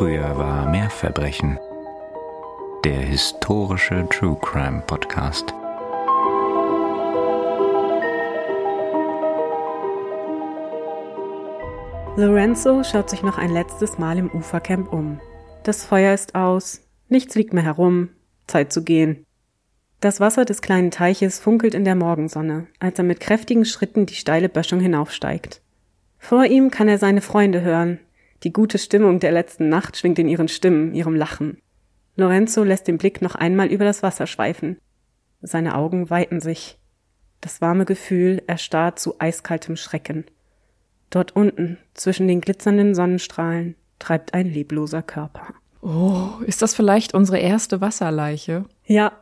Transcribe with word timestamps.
Früher 0.00 0.38
war 0.38 0.66
mehr 0.66 0.88
Verbrechen. 0.88 1.58
Der 2.86 3.00
historische 3.00 4.08
True 4.08 4.38
Crime 4.40 4.82
Podcast. 4.86 5.52
Lorenzo 12.16 12.82
schaut 12.82 13.10
sich 13.10 13.22
noch 13.22 13.36
ein 13.36 13.50
letztes 13.52 13.98
Mal 13.98 14.16
im 14.16 14.30
Ufercamp 14.30 14.90
um. 14.90 15.20
Das 15.64 15.84
Feuer 15.84 16.14
ist 16.14 16.34
aus, 16.34 16.80
nichts 17.10 17.34
liegt 17.34 17.52
mehr 17.52 17.64
herum, 17.64 18.08
Zeit 18.46 18.72
zu 18.72 18.82
gehen. 18.82 19.26
Das 20.00 20.18
Wasser 20.18 20.46
des 20.46 20.62
kleinen 20.62 20.90
Teiches 20.90 21.38
funkelt 21.38 21.74
in 21.74 21.84
der 21.84 21.94
Morgensonne, 21.94 22.68
als 22.78 22.96
er 22.96 23.04
mit 23.04 23.20
kräftigen 23.20 23.66
Schritten 23.66 24.06
die 24.06 24.14
steile 24.14 24.48
Böschung 24.48 24.80
hinaufsteigt. 24.80 25.60
Vor 26.18 26.46
ihm 26.46 26.70
kann 26.70 26.88
er 26.88 26.96
seine 26.96 27.20
Freunde 27.20 27.60
hören. 27.60 28.00
Die 28.42 28.52
gute 28.52 28.78
Stimmung 28.78 29.20
der 29.20 29.32
letzten 29.32 29.68
Nacht 29.68 29.96
schwingt 29.96 30.18
in 30.18 30.28
ihren 30.28 30.48
Stimmen, 30.48 30.94
ihrem 30.94 31.14
Lachen. 31.14 31.58
Lorenzo 32.16 32.64
lässt 32.64 32.88
den 32.88 32.98
Blick 32.98 33.22
noch 33.22 33.34
einmal 33.34 33.68
über 33.68 33.84
das 33.84 34.02
Wasser 34.02 34.26
schweifen. 34.26 34.78
Seine 35.42 35.74
Augen 35.74 36.10
weiten 36.10 36.40
sich. 36.40 36.78
Das 37.40 37.60
warme 37.60 37.84
Gefühl 37.84 38.42
erstarrt 38.46 38.98
zu 38.98 39.14
eiskaltem 39.18 39.76
Schrecken. 39.76 40.24
Dort 41.10 41.34
unten, 41.34 41.78
zwischen 41.94 42.28
den 42.28 42.40
glitzernden 42.40 42.94
Sonnenstrahlen, 42.94 43.74
treibt 43.98 44.34
ein 44.34 44.46
lebloser 44.46 45.02
Körper. 45.02 45.54
Oh, 45.82 46.28
ist 46.46 46.60
das 46.60 46.74
vielleicht 46.74 47.14
unsere 47.14 47.38
erste 47.38 47.80
Wasserleiche? 47.80 48.66
Ja, 48.84 49.12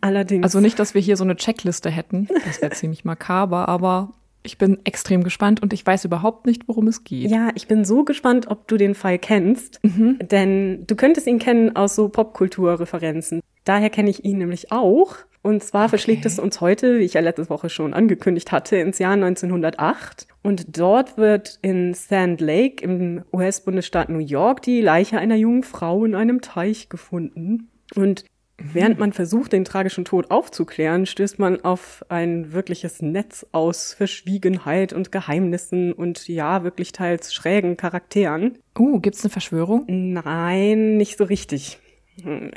allerdings. 0.00 0.44
Also 0.44 0.60
nicht, 0.60 0.78
dass 0.78 0.94
wir 0.94 1.00
hier 1.00 1.16
so 1.16 1.24
eine 1.24 1.36
Checkliste 1.36 1.90
hätten. 1.90 2.28
Das 2.44 2.60
wäre 2.60 2.72
ziemlich 2.74 3.04
makaber, 3.04 3.68
aber 3.68 4.12
ich 4.48 4.56
bin 4.56 4.78
extrem 4.84 5.24
gespannt 5.24 5.60
und 5.62 5.74
ich 5.74 5.84
weiß 5.84 6.06
überhaupt 6.06 6.46
nicht, 6.46 6.66
worum 6.68 6.88
es 6.88 7.04
geht. 7.04 7.30
Ja, 7.30 7.50
ich 7.54 7.68
bin 7.68 7.84
so 7.84 8.02
gespannt, 8.02 8.46
ob 8.48 8.66
du 8.66 8.78
den 8.78 8.94
Fall 8.94 9.18
kennst, 9.18 9.78
mhm. 9.84 10.18
denn 10.22 10.86
du 10.86 10.96
könntest 10.96 11.26
ihn 11.26 11.38
kennen 11.38 11.76
aus 11.76 11.94
so 11.94 12.08
Popkulturreferenzen. 12.08 13.42
Daher 13.64 13.90
kenne 13.90 14.08
ich 14.08 14.24
ihn 14.24 14.38
nämlich 14.38 14.72
auch. 14.72 15.16
Und 15.42 15.62
zwar 15.62 15.82
okay. 15.82 15.90
verschlägt 15.90 16.24
es 16.24 16.38
uns 16.38 16.62
heute, 16.62 16.98
wie 16.98 17.04
ich 17.04 17.12
ja 17.12 17.20
letzte 17.20 17.50
Woche 17.50 17.68
schon 17.68 17.92
angekündigt 17.92 18.50
hatte, 18.50 18.76
ins 18.76 18.98
Jahr 18.98 19.12
1908. 19.12 20.26
Und 20.42 20.78
dort 20.78 21.18
wird 21.18 21.58
in 21.60 21.92
Sand 21.92 22.40
Lake 22.40 22.82
im 22.82 23.24
US-Bundesstaat 23.34 24.08
New 24.08 24.18
York 24.18 24.62
die 24.62 24.80
Leiche 24.80 25.18
einer 25.18 25.36
jungen 25.36 25.62
Frau 25.62 26.06
in 26.06 26.14
einem 26.14 26.40
Teich 26.40 26.88
gefunden. 26.88 27.68
Und 27.94 28.24
Während 28.60 28.98
man 28.98 29.12
versucht, 29.12 29.52
den 29.52 29.64
tragischen 29.64 30.04
Tod 30.04 30.32
aufzuklären, 30.32 31.06
stößt 31.06 31.38
man 31.38 31.60
auf 31.64 32.04
ein 32.08 32.52
wirkliches 32.52 33.00
Netz 33.00 33.46
aus 33.52 33.94
Verschwiegenheit 33.94 34.92
und 34.92 35.12
Geheimnissen 35.12 35.92
und 35.92 36.26
ja, 36.26 36.64
wirklich 36.64 36.90
teils 36.90 37.32
schrägen 37.32 37.76
Charakteren. 37.76 38.58
Uh, 38.76 38.98
gibt's 38.98 39.22
eine 39.22 39.30
Verschwörung? 39.30 39.84
Nein, 39.86 40.96
nicht 40.96 41.16
so 41.18 41.24
richtig. 41.24 41.78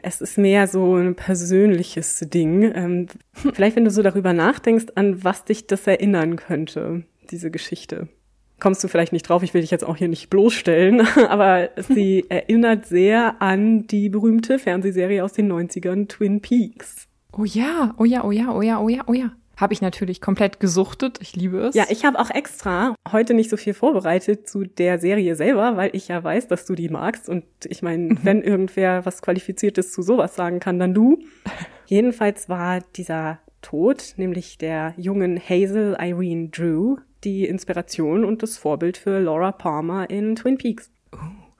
Es 0.01 0.21
ist 0.21 0.39
mehr 0.39 0.67
so 0.67 0.95
ein 0.95 1.13
persönliches 1.13 2.19
Ding. 2.21 2.63
Ähm, 2.73 3.07
vielleicht, 3.33 3.75
wenn 3.75 3.85
du 3.85 3.91
so 3.91 4.01
darüber 4.01 4.33
nachdenkst, 4.33 4.87
an 4.95 5.23
was 5.23 5.45
dich 5.45 5.67
das 5.67 5.85
erinnern 5.85 6.35
könnte, 6.35 7.03
diese 7.29 7.51
Geschichte 7.51 8.07
kommst 8.61 8.81
du 8.83 8.87
vielleicht 8.87 9.11
nicht 9.11 9.27
drauf, 9.27 9.43
ich 9.43 9.53
will 9.53 9.61
dich 9.61 9.71
jetzt 9.71 9.83
auch 9.83 9.97
hier 9.97 10.07
nicht 10.07 10.29
bloßstellen, 10.29 11.01
aber 11.27 11.69
sie 11.75 12.25
erinnert 12.29 12.85
sehr 12.85 13.41
an 13.41 13.87
die 13.87 14.07
berühmte 14.07 14.59
Fernsehserie 14.59 15.23
aus 15.23 15.33
den 15.33 15.51
90ern, 15.51 16.07
Twin 16.07 16.41
Peaks. 16.41 17.07
Oh 17.33 17.43
ja, 17.43 17.93
oh 17.97 18.05
ja, 18.05 18.23
oh 18.23 18.31
ja, 18.31 18.53
oh 18.53 18.61
ja, 18.61 18.79
oh 18.79 18.87
ja, 18.87 19.03
oh 19.07 19.13
ja. 19.13 19.31
Habe 19.57 19.73
ich 19.73 19.81
natürlich 19.81 20.21
komplett 20.21 20.59
gesuchtet. 20.59 21.19
Ich 21.21 21.35
liebe 21.35 21.59
es. 21.59 21.75
Ja, 21.75 21.85
ich 21.89 22.03
habe 22.03 22.17
auch 22.17 22.31
extra 22.31 22.95
heute 23.11 23.35
nicht 23.35 23.49
so 23.49 23.57
viel 23.57 23.75
vorbereitet 23.75 24.47
zu 24.49 24.63
der 24.63 24.97
Serie 24.97 25.35
selber, 25.35 25.77
weil 25.77 25.91
ich 25.93 26.07
ja 26.07 26.23
weiß, 26.23 26.47
dass 26.47 26.65
du 26.65 26.73
die 26.73 26.89
magst. 26.89 27.29
Und 27.29 27.43
ich 27.65 27.83
meine, 27.83 28.05
mhm. 28.05 28.19
wenn 28.23 28.41
irgendwer 28.41 29.05
was 29.05 29.21
Qualifiziertes 29.21 29.91
zu 29.91 30.01
sowas 30.01 30.35
sagen 30.35 30.59
kann, 30.59 30.79
dann 30.79 30.95
du. 30.95 31.19
Jedenfalls 31.85 32.49
war 32.49 32.79
dieser 32.95 33.39
Tod, 33.61 34.13
nämlich 34.17 34.57
der 34.57 34.93
jungen 34.97 35.39
Hazel 35.39 35.95
Irene 35.99 36.49
Drew, 36.49 36.97
die 37.23 37.45
Inspiration 37.45 38.25
und 38.25 38.43
das 38.43 38.57
Vorbild 38.57 38.97
für 38.97 39.19
Laura 39.19 39.51
Palmer 39.51 40.09
in 40.09 40.35
Twin 40.35 40.57
Peaks. 40.57 40.89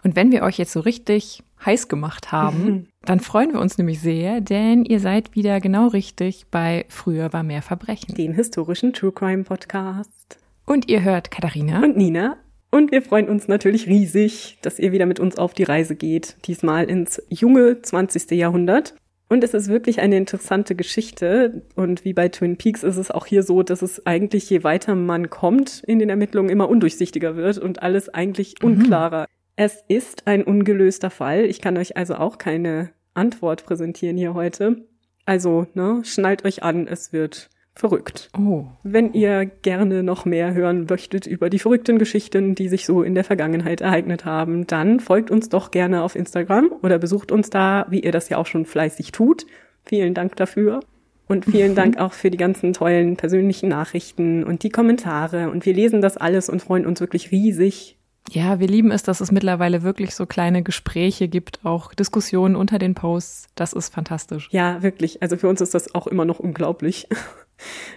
Und 0.04 0.16
wenn 0.16 0.32
wir 0.32 0.42
euch 0.42 0.58
jetzt 0.58 0.72
so 0.72 0.80
richtig 0.80 1.44
heiß 1.64 1.88
gemacht 1.88 2.32
haben, 2.32 2.88
dann 3.06 3.20
freuen 3.20 3.54
wir 3.54 3.60
uns 3.60 3.78
nämlich 3.78 4.00
sehr, 4.00 4.42
denn 4.42 4.84
ihr 4.84 5.00
seid 5.00 5.36
wieder 5.36 5.60
genau 5.60 5.88
richtig 5.88 6.46
bei 6.50 6.86
Früher 6.90 7.34
war 7.34 7.44
mehr 7.44 7.62
Verbrechen. 7.62 8.16
Dem 8.16 8.34
historischen 8.34 8.94
True 8.94 9.12
Crime 9.12 9.44
Podcast. 9.44 10.40
Und 10.66 10.90
ihr 10.90 11.04
hört 11.04 11.32
Katharina 11.32 11.84
und 11.84 11.98
Nina. 11.98 12.38
Und 12.72 12.92
wir 12.92 13.02
freuen 13.02 13.28
uns 13.28 13.50
natürlich 13.50 13.88
riesig, 13.88 14.58
dass 14.62 14.80
ihr 14.80 14.94
wieder 14.94 15.06
mit 15.06 15.20
uns 15.20 15.38
auf 15.38 15.54
die 15.54 15.64
Reise 15.64 15.96
geht. 15.96 16.38
Diesmal 16.46 16.86
ins 16.86 17.22
junge 17.28 17.82
20. 17.82 18.32
Jahrhundert. 18.32 18.96
Und 19.32 19.46
es 19.46 19.54
ist 19.54 19.70
wirklich 19.70 20.02
eine 20.02 20.18
interessante 20.18 20.76
Geschichte. 20.76 21.62
Und 21.76 22.04
wie 22.04 22.12
bei 22.12 22.28
Twin 22.28 22.58
Peaks 22.58 22.84
ist 22.84 22.98
es 22.98 23.12
auch 23.12 23.26
hier 23.26 23.44
so, 23.44 23.64
dass 23.64 23.82
es 23.82 24.06
eigentlich, 24.06 24.50
je 24.50 24.66
weiter 24.66 24.94
man 24.94 25.30
kommt 25.30 25.82
in 25.88 26.00
den 26.00 26.10
Ermittlungen, 26.10 26.50
immer 26.50 26.68
undurchsichtiger 26.68 27.38
wird 27.38 27.58
und 27.58 27.82
alles 27.82 28.10
eigentlich 28.10 28.56
mhm. 28.62 28.72
unklarer. 28.72 29.22
Mhm. 29.22 29.26
Es 29.56 29.86
ist 29.88 30.28
ein 30.28 30.44
ungelöster 30.44 31.10
Fall. 31.10 31.46
Ich 31.46 31.62
kann 31.62 31.78
euch 31.78 31.96
also 31.96 32.16
auch 32.16 32.40
keine 32.40 32.90
Antwort 33.14 33.64
präsentieren 33.66 34.18
hier 34.18 34.34
heute. 34.34 34.84
Also, 35.26 35.66
ne, 35.76 36.02
schnallt 36.04 36.44
euch 36.44 36.64
an, 36.64 36.86
es 36.88 37.14
wird 37.14 37.50
verrückt. 37.76 38.30
Oh. 38.38 38.66
Wenn 38.84 39.14
ihr 39.14 39.46
gerne 39.46 40.04
noch 40.04 40.26
mehr 40.26 40.54
hören 40.54 40.86
möchtet 40.90 41.26
über 41.26 41.50
die 41.50 41.60
verrückten 41.60 41.98
Geschichten, 41.98 42.56
die 42.56 42.70
sich 42.70 42.86
so 42.86 43.02
in 43.02 43.16
der 43.16 43.24
Vergangenheit 43.24 43.82
ereignet 43.82 44.26
haben, 44.26 44.68
dann 44.68 45.00
folgt 45.00 45.32
uns 45.32 45.50
doch 45.50 45.72
gerne 45.72 46.04
auf 46.04 46.16
Instagram 46.16 46.72
oder 46.82 47.00
besucht 47.00 47.32
uns 47.32 47.50
da, 47.50 47.86
wie 47.90 48.02
ihr 48.02 48.12
das 48.12 48.30
ja 48.30 48.38
auch 48.38 48.46
schon 48.46 48.66
fleißig 48.66 49.12
tut. 49.12 49.46
Vielen 49.86 50.14
Dank 50.14 50.36
dafür. 50.36 50.82
Und 51.28 51.46
vielen 51.46 51.76
Dank 51.76 51.98
auch 52.00 52.14
für 52.14 52.30
die 52.30 52.38
ganzen 52.38 52.74
tollen 52.74 53.16
persönlichen 53.16 53.70
Nachrichten 53.70 54.44
und 54.44 54.64
die 54.64 54.70
Kommentare. 54.70 55.50
Und 55.50 55.66
wir 55.66 55.74
lesen 55.74 56.02
das 56.02 56.18
alles 56.18 56.50
und 56.50 56.62
freuen 56.62 56.86
uns 56.86 57.00
wirklich 57.00 57.32
riesig. 57.32 57.98
Ja, 58.30 58.60
wir 58.60 58.68
lieben 58.68 58.92
es, 58.92 59.04
dass 59.04 59.20
es 59.20 59.32
mittlerweile 59.32 59.82
wirklich 59.82 60.14
so 60.14 60.26
kleine 60.26 60.62
Gespräche 60.62 61.28
gibt, 61.28 61.66
auch 61.66 61.94
Diskussionen 61.94 62.56
unter 62.56 62.80
den 62.80 62.96
Posts. 62.96 63.50
Das 63.56 63.74
ist 63.74 63.94
fantastisch. 63.94 64.48
Ja, 64.52 64.84
wirklich. 64.84 65.22
Also 65.22 65.38
für 65.38 65.48
uns 65.48 65.62
ist 65.62 65.74
das 65.74 65.96
auch 65.96 66.08
immer 66.08 66.26
noch 66.26 66.40
unglaublich. 66.40 67.08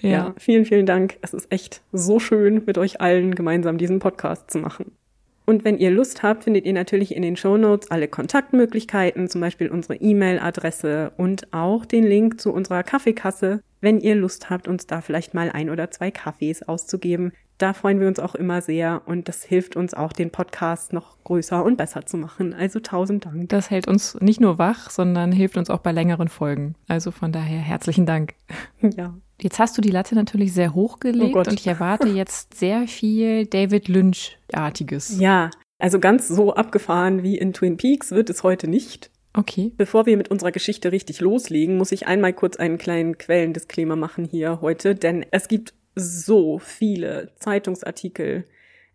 Ja. 0.00 0.10
ja, 0.10 0.34
vielen, 0.38 0.64
vielen 0.64 0.86
Dank. 0.86 1.16
Es 1.22 1.34
ist 1.34 1.50
echt 1.50 1.82
so 1.92 2.18
schön, 2.18 2.62
mit 2.66 2.78
euch 2.78 3.00
allen 3.00 3.34
gemeinsam 3.34 3.78
diesen 3.78 3.98
Podcast 3.98 4.50
zu 4.50 4.58
machen. 4.58 4.92
Und 5.46 5.64
wenn 5.64 5.78
ihr 5.78 5.90
Lust 5.90 6.22
habt, 6.22 6.44
findet 6.44 6.64
ihr 6.64 6.72
natürlich 6.72 7.14
in 7.14 7.22
den 7.22 7.36
Show 7.36 7.58
Notes 7.58 7.90
alle 7.90 8.08
Kontaktmöglichkeiten, 8.08 9.28
zum 9.28 9.42
Beispiel 9.42 9.68
unsere 9.68 9.96
E-Mail-Adresse 9.96 11.12
und 11.18 11.52
auch 11.52 11.84
den 11.84 12.04
Link 12.04 12.40
zu 12.40 12.52
unserer 12.52 12.82
Kaffeekasse, 12.82 13.60
wenn 13.82 14.00
ihr 14.00 14.14
Lust 14.14 14.48
habt, 14.48 14.68
uns 14.68 14.86
da 14.86 15.02
vielleicht 15.02 15.34
mal 15.34 15.50
ein 15.50 15.68
oder 15.68 15.90
zwei 15.90 16.10
Kaffees 16.10 16.66
auszugeben. 16.66 17.32
Da 17.58 17.74
freuen 17.74 18.00
wir 18.00 18.08
uns 18.08 18.18
auch 18.18 18.34
immer 18.34 18.62
sehr 18.62 19.02
und 19.04 19.28
das 19.28 19.44
hilft 19.44 19.76
uns 19.76 19.94
auch, 19.94 20.12
den 20.12 20.30
Podcast 20.30 20.92
noch 20.92 21.22
größer 21.22 21.62
und 21.62 21.76
besser 21.76 22.04
zu 22.06 22.16
machen. 22.16 22.54
Also 22.54 22.80
tausend 22.80 23.26
Dank. 23.26 23.48
Das 23.50 23.70
hält 23.70 23.86
uns 23.86 24.18
nicht 24.20 24.40
nur 24.40 24.58
wach, 24.58 24.90
sondern 24.90 25.30
hilft 25.30 25.58
uns 25.58 25.70
auch 25.70 25.78
bei 25.78 25.92
längeren 25.92 26.28
Folgen. 26.28 26.74
Also 26.88 27.10
von 27.10 27.30
daher 27.30 27.58
herzlichen 27.58 28.06
Dank. 28.06 28.34
Ja. 28.80 29.14
Jetzt 29.40 29.58
hast 29.58 29.76
du 29.76 29.82
die 29.82 29.90
Latte 29.90 30.14
natürlich 30.14 30.52
sehr 30.52 30.74
hochgelegt 30.74 31.34
oh 31.34 31.40
und 31.40 31.52
ich 31.52 31.66
erwarte 31.66 32.08
jetzt 32.08 32.54
sehr 32.54 32.86
viel 32.86 33.46
David 33.46 33.88
Lynch-artiges. 33.88 35.18
Ja, 35.18 35.50
also 35.78 35.98
ganz 35.98 36.28
so 36.28 36.54
abgefahren 36.54 37.22
wie 37.22 37.36
in 37.36 37.52
Twin 37.52 37.76
Peaks 37.76 38.12
wird 38.12 38.30
es 38.30 38.42
heute 38.42 38.68
nicht. 38.68 39.10
Okay. 39.36 39.72
Bevor 39.76 40.06
wir 40.06 40.16
mit 40.16 40.30
unserer 40.30 40.52
Geschichte 40.52 40.92
richtig 40.92 41.20
loslegen, 41.20 41.76
muss 41.76 41.90
ich 41.90 42.06
einmal 42.06 42.32
kurz 42.32 42.56
einen 42.56 42.78
kleinen 42.78 43.18
Quellendisclaimer 43.18 43.96
machen 43.96 44.24
hier 44.24 44.60
heute, 44.60 44.94
denn 44.94 45.26
es 45.32 45.48
gibt 45.48 45.74
so 45.96 46.58
viele 46.58 47.32
Zeitungsartikel. 47.40 48.44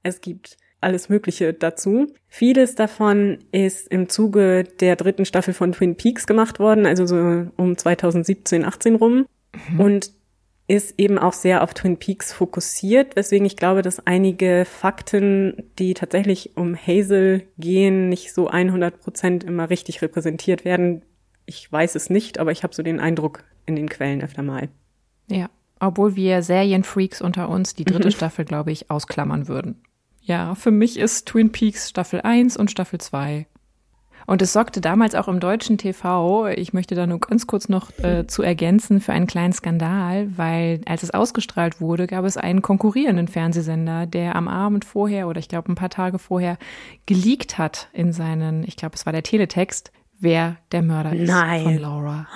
Es 0.02 0.22
gibt 0.22 0.58
alles 0.82 1.10
Mögliche 1.10 1.54
dazu. 1.54 2.08
Vieles 2.30 2.76
davon 2.76 3.40
ist 3.52 3.90
im 3.90 4.08
Zuge 4.08 4.64
der 4.64 4.96
dritten 4.96 5.26
Staffel 5.26 5.54
von 5.54 5.74
Twin 5.74 5.96
Peaks 5.96 6.26
gemacht 6.26 6.60
worden, 6.60 6.86
also 6.86 7.06
so 7.06 7.48
um 7.58 7.78
2017, 7.78 8.64
18 8.64 8.96
rum. 8.96 9.26
Mhm. 9.72 9.80
Und 9.80 10.12
ist 10.70 10.94
eben 11.00 11.18
auch 11.18 11.34
sehr 11.34 11.64
auf 11.64 11.74
Twin 11.74 11.98
Peaks 11.98 12.32
fokussiert, 12.32 13.16
weswegen 13.16 13.46
ich 13.46 13.58
glaube, 13.58 13.82
dass 13.82 14.06
einige 14.06 14.66
Fakten, 14.66 15.64
die 15.80 15.96
tatsächlich 15.96 16.56
um 16.56 16.76
Hazel 16.76 17.48
gehen, 17.58 18.08
nicht 18.08 18.34
so 18.34 18.48
100 18.50 19.00
Prozent 19.02 19.44
immer 19.44 19.72
richtig 19.72 20.04
repräsentiert 20.04 20.66
werden. 20.66 21.02
Ich 21.48 21.72
weiß 21.72 21.96
es 21.96 22.12
nicht, 22.12 22.38
aber 22.38 22.52
ich 22.52 22.62
habe 22.62 22.76
so 22.76 22.84
den 22.84 23.00
Eindruck 23.00 23.44
in 23.66 23.76
den 23.76 23.90
Quellen 23.90 24.22
öfter 24.22 24.44
mal. 24.44 24.70
Ja, 25.28 25.50
obwohl 25.80 26.16
wir 26.16 26.44
Serienfreaks 26.44 27.20
unter 27.20 27.50
uns 27.50 27.74
die 27.74 27.86
dritte 27.86 28.10
mhm. 28.10 28.14
Staffel, 28.14 28.46
glaube 28.46 28.72
ich, 28.72 28.92
ausklammern 28.92 29.48
würden. 29.48 29.82
Ja, 30.22 30.54
für 30.54 30.72
mich 30.72 31.00
ist 31.00 31.28
Twin 31.28 31.52
Peaks 31.52 31.90
Staffel 31.90 32.22
1 32.22 32.58
und 32.58 32.70
Staffel 32.70 33.00
2 33.00 33.48
Und 34.30 34.44
es 34.44 34.54
sorgte 34.54 34.80
damals 34.80 35.16
auch 35.16 35.28
im 35.28 35.40
deutschen 35.40 35.80
TV, 35.80 36.50
ich 36.50 36.72
möchte 36.72 36.94
da 36.94 37.08
nur 37.08 37.20
ganz 37.20 37.48
kurz 37.48 37.68
noch 37.68 37.90
äh, 37.98 38.28
zu 38.28 38.44
ergänzen, 38.44 39.02
für 39.02 39.12
einen 39.12 39.26
kleinen 39.26 39.54
Skandal, 39.54 40.28
weil 40.38 40.82
als 40.86 41.02
es 41.02 41.10
ausgestrahlt 41.10 41.82
wurde, 41.82 42.06
gab 42.06 42.26
es 42.26 42.38
einen 42.38 42.62
konkurrierenden 42.62 43.28
Fernsehsender, 43.28 44.06
der 44.06 44.36
am 44.36 44.48
Abend 44.48 44.86
vorher 44.86 45.28
oder 45.28 45.40
ich 45.40 45.48
glaube 45.48 45.72
ein 45.72 45.76
paar 45.76 45.90
Tage 45.90 46.20
vorher 46.20 46.60
geleakt 47.08 47.58
hat 47.58 47.88
in 47.92 48.14
seinen, 48.14 48.64
ich 48.68 48.76
glaube 48.76 48.96
es 48.96 49.08
war 49.08 49.14
der 49.14 49.24
Teletext, 49.24 49.92
wer 50.20 50.58
der 50.72 50.84
Mörder 50.84 51.14
ist 51.14 51.28
Nein. 51.28 51.64
von 51.64 51.78
Laura. 51.80 52.28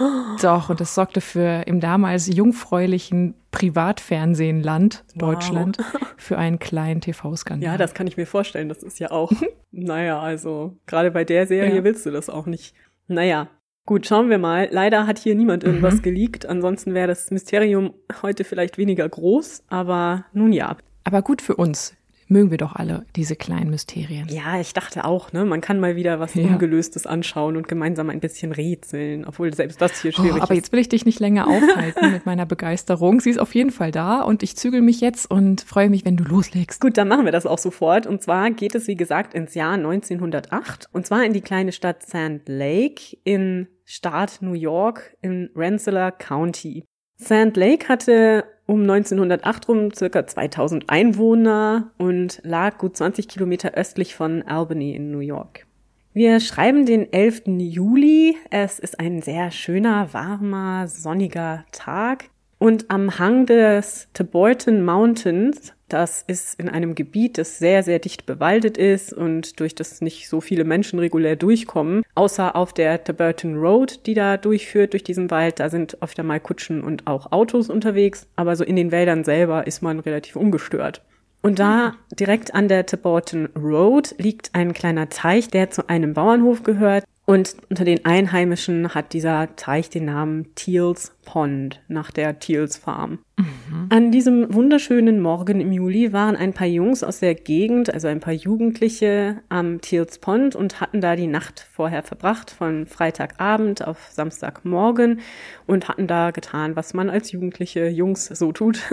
Doch, 0.41 0.69
und 0.71 0.81
das 0.81 0.95
sorgte 0.95 1.21
für 1.21 1.61
im 1.67 1.79
damals 1.79 2.25
jungfräulichen 2.25 3.35
Privatfernsehenland 3.53 5.05
Deutschland 5.15 5.77
wow. 5.77 6.09
für 6.17 6.37
einen 6.37 6.59
kleinen 6.59 6.99
TV-Skandal. 6.99 7.71
Ja, 7.71 7.77
das 7.77 7.93
kann 7.93 8.07
ich 8.07 8.17
mir 8.17 8.25
vorstellen. 8.25 8.67
Das 8.67 8.83
ist 8.83 8.99
ja 8.99 9.11
auch, 9.11 9.31
naja, 9.71 10.19
also 10.19 10.77
gerade 10.87 11.11
bei 11.11 11.23
der 11.23 11.47
Serie 11.47 11.77
ja. 11.77 11.83
willst 11.85 12.05
du 12.05 12.11
das 12.11 12.29
auch 12.29 12.47
nicht. 12.47 12.75
Naja, 13.07 13.47
gut, 13.85 14.07
schauen 14.07 14.29
wir 14.29 14.39
mal. 14.39 14.67
Leider 14.71 15.07
hat 15.07 15.19
hier 15.19 15.35
niemand 15.35 15.63
irgendwas 15.63 15.97
mhm. 15.97 16.01
geleakt. 16.01 16.45
Ansonsten 16.47 16.93
wäre 16.93 17.07
das 17.07 17.31
Mysterium 17.31 17.93
heute 18.21 18.43
vielleicht 18.43 18.77
weniger 18.77 19.07
groß, 19.07 19.63
aber 19.67 20.25
nun 20.33 20.51
ja. 20.51 20.75
Aber 21.05 21.21
gut 21.21 21.41
für 21.41 21.55
uns 21.55 21.95
mögen 22.33 22.51
wir 22.51 22.57
doch 22.57 22.75
alle 22.75 23.05
diese 23.15 23.37
kleinen 23.37 23.69
Mysterien. 23.69 24.27
Ja, 24.27 24.59
ich 24.59 24.73
dachte 24.73 25.05
auch, 25.05 25.31
ne, 25.31 25.45
man 25.45 25.61
kann 25.61 25.79
mal 25.79 25.95
wieder 25.95 26.19
was 26.19 26.33
ja. 26.33 26.43
Ungelöstes 26.43 27.07
anschauen 27.07 27.55
und 27.55 27.69
gemeinsam 27.69 28.09
ein 28.09 28.19
bisschen 28.19 28.51
rätseln, 28.51 29.23
obwohl 29.25 29.53
selbst 29.53 29.81
das 29.81 30.01
hier 30.01 30.11
schwierig 30.11 30.31
oh, 30.31 30.35
aber 30.35 30.37
ist. 30.37 30.43
Aber 30.49 30.55
jetzt 30.55 30.71
will 30.73 30.79
ich 30.79 30.89
dich 30.89 31.05
nicht 31.05 31.21
länger 31.21 31.47
aufhalten 31.47 32.11
mit 32.11 32.25
meiner 32.25 32.45
Begeisterung. 32.45 33.21
Sie 33.21 33.29
ist 33.29 33.39
auf 33.39 33.55
jeden 33.55 33.71
Fall 33.71 33.91
da 33.91 34.21
und 34.21 34.43
ich 34.43 34.57
zügel 34.57 34.81
mich 34.81 34.99
jetzt 34.99 35.31
und 35.31 35.61
freue 35.61 35.89
mich, 35.89 36.03
wenn 36.03 36.17
du 36.17 36.25
loslegst. 36.25 36.81
Gut, 36.81 36.97
dann 36.97 37.07
machen 37.07 37.23
wir 37.23 37.31
das 37.31 37.45
auch 37.45 37.59
sofort. 37.59 38.05
Und 38.05 38.21
zwar 38.21 38.51
geht 38.51 38.75
es, 38.75 38.87
wie 38.87 38.95
gesagt, 38.95 39.33
ins 39.33 39.53
Jahr 39.53 39.75
1908 39.75 40.89
und 40.91 41.05
zwar 41.05 41.23
in 41.23 41.31
die 41.31 41.41
kleine 41.41 41.71
Stadt 41.71 42.05
Sand 42.05 42.49
Lake 42.49 43.15
in 43.23 43.67
Staat 43.85 44.41
New 44.41 44.53
York 44.53 45.15
in 45.21 45.49
Rensselaer 45.55 46.11
County. 46.11 46.83
Sand 47.15 47.57
Lake 47.57 47.87
hatte 47.87 48.45
um 48.65 48.81
1908 48.81 49.67
rum 49.67 49.93
circa 49.93 50.25
2000 50.25 50.89
Einwohner 50.89 51.91
und 51.97 52.39
lag 52.43 52.77
gut 52.77 52.95
20 52.97 53.27
Kilometer 53.27 53.73
östlich 53.73 54.15
von 54.15 54.43
Albany 54.43 54.95
in 54.95 55.11
New 55.11 55.19
York. 55.19 55.65
Wir 56.13 56.39
schreiben 56.39 56.85
den 56.85 57.11
11. 57.11 57.43
Juli. 57.47 58.37
Es 58.51 58.79
ist 58.79 58.99
ein 58.99 59.21
sehr 59.21 59.51
schöner, 59.51 60.13
warmer, 60.13 60.87
sonniger 60.87 61.65
Tag. 61.71 62.29
Und 62.59 62.91
am 62.91 63.17
Hang 63.19 63.45
des 63.45 64.07
Tiburton 64.13 64.85
Mountains 64.85 65.73
das 65.93 66.23
ist 66.25 66.59
in 66.59 66.69
einem 66.69 66.95
Gebiet, 66.95 67.37
das 67.37 67.59
sehr, 67.59 67.83
sehr 67.83 67.99
dicht 67.99 68.25
bewaldet 68.25 68.77
ist 68.77 69.13
und 69.13 69.59
durch 69.59 69.75
das 69.75 70.01
nicht 70.01 70.27
so 70.27 70.41
viele 70.41 70.63
Menschen 70.63 70.97
regulär 70.99 71.35
durchkommen. 71.35 72.03
Außer 72.15 72.55
auf 72.55 72.73
der 72.73 73.03
Taburton 73.03 73.57
Road, 73.57 74.05
die 74.07 74.15
da 74.15 74.37
durchführt 74.37 74.93
durch 74.93 75.03
diesen 75.03 75.29
Wald. 75.29 75.59
Da 75.59 75.69
sind 75.69 76.01
öfter 76.01 76.23
mal 76.23 76.39
Kutschen 76.39 76.83
und 76.83 77.05
auch 77.05 77.31
Autos 77.31 77.69
unterwegs. 77.69 78.27
Aber 78.35 78.55
so 78.55 78.63
in 78.63 78.75
den 78.75 78.91
Wäldern 78.91 79.23
selber 79.23 79.67
ist 79.67 79.83
man 79.83 79.99
relativ 79.99 80.35
ungestört. 80.35 81.01
Und 81.43 81.59
da 81.59 81.93
direkt 82.19 82.55
an 82.55 82.69
der 82.69 82.85
Taborton 82.85 83.49
Road 83.55 84.15
liegt 84.17 84.51
ein 84.53 84.73
kleiner 84.73 85.09
Teich, 85.09 85.49
der 85.49 85.69
zu 85.69 85.89
einem 85.89 86.13
Bauernhof 86.13 86.63
gehört. 86.63 87.03
Und 87.25 87.55
unter 87.69 87.85
den 87.85 88.03
Einheimischen 88.03 88.93
hat 88.93 89.13
dieser 89.13 89.55
Teich 89.55 89.89
den 89.89 90.05
Namen 90.05 90.53
Teals 90.55 91.15
Pond 91.23 91.81
nach 91.87 92.11
der 92.11 92.39
Teals 92.39 92.75
Farm. 92.75 93.19
Mhm. 93.37 93.87
An 93.89 94.11
diesem 94.11 94.53
wunderschönen 94.53 95.21
Morgen 95.21 95.61
im 95.61 95.71
Juli 95.71 96.11
waren 96.11 96.35
ein 96.35 96.51
paar 96.51 96.67
Jungs 96.67 97.01
aus 97.01 97.21
der 97.21 97.33
Gegend, 97.35 97.93
also 97.93 98.09
ein 98.09 98.19
paar 98.19 98.33
Jugendliche 98.33 99.41
am 99.47 99.79
Teals 99.79 100.19
Pond 100.19 100.57
und 100.57 100.81
hatten 100.81 100.99
da 100.99 101.15
die 101.15 101.27
Nacht 101.27 101.65
vorher 101.71 102.03
verbracht, 102.03 102.51
von 102.51 102.87
Freitagabend 102.87 103.87
auf 103.87 104.09
Samstagmorgen 104.11 105.21
und 105.65 105.87
hatten 105.87 106.07
da 106.07 106.31
getan, 106.31 106.75
was 106.75 106.93
man 106.93 107.09
als 107.09 107.31
jugendliche 107.31 107.87
Jungs 107.87 108.25
so 108.25 108.51
tut. 108.51 108.81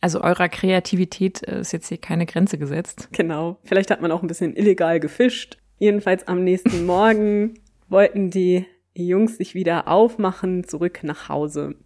Also 0.00 0.20
eurer 0.20 0.48
Kreativität 0.48 1.42
ist 1.42 1.72
jetzt 1.72 1.88
hier 1.88 1.98
keine 1.98 2.24
Grenze 2.24 2.56
gesetzt. 2.56 3.08
Genau. 3.10 3.58
Vielleicht 3.64 3.90
hat 3.90 4.00
man 4.00 4.12
auch 4.12 4.22
ein 4.22 4.28
bisschen 4.28 4.54
illegal 4.54 5.00
gefischt 5.00 5.58
Jedenfalls 5.78 6.26
am 6.26 6.44
nächsten 6.44 6.86
Morgen 6.86 7.54
wollten 7.88 8.30
die 8.30 8.66
Jungs 8.94 9.36
sich 9.36 9.54
wieder 9.54 9.88
aufmachen, 9.88 10.64
zurück 10.64 11.00
nach 11.02 11.28
Hause. 11.28 11.76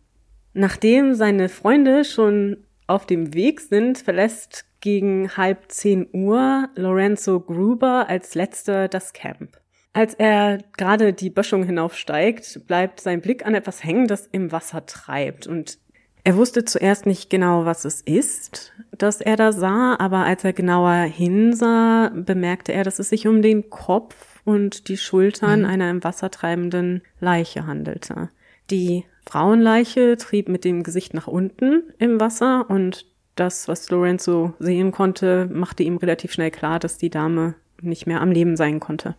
Nachdem 0.54 1.14
seine 1.14 1.48
Freunde 1.48 2.04
schon 2.04 2.64
auf 2.86 3.06
dem 3.06 3.34
Weg 3.34 3.60
sind, 3.60 3.98
verlässt 3.98 4.66
gegen 4.80 5.36
halb 5.36 5.70
zehn 5.70 6.08
Uhr 6.12 6.68
Lorenzo 6.74 7.40
Gruber 7.40 8.08
als 8.08 8.34
letzter 8.34 8.88
das 8.88 9.12
Camp. 9.12 9.60
Als 9.92 10.14
er 10.14 10.58
gerade 10.76 11.12
die 11.12 11.30
Böschung 11.30 11.64
hinaufsteigt, 11.64 12.66
bleibt 12.66 13.00
sein 13.00 13.20
Blick 13.20 13.44
an 13.46 13.54
etwas 13.54 13.84
hängen, 13.84 14.06
das 14.06 14.26
im 14.26 14.50
Wasser 14.50 14.86
treibt. 14.86 15.46
Und 15.46 15.78
er 16.24 16.36
wusste 16.36 16.64
zuerst 16.64 17.06
nicht 17.06 17.30
genau, 17.30 17.64
was 17.64 17.84
es 17.84 18.00
ist, 18.00 18.72
das 18.92 19.20
er 19.20 19.36
da 19.36 19.52
sah, 19.52 19.96
aber 19.98 20.18
als 20.18 20.44
er 20.44 20.52
genauer 20.52 21.04
hinsah, 21.04 22.10
bemerkte 22.14 22.72
er, 22.72 22.84
dass 22.84 22.98
es 22.98 23.08
sich 23.08 23.26
um 23.26 23.42
den 23.42 23.70
Kopf 23.70 24.40
und 24.44 24.88
die 24.88 24.96
Schultern 24.96 25.60
mhm. 25.60 25.66
einer 25.66 25.90
im 25.90 26.04
Wasser 26.04 26.30
treibenden 26.30 27.02
Leiche 27.20 27.66
handelte. 27.66 28.30
Die 28.70 29.04
Frauenleiche 29.26 30.16
trieb 30.16 30.48
mit 30.48 30.64
dem 30.64 30.82
Gesicht 30.82 31.14
nach 31.14 31.26
unten 31.26 31.82
im 31.98 32.20
Wasser 32.20 32.70
und 32.70 33.06
das, 33.34 33.66
was 33.66 33.90
Lorenzo 33.90 34.54
sehen 34.58 34.92
konnte, 34.92 35.48
machte 35.50 35.82
ihm 35.82 35.96
relativ 35.96 36.32
schnell 36.32 36.50
klar, 36.50 36.78
dass 36.78 36.98
die 36.98 37.10
Dame 37.10 37.54
nicht 37.80 38.06
mehr 38.06 38.20
am 38.20 38.30
Leben 38.30 38.56
sein 38.56 38.78
konnte. 38.78 39.16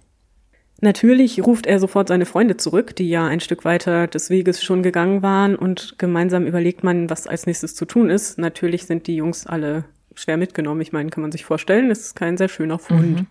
Natürlich 0.84 1.42
ruft 1.42 1.66
er 1.66 1.80
sofort 1.80 2.10
seine 2.10 2.26
Freunde 2.26 2.58
zurück, 2.58 2.94
die 2.98 3.08
ja 3.08 3.26
ein 3.26 3.40
Stück 3.40 3.64
weiter 3.64 4.06
des 4.06 4.30
Weges 4.30 4.62
schon 4.62 4.84
gegangen 4.84 5.22
waren 5.22 5.56
und 5.56 5.98
gemeinsam 5.98 6.46
überlegt 6.46 6.84
man, 6.84 7.10
was 7.10 7.26
als 7.26 7.46
nächstes 7.46 7.74
zu 7.74 7.86
tun 7.86 8.10
ist. 8.10 8.38
Natürlich 8.38 8.86
sind 8.86 9.08
die 9.08 9.16
Jungs 9.16 9.48
alle 9.48 9.86
schwer 10.14 10.36
mitgenommen. 10.36 10.82
Ich 10.82 10.92
meine, 10.92 11.10
kann 11.10 11.22
man 11.22 11.32
sich 11.32 11.46
vorstellen, 11.46 11.90
es 11.90 12.02
ist 12.02 12.16
kein 12.18 12.36
sehr 12.36 12.50
schöner 12.50 12.80
Fund. 12.80 13.20
Mhm. 13.22 13.28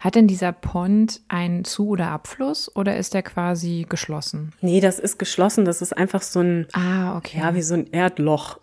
Hat 0.00 0.16
denn 0.16 0.26
dieser 0.26 0.50
Pond 0.50 1.20
einen 1.28 1.64
Zu- 1.64 1.90
oder 1.90 2.08
Abfluss 2.08 2.74
oder 2.74 2.96
ist 2.96 3.14
der 3.14 3.22
quasi 3.22 3.86
geschlossen? 3.88 4.52
Nee, 4.60 4.80
das 4.80 4.98
ist 4.98 5.20
geschlossen. 5.20 5.64
Das 5.64 5.82
ist 5.82 5.96
einfach 5.96 6.22
so 6.22 6.40
ein, 6.40 6.66
ah, 6.72 7.16
okay. 7.16 7.38
ja, 7.38 7.54
wie 7.54 7.62
so 7.62 7.74
ein 7.74 7.86
Erdloch. 7.92 8.58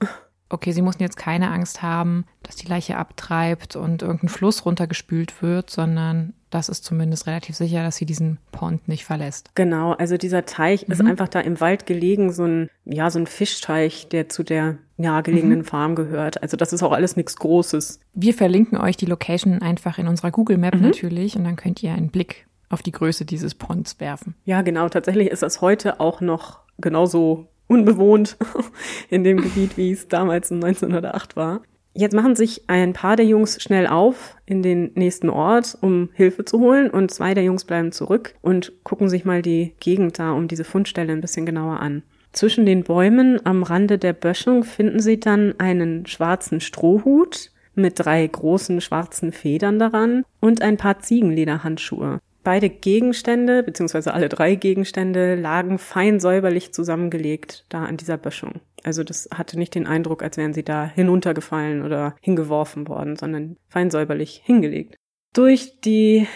Okay, 0.49 0.73
sie 0.73 0.81
mussten 0.81 1.01
jetzt 1.01 1.17
keine 1.17 1.49
Angst 1.49 1.81
haben, 1.81 2.25
dass 2.43 2.57
die 2.57 2.67
Leiche 2.67 2.97
abtreibt 2.97 3.77
und 3.77 4.01
irgendein 4.01 4.29
Fluss 4.29 4.65
runtergespült 4.65 5.41
wird, 5.41 5.69
sondern 5.69 6.33
das 6.53 6.69
ist 6.69 6.83
zumindest 6.83 7.27
relativ 7.27 7.55
sicher, 7.55 7.83
dass 7.83 7.95
sie 7.95 8.05
diesen 8.05 8.37
Pond 8.51 8.87
nicht 8.87 9.05
verlässt. 9.05 9.51
Genau, 9.55 9.93
also 9.93 10.17
dieser 10.17 10.45
Teich 10.45 10.87
mhm. 10.87 10.93
ist 10.93 11.01
einfach 11.01 11.27
da 11.27 11.39
im 11.39 11.59
Wald 11.59 11.85
gelegen, 11.85 12.31
so 12.31 12.45
ein, 12.45 12.69
ja, 12.85 13.09
so 13.09 13.19
ein 13.19 13.27
Fischteich, 13.27 14.07
der 14.09 14.29
zu 14.29 14.43
der 14.43 14.77
nahegelegenen 14.97 15.59
mhm. 15.59 15.65
Farm 15.65 15.95
gehört. 15.95 16.41
Also 16.41 16.57
das 16.57 16.73
ist 16.73 16.83
auch 16.83 16.91
alles 16.91 17.15
nichts 17.15 17.35
Großes. 17.37 17.99
Wir 18.13 18.33
verlinken 18.33 18.77
euch 18.77 18.97
die 18.97 19.05
Location 19.05 19.61
einfach 19.61 19.97
in 19.97 20.07
unserer 20.07 20.31
Google 20.31 20.57
Map 20.57 20.75
mhm. 20.75 20.81
natürlich 20.81 21.35
und 21.35 21.43
dann 21.43 21.55
könnt 21.55 21.81
ihr 21.81 21.93
einen 21.93 22.09
Blick 22.09 22.45
auf 22.69 22.81
die 22.81 22.91
Größe 22.91 23.25
dieses 23.25 23.55
Ponds 23.55 23.99
werfen. 23.99 24.35
Ja, 24.45 24.61
genau. 24.61 24.89
Tatsächlich 24.89 25.29
ist 25.29 25.43
das 25.43 25.61
heute 25.61 25.99
auch 25.99 26.21
noch 26.21 26.59
genauso 26.77 27.47
unbewohnt 27.67 28.37
in 29.09 29.23
dem 29.23 29.41
Gebiet, 29.41 29.77
wie 29.77 29.91
es 29.91 30.07
damals 30.07 30.51
in 30.51 30.63
1908 30.63 31.35
war. 31.35 31.61
Jetzt 31.95 32.15
machen 32.15 32.35
sich 32.35 32.63
ein 32.67 32.93
paar 32.93 33.15
der 33.15 33.25
Jungs 33.25 33.61
schnell 33.61 33.85
auf 33.85 34.35
in 34.47 34.63
den 34.63 34.91
nächsten 34.95 35.29
Ort, 35.29 35.77
um 35.79 36.09
Hilfe 36.13 36.43
zu 36.43 36.59
holen 36.59 36.89
und 36.89 37.11
zwei 37.11 37.35
der 37.35 37.43
Jungs 37.43 37.65
bleiben 37.65 37.91
zurück 37.91 38.33
und 38.41 38.73
gucken 38.83 39.09
sich 39.09 39.25
mal 39.25 39.43
die 39.43 39.75
Gegend 39.79 40.17
da 40.17 40.31
um 40.31 40.47
diese 40.47 40.63
Fundstelle 40.63 41.13
ein 41.13 41.21
bisschen 41.21 41.45
genauer 41.45 41.79
an. 41.79 42.01
Zwischen 42.31 42.65
den 42.65 42.83
Bäumen 42.83 43.39
am 43.45 43.61
Rande 43.61 43.99
der 43.99 44.13
Böschung 44.13 44.63
finden 44.63 44.99
sie 44.99 45.19
dann 45.19 45.53
einen 45.59 46.07
schwarzen 46.07 46.61
Strohhut 46.61 47.51
mit 47.75 47.99
drei 47.99 48.25
großen 48.25 48.81
schwarzen 48.81 49.31
Federn 49.31 49.77
daran 49.77 50.25
und 50.39 50.63
ein 50.63 50.77
paar 50.77 50.99
Ziegenlederhandschuhe. 50.99 52.19
Beide 52.43 52.69
Gegenstände, 52.69 53.63
beziehungsweise 53.63 54.13
alle 54.13 54.27
drei 54.27 54.55
Gegenstände, 54.55 55.35
lagen 55.35 55.77
fein 55.77 56.19
säuberlich 56.19 56.73
zusammengelegt 56.73 57.65
da 57.69 57.85
an 57.85 57.97
dieser 57.97 58.17
Böschung. 58.17 58.59
Also 58.83 59.03
das 59.03 59.29
hatte 59.33 59.57
nicht 59.57 59.75
den 59.75 59.87
Eindruck, 59.87 60.23
als 60.23 60.35
wären 60.35 60.53
sie 60.53 60.63
da 60.63 60.85
hinuntergefallen 60.85 61.83
oder 61.83 62.15
hingeworfen 62.19 62.87
worden, 62.87 63.15
sondern 63.15 63.55
fein 63.69 63.89
säuberlich 63.89 64.41
hingelegt. 64.43 64.95
Durch 65.33 65.79
die 65.81 66.27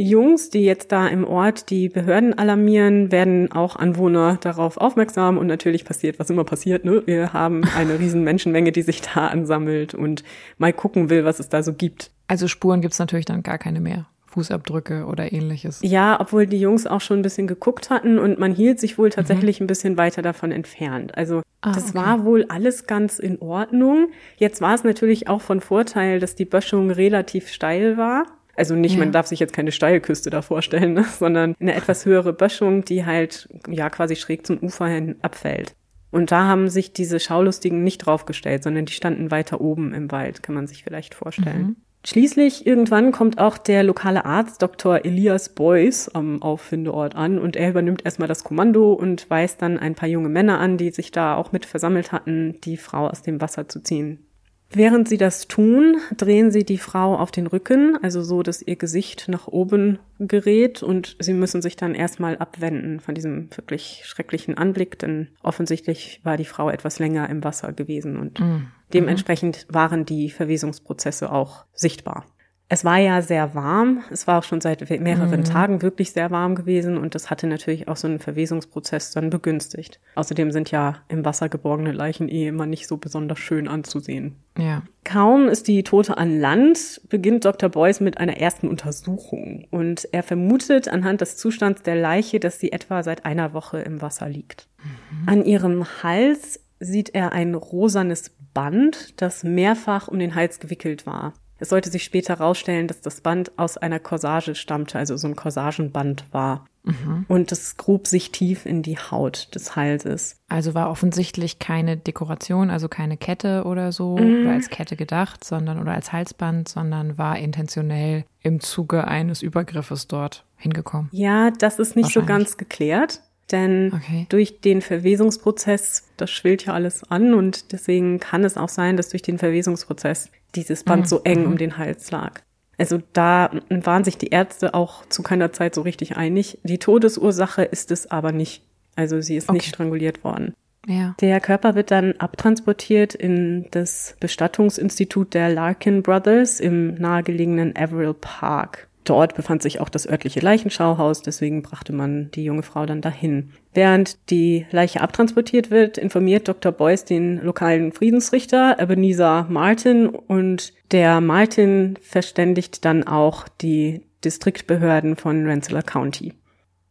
Jungs, 0.00 0.48
die 0.50 0.64
jetzt 0.64 0.92
da 0.92 1.08
im 1.08 1.24
Ort 1.24 1.70
die 1.70 1.88
Behörden 1.88 2.38
alarmieren, 2.38 3.10
werden 3.10 3.50
auch 3.50 3.74
Anwohner 3.74 4.38
darauf 4.40 4.76
aufmerksam 4.76 5.38
und 5.38 5.48
natürlich 5.48 5.84
passiert, 5.84 6.20
was 6.20 6.30
immer 6.30 6.44
passiert. 6.44 6.84
Ne? 6.84 7.02
Wir 7.06 7.32
haben 7.32 7.64
eine 7.76 7.98
riesen 7.98 8.22
Menschenmenge, 8.22 8.70
die 8.70 8.82
sich 8.82 9.02
da 9.02 9.26
ansammelt 9.26 9.94
und 9.94 10.22
mal 10.56 10.72
gucken 10.72 11.10
will, 11.10 11.24
was 11.24 11.40
es 11.40 11.48
da 11.48 11.64
so 11.64 11.74
gibt. 11.74 12.12
Also 12.28 12.46
Spuren 12.46 12.80
gibt's 12.80 13.00
natürlich 13.00 13.26
dann 13.26 13.42
gar 13.42 13.58
keine 13.58 13.80
mehr. 13.80 14.06
Fußabdrücke 14.28 15.06
oder 15.06 15.32
ähnliches. 15.32 15.80
Ja, 15.82 16.20
obwohl 16.20 16.46
die 16.46 16.60
Jungs 16.60 16.86
auch 16.86 17.00
schon 17.00 17.20
ein 17.20 17.22
bisschen 17.22 17.46
geguckt 17.46 17.90
hatten 17.90 18.18
und 18.18 18.38
man 18.38 18.54
hielt 18.54 18.78
sich 18.78 18.98
wohl 18.98 19.10
tatsächlich 19.10 19.60
mhm. 19.60 19.64
ein 19.64 19.66
bisschen 19.66 19.96
weiter 19.96 20.22
davon 20.22 20.52
entfernt. 20.52 21.16
Also 21.16 21.42
ah, 21.62 21.72
das 21.72 21.90
okay. 21.90 21.98
war 21.98 22.24
wohl 22.24 22.44
alles 22.48 22.86
ganz 22.86 23.18
in 23.18 23.40
Ordnung. 23.40 24.08
Jetzt 24.36 24.60
war 24.60 24.74
es 24.74 24.84
natürlich 24.84 25.28
auch 25.28 25.40
von 25.40 25.60
Vorteil, 25.60 26.20
dass 26.20 26.34
die 26.34 26.44
Böschung 26.44 26.90
relativ 26.90 27.48
steil 27.48 27.96
war. 27.96 28.26
Also 28.54 28.74
nicht, 28.74 28.94
ja. 28.94 28.98
man 28.98 29.12
darf 29.12 29.26
sich 29.26 29.40
jetzt 29.40 29.52
keine 29.52 29.72
Steilküste 29.72 30.30
da 30.30 30.42
vorstellen, 30.42 30.92
ne? 30.94 31.04
sondern 31.04 31.54
eine 31.58 31.74
etwas 31.74 32.04
höhere 32.04 32.32
Böschung, 32.32 32.84
die 32.84 33.06
halt 33.06 33.48
ja 33.68 33.88
quasi 33.88 34.16
schräg 34.16 34.46
zum 34.46 34.58
Ufer 34.58 34.86
hin 34.86 35.16
abfällt. 35.22 35.74
Und 36.10 36.32
da 36.32 36.44
haben 36.44 36.68
sich 36.68 36.92
diese 36.92 37.20
Schaulustigen 37.20 37.84
nicht 37.84 37.98
draufgestellt, 37.98 38.62
sondern 38.62 38.86
die 38.86 38.94
standen 38.94 39.30
weiter 39.30 39.60
oben 39.60 39.92
im 39.92 40.10
Wald, 40.10 40.42
kann 40.42 40.54
man 40.54 40.66
sich 40.66 40.82
vielleicht 40.82 41.14
vorstellen. 41.14 41.62
Mhm. 41.62 41.76
Schließlich 42.04 42.66
irgendwann 42.66 43.12
kommt 43.12 43.38
auch 43.38 43.58
der 43.58 43.82
lokale 43.82 44.24
Arzt 44.24 44.62
Dr. 44.62 45.04
Elias 45.04 45.48
Beuys 45.50 46.08
am 46.08 46.42
Auffindeort 46.42 47.16
an 47.16 47.38
und 47.38 47.56
er 47.56 47.70
übernimmt 47.70 48.04
erstmal 48.04 48.28
das 48.28 48.44
Kommando 48.44 48.92
und 48.92 49.28
weist 49.30 49.60
dann 49.62 49.78
ein 49.78 49.94
paar 49.94 50.08
junge 50.08 50.28
Männer 50.28 50.60
an, 50.60 50.78
die 50.78 50.90
sich 50.90 51.10
da 51.10 51.34
auch 51.34 51.52
mit 51.52 51.66
versammelt 51.66 52.12
hatten, 52.12 52.60
die 52.62 52.76
Frau 52.76 53.08
aus 53.08 53.22
dem 53.22 53.40
Wasser 53.40 53.68
zu 53.68 53.82
ziehen. 53.82 54.27
Während 54.70 55.08
sie 55.08 55.16
das 55.16 55.48
tun, 55.48 55.96
drehen 56.16 56.50
sie 56.50 56.64
die 56.64 56.76
Frau 56.76 57.16
auf 57.16 57.30
den 57.30 57.46
Rücken, 57.46 57.98
also 58.02 58.22
so, 58.22 58.42
dass 58.42 58.60
ihr 58.60 58.76
Gesicht 58.76 59.26
nach 59.28 59.48
oben 59.48 59.98
gerät 60.18 60.82
und 60.82 61.16
sie 61.20 61.32
müssen 61.32 61.62
sich 61.62 61.76
dann 61.76 61.94
erstmal 61.94 62.36
abwenden 62.36 63.00
von 63.00 63.14
diesem 63.14 63.48
wirklich 63.56 64.02
schrecklichen 64.04 64.58
Anblick, 64.58 64.98
denn 64.98 65.28
offensichtlich 65.42 66.20
war 66.22 66.36
die 66.36 66.44
Frau 66.44 66.68
etwas 66.68 66.98
länger 66.98 67.30
im 67.30 67.42
Wasser 67.44 67.72
gewesen 67.72 68.18
und 68.18 68.40
mhm. 68.40 68.68
dementsprechend 68.92 69.66
waren 69.70 70.04
die 70.04 70.28
Verwesungsprozesse 70.28 71.32
auch 71.32 71.64
sichtbar. 71.72 72.26
Es 72.70 72.84
war 72.84 72.98
ja 72.98 73.22
sehr 73.22 73.54
warm. 73.54 74.04
Es 74.10 74.26
war 74.26 74.38
auch 74.38 74.44
schon 74.44 74.60
seit 74.60 74.88
mehreren 75.00 75.40
mhm. 75.40 75.44
Tagen 75.44 75.80
wirklich 75.80 76.12
sehr 76.12 76.30
warm 76.30 76.54
gewesen 76.54 76.98
und 76.98 77.14
das 77.14 77.30
hatte 77.30 77.46
natürlich 77.46 77.88
auch 77.88 77.96
so 77.96 78.06
einen 78.06 78.18
Verwesungsprozess 78.18 79.10
dann 79.12 79.30
begünstigt. 79.30 80.00
Außerdem 80.16 80.52
sind 80.52 80.70
ja 80.70 80.96
im 81.08 81.24
Wasser 81.24 81.48
geborgene 81.48 81.92
Leichen 81.92 82.28
eh 82.28 82.48
immer 82.48 82.66
nicht 82.66 82.86
so 82.86 82.98
besonders 82.98 83.38
schön 83.38 83.68
anzusehen. 83.68 84.36
Ja. 84.58 84.82
Kaum 85.04 85.48
ist 85.48 85.66
die 85.66 85.82
Tote 85.82 86.18
an 86.18 86.38
Land, 86.38 87.00
beginnt 87.08 87.46
Dr. 87.46 87.70
Beuys 87.70 88.00
mit 88.00 88.18
einer 88.18 88.36
ersten 88.36 88.68
Untersuchung 88.68 89.66
und 89.70 90.06
er 90.12 90.22
vermutet 90.22 90.88
anhand 90.88 91.22
des 91.22 91.38
Zustands 91.38 91.82
der 91.82 91.96
Leiche, 91.96 92.38
dass 92.38 92.60
sie 92.60 92.72
etwa 92.72 93.02
seit 93.02 93.24
einer 93.24 93.54
Woche 93.54 93.78
im 93.78 94.02
Wasser 94.02 94.28
liegt. 94.28 94.68
Mhm. 94.82 95.28
An 95.28 95.44
ihrem 95.44 95.86
Hals 96.02 96.60
sieht 96.80 97.14
er 97.14 97.32
ein 97.32 97.54
rosanes 97.54 98.30
Band, 98.52 99.20
das 99.22 99.42
mehrfach 99.42 100.08
um 100.08 100.18
den 100.18 100.34
Hals 100.34 100.60
gewickelt 100.60 101.06
war. 101.06 101.32
Es 101.58 101.70
sollte 101.70 101.90
sich 101.90 102.04
später 102.04 102.38
herausstellen, 102.38 102.86
dass 102.86 103.00
das 103.00 103.20
Band 103.20 103.52
aus 103.56 103.76
einer 103.76 103.98
Corsage 103.98 104.54
stammte, 104.54 104.98
also 104.98 105.16
so 105.16 105.26
ein 105.26 105.36
Corsagenband 105.36 106.24
war. 106.32 106.66
Mhm. 106.84 107.26
Und 107.28 107.52
es 107.52 107.76
grub 107.76 108.06
sich 108.06 108.32
tief 108.32 108.64
in 108.64 108.82
die 108.82 108.96
Haut 108.96 109.54
des 109.54 109.76
Halses. 109.76 110.36
Also 110.48 110.74
war 110.74 110.90
offensichtlich 110.90 111.58
keine 111.58 111.96
Dekoration, 111.96 112.70
also 112.70 112.88
keine 112.88 113.16
Kette 113.16 113.64
oder 113.64 113.92
so, 113.92 114.16
mhm. 114.16 114.42
oder 114.42 114.52
als 114.52 114.70
Kette 114.70 114.96
gedacht, 114.96 115.44
sondern 115.44 115.80
oder 115.80 115.92
als 115.92 116.12
Halsband, 116.12 116.68
sondern 116.68 117.18
war 117.18 117.38
intentionell 117.38 118.24
im 118.42 118.60
Zuge 118.60 119.06
eines 119.06 119.42
Übergriffes 119.42 120.06
dort 120.06 120.44
hingekommen. 120.56 121.08
Ja, 121.12 121.50
das 121.50 121.78
ist 121.78 121.96
nicht 121.96 122.12
so 122.12 122.24
ganz 122.24 122.56
geklärt. 122.56 123.22
Denn 123.50 123.92
okay. 123.94 124.26
durch 124.28 124.60
den 124.60 124.82
Verwesungsprozess, 124.82 126.06
das 126.18 126.30
schwillt 126.30 126.66
ja 126.66 126.74
alles 126.74 127.10
an 127.10 127.32
und 127.32 127.72
deswegen 127.72 128.20
kann 128.20 128.44
es 128.44 128.58
auch 128.58 128.68
sein, 128.68 128.98
dass 128.98 129.08
durch 129.08 129.22
den 129.22 129.38
Verwesungsprozess 129.38 130.30
dieses 130.54 130.84
Band 130.84 131.02
mhm. 131.02 131.06
so 131.06 131.20
eng 131.24 131.44
um 131.44 131.52
mhm. 131.52 131.58
den 131.58 131.78
Hals 131.78 132.10
lag. 132.10 132.40
Also 132.78 133.00
da 133.12 133.50
waren 133.70 134.04
sich 134.04 134.18
die 134.18 134.28
Ärzte 134.28 134.72
auch 134.74 135.04
zu 135.06 135.22
keiner 135.22 135.52
Zeit 135.52 135.74
so 135.74 135.82
richtig 135.82 136.16
einig. 136.16 136.58
Die 136.62 136.78
Todesursache 136.78 137.64
ist 137.64 137.90
es 137.90 138.08
aber 138.08 138.30
nicht. 138.30 138.62
Also 138.94 139.20
sie 139.20 139.36
ist 139.36 139.48
okay. 139.48 139.58
nicht 139.58 139.68
stranguliert 139.68 140.22
worden. 140.22 140.54
Ja. 140.86 141.14
Der 141.20 141.40
Körper 141.40 141.74
wird 141.74 141.90
dann 141.90 142.14
abtransportiert 142.18 143.14
in 143.14 143.66
das 143.72 144.16
Bestattungsinstitut 144.20 145.34
der 145.34 145.50
Larkin 145.50 146.02
Brothers 146.02 146.60
im 146.60 146.94
nahegelegenen 146.94 147.76
Averill 147.76 148.14
Park. 148.14 148.87
Dort 149.08 149.34
befand 149.34 149.62
sich 149.62 149.80
auch 149.80 149.88
das 149.88 150.06
örtliche 150.06 150.40
Leichenschauhaus, 150.40 151.22
deswegen 151.22 151.62
brachte 151.62 151.94
man 151.94 152.30
die 152.32 152.44
junge 152.44 152.62
Frau 152.62 152.84
dann 152.84 153.00
dahin. 153.00 153.52
Während 153.72 154.18
die 154.28 154.66
Leiche 154.70 155.00
abtransportiert 155.00 155.70
wird, 155.70 155.96
informiert 155.96 156.46
Dr. 156.46 156.72
Beuys 156.72 157.06
den 157.06 157.42
lokalen 157.42 157.92
Friedensrichter 157.92 158.76
Ebenezer 158.78 159.46
Martin 159.48 160.08
und 160.08 160.74
der 160.90 161.22
Martin 161.22 161.98
verständigt 162.02 162.84
dann 162.84 163.02
auch 163.04 163.48
die 163.48 164.02
Distriktbehörden 164.26 165.16
von 165.16 165.46
Rensselaer 165.46 165.84
County. 165.84 166.34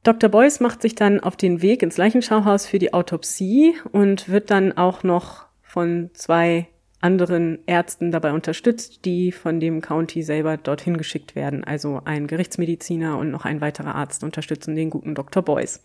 Dr. 0.01 0.29
Beuys 0.31 0.59
macht 0.59 0.81
sich 0.81 0.95
dann 0.95 1.19
auf 1.19 1.35
den 1.35 1.61
Weg 1.61 1.83
ins 1.83 1.97
Leichenschauhaus 1.97 2.65
für 2.65 2.79
die 2.79 2.95
Autopsie 2.95 3.75
und 3.91 4.27
wird 4.27 4.49
dann 4.49 4.75
auch 4.75 5.03
noch 5.03 5.45
von 5.61 6.09
zwei 6.13 6.67
anderen 6.99 7.59
Ärzten 7.67 8.11
dabei 8.11 8.33
unterstützt, 8.33 9.05
die 9.05 9.31
von 9.31 9.59
dem 9.59 9.81
County 9.81 10.23
selber 10.23 10.57
dorthin 10.57 10.97
geschickt 10.97 11.35
werden. 11.35 11.63
Also 11.63 12.01
ein 12.05 12.27
Gerichtsmediziner 12.27 13.17
und 13.17 13.31
noch 13.31 13.45
ein 13.45 13.61
weiterer 13.61 13.95
Arzt 13.95 14.23
unterstützen 14.23 14.75
den 14.75 14.89
guten 14.89 15.15
Dr. 15.15 15.43
Boyce. 15.43 15.81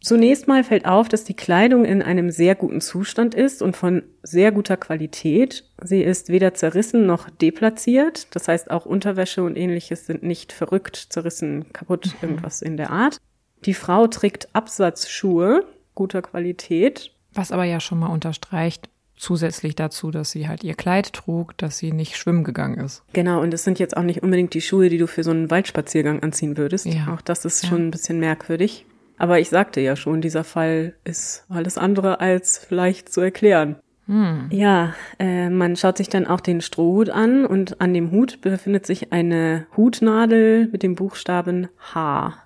Zunächst 0.00 0.46
mal 0.46 0.62
fällt 0.62 0.86
auf, 0.86 1.08
dass 1.08 1.24
die 1.24 1.34
Kleidung 1.34 1.84
in 1.84 2.02
einem 2.02 2.30
sehr 2.30 2.54
guten 2.54 2.80
Zustand 2.80 3.34
ist 3.34 3.62
und 3.62 3.76
von 3.76 4.02
sehr 4.22 4.52
guter 4.52 4.76
Qualität. 4.76 5.64
Sie 5.82 6.02
ist 6.02 6.28
weder 6.28 6.54
zerrissen 6.54 7.06
noch 7.06 7.30
deplatziert. 7.30 8.28
Das 8.34 8.46
heißt, 8.46 8.70
auch 8.70 8.86
Unterwäsche 8.86 9.42
und 9.42 9.56
ähnliches 9.56 10.06
sind 10.06 10.22
nicht 10.22 10.52
verrückt, 10.52 10.96
zerrissen, 11.10 11.72
kaputt, 11.72 12.06
mhm. 12.06 12.28
irgendwas 12.28 12.62
in 12.62 12.76
der 12.76 12.90
Art. 12.90 13.18
Die 13.64 13.74
Frau 13.74 14.06
trägt 14.06 14.54
Absatzschuhe 14.54 15.64
guter 15.94 16.22
Qualität. 16.22 17.10
Was 17.32 17.50
aber 17.50 17.64
ja 17.64 17.80
schon 17.80 17.98
mal 17.98 18.12
unterstreicht, 18.12 18.88
zusätzlich 19.16 19.74
dazu, 19.74 20.10
dass 20.10 20.30
sie 20.30 20.48
halt 20.48 20.64
ihr 20.64 20.74
Kleid 20.74 21.12
trug, 21.12 21.56
dass 21.56 21.78
sie 21.78 21.92
nicht 21.92 22.16
schwimmen 22.16 22.44
gegangen 22.44 22.78
ist. 22.78 23.02
Genau, 23.12 23.40
und 23.40 23.52
es 23.54 23.64
sind 23.64 23.78
jetzt 23.78 23.96
auch 23.96 24.02
nicht 24.02 24.22
unbedingt 24.22 24.54
die 24.54 24.60
Schuhe, 24.60 24.88
die 24.88 24.98
du 24.98 25.06
für 25.06 25.24
so 25.24 25.30
einen 25.30 25.50
Waldspaziergang 25.50 26.22
anziehen 26.22 26.56
würdest. 26.56 26.86
Ja. 26.86 27.12
Auch 27.14 27.20
das 27.20 27.44
ist 27.44 27.62
ja. 27.62 27.70
schon 27.70 27.88
ein 27.88 27.90
bisschen 27.90 28.20
merkwürdig. 28.20 28.86
Aber 29.18 29.40
ich 29.40 29.48
sagte 29.48 29.80
ja 29.80 29.96
schon, 29.96 30.20
dieser 30.20 30.44
Fall 30.44 30.94
ist 31.04 31.46
alles 31.48 31.78
andere 31.78 32.20
als 32.20 32.66
leicht 32.70 33.12
zu 33.12 33.20
erklären. 33.20 33.76
Hm. 34.06 34.48
Ja, 34.50 34.94
äh, 35.18 35.50
man 35.50 35.74
schaut 35.74 35.96
sich 35.96 36.08
dann 36.08 36.26
auch 36.26 36.40
den 36.40 36.60
Strohhut 36.60 37.10
an 37.10 37.44
und 37.44 37.80
an 37.80 37.92
dem 37.92 38.12
Hut 38.12 38.40
befindet 38.40 38.86
sich 38.86 39.12
eine 39.12 39.66
Hutnadel 39.76 40.68
mit 40.70 40.82
dem 40.82 40.94
Buchstaben 40.94 41.68
H. 41.92 42.45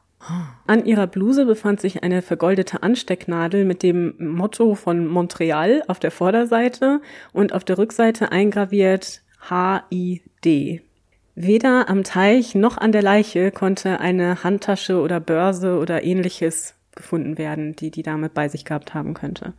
An 0.66 0.84
ihrer 0.84 1.06
Bluse 1.06 1.46
befand 1.46 1.80
sich 1.80 2.02
eine 2.02 2.22
vergoldete 2.22 2.82
Anstecknadel 2.82 3.64
mit 3.64 3.82
dem 3.82 4.14
Motto 4.18 4.74
von 4.74 5.06
Montreal 5.06 5.82
auf 5.88 5.98
der 5.98 6.10
Vorderseite 6.10 7.00
und 7.32 7.52
auf 7.52 7.64
der 7.64 7.78
Rückseite 7.78 8.30
eingraviert 8.30 9.22
HID. 9.48 10.82
Weder 11.34 11.88
am 11.88 12.04
Teich 12.04 12.54
noch 12.54 12.76
an 12.76 12.92
der 12.92 13.02
Leiche 13.02 13.50
konnte 13.50 14.00
eine 14.00 14.44
Handtasche 14.44 15.00
oder 15.00 15.20
Börse 15.20 15.78
oder 15.78 16.04
ähnliches 16.04 16.74
gefunden 16.94 17.38
werden, 17.38 17.74
die 17.74 17.90
die 17.90 18.02
Dame 18.02 18.28
bei 18.28 18.48
sich 18.48 18.64
gehabt 18.64 18.92
haben 18.92 19.14
könnte. 19.14 19.54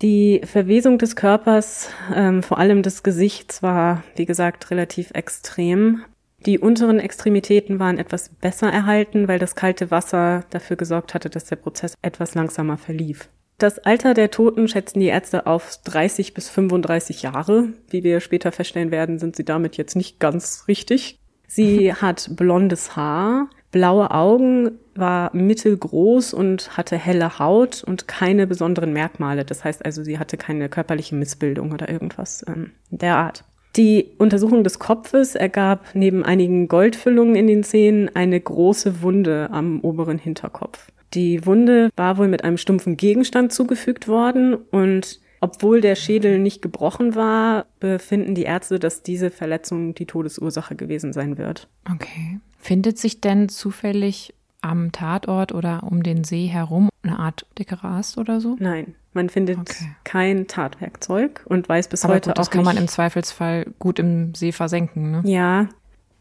Die 0.00 0.40
Verwesung 0.44 0.96
des 0.96 1.14
Körpers, 1.14 1.90
ähm, 2.14 2.42
vor 2.42 2.58
allem 2.58 2.82
des 2.82 3.02
Gesichts, 3.02 3.62
war, 3.62 4.02
wie 4.14 4.24
gesagt, 4.24 4.70
relativ 4.70 5.10
extrem. 5.12 6.02
Die 6.44 6.58
unteren 6.58 7.00
Extremitäten 7.00 7.78
waren 7.78 7.98
etwas 7.98 8.28
besser 8.28 8.70
erhalten, 8.70 9.26
weil 9.26 9.38
das 9.38 9.54
kalte 9.54 9.90
Wasser 9.90 10.44
dafür 10.50 10.76
gesorgt 10.76 11.14
hatte, 11.14 11.30
dass 11.30 11.46
der 11.46 11.56
Prozess 11.56 11.94
etwas 12.02 12.34
langsamer 12.34 12.76
verlief. 12.76 13.30
Das 13.58 13.78
Alter 13.78 14.12
der 14.12 14.30
Toten 14.30 14.68
schätzen 14.68 15.00
die 15.00 15.06
Ärzte 15.06 15.46
auf 15.46 15.78
30 15.84 16.34
bis 16.34 16.50
35 16.50 17.22
Jahre. 17.22 17.68
Wie 17.88 18.04
wir 18.04 18.20
später 18.20 18.52
feststellen 18.52 18.90
werden, 18.90 19.18
sind 19.18 19.34
sie 19.34 19.44
damit 19.44 19.78
jetzt 19.78 19.96
nicht 19.96 20.20
ganz 20.20 20.64
richtig. 20.68 21.18
Sie 21.48 21.94
hat 21.94 22.28
blondes 22.36 22.96
Haar, 22.96 23.48
blaue 23.72 24.10
Augen, 24.10 24.72
war 24.94 25.34
mittelgroß 25.34 26.34
und 26.34 26.76
hatte 26.76 26.98
helle 26.98 27.38
Haut 27.38 27.82
und 27.82 28.06
keine 28.06 28.46
besonderen 28.46 28.92
Merkmale. 28.92 29.46
Das 29.46 29.64
heißt 29.64 29.84
also, 29.86 30.04
sie 30.04 30.18
hatte 30.18 30.36
keine 30.36 30.68
körperliche 30.68 31.14
Missbildung 31.14 31.72
oder 31.72 31.88
irgendwas 31.88 32.44
ähm, 32.46 32.72
der 32.90 33.16
Art. 33.16 33.44
Die 33.76 34.12
Untersuchung 34.18 34.64
des 34.64 34.78
Kopfes 34.78 35.34
ergab 35.34 35.84
neben 35.92 36.24
einigen 36.24 36.66
Goldfüllungen 36.68 37.34
in 37.34 37.46
den 37.46 37.62
Zähnen 37.62 38.14
eine 38.14 38.40
große 38.40 39.02
Wunde 39.02 39.48
am 39.50 39.80
oberen 39.80 40.18
Hinterkopf. 40.18 40.90
Die 41.12 41.44
Wunde 41.44 41.90
war 41.94 42.16
wohl 42.16 42.28
mit 42.28 42.42
einem 42.42 42.56
stumpfen 42.56 42.96
Gegenstand 42.96 43.52
zugefügt 43.52 44.08
worden 44.08 44.54
und 44.54 45.20
obwohl 45.40 45.82
der 45.82 45.94
Schädel 45.94 46.38
nicht 46.38 46.62
gebrochen 46.62 47.14
war, 47.14 47.66
befinden 47.78 48.34
die 48.34 48.44
Ärzte, 48.44 48.78
dass 48.78 49.02
diese 49.02 49.30
Verletzung 49.30 49.94
die 49.94 50.06
Todesursache 50.06 50.74
gewesen 50.74 51.12
sein 51.12 51.36
wird. 51.36 51.68
Okay. 51.92 52.40
Findet 52.58 52.98
sich 52.98 53.20
denn 53.20 53.48
zufällig 53.48 54.34
am 54.62 54.90
Tatort 54.92 55.52
oder 55.52 55.84
um 55.84 56.02
den 56.02 56.24
See 56.24 56.46
herum 56.46 56.88
eine 57.02 57.18
Art 57.18 57.46
dicke 57.58 57.84
Rast 57.84 58.18
oder 58.18 58.40
so? 58.40 58.56
Nein, 58.58 58.94
man 59.16 59.28
findet 59.28 59.58
okay. 59.58 59.90
kein 60.04 60.46
Tatwerkzeug 60.46 61.42
und 61.46 61.68
weiß 61.68 61.88
bis 61.88 62.04
Aber 62.04 62.14
heute 62.14 62.30
gut, 62.30 62.38
das 62.38 62.46
auch 62.46 62.50
kann 62.52 62.64
man 62.64 62.76
im 62.76 62.86
Zweifelsfall 62.86 63.66
gut 63.78 63.98
im 63.98 64.34
See 64.34 64.52
versenken, 64.52 65.10
ne? 65.10 65.22
Ja, 65.24 65.68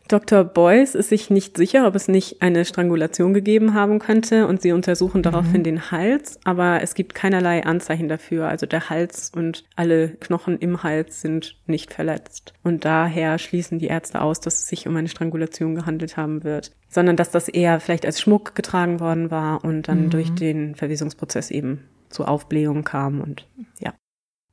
Dr. 0.07 0.43
Boyce 0.43 0.93
ist 0.93 1.09
sich 1.09 1.31
nicht 1.31 1.57
sicher, 1.57 1.87
ob 1.87 1.95
es 1.95 2.07
nicht 2.07 2.43
eine 2.43 2.63
Strangulation 2.63 3.33
gegeben 3.33 3.73
haben 3.73 3.97
könnte 3.97 4.45
und 4.45 4.61
sie 4.61 4.71
untersuchen 4.71 5.23
daraufhin 5.23 5.61
mhm. 5.61 5.63
den 5.63 5.91
Hals, 5.91 6.39
aber 6.43 6.83
es 6.83 6.93
gibt 6.93 7.15
keinerlei 7.15 7.65
Anzeichen 7.65 8.07
dafür. 8.07 8.47
Also 8.47 8.67
der 8.67 8.91
Hals 8.91 9.31
und 9.35 9.63
alle 9.75 10.09
Knochen 10.09 10.59
im 10.59 10.83
Hals 10.83 11.21
sind 11.21 11.57
nicht 11.65 11.91
verletzt. 11.91 12.53
Und 12.63 12.85
daher 12.85 13.39
schließen 13.39 13.79
die 13.79 13.87
Ärzte 13.87 14.21
aus, 14.21 14.39
dass 14.39 14.59
es 14.59 14.67
sich 14.67 14.87
um 14.87 14.95
eine 14.95 15.07
Strangulation 15.07 15.73
gehandelt 15.73 16.17
haben 16.17 16.43
wird, 16.43 16.71
sondern 16.87 17.15
dass 17.15 17.31
das 17.31 17.49
eher 17.49 17.79
vielleicht 17.79 18.05
als 18.05 18.21
Schmuck 18.21 18.53
getragen 18.53 18.99
worden 18.99 19.31
war 19.31 19.63
und 19.63 19.87
dann 19.87 20.05
mhm. 20.05 20.09
durch 20.11 20.35
den 20.35 20.75
Verwesungsprozess 20.75 21.49
eben 21.49 21.79
zu 22.09 22.25
Aufblähungen 22.25 22.83
kam 22.83 23.21
und 23.21 23.47
ja. 23.79 23.93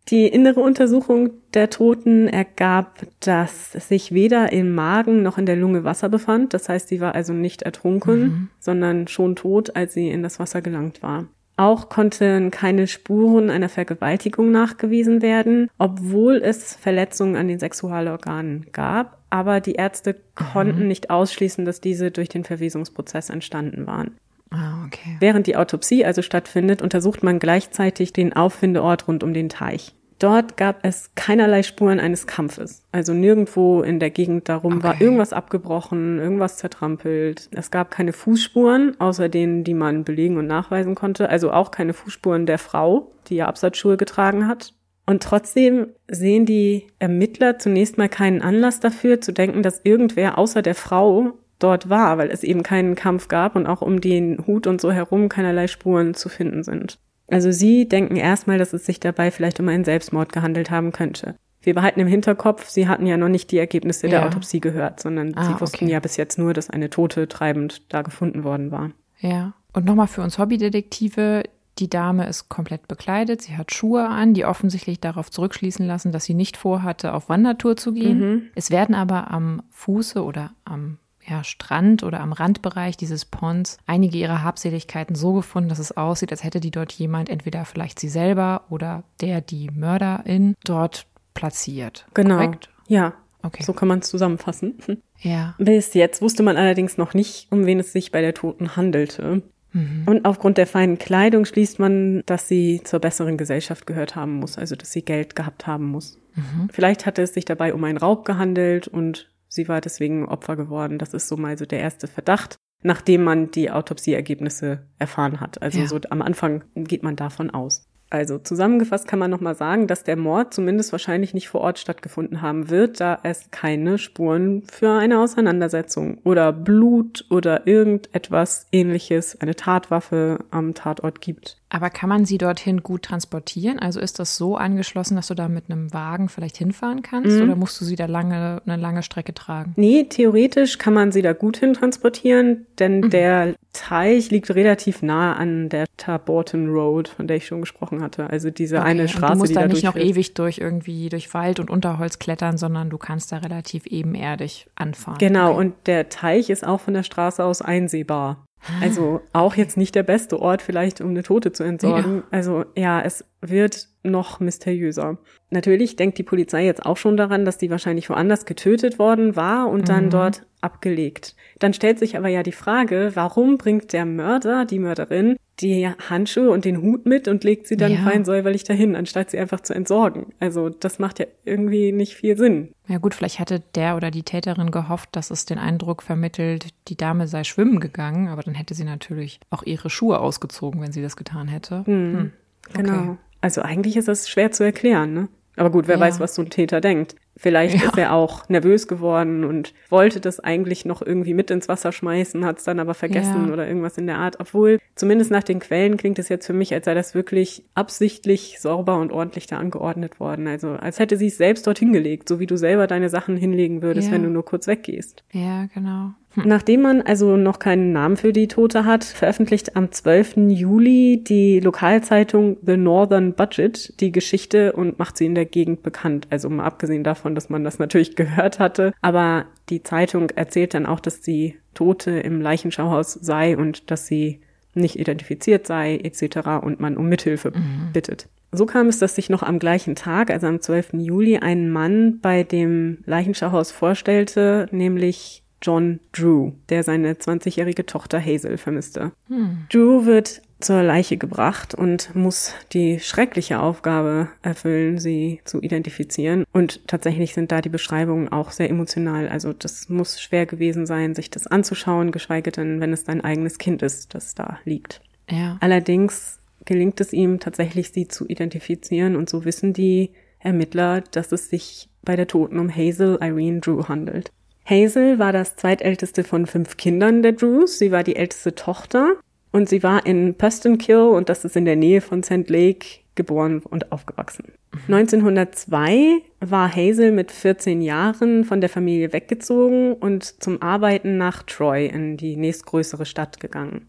Die 0.09 0.26
innere 0.26 0.61
Untersuchung 0.61 1.30
der 1.54 1.71
Toten 1.71 2.26
ergab, 2.26 3.06
dass 3.21 3.73
sich 3.73 4.12
weder 4.12 4.52
im 4.52 4.75
Magen 4.75 5.23
noch 5.23 5.38
in 5.38 5.47
der 5.47 5.56
Lunge 5.56 5.85
Wasser 5.85 6.09
befand. 6.09 6.54
Das 6.54 6.68
heißt, 6.68 6.88
sie 6.88 7.00
war 7.00 7.14
also 7.14 7.32
nicht 7.32 7.62
ertrunken, 7.62 8.21
mhm. 8.21 8.49
sondern 8.59 9.06
schon 9.06 9.37
tot, 9.37 9.76
als 9.76 9.94
sie 9.94 10.09
in 10.09 10.25
das 10.25 10.40
Wasser 10.40 10.61
gelangt 10.61 11.02
war. 11.02 11.26
Auch 11.56 11.88
konnten 11.88 12.50
keine 12.50 12.87
Spuren 12.88 13.50
einer 13.50 13.68
Vergewaltigung 13.68 14.50
nachgewiesen 14.50 15.23
werden, 15.23 15.68
obwohl 15.78 16.37
es 16.37 16.75
Verletzungen 16.75 17.37
an 17.37 17.47
den 17.47 17.59
Sexualorganen 17.59 18.66
gab. 18.73 19.18
Aber 19.30 19.61
die 19.61 19.75
Ärzte 19.75 20.16
konnten 20.35 20.82
mhm. 20.82 20.88
nicht 20.88 21.11
ausschließen, 21.11 21.64
dass 21.64 21.80
diese 21.80 22.11
durch 22.11 22.28
den 22.28 22.44
Verwesungsprozess 22.44 23.30
entstanden 23.30 23.87
waren. 23.87 24.16
Ah, 24.52 24.85
okay. 24.87 25.16
Während 25.21 25.47
die 25.47 25.56
Autopsie 25.56 26.04
also 26.04 26.23
stattfindet, 26.23 26.82
untersucht 26.82 27.23
man 27.23 27.38
gleichzeitig 27.38 28.12
den 28.12 28.32
Auffindeort 28.32 29.09
rund 29.09 29.25
um 29.25 29.35
den 29.35 29.49
Teich. 29.49 29.94
Dort 30.23 30.56
gab 30.56 30.85
es 30.85 31.11
keinerlei 31.16 31.64
Spuren 31.64 31.99
eines 31.99 32.28
Kampfes. 32.28 32.85
Also 32.92 33.12
nirgendwo 33.12 33.82
in 33.82 33.99
der 33.99 34.11
Gegend 34.11 34.49
darum 34.49 34.75
okay. 34.75 34.82
war 34.85 35.00
irgendwas 35.00 35.32
abgebrochen, 35.32 36.21
irgendwas 36.21 36.59
zertrampelt. 36.59 37.49
Es 37.50 37.73
gab 37.73 37.90
keine 37.90 38.12
Fußspuren, 38.12 39.00
außer 39.00 39.28
denen, 39.28 39.64
die 39.64 39.75
man 39.75 40.04
belegen 40.04 40.37
und 40.37 40.47
nachweisen 40.47 40.94
konnte. 40.94 41.28
Also 41.28 41.50
auch 41.50 41.73
keine 41.73 41.92
Fußspuren 41.92 42.47
der 42.47 42.59
Frau, 42.59 43.11
die 43.26 43.35
ja 43.35 43.49
Absatzschuhe 43.49 43.97
getragen 43.97 44.47
hat. 44.47 44.75
Und 45.06 45.25
trotzdem 45.25 45.88
sehen 46.09 46.47
die 46.47 46.87
Ermittler 47.00 47.59
zunächst 47.59 47.99
mal 47.99 48.09
keinen 48.09 48.42
Anlass 48.42 48.78
dafür, 48.78 49.21
zu 49.21 49.32
denken, 49.32 49.64
dass 49.64 49.80
irgendwer 49.82 50.38
außer 50.38 50.62
der 50.62 50.76
Frau 50.76 51.32
dort 51.62 51.88
war, 51.88 52.19
weil 52.19 52.31
es 52.31 52.42
eben 52.42 52.62
keinen 52.62 52.95
Kampf 52.95 53.28
gab 53.28 53.57
und 53.57 53.66
auch 53.66 53.83
um 53.83 54.00
den 54.00 54.47
Hut 54.47 54.66
und 54.66 54.81
so 54.81 54.92
herum 54.92 55.28
keinerlei 55.28 55.66
Spuren 55.66 56.14
zu 56.14 56.28
finden 56.28 56.62
sind. 56.62 56.99
Also 57.28 57.50
sie 57.50 57.88
denken 57.88 58.16
erstmal, 58.16 58.59
dass 58.59 58.73
es 58.73 58.85
sich 58.85 59.00
dabei 59.00 59.31
vielleicht 59.31 59.59
um 59.61 59.69
einen 59.69 59.85
Selbstmord 59.85 60.33
gehandelt 60.33 60.71
haben 60.71 60.92
könnte. 60.92 61.35
Wir 61.62 61.75
behalten 61.75 62.00
im 62.00 62.09
Hinterkopf, 62.09 62.69
sie 62.69 62.88
hatten 62.88 63.07
ja 63.07 63.16
noch 63.16 63.28
nicht 63.28 63.52
die 63.52 63.59
Ergebnisse 63.59 64.09
ja. 64.09 64.19
der 64.19 64.26
Autopsie 64.26 64.61
gehört, 64.61 65.00
sondern 65.00 65.33
ah, 65.37 65.45
sie 65.45 65.61
wussten 65.61 65.85
okay. 65.85 65.92
ja 65.92 66.00
bis 66.00 66.16
jetzt 66.16 66.38
nur, 66.38 66.52
dass 66.52 66.71
eine 66.71 66.90
Tote 66.90 67.28
treibend 67.28 67.92
da 67.92 68.02
gefunden 68.02 68.42
worden 68.45 68.71
war. 68.71 68.90
Ja. 69.21 69.54
Und 69.73 69.87
nochmal 69.87 70.09
für 70.09 70.23
uns 70.23 70.38
Hobbydetektive, 70.38 71.45
die 71.78 71.88
Dame 71.88 72.26
ist 72.26 72.49
komplett 72.49 72.88
bekleidet, 72.88 73.42
sie 73.42 73.57
hat 73.57 73.73
Schuhe 73.73 74.09
an, 74.09 74.35
die 74.35 74.45
offensichtlich 74.45 75.00
darauf 75.00 75.31
zurückschließen 75.31 75.87
lassen, 75.87 76.12
dass 76.12 76.25
sie 76.25 76.35
nicht 76.35 76.57
vorhatte, 76.57 77.14
auf 77.14 77.28
Wandertour 77.28 77.76
zu 77.76 77.92
gehen. 77.92 78.19
Mhm. 78.19 78.42
Es 78.54 78.71
werden 78.71 78.95
aber 78.95 79.31
am 79.31 79.62
Fuße 79.71 80.23
oder 80.23 80.50
am 80.64 80.99
ja, 81.26 81.45
Strand 81.45 82.02
oder 82.02 82.21
am 82.21 82.33
Randbereich 82.33 82.97
dieses 82.97 83.25
Ponds 83.25 83.79
einige 83.87 84.19
ihrer 84.19 84.43
Habseligkeiten 84.43 85.14
so 85.14 85.33
gefunden, 85.33 85.69
dass 85.69 85.79
es 85.79 85.97
aussieht, 85.97 86.33
als 86.33 86.45
hätte 86.45 86.61
die 86.61 86.71
dort 86.71 86.93
jemand, 86.93 87.29
entweder 87.29 87.64
vielleicht 87.64 88.00
sie 88.00 88.09
selber 88.09 88.62
oder 88.71 89.05
der, 89.21 89.41
die 89.41 89.71
Mörderin, 89.71 90.57
dort 90.64 91.07
platziert. 91.35 92.07
Genau. 92.14 92.37
Korrekt? 92.37 92.71
Ja. 92.88 93.14
Okay. 93.43 93.62
So 93.64 93.73
kann 93.73 93.88
man 93.88 94.00
es 94.00 94.09
zusammenfassen. 94.09 94.79
Ja. 95.19 95.55
Bis 95.59 95.95
jetzt 95.95 96.23
wusste 96.23 96.43
man 96.43 96.57
allerdings 96.57 96.97
noch 96.97 97.14
nicht, 97.14 97.47
um 97.50 97.67
wen 97.67 97.81
es 97.81 97.93
sich 97.93 98.12
bei 98.12 98.21
der 98.21 98.35
Toten 98.35 98.76
handelte. 98.76 99.43
Mhm. 99.73 100.02
Und 100.07 100.25
aufgrund 100.25 100.59
der 100.59 100.67
feinen 100.67 100.99
Kleidung 100.99 101.45
schließt 101.45 101.79
man, 101.79 102.23
dass 102.26 102.49
sie 102.49 102.83
zur 102.85 103.00
besseren 103.00 103.37
Gesellschaft 103.37 103.87
gehört 103.87 104.17
haben 104.17 104.35
muss, 104.35 104.59
also 104.59 104.76
dass 104.76 104.93
sie 104.93 105.02
Geld 105.02 105.35
gehabt 105.35 105.67
haben 105.67 105.87
muss. 105.87 106.19
Mhm. 106.35 106.69
Vielleicht 106.71 107.07
hatte 107.07 107.23
es 107.23 107.35
sich 107.35 107.45
dabei 107.45 107.75
um 107.75 107.83
einen 107.85 107.99
Raub 107.99 108.25
gehandelt 108.25 108.88
und 108.88 109.29
Sie 109.52 109.68
war 109.68 109.82
deswegen 109.82 110.25
Opfer 110.25 110.56
geworden. 110.56 110.97
Das 110.97 111.12
ist 111.12 111.28
so 111.28 111.37
mal 111.37 111.59
so 111.59 111.66
der 111.66 111.80
erste 111.80 112.06
Verdacht, 112.06 112.56
nachdem 112.82 113.23
man 113.23 113.50
die 113.50 113.71
Autopsieergebnisse 113.71 114.87
erfahren 114.99 115.40
hat. 115.40 115.61
Also 115.61 115.80
ja. 115.80 115.87
so 115.87 116.00
am 116.09 116.23
Anfang 116.23 116.64
geht 116.75 117.02
man 117.02 117.16
davon 117.16 117.50
aus. 117.50 117.87
Also 118.09 118.38
zusammengefasst 118.38 119.06
kann 119.06 119.18
man 119.18 119.30
nochmal 119.30 119.54
sagen, 119.54 119.87
dass 119.87 120.04
der 120.04 120.16
Mord 120.16 120.54
zumindest 120.54 120.92
wahrscheinlich 120.92 121.35
nicht 121.35 121.49
vor 121.49 121.61
Ort 121.61 121.78
stattgefunden 121.78 122.40
haben 122.40 122.71
wird, 122.71 123.00
da 123.00 123.18
es 123.23 123.50
keine 123.50 123.99
Spuren 123.99 124.64
für 124.71 124.90
eine 124.90 125.18
Auseinandersetzung 125.21 126.18
oder 126.25 126.52
Blut 126.52 127.26
oder 127.30 127.66
irgendetwas 127.66 128.68
ähnliches, 128.73 129.38
eine 129.40 129.54
Tatwaffe 129.54 130.44
am 130.50 130.73
Tatort 130.73 131.20
gibt. 131.20 131.62
Aber 131.74 131.88
kann 131.88 132.11
man 132.11 132.26
sie 132.26 132.37
dorthin 132.37 132.82
gut 132.82 133.02
transportieren? 133.02 133.78
Also 133.78 133.98
ist 133.98 134.18
das 134.18 134.37
so 134.37 134.56
angeschlossen, 134.56 135.16
dass 135.16 135.28
du 135.28 135.35
da 135.35 135.48
mit 135.48 135.70
einem 135.70 135.90
Wagen 135.94 136.28
vielleicht 136.28 136.58
hinfahren 136.58 137.00
kannst 137.00 137.38
mhm. 137.38 137.44
oder 137.44 137.56
musst 137.56 137.80
du 137.80 137.87
sie 137.87 137.96
da 137.96 138.04
lange, 138.04 138.61
eine 138.66 138.76
lange 138.76 139.02
Strecke 139.02 139.32
tragen? 139.32 139.72
Nee, 139.76 140.04
theoretisch 140.04 140.76
kann 140.76 140.92
man 140.92 141.12
sie 141.12 141.22
da 141.22 141.32
gut 141.32 141.56
hin 141.56 141.72
transportieren, 141.72 142.66
denn 142.78 143.00
mhm. 143.00 143.11
der 143.11 143.54
Teich 143.72 144.30
liegt 144.30 144.54
relativ 144.54 145.00
nah 145.00 145.32
an 145.35 145.70
der 145.70 145.87
Taborton 145.96 146.68
Road, 146.68 147.08
von 147.08 147.26
der 147.26 147.38
ich 147.38 147.46
schon 147.46 147.62
gesprochen 147.62 148.02
hatte. 148.02 148.28
Also 148.28 148.50
diese 148.50 148.76
okay. 148.76 148.88
eine 148.88 149.08
Straße, 149.08 149.24
und 149.24 149.32
du 149.32 149.38
musst 149.38 149.50
die 149.52 149.54
da 149.54 149.66
nicht 149.66 149.85
noch 149.85 149.96
ewig 149.96 150.35
durch 150.35 150.58
irgendwie 150.58 151.08
durch 151.08 151.32
Wald 151.32 151.58
und 151.58 151.70
Unterholz 151.70 152.18
klettern, 152.18 152.58
sondern 152.58 152.90
du 152.90 152.98
kannst 152.98 153.32
da 153.32 153.38
relativ 153.38 153.87
ebenerdig 153.87 154.66
anfahren. 154.74 155.16
Genau, 155.16 155.52
okay. 155.52 155.61
und 155.61 155.74
der 155.87 156.11
Teich 156.11 156.50
ist 156.50 156.66
auch 156.66 156.80
von 156.80 156.92
der 156.92 157.02
Straße 157.02 157.42
aus 157.42 157.62
einsehbar. 157.62 158.44
Also 158.81 159.20
auch 159.33 159.55
jetzt 159.57 159.77
nicht 159.77 159.94
der 159.94 160.03
beste 160.03 160.40
Ort 160.40 160.62
vielleicht, 160.62 161.01
um 161.01 161.11
eine 161.11 161.22
Tote 161.22 161.53
zu 161.53 161.64
entsorgen. 161.64 162.16
Ja. 162.16 162.22
Also 162.31 162.64
ja, 162.77 163.01
es 163.01 163.25
wird 163.40 163.88
noch 164.05 164.40
mysteriöser. 164.40 165.18
Natürlich 165.51 165.96
denkt 165.96 166.18
die 166.18 166.22
Polizei 166.22 166.64
jetzt 166.64 166.87
auch 166.87 166.96
schon 166.96 167.16
daran, 167.16 167.44
dass 167.44 167.59
die 167.59 167.70
wahrscheinlich 167.70 168.09
woanders 168.09 168.46
getötet 168.46 168.98
worden 168.98 169.37
war 169.37 169.68
und 169.68 169.88
dann 169.88 170.07
mhm. 170.07 170.11
dort 170.11 170.46
abgelegt. 170.61 171.35
Dann 171.59 171.75
stellt 171.75 171.98
sich 171.98 172.16
aber 172.16 172.29
ja 172.29 172.42
die 172.42 172.53
Frage, 172.53 173.11
warum 173.14 173.59
bringt 173.59 173.92
der 173.92 174.07
Mörder, 174.07 174.64
die 174.64 174.79
Mörderin, 174.79 175.37
die 175.62 175.88
Handschuhe 175.88 176.51
und 176.51 176.64
den 176.64 176.83
Hut 176.83 177.07
mit 177.07 177.29
und 177.29 177.44
legt 177.44 177.66
sie 177.66 177.77
dann 177.77 177.92
ja. 177.92 178.03
fein 178.03 178.25
säuberlich 178.25 178.64
dahin, 178.64 178.96
anstatt 178.96 179.31
sie 179.31 179.38
einfach 179.38 179.61
zu 179.61 179.75
entsorgen. 179.75 180.27
Also 180.40 180.68
das 180.68 180.98
macht 180.98 181.18
ja 181.18 181.27
irgendwie 181.44 181.92
nicht 181.92 182.14
viel 182.14 182.37
Sinn. 182.37 182.72
Ja 182.88 182.98
gut, 182.98 183.14
vielleicht 183.14 183.38
hatte 183.38 183.62
der 183.75 183.96
oder 183.96 184.11
die 184.11 184.22
Täterin 184.22 184.70
gehofft, 184.70 185.11
dass 185.12 185.31
es 185.31 185.46
den 185.46 185.59
Eindruck 185.59 186.03
vermittelt, 186.03 186.68
die 186.88 186.96
Dame 186.96 187.29
sei 187.29 187.44
schwimmen 187.44 187.81
gegangen, 187.81 188.29
aber 188.29 188.42
dann 188.42 188.55
hätte 188.55 188.75
sie 188.75 188.85
natürlich 188.85 189.40
auch 189.51 189.62
ihre 189.62 189.88
Schuhe 189.88 190.18
ausgezogen, 190.18 190.81
wenn 190.81 190.92
sie 190.92 191.03
das 191.03 191.16
getan 191.16 191.48
hätte. 191.48 191.85
Hm. 191.87 192.12
Hm. 192.12 192.33
Okay. 192.68 192.83
Genau. 192.83 193.18
Also 193.40 193.62
eigentlich 193.62 193.96
ist 193.96 194.09
das 194.09 194.29
schwer 194.29 194.53
zu 194.53 194.64
erklären, 194.64 195.14
ne? 195.14 195.29
Aber 195.62 195.70
gut, 195.70 195.87
wer 195.87 195.94
ja. 195.94 196.01
weiß, 196.01 196.18
was 196.18 196.35
so 196.35 196.42
ein 196.42 196.51
Täter 196.51 196.81
denkt. 196.81 197.14
Vielleicht 197.37 197.81
ja. 197.81 197.88
ist 197.88 197.96
er 197.96 198.12
auch 198.14 198.48
nervös 198.48 198.88
geworden 198.88 199.44
und 199.44 199.75
wollte 199.90 200.18
das 200.18 200.40
eigentlich 200.40 200.85
noch 200.85 201.03
irgendwie 201.03 201.35
mit 201.35 201.53
ins 201.53 201.68
Wasser 201.68 201.92
schmeißen, 201.92 202.44
hat 202.44 202.59
es 202.59 202.64
dann 202.64 202.81
aber 202.81 202.94
vergessen 202.94 203.46
ja. 203.46 203.53
oder 203.53 203.68
irgendwas 203.68 203.96
in 203.96 204.09
der 204.09 204.18
Art. 204.18 204.40
Obwohl, 204.40 204.81
zumindest 204.96 205.31
nach 205.31 205.44
den 205.44 205.61
Quellen 205.61 205.96
klingt 205.98 206.18
es 206.18 206.29
jetzt 206.29 206.46
für 206.46 206.53
mich, 206.53 206.75
als 206.75 206.85
sei 206.85 206.94
das 206.94 207.14
wirklich 207.14 207.62
absichtlich 207.77 208.59
sauber 208.59 208.98
und 208.98 209.12
ordentlich 209.12 209.46
da 209.46 209.59
angeordnet 209.59 210.18
worden. 210.18 210.48
Also 210.48 210.70
als 210.70 210.98
hätte 210.98 211.16
sie 211.16 211.29
es 211.29 211.37
selbst 211.37 211.64
dort 211.64 211.79
hingelegt, 211.79 212.29
so 212.29 212.40
wie 212.40 212.46
du 212.46 212.57
selber 212.57 212.88
deine 212.88 213.09
Sachen 213.09 213.37
hinlegen 213.37 213.83
würdest, 213.83 214.11
wenn 214.11 214.25
du 214.25 214.29
nur 214.29 214.44
kurz 214.44 214.66
weggehst. 214.66 215.22
Ja, 215.31 215.66
genau. 215.72 216.14
Hm. 216.35 216.45
Nachdem 216.47 216.83
man 216.83 217.03
also 217.03 217.37
noch 217.37 217.59
keinen 217.59 217.92
Namen 217.92 218.16
für 218.16 218.33
die 218.33 218.49
Tote 218.49 218.85
hat, 218.85 219.05
veröffentlicht 219.05 219.77
am 219.77 219.92
12. 219.92 220.49
Juli 220.49 221.23
die 221.23 221.61
Lokalzeitung 221.61 222.57
The 222.64 222.77
Northern 222.77 223.35
Budget 223.35 224.01
die 224.01 224.12
Geschichte 224.12 224.73
und 224.73 224.99
macht 224.99 225.16
sie 225.16 225.27
in 225.27 225.35
der 225.35 225.47
Gegend 225.47 225.83
bekannt. 225.83 226.27
Also 226.31 226.49
mal 226.49 226.64
abgesehen 226.64 227.05
davon, 227.05 227.35
dass 227.35 227.51
man 227.51 227.64
das 227.64 227.79
natürlich 227.79 228.16
gehört 228.16 228.59
hatte. 228.59 228.92
Aber 229.03 229.47
die 229.68 229.83
Zeitung 229.83 230.31
erzählt 230.31 230.75
dann 230.75 230.87
auch, 230.87 231.01
dass 231.01 231.21
die 231.21 231.57
Tote 231.75 232.11
im 232.11 232.40
Leichenschauhaus 232.40 233.12
sei 233.14 233.57
und 233.57 233.90
dass 233.90 234.07
sie 234.07 234.40
nicht 234.75 234.99
identifiziert 234.99 235.66
sei 235.66 235.97
etc. 235.97 236.62
und 236.62 236.81
man 236.81 236.97
um 236.97 237.09
Mithilfe 237.09 237.51
mhm. 237.51 237.92
bittet. 237.92 238.29
So 238.53 238.66
kam 238.66 238.88
es, 238.88 238.99
dass 238.99 239.14
sich 239.14 239.31
noch 239.31 239.42
am 239.42 239.59
gleichen 239.59 239.95
Tag, 239.95 240.31
also 240.31 240.47
am 240.47 240.61
12. 240.61 240.95
Juli, 240.99 241.38
ein 241.38 241.71
Mann 241.71 242.21
bei 242.21 242.42
dem 242.42 242.99
Leichenschauhaus 243.07 243.73
vorstellte, 243.73 244.68
nämlich 244.73 245.41
John 245.62 246.01
Drew, 246.12 246.53
der 246.68 246.83
seine 246.83 247.14
20-jährige 247.14 247.87
Tochter 247.87 248.20
Hazel 248.20 248.59
vermisste. 248.59 249.12
Hm. 249.29 249.66
Drew 249.70 250.05
wird 250.05 250.42
zur 250.62 250.83
Leiche 250.83 251.16
gebracht 251.16 251.75
und 251.75 252.14
muss 252.14 252.55
die 252.72 253.01
schreckliche 253.01 253.61
Aufgabe 253.61 254.29
erfüllen, 254.42 254.98
sie 254.98 255.40
zu 255.44 255.61
identifizieren. 255.61 256.44
Und 256.53 256.87
tatsächlich 256.87 257.35
sind 257.35 257.53
da 257.53 257.61
die 257.61 257.68
Beschreibungen 257.68 258.29
auch 258.29 258.51
sehr 258.51 258.70
emotional. 258.70 259.29
Also 259.29 259.53
das 259.53 259.88
muss 259.88 260.20
schwer 260.20 260.46
gewesen 260.46 260.87
sein, 260.87 261.14
sich 261.14 261.31
das 261.31 261.46
anzuschauen, 261.46 262.12
geschweige 262.12 262.53
denn, 262.53 262.81
wenn 262.81 262.92
es 262.92 263.05
dein 263.05 263.22
eigenes 263.22 263.59
Kind 263.59 263.83
ist, 263.83 264.14
das 264.14 264.35
da 264.35 264.59
liegt. 264.64 265.01
Ja. 265.29 265.57
Allerdings 265.61 266.38
gelingt 266.64 267.01
es 267.01 267.12
ihm 267.12 267.40
tatsächlich, 267.40 267.90
sie 267.90 268.09
zu 268.09 268.29
identifizieren 268.29 269.16
und 269.16 269.29
so 269.29 269.44
wissen 269.44 269.72
die 269.72 270.11
Ermittler, 270.38 271.01
dass 271.01 271.33
es 271.33 271.51
sich 271.51 271.88
bei 272.03 272.16
der 272.16 272.27
Toten 272.27 272.59
um 272.59 272.75
Hazel 272.75 273.18
Irene 273.20 273.61
Drew 273.61 273.88
handelt. 273.88 274.33
Hazel 274.64 275.18
war 275.18 275.33
das 275.33 275.57
zweitälteste 275.57 276.25
von 276.25 276.46
fünf 276.46 276.77
Kindern 276.77 277.22
der 277.22 277.33
Drews. 277.33 277.79
Sie 277.79 277.90
war 277.90 278.05
die 278.05 278.16
älteste 278.16 278.55
Tochter 278.55 279.16
und 279.51 279.68
sie 279.68 279.83
war 279.83 280.07
in 280.07 280.37
Prestonkill 280.37 280.96
und 280.96 281.29
das 281.29 281.44
ist 281.44 281.57
in 281.57 281.64
der 281.64 281.77
Nähe 281.77 282.01
von 282.01 282.22
St. 282.22 282.48
Lake 282.48 282.87
geboren 283.14 283.62
und 283.68 283.92
aufgewachsen. 283.92 284.53
1902 284.88 286.22
war 286.40 286.75
Hazel 286.75 287.12
mit 287.12 287.31
14 287.31 287.83
Jahren 287.83 288.44
von 288.44 288.61
der 288.61 288.70
Familie 288.70 289.12
weggezogen 289.12 289.92
und 289.92 290.42
zum 290.42 290.62
Arbeiten 290.62 291.18
nach 291.18 291.42
Troy 291.42 291.87
in 291.87 292.16
die 292.16 292.37
nächstgrößere 292.37 293.05
Stadt 293.05 293.38
gegangen. 293.38 293.88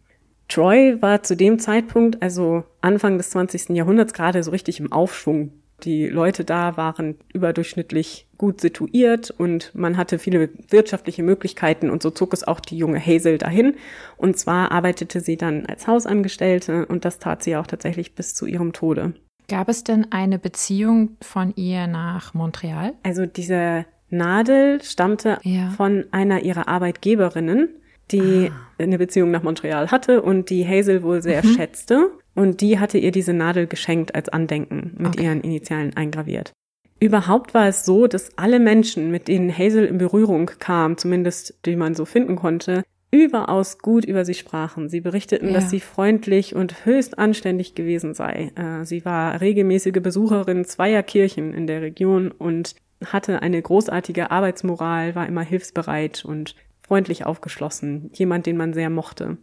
Troy 0.49 1.01
war 1.01 1.23
zu 1.23 1.37
dem 1.37 1.57
Zeitpunkt, 1.57 2.21
also 2.21 2.63
Anfang 2.81 3.17
des 3.17 3.29
20. 3.29 3.69
Jahrhunderts, 3.69 4.13
gerade 4.13 4.43
so 4.43 4.51
richtig 4.51 4.79
im 4.79 4.91
Aufschwung. 4.91 5.51
Die 5.81 6.07
Leute 6.07 6.45
da 6.45 6.77
waren 6.77 7.15
überdurchschnittlich 7.33 8.27
gut 8.37 8.61
situiert 8.61 9.31
und 9.31 9.73
man 9.73 9.97
hatte 9.97 10.19
viele 10.19 10.49
wirtschaftliche 10.69 11.23
Möglichkeiten 11.23 11.89
und 11.89 12.01
so 12.01 12.09
zog 12.09 12.33
es 12.33 12.47
auch 12.47 12.59
die 12.59 12.77
junge 12.77 12.99
Hazel 12.99 13.37
dahin. 13.37 13.75
Und 14.15 14.37
zwar 14.37 14.71
arbeitete 14.71 15.19
sie 15.19 15.35
dann 15.35 15.65
als 15.65 15.87
Hausangestellte 15.87 16.85
und 16.85 17.05
das 17.05 17.19
tat 17.19 17.43
sie 17.43 17.57
auch 17.57 17.67
tatsächlich 17.67 18.15
bis 18.15 18.33
zu 18.33 18.45
ihrem 18.45 18.71
Tode. 18.71 19.13
Gab 19.49 19.67
es 19.67 19.83
denn 19.83 20.07
eine 20.11 20.39
Beziehung 20.39 21.17
von 21.21 21.53
ihr 21.55 21.87
nach 21.87 22.33
Montreal? 22.33 22.93
Also 23.03 23.25
diese 23.25 23.85
Nadel 24.09 24.81
stammte 24.83 25.39
ja. 25.43 25.71
von 25.71 26.05
einer 26.11 26.43
ihrer 26.43 26.67
Arbeitgeberinnen, 26.67 27.69
die 28.11 28.51
ah. 28.51 28.81
eine 28.81 28.97
Beziehung 28.97 29.31
nach 29.31 29.43
Montreal 29.43 29.91
hatte 29.91 30.21
und 30.21 30.49
die 30.49 30.65
Hazel 30.67 31.03
wohl 31.03 31.21
sehr 31.21 31.43
mhm. 31.43 31.55
schätzte. 31.55 32.11
Und 32.35 32.61
die 32.61 32.79
hatte 32.79 32.97
ihr 32.97 33.11
diese 33.11 33.33
Nadel 33.33 33.67
geschenkt 33.67 34.15
als 34.15 34.29
Andenken 34.29 34.93
mit 34.97 35.15
okay. 35.15 35.25
ihren 35.25 35.41
Initialen 35.41 35.95
eingraviert. 35.95 36.53
Überhaupt 36.99 37.53
war 37.53 37.67
es 37.67 37.85
so, 37.85 38.07
dass 38.07 38.37
alle 38.37 38.59
Menschen, 38.59 39.11
mit 39.11 39.27
denen 39.27 39.55
Hazel 39.55 39.85
in 39.85 39.97
Berührung 39.97 40.49
kam, 40.59 40.97
zumindest 40.97 41.53
die 41.65 41.75
man 41.75 41.95
so 41.95 42.05
finden 42.05 42.35
konnte, 42.35 42.83
überaus 43.11 43.77
gut 43.77 44.05
über 44.05 44.25
sie 44.25 44.33
sprachen. 44.33 44.89
Sie 44.89 45.01
berichteten, 45.01 45.49
ja. 45.49 45.53
dass 45.53 45.69
sie 45.69 45.79
freundlich 45.79 46.55
und 46.55 46.85
höchst 46.85 47.19
anständig 47.19 47.75
gewesen 47.75 48.13
sei. 48.13 48.51
Äh, 48.55 48.85
sie 48.85 49.05
war 49.05 49.39
regelmäßige 49.39 50.01
Besucherin 50.01 50.65
zweier 50.65 51.03
Kirchen 51.03 51.53
in 51.53 51.67
der 51.67 51.81
Region 51.81 52.31
und 52.31 52.75
hatte 53.05 53.41
eine 53.41 53.61
großartige 53.61 54.31
Arbeitsmoral, 54.31 55.13
war 55.13 55.27
immer 55.27 55.43
hilfsbereit 55.43 56.25
und 56.25 56.55
freundlich 56.81 57.25
aufgeschlossen, 57.25 58.09
jemand, 58.13 58.45
den 58.45 58.57
man 58.57 58.73
sehr 58.73 58.89
mochte. 58.89 59.37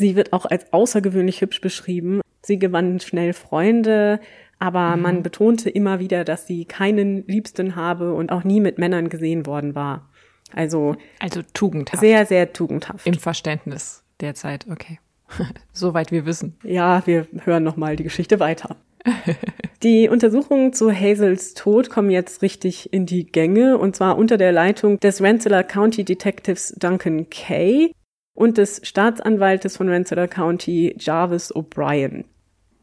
Sie 0.00 0.16
wird 0.16 0.32
auch 0.32 0.46
als 0.46 0.72
außergewöhnlich 0.72 1.42
hübsch 1.42 1.60
beschrieben. 1.60 2.22
Sie 2.40 2.58
gewann 2.58 3.00
schnell 3.00 3.34
Freunde, 3.34 4.18
aber 4.58 4.96
mhm. 4.96 5.02
man 5.02 5.22
betonte 5.22 5.68
immer 5.68 6.00
wieder, 6.00 6.24
dass 6.24 6.46
sie 6.46 6.64
keinen 6.64 7.26
Liebsten 7.26 7.76
habe 7.76 8.14
und 8.14 8.32
auch 8.32 8.42
nie 8.42 8.60
mit 8.60 8.78
Männern 8.78 9.10
gesehen 9.10 9.44
worden 9.44 9.74
war. 9.74 10.08
Also, 10.54 10.96
also 11.18 11.42
tugendhaft. 11.52 12.00
Sehr, 12.00 12.24
sehr 12.24 12.54
tugendhaft. 12.54 13.06
Im 13.06 13.12
Verständnis 13.12 14.02
der 14.20 14.34
Zeit, 14.34 14.66
okay. 14.70 14.98
Soweit 15.74 16.12
wir 16.12 16.24
wissen. 16.24 16.56
Ja, 16.64 17.06
wir 17.06 17.26
hören 17.44 17.62
nochmal 17.62 17.96
die 17.96 18.04
Geschichte 18.04 18.40
weiter. 18.40 18.76
Die 19.82 20.10
Untersuchungen 20.10 20.74
zu 20.74 20.92
Hazels 20.92 21.54
Tod 21.54 21.88
kommen 21.88 22.10
jetzt 22.10 22.42
richtig 22.42 22.92
in 22.92 23.06
die 23.06 23.24
Gänge 23.24 23.78
und 23.78 23.96
zwar 23.96 24.18
unter 24.18 24.36
der 24.36 24.52
Leitung 24.52 25.00
des 25.00 25.22
Rensselaer 25.22 25.64
County 25.64 26.04
Detectives 26.04 26.74
Duncan 26.78 27.30
Kay 27.30 27.94
und 28.34 28.58
des 28.58 28.80
Staatsanwaltes 28.84 29.76
von 29.76 29.88
Rensselaer 29.88 30.28
County 30.28 30.94
Jarvis 30.98 31.54
O'Brien. 31.54 32.24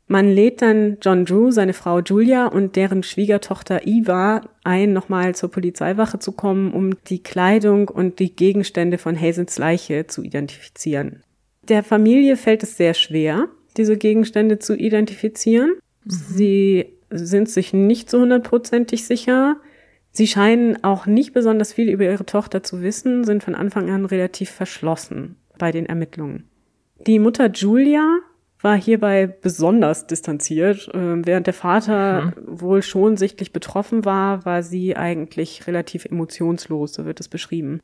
Man 0.10 0.30
lädt 0.30 0.62
dann 0.62 0.98
John 1.02 1.26
Drew, 1.26 1.52
seine 1.52 1.74
Frau 1.74 2.00
Julia 2.00 2.48
und 2.48 2.78
deren 2.78 3.04
Schwiegertochter 3.04 3.86
Eva 3.86 4.42
ein, 4.64 4.94
nochmal 4.94 5.36
zur 5.36 5.52
Polizeiwache 5.52 6.20
zu 6.20 6.32
kommen, 6.32 6.72
um 6.72 6.92
die 7.08 7.22
Kleidung 7.22 7.90
und 7.90 8.20
die 8.20 8.34
Gegenstände 8.34 8.98
von 8.98 9.20
Hazels 9.20 9.58
Leiche 9.58 10.08
zu 10.08 10.24
identifizieren. 10.24 11.24
Der 11.68 11.84
Familie 11.84 12.38
fällt 12.38 12.64
es 12.64 12.78
sehr 12.78 12.94
schwer, 12.94 13.50
diese 13.76 13.98
Gegenstände 13.98 14.60
zu 14.60 14.78
identifizieren. 14.78 15.72
Mhm. 16.06 16.10
Sie 16.10 16.86
sind 17.10 17.50
sich 17.50 17.74
nicht 17.74 18.10
so 18.10 18.22
hundertprozentig 18.22 19.06
sicher. 19.06 19.58
Sie 20.18 20.26
scheinen 20.26 20.84
auch 20.84 21.06
nicht 21.06 21.32
besonders 21.34 21.74
viel 21.74 21.92
über 21.92 22.06
ihre 22.06 22.26
Tochter 22.26 22.64
zu 22.64 22.82
wissen, 22.82 23.24
sind 23.24 23.44
von 23.44 23.54
Anfang 23.54 23.92
an 23.92 24.04
relativ 24.04 24.50
verschlossen 24.50 25.36
bei 25.60 25.72
den 25.72 25.86
Ermittlungen. 25.86 26.50
Die 27.06 27.20
Mutter 27.20 27.52
Julia 27.52 28.18
war 28.60 28.76
hierbei 28.76 29.28
besonders 29.28 30.08
distanziert. 30.08 30.90
Ähm, 30.96 31.24
während 31.28 31.46
der 31.46 31.54
Vater 31.54 32.34
mhm. 32.36 32.62
wohl 32.62 32.82
schon 32.82 33.16
sichtlich 33.16 33.54
betroffen 33.54 34.06
war, 34.06 34.44
war 34.44 34.64
sie 34.64 34.98
eigentlich 34.98 35.68
relativ 35.68 36.06
emotionslos, 36.06 36.96
so 36.96 37.06
wird 37.06 37.20
es 37.20 37.28
beschrieben. 37.28 37.80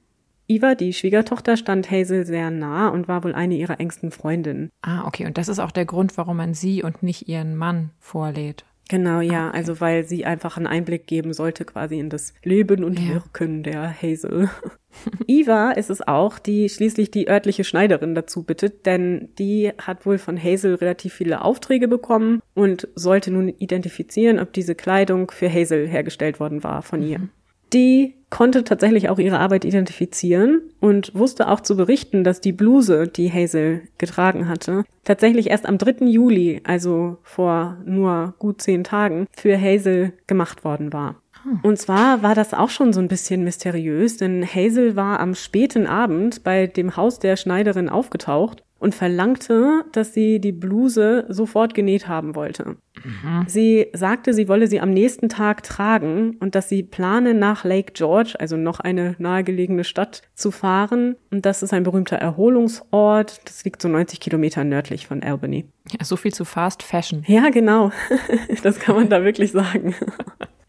Eva, 0.47 0.73
die 0.73 0.93
Schwiegertochter, 0.93 1.55
stand 1.55 1.91
Hazel 1.91 2.25
sehr 2.25 2.49
nah 2.49 2.87
und 2.87 3.07
war 3.07 3.23
wohl 3.23 3.35
eine 3.35 3.57
ihrer 3.57 3.79
engsten 3.79 4.09
Freundinnen. 4.09 4.71
Ah, 4.81 5.05
okay. 5.05 5.27
Und 5.27 5.37
das 5.37 5.49
ist 5.49 5.59
auch 5.59 5.69
der 5.69 5.85
Grund, 5.85 6.17
warum 6.17 6.37
man 6.37 6.55
sie 6.55 6.81
und 6.81 7.03
nicht 7.03 7.27
ihren 7.27 7.55
Mann 7.55 7.91
vorlädt. 7.99 8.65
Genau, 8.89 9.21
ja. 9.21 9.49
Okay. 9.49 9.57
Also 9.57 9.81
weil 9.81 10.03
sie 10.03 10.25
einfach 10.25 10.57
einen 10.57 10.67
Einblick 10.67 11.07
geben 11.07 11.33
sollte 11.33 11.65
quasi 11.65 11.99
in 11.99 12.09
das 12.09 12.33
Leben 12.43 12.83
und 12.83 12.99
ja. 12.99 13.15
Wirken 13.15 13.63
der 13.63 13.93
Hazel. 14.01 14.49
Eva 15.27 15.71
ist 15.71 15.89
es 15.89 16.07
auch, 16.07 16.37
die 16.37 16.69
schließlich 16.69 17.09
die 17.09 17.27
örtliche 17.27 17.63
Schneiderin 17.63 18.13
dazu 18.13 18.43
bittet, 18.43 18.85
denn 18.85 19.29
die 19.39 19.71
hat 19.79 20.05
wohl 20.05 20.17
von 20.17 20.41
Hazel 20.41 20.75
relativ 20.75 21.13
viele 21.13 21.41
Aufträge 21.41 21.87
bekommen 21.87 22.41
und 22.53 22.87
sollte 22.93 23.31
nun 23.31 23.49
identifizieren, 23.49 24.39
ob 24.39 24.53
diese 24.53 24.75
Kleidung 24.75 25.31
für 25.31 25.51
Hazel 25.51 25.87
hergestellt 25.87 26.39
worden 26.39 26.63
war 26.63 26.81
von 26.83 27.01
ihr. 27.01 27.29
Die 27.73 28.15
konnte 28.29 28.63
tatsächlich 28.63 29.09
auch 29.09 29.19
ihre 29.19 29.39
Arbeit 29.39 29.63
identifizieren 29.63 30.61
und 30.79 31.13
wusste 31.13 31.47
auch 31.49 31.59
zu 31.59 31.77
berichten, 31.77 32.23
dass 32.23 32.41
die 32.41 32.51
Bluse, 32.51 33.07
die 33.07 33.31
Hazel 33.31 33.81
getragen 33.97 34.47
hatte, 34.47 34.85
tatsächlich 35.03 35.51
erst 35.51 35.67
am 35.67 35.77
3. 35.77 36.05
Juli, 36.05 36.61
also 36.63 37.17
vor 37.21 37.77
nur 37.85 38.33
gut 38.39 38.61
zehn 38.61 38.83
Tagen, 38.83 39.27
für 39.31 39.59
Hazel 39.59 40.13
gemacht 40.25 40.63
worden 40.63 40.93
war. 40.93 41.21
Hm. 41.43 41.59
Und 41.61 41.77
zwar 41.77 42.23
war 42.23 42.35
das 42.35 42.53
auch 42.53 42.69
schon 42.69 42.93
so 42.93 42.99
ein 42.99 43.07
bisschen 43.07 43.43
mysteriös, 43.43 44.17
denn 44.17 44.43
Hazel 44.43 44.95
war 44.95 45.19
am 45.19 45.35
späten 45.35 45.85
Abend 45.85 46.43
bei 46.43 46.67
dem 46.67 46.95
Haus 46.95 47.19
der 47.19 47.35
Schneiderin 47.35 47.89
aufgetaucht 47.89 48.63
und 48.83 48.93
verlangte, 48.93 49.85
dass 49.93 50.13
sie 50.13 50.39
die 50.39 50.51
Bluse 50.51 51.25
sofort 51.29 51.73
genäht 51.73 52.07
haben 52.07 52.35
wollte. 52.35 52.75
Mhm. 53.03 53.45
Sie 53.47 53.87
sagte, 53.93 54.33
sie 54.33 54.49
wolle 54.49 54.67
sie 54.67 54.81
am 54.81 54.91
nächsten 54.91 55.29
Tag 55.29 55.63
tragen 55.63 56.35
und 56.41 56.53
dass 56.53 56.67
sie 56.67 56.83
plane, 56.83 57.33
nach 57.33 57.63
Lake 57.63 57.93
George, 57.93 58.35
also 58.37 58.57
noch 58.57 58.81
eine 58.81 59.15
nahegelegene 59.17 59.85
Stadt, 59.85 60.21
zu 60.35 60.51
fahren. 60.51 61.15
Und 61.31 61.45
das 61.45 61.63
ist 61.63 61.73
ein 61.73 61.83
berühmter 61.83 62.17
Erholungsort. 62.17 63.41
Das 63.45 63.63
liegt 63.63 63.81
so 63.81 63.87
90 63.87 64.19
Kilometer 64.19 64.65
nördlich 64.65 65.07
von 65.07 65.23
Albany. 65.23 65.65
Ja, 65.89 66.03
so 66.03 66.17
viel 66.17 66.33
zu 66.33 66.43
Fast 66.43 66.83
Fashion. 66.83 67.23
Ja, 67.25 67.49
genau. 67.49 67.91
Das 68.63 68.79
kann 68.79 68.95
man 68.95 69.09
da 69.09 69.23
wirklich 69.23 69.51
sagen. 69.51 69.95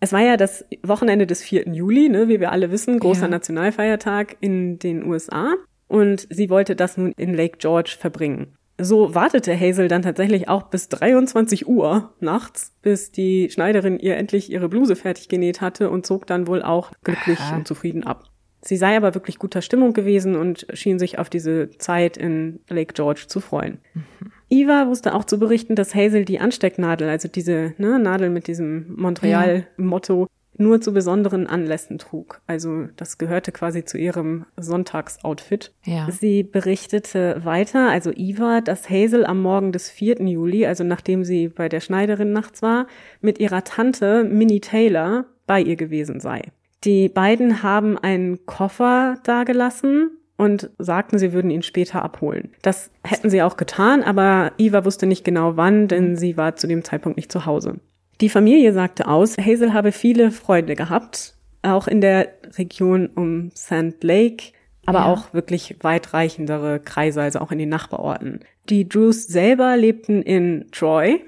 Es 0.00 0.12
war 0.12 0.20
ja 0.20 0.36
das 0.36 0.66
Wochenende 0.82 1.26
des 1.26 1.40
4. 1.42 1.66
Juli, 1.68 2.10
ne, 2.10 2.28
wie 2.28 2.38
wir 2.38 2.52
alle 2.52 2.70
wissen, 2.70 2.98
großer 2.98 3.22
ja. 3.22 3.28
Nationalfeiertag 3.28 4.36
in 4.40 4.78
den 4.78 5.02
USA 5.06 5.54
und 5.88 6.26
sie 6.30 6.50
wollte 6.50 6.76
das 6.76 6.96
nun 6.96 7.12
in 7.16 7.34
Lake 7.34 7.58
George 7.58 7.96
verbringen. 7.98 8.56
So 8.76 9.14
wartete 9.14 9.58
Hazel 9.58 9.86
dann 9.86 10.02
tatsächlich 10.02 10.48
auch 10.48 10.64
bis 10.64 10.88
23 10.88 11.68
Uhr 11.68 12.12
nachts, 12.18 12.72
bis 12.82 13.12
die 13.12 13.48
Schneiderin 13.50 14.00
ihr 14.00 14.16
endlich 14.16 14.50
ihre 14.50 14.68
Bluse 14.68 14.96
fertig 14.96 15.28
genäht 15.28 15.60
hatte 15.60 15.90
und 15.90 16.04
zog 16.04 16.26
dann 16.26 16.48
wohl 16.48 16.62
auch 16.62 16.90
glücklich 17.04 17.38
Aha. 17.38 17.56
und 17.56 17.68
zufrieden 17.68 18.02
ab. 18.02 18.24
Sie 18.62 18.76
sei 18.76 18.96
aber 18.96 19.14
wirklich 19.14 19.38
guter 19.38 19.62
Stimmung 19.62 19.92
gewesen 19.92 20.36
und 20.36 20.66
schien 20.72 20.98
sich 20.98 21.18
auf 21.18 21.28
diese 21.28 21.70
Zeit 21.78 22.16
in 22.16 22.60
Lake 22.68 22.94
George 22.94 23.26
zu 23.28 23.40
freuen. 23.40 23.78
Mhm. 23.92 24.04
Eva 24.50 24.86
wusste 24.88 25.14
auch 25.14 25.24
zu 25.24 25.38
berichten, 25.38 25.74
dass 25.74 25.94
Hazel 25.94 26.24
die 26.24 26.38
Anstecknadel, 26.38 27.08
also 27.08 27.28
diese 27.28 27.74
ne, 27.78 27.98
Nadel 27.98 28.30
mit 28.30 28.46
diesem 28.46 28.94
Montreal-Motto, 28.96 30.28
nur 30.56 30.80
zu 30.80 30.92
besonderen 30.92 31.46
Anlässen 31.46 31.98
trug. 31.98 32.40
Also 32.46 32.86
das 32.96 33.18
gehörte 33.18 33.52
quasi 33.52 33.84
zu 33.84 33.98
ihrem 33.98 34.46
Sonntagsoutfit. 34.56 35.72
Ja. 35.84 36.08
Sie 36.10 36.42
berichtete 36.42 37.44
weiter, 37.44 37.88
also 37.90 38.10
Eva, 38.14 38.60
dass 38.60 38.88
Hazel 38.90 39.24
am 39.26 39.42
Morgen 39.42 39.72
des 39.72 39.90
4. 39.90 40.22
Juli, 40.22 40.66
also 40.66 40.84
nachdem 40.84 41.24
sie 41.24 41.48
bei 41.48 41.68
der 41.68 41.80
Schneiderin 41.80 42.32
nachts 42.32 42.62
war, 42.62 42.86
mit 43.20 43.38
ihrer 43.40 43.64
Tante 43.64 44.24
Minnie 44.24 44.60
Taylor 44.60 45.26
bei 45.46 45.60
ihr 45.60 45.76
gewesen 45.76 46.20
sei. 46.20 46.42
Die 46.84 47.08
beiden 47.08 47.62
haben 47.62 47.96
einen 47.96 48.44
Koffer 48.46 49.18
dagelassen 49.24 50.10
und 50.36 50.70
sagten, 50.78 51.18
sie 51.18 51.32
würden 51.32 51.50
ihn 51.50 51.62
später 51.62 52.02
abholen. 52.02 52.50
Das 52.62 52.90
hätten 53.02 53.30
sie 53.30 53.42
auch 53.42 53.56
getan, 53.56 54.02
aber 54.02 54.52
Eva 54.58 54.84
wusste 54.84 55.06
nicht 55.06 55.24
genau 55.24 55.56
wann, 55.56 55.88
denn 55.88 56.16
sie 56.16 56.36
war 56.36 56.56
zu 56.56 56.66
dem 56.66 56.84
Zeitpunkt 56.84 57.16
nicht 57.16 57.30
zu 57.30 57.46
Hause. 57.46 57.80
Die 58.20 58.28
Familie 58.28 58.72
sagte 58.72 59.08
aus, 59.08 59.36
Hazel 59.38 59.72
habe 59.72 59.92
viele 59.92 60.30
Freunde 60.30 60.76
gehabt, 60.76 61.34
auch 61.62 61.88
in 61.88 62.00
der 62.00 62.28
Region 62.56 63.08
um 63.08 63.50
Sand 63.54 64.04
Lake, 64.04 64.52
aber 64.86 65.00
ja. 65.00 65.12
auch 65.12 65.32
wirklich 65.32 65.76
weitreichendere 65.80 66.80
Kreise, 66.80 67.22
also 67.22 67.40
auch 67.40 67.50
in 67.50 67.58
den 67.58 67.68
Nachbarorten. 67.68 68.40
Die 68.68 68.88
Drews 68.88 69.26
selber 69.26 69.76
lebten 69.76 70.22
in 70.22 70.66
Troy 70.72 71.20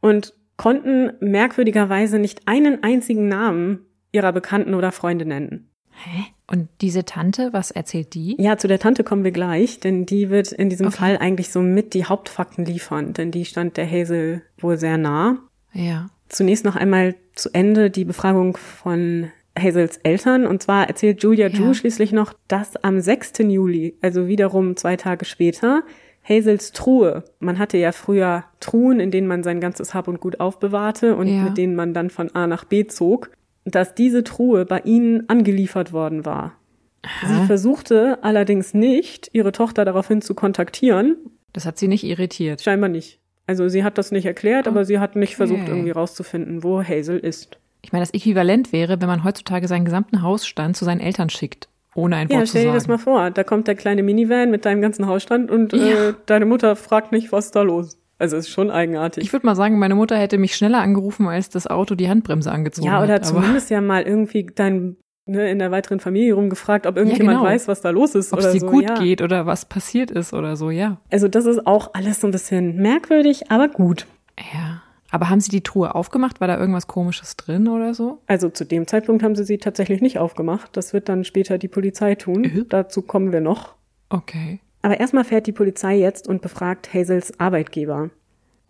und 0.00 0.34
konnten 0.56 1.12
merkwürdigerweise 1.20 2.18
nicht 2.18 2.46
einen 2.46 2.82
einzigen 2.82 3.28
Namen 3.28 3.86
ihrer 4.12 4.32
Bekannten 4.32 4.74
oder 4.74 4.92
Freunde 4.92 5.24
nennen. 5.24 5.70
Hä? 5.90 6.24
Und 6.50 6.68
diese 6.80 7.04
Tante, 7.04 7.52
was 7.52 7.70
erzählt 7.70 8.14
die? 8.14 8.36
Ja, 8.38 8.56
zu 8.56 8.68
der 8.68 8.78
Tante 8.78 9.04
kommen 9.04 9.24
wir 9.24 9.32
gleich, 9.32 9.80
denn 9.80 10.06
die 10.06 10.30
wird 10.30 10.52
in 10.52 10.70
diesem 10.70 10.86
okay. 10.86 10.96
Fall 10.96 11.18
eigentlich 11.18 11.50
so 11.50 11.60
mit 11.60 11.92
die 11.94 12.06
Hauptfakten 12.06 12.64
liefern, 12.64 13.12
denn 13.12 13.30
die 13.30 13.44
stand 13.44 13.76
der 13.76 13.90
Hazel 13.90 14.42
wohl 14.58 14.78
sehr 14.78 14.96
nah. 14.96 15.38
Ja. 15.72 16.08
Zunächst 16.28 16.64
noch 16.64 16.76
einmal 16.76 17.14
zu 17.34 17.50
Ende 17.52 17.90
die 17.90 18.04
Befragung 18.04 18.56
von 18.56 19.30
Hazels 19.58 19.98
Eltern. 19.98 20.46
Und 20.46 20.62
zwar 20.62 20.88
erzählt 20.88 21.22
Julia 21.22 21.48
Drew 21.48 21.74
schließlich 21.74 22.12
noch, 22.12 22.34
dass 22.46 22.76
am 22.76 23.00
6. 23.00 23.32
Juli, 23.38 23.96
also 24.02 24.28
wiederum 24.28 24.76
zwei 24.76 24.96
Tage 24.96 25.24
später, 25.24 25.82
Hazels 26.22 26.72
Truhe. 26.72 27.24
Man 27.40 27.58
hatte 27.58 27.78
ja 27.78 27.92
früher 27.92 28.44
Truhen, 28.60 29.00
in 29.00 29.10
denen 29.10 29.26
man 29.26 29.42
sein 29.42 29.60
ganzes 29.60 29.94
Hab 29.94 30.08
und 30.08 30.20
Gut 30.20 30.40
aufbewahrte 30.40 31.16
und 31.16 31.26
ja. 31.28 31.42
mit 31.42 31.56
denen 31.56 31.74
man 31.74 31.94
dann 31.94 32.10
von 32.10 32.34
A 32.34 32.46
nach 32.46 32.64
B 32.64 32.86
zog 32.86 33.30
dass 33.70 33.94
diese 33.94 34.24
Truhe 34.24 34.64
bei 34.64 34.80
ihnen 34.80 35.28
angeliefert 35.28 35.92
worden 35.92 36.24
war. 36.24 36.56
Aha. 37.02 37.26
Sie 37.40 37.46
versuchte 37.46 38.18
allerdings 38.22 38.74
nicht, 38.74 39.30
ihre 39.32 39.52
Tochter 39.52 39.84
daraufhin 39.84 40.20
zu 40.20 40.34
kontaktieren. 40.34 41.16
Das 41.52 41.64
hat 41.64 41.78
sie 41.78 41.88
nicht 41.88 42.04
irritiert. 42.04 42.62
Scheinbar 42.62 42.88
nicht. 42.88 43.20
Also 43.48 43.68
sie 43.68 43.82
hat 43.82 43.96
das 43.96 44.12
nicht 44.12 44.26
erklärt, 44.26 44.66
okay. 44.66 44.76
aber 44.76 44.84
sie 44.84 44.98
hat 44.98 45.16
nicht 45.16 45.34
versucht, 45.34 45.68
irgendwie 45.68 45.90
rauszufinden, 45.90 46.62
wo 46.62 46.82
Hazel 46.82 47.18
ist. 47.18 47.58
Ich 47.80 47.92
meine, 47.92 48.02
das 48.02 48.12
Äquivalent 48.12 48.72
wäre, 48.72 49.00
wenn 49.00 49.08
man 49.08 49.24
heutzutage 49.24 49.66
seinen 49.68 49.86
gesamten 49.86 50.20
Hausstand 50.20 50.76
zu 50.76 50.84
seinen 50.84 51.00
Eltern 51.00 51.30
schickt, 51.30 51.68
ohne 51.94 52.16
ein 52.16 52.28
Wort 52.28 52.40
ja, 52.40 52.44
zu 52.44 52.52
sagen. 52.52 52.56
Ja, 52.56 52.60
stell 52.60 52.64
dir 52.66 52.74
das 52.74 52.88
mal 52.88 52.98
vor. 52.98 53.30
Da 53.30 53.44
kommt 53.44 53.66
der 53.66 53.74
kleine 53.74 54.02
Minivan 54.02 54.50
mit 54.50 54.66
deinem 54.66 54.82
ganzen 54.82 55.06
Hausstand 55.06 55.50
und 55.50 55.72
ja. 55.72 56.10
äh, 56.10 56.14
deine 56.26 56.44
Mutter 56.44 56.76
fragt 56.76 57.10
nicht, 57.10 57.32
was 57.32 57.46
ist 57.46 57.56
da 57.56 57.62
los. 57.62 57.98
Also 58.18 58.36
ist 58.36 58.50
schon 58.50 58.70
eigenartig. 58.70 59.24
Ich 59.24 59.32
würde 59.32 59.46
mal 59.46 59.56
sagen, 59.56 59.78
meine 59.78 59.94
Mutter 59.94 60.18
hätte 60.18 60.36
mich 60.36 60.54
schneller 60.54 60.80
angerufen, 60.80 61.26
als 61.26 61.48
das 61.48 61.66
Auto 61.66 61.94
die 61.94 62.10
Handbremse 62.10 62.52
angezogen 62.52 62.90
hat. 62.90 62.98
Ja, 62.98 63.04
oder 63.04 63.14
hat, 63.14 63.24
zumindest 63.26 63.70
ja 63.70 63.80
mal 63.80 64.02
irgendwie 64.02 64.44
dein 64.54 64.96
ne, 65.28 65.50
in 65.50 65.58
der 65.58 65.70
weiteren 65.70 66.00
Familie 66.00 66.34
rumgefragt, 66.34 66.86
ob 66.86 66.96
irgendjemand 66.96 67.36
ja, 67.36 67.40
genau. 67.40 67.50
weiß, 67.50 67.68
was 67.68 67.80
da 67.80 67.90
los 67.90 68.14
ist 68.14 68.32
ob 68.32 68.40
oder 68.40 68.48
es 68.48 68.54
dir 68.54 68.60
so. 68.60 68.66
gut 68.66 68.84
ja. 68.84 68.98
geht 68.98 69.22
oder 69.22 69.46
was 69.46 69.64
passiert 69.64 70.10
ist 70.10 70.32
oder 70.32 70.56
so, 70.56 70.70
ja. 70.70 70.98
Also 71.10 71.28
das 71.28 71.46
ist 71.46 71.66
auch 71.66 71.90
alles 71.94 72.20
so 72.20 72.26
ein 72.26 72.30
bisschen 72.30 72.76
merkwürdig, 72.76 73.50
aber 73.50 73.68
gut. 73.68 74.06
Ja. 74.52 74.82
Aber 75.10 75.30
haben 75.30 75.40
Sie 75.40 75.50
die 75.50 75.62
Truhe 75.62 75.94
aufgemacht? 75.94 76.40
War 76.40 76.48
da 76.48 76.58
irgendwas 76.58 76.86
Komisches 76.86 77.36
drin 77.36 77.66
oder 77.68 77.94
so? 77.94 78.20
Also 78.26 78.50
zu 78.50 78.64
dem 78.64 78.86
Zeitpunkt 78.86 79.22
haben 79.22 79.36
Sie 79.36 79.44
sie 79.44 79.58
tatsächlich 79.58 80.02
nicht 80.02 80.18
aufgemacht. 80.18 80.76
Das 80.76 80.92
wird 80.92 81.08
dann 81.08 81.24
später 81.24 81.56
die 81.56 81.68
Polizei 81.68 82.14
tun. 82.14 82.42
Mhm. 82.42 82.66
Dazu 82.68 83.02
kommen 83.02 83.32
wir 83.32 83.40
noch. 83.40 83.74
Okay. 84.10 84.60
Aber 84.82 85.00
erstmal 85.00 85.24
fährt 85.24 85.46
die 85.46 85.52
Polizei 85.52 85.96
jetzt 85.96 86.28
und 86.28 86.42
befragt 86.42 86.92
Hazels 86.92 87.40
Arbeitgeber. 87.40 88.10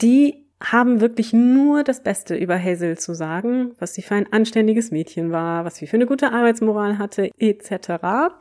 Die 0.00 0.44
haben 0.60 1.00
wirklich 1.00 1.32
nur 1.32 1.84
das 1.84 2.02
Beste 2.02 2.36
über 2.36 2.58
Hazel 2.62 2.98
zu 2.98 3.14
sagen, 3.14 3.72
was 3.78 3.94
sie 3.94 4.02
für 4.02 4.16
ein 4.16 4.32
anständiges 4.32 4.90
Mädchen 4.90 5.30
war, 5.30 5.64
was 5.64 5.76
sie 5.76 5.86
für 5.86 5.96
eine 5.96 6.06
gute 6.06 6.32
Arbeitsmoral 6.32 6.98
hatte, 6.98 7.30
etc. 7.38 8.34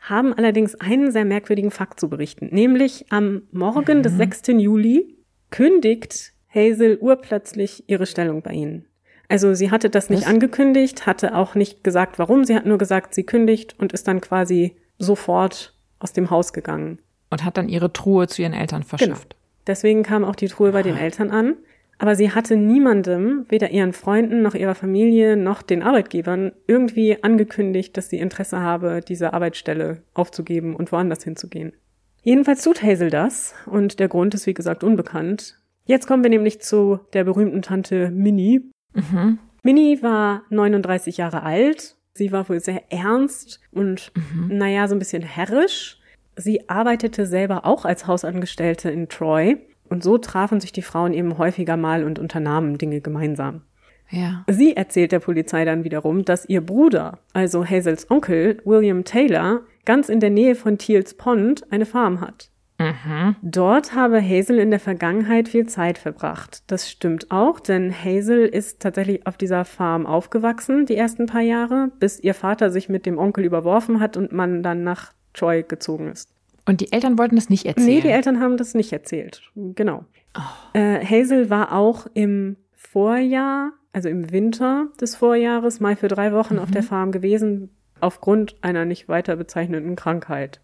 Haben 0.00 0.34
allerdings 0.34 0.74
einen 0.74 1.12
sehr 1.12 1.24
merkwürdigen 1.24 1.70
Fakt 1.70 2.00
zu 2.00 2.08
berichten, 2.08 2.48
nämlich 2.50 3.06
am 3.10 3.42
Morgen 3.52 3.98
mhm. 3.98 4.02
des 4.02 4.16
6. 4.16 4.42
Juli 4.58 5.16
kündigt 5.50 6.32
Hazel 6.52 6.98
urplötzlich 7.00 7.84
ihre 7.88 8.06
Stellung 8.06 8.42
bei 8.42 8.52
ihnen. 8.52 8.86
Also 9.28 9.54
sie 9.54 9.70
hatte 9.70 9.90
das 9.90 10.10
nicht 10.10 10.22
was? 10.22 10.28
angekündigt, 10.28 11.06
hatte 11.06 11.36
auch 11.36 11.54
nicht 11.54 11.84
gesagt, 11.84 12.18
warum, 12.18 12.44
sie 12.44 12.56
hat 12.56 12.66
nur 12.66 12.78
gesagt, 12.78 13.14
sie 13.14 13.22
kündigt 13.22 13.78
und 13.78 13.92
ist 13.92 14.08
dann 14.08 14.20
quasi 14.20 14.76
sofort 14.98 15.74
aus 16.00 16.12
dem 16.12 16.30
Haus 16.30 16.52
gegangen. 16.52 16.98
Und 17.30 17.44
hat 17.44 17.56
dann 17.56 17.68
ihre 17.68 17.92
Truhe 17.92 18.26
zu 18.26 18.42
ihren 18.42 18.54
Eltern 18.54 18.82
verschifft. 18.82 19.30
Genau. 19.30 19.39
Deswegen 19.66 20.02
kam 20.02 20.24
auch 20.24 20.36
die 20.36 20.48
Truhe 20.48 20.72
bei 20.72 20.82
den 20.82 20.96
Eltern 20.96 21.30
an. 21.30 21.56
Aber 22.00 22.16
sie 22.16 22.32
hatte 22.32 22.56
niemandem, 22.56 23.44
weder 23.50 23.70
ihren 23.70 23.92
Freunden 23.92 24.40
noch 24.40 24.54
ihrer 24.54 24.74
Familie 24.74 25.36
noch 25.36 25.60
den 25.60 25.82
Arbeitgebern, 25.82 26.52
irgendwie 26.66 27.22
angekündigt, 27.22 27.94
dass 27.94 28.08
sie 28.08 28.18
Interesse 28.18 28.60
habe, 28.60 29.02
diese 29.06 29.34
Arbeitsstelle 29.34 29.98
aufzugeben 30.14 30.74
und 30.74 30.92
woanders 30.92 31.22
hinzugehen. 31.22 31.74
Jedenfalls 32.22 32.62
tut 32.62 32.82
Hazel 32.82 33.10
das 33.10 33.54
und 33.66 34.00
der 34.00 34.08
Grund 34.08 34.34
ist 34.34 34.46
wie 34.46 34.54
gesagt 34.54 34.82
unbekannt. 34.82 35.58
Jetzt 35.84 36.06
kommen 36.06 36.22
wir 36.22 36.30
nämlich 36.30 36.62
zu 36.62 37.00
der 37.12 37.24
berühmten 37.24 37.60
Tante 37.60 38.10
Minnie. 38.10 38.70
Mhm. 38.94 39.38
Minnie 39.62 40.02
war 40.02 40.44
39 40.48 41.18
Jahre 41.18 41.42
alt. 41.42 41.96
Sie 42.14 42.32
war 42.32 42.48
wohl 42.48 42.60
sehr 42.60 42.90
ernst 42.90 43.60
und, 43.72 44.12
mhm. 44.14 44.56
naja, 44.56 44.88
so 44.88 44.94
ein 44.94 44.98
bisschen 44.98 45.22
herrisch. 45.22 45.99
Sie 46.40 46.70
arbeitete 46.70 47.26
selber 47.26 47.66
auch 47.66 47.84
als 47.84 48.06
Hausangestellte 48.06 48.90
in 48.90 49.08
Troy 49.08 49.58
und 49.90 50.02
so 50.02 50.16
trafen 50.16 50.60
sich 50.60 50.72
die 50.72 50.82
Frauen 50.82 51.12
eben 51.12 51.36
häufiger 51.36 51.76
mal 51.76 52.04
und 52.04 52.18
unternahmen 52.18 52.78
Dinge 52.78 53.02
gemeinsam. 53.02 53.62
Ja. 54.08 54.44
Sie 54.48 54.74
erzählt 54.74 55.12
der 55.12 55.20
Polizei 55.20 55.64
dann 55.64 55.84
wiederum, 55.84 56.24
dass 56.24 56.48
ihr 56.48 56.62
Bruder, 56.62 57.18
also 57.32 57.64
Hazels 57.64 58.10
Onkel, 58.10 58.60
William 58.64 59.04
Taylor, 59.04 59.60
ganz 59.84 60.08
in 60.08 60.20
der 60.20 60.30
Nähe 60.30 60.54
von 60.54 60.78
Teals 60.78 61.14
Pond 61.14 61.70
eine 61.70 61.86
Farm 61.86 62.20
hat. 62.20 62.50
Mhm. 62.78 63.36
Dort 63.42 63.94
habe 63.94 64.22
Hazel 64.22 64.58
in 64.58 64.70
der 64.70 64.80
Vergangenheit 64.80 65.48
viel 65.48 65.66
Zeit 65.66 65.98
verbracht. 65.98 66.62
Das 66.68 66.90
stimmt 66.90 67.30
auch, 67.30 67.60
denn 67.60 67.92
Hazel 67.92 68.46
ist 68.46 68.80
tatsächlich 68.80 69.26
auf 69.26 69.36
dieser 69.36 69.66
Farm 69.66 70.06
aufgewachsen, 70.06 70.86
die 70.86 70.96
ersten 70.96 71.26
paar 71.26 71.42
Jahre, 71.42 71.92
bis 72.00 72.18
ihr 72.18 72.32
Vater 72.32 72.70
sich 72.70 72.88
mit 72.88 73.04
dem 73.04 73.18
Onkel 73.18 73.44
überworfen 73.44 74.00
hat 74.00 74.16
und 74.16 74.32
man 74.32 74.62
dann 74.62 74.82
nach 74.82 75.12
Troy 75.34 75.62
gezogen 75.62 76.08
ist. 76.08 76.32
Und 76.66 76.80
die 76.80 76.92
Eltern 76.92 77.18
wollten 77.18 77.36
das 77.36 77.48
nicht 77.48 77.66
erzählen? 77.66 77.86
Nee, 77.86 78.00
die 78.00 78.08
Eltern 78.08 78.40
haben 78.40 78.56
das 78.56 78.74
nicht 78.74 78.92
erzählt. 78.92 79.42
Genau. 79.56 80.04
Oh. 80.36 80.78
Äh, 80.78 81.04
Hazel 81.04 81.50
war 81.50 81.72
auch 81.72 82.06
im 82.14 82.56
Vorjahr, 82.74 83.72
also 83.92 84.08
im 84.08 84.30
Winter 84.30 84.88
des 85.00 85.16
Vorjahres, 85.16 85.80
mal 85.80 85.96
für 85.96 86.08
drei 86.08 86.32
Wochen 86.32 86.54
mhm. 86.54 86.60
auf 86.60 86.70
der 86.70 86.82
Farm 86.82 87.12
gewesen, 87.12 87.70
aufgrund 88.00 88.56
einer 88.62 88.84
nicht 88.84 89.08
weiter 89.08 89.36
bezeichneten 89.36 89.96
Krankheit. 89.96 90.60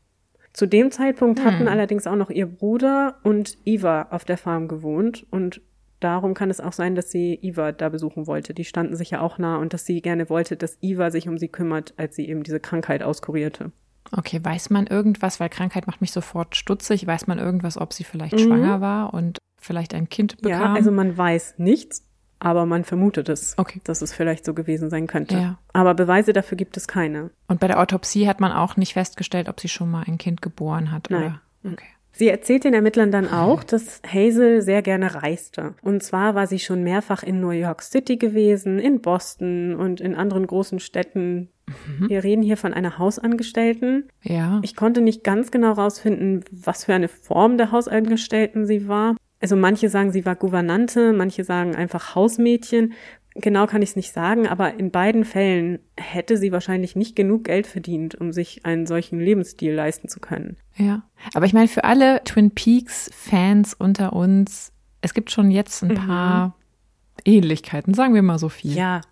Zu 0.53 0.67
dem 0.67 0.91
Zeitpunkt 0.91 1.45
hatten 1.45 1.67
hm. 1.67 1.69
allerdings 1.69 2.07
auch 2.07 2.17
noch 2.17 2.31
ihr 2.31 2.47
Bruder 2.47 3.19
und 3.23 3.59
Eva 3.67 4.07
auf 4.11 4.25
der 4.25 4.39
Farm 4.39 4.69
gewohnt 4.69 5.27
und 5.31 5.61
darum 6.01 6.33
kann 6.33 6.49
es 6.49 6.61
auch 6.61 6.73
sein, 6.73 6.95
dass 6.95 7.11
sie 7.11 7.39
Eva 7.43 7.73
da 7.73 7.91
besuchen 7.91 8.27
wollte. 8.27 8.55
Die 8.55 8.65
standen 8.65 8.97
sich 8.97 9.11
ja 9.11 9.21
auch 9.21 9.37
nah 9.37 9.59
und 9.59 9.75
dass 9.75 9.85
sie 9.85 10.01
gerne 10.01 10.31
wollte, 10.31 10.57
dass 10.57 10.79
Eva 10.81 11.11
sich 11.11 11.29
um 11.29 11.37
sie 11.37 11.49
kümmert, 11.49 11.93
als 11.99 12.17
sie 12.17 12.27
eben 12.27 12.43
diese 12.43 12.59
Krankheit 12.59 13.03
auskurierte. 13.03 13.71
Okay, 14.13 14.41
weiß 14.43 14.71
man 14.71 14.87
irgendwas, 14.87 15.41
weil 15.41 15.49
Krankheit 15.49 15.87
macht 15.87 16.01
mich 16.01 16.13
sofort 16.13 16.57
stutzig, 16.57 17.07
weiß 17.07 17.27
man 17.27 17.39
irgendwas, 17.39 17.79
ob 17.79 17.93
sie 17.93 18.05
vielleicht 18.05 18.35
mhm. 18.35 18.39
schwanger 18.41 18.81
war 18.81 19.15
und 19.15 19.39
vielleicht 19.61 19.95
ein 19.95 20.09
Kind 20.09 20.41
bekam? 20.41 20.61
Ja, 20.61 20.73
also 20.75 20.91
man 20.91 21.17
weiß 21.17 21.55
nichts, 21.59 22.05
aber 22.39 22.67
man 22.67 22.85
vermutet 22.85 23.29
es, 23.29 23.55
okay. 23.57 23.81
dass 23.85 24.03
es 24.03 24.13
vielleicht 24.13 24.45
so 24.45 24.55
gewesen 24.55 24.91
sein 24.91 25.07
könnte. 25.07 25.37
Ja. 25.37 25.59
Aber 25.73 25.95
Beweise 25.95 26.33
dafür 26.33 26.57
gibt 26.57 26.77
es 26.77 26.87
keine. 26.87 27.31
Und 27.49 27.61
bei 27.61 27.67
der 27.67 27.81
Autopsie 27.81 28.29
hat 28.29 28.41
man 28.41 28.53
auch 28.53 28.77
nicht 28.77 28.93
festgestellt, 28.93 29.49
ob 29.49 29.61
sie 29.61 29.69
schon 29.69 29.91
mal 29.91 30.05
ein 30.07 30.19
Kind 30.19 30.43
geboren 30.43 30.93
hat, 30.93 31.09
Nein. 31.11 31.23
oder? 31.23 31.41
Mhm. 31.63 31.73
Okay. 31.73 31.87
Sie 32.17 32.29
erzählt 32.29 32.65
den 32.65 32.73
Ermittlern 32.73 33.11
dann 33.11 33.29
auch, 33.29 33.63
dass 33.63 34.01
Hazel 34.07 34.63
sehr 34.63 34.81
gerne 34.81 35.23
reiste. 35.23 35.75
Und 35.83 36.03
zwar 36.03 36.35
war 36.35 36.47
sie 36.47 36.59
schon 36.59 36.83
mehrfach 36.83 37.23
in 37.23 37.43
New 37.43 37.51
York 37.51 37.83
City 37.83 38.17
gewesen, 38.17 38.79
in 38.79 39.03
Boston 39.03 39.75
und 39.75 40.01
in 40.01 40.15
anderen 40.15 40.47
großen 40.47 40.81
Städten. 40.81 41.51
Mhm. 41.67 42.09
Wir 42.09 42.25
reden 42.25 42.41
hier 42.43 42.57
von 42.57 42.73
einer 42.73 42.97
Hausangestellten. 42.97 44.09
Ja. 44.23 44.61
Ich 44.63 44.77
konnte 44.77 45.03
nicht 45.03 45.25
ganz 45.25 45.51
genau 45.51 45.73
rausfinden, 45.73 46.43
was 46.51 46.87
für 46.87 46.95
eine 46.95 47.09
Form 47.09 47.59
der 47.59 47.71
Hausangestellten 47.71 48.65
sie 48.65 48.89
war. 48.89 49.15
Also 49.43 49.55
manche 49.55 49.91
sagen, 49.91 50.11
sie 50.11 50.25
war 50.25 50.37
Gouvernante, 50.37 51.13
manche 51.13 51.45
sagen 51.45 51.77
einfach 51.77 52.15
Hausmädchen. 52.15 52.95
Genau 53.39 53.67
kann 53.67 53.83
ich 53.83 53.91
es 53.91 53.97
nicht 53.97 54.13
sagen, 54.13 54.47
aber 54.47 54.79
in 54.79 54.91
beiden 54.91 55.25
Fällen 55.25 55.79
hätte 55.97 56.37
sie 56.39 56.53
wahrscheinlich 56.53 56.97
nicht 56.97 57.17
genug 57.17 57.45
Geld 57.45 57.67
verdient, 57.67 58.15
um 58.15 58.33
sich 58.33 58.65
einen 58.65 58.87
solchen 58.87 59.21
Lebensstil 59.21 59.75
leisten 59.75 60.09
zu 60.09 60.21
können. 60.21 60.57
Ja, 60.77 61.03
aber 61.35 61.45
ich 61.47 61.53
meine, 61.53 61.69
für 61.69 61.85
alle 61.85 62.23
Twin 62.25 62.53
Peaks-Fans 62.53 63.75
unter 63.75 64.15
uns, 64.15 64.73
es 65.03 65.13
gibt 65.13 65.31
schon 65.31 65.51
jetzt 65.51 65.83
ein 65.83 65.91
mhm. 65.91 66.07
paar 66.07 66.57
Ähnlichkeiten, 67.25 67.95
sagen 67.95 68.15
wir 68.15 68.23
mal 68.23 68.39
so 68.39 68.49
viel. 68.49 68.73
Ja. 68.73 69.03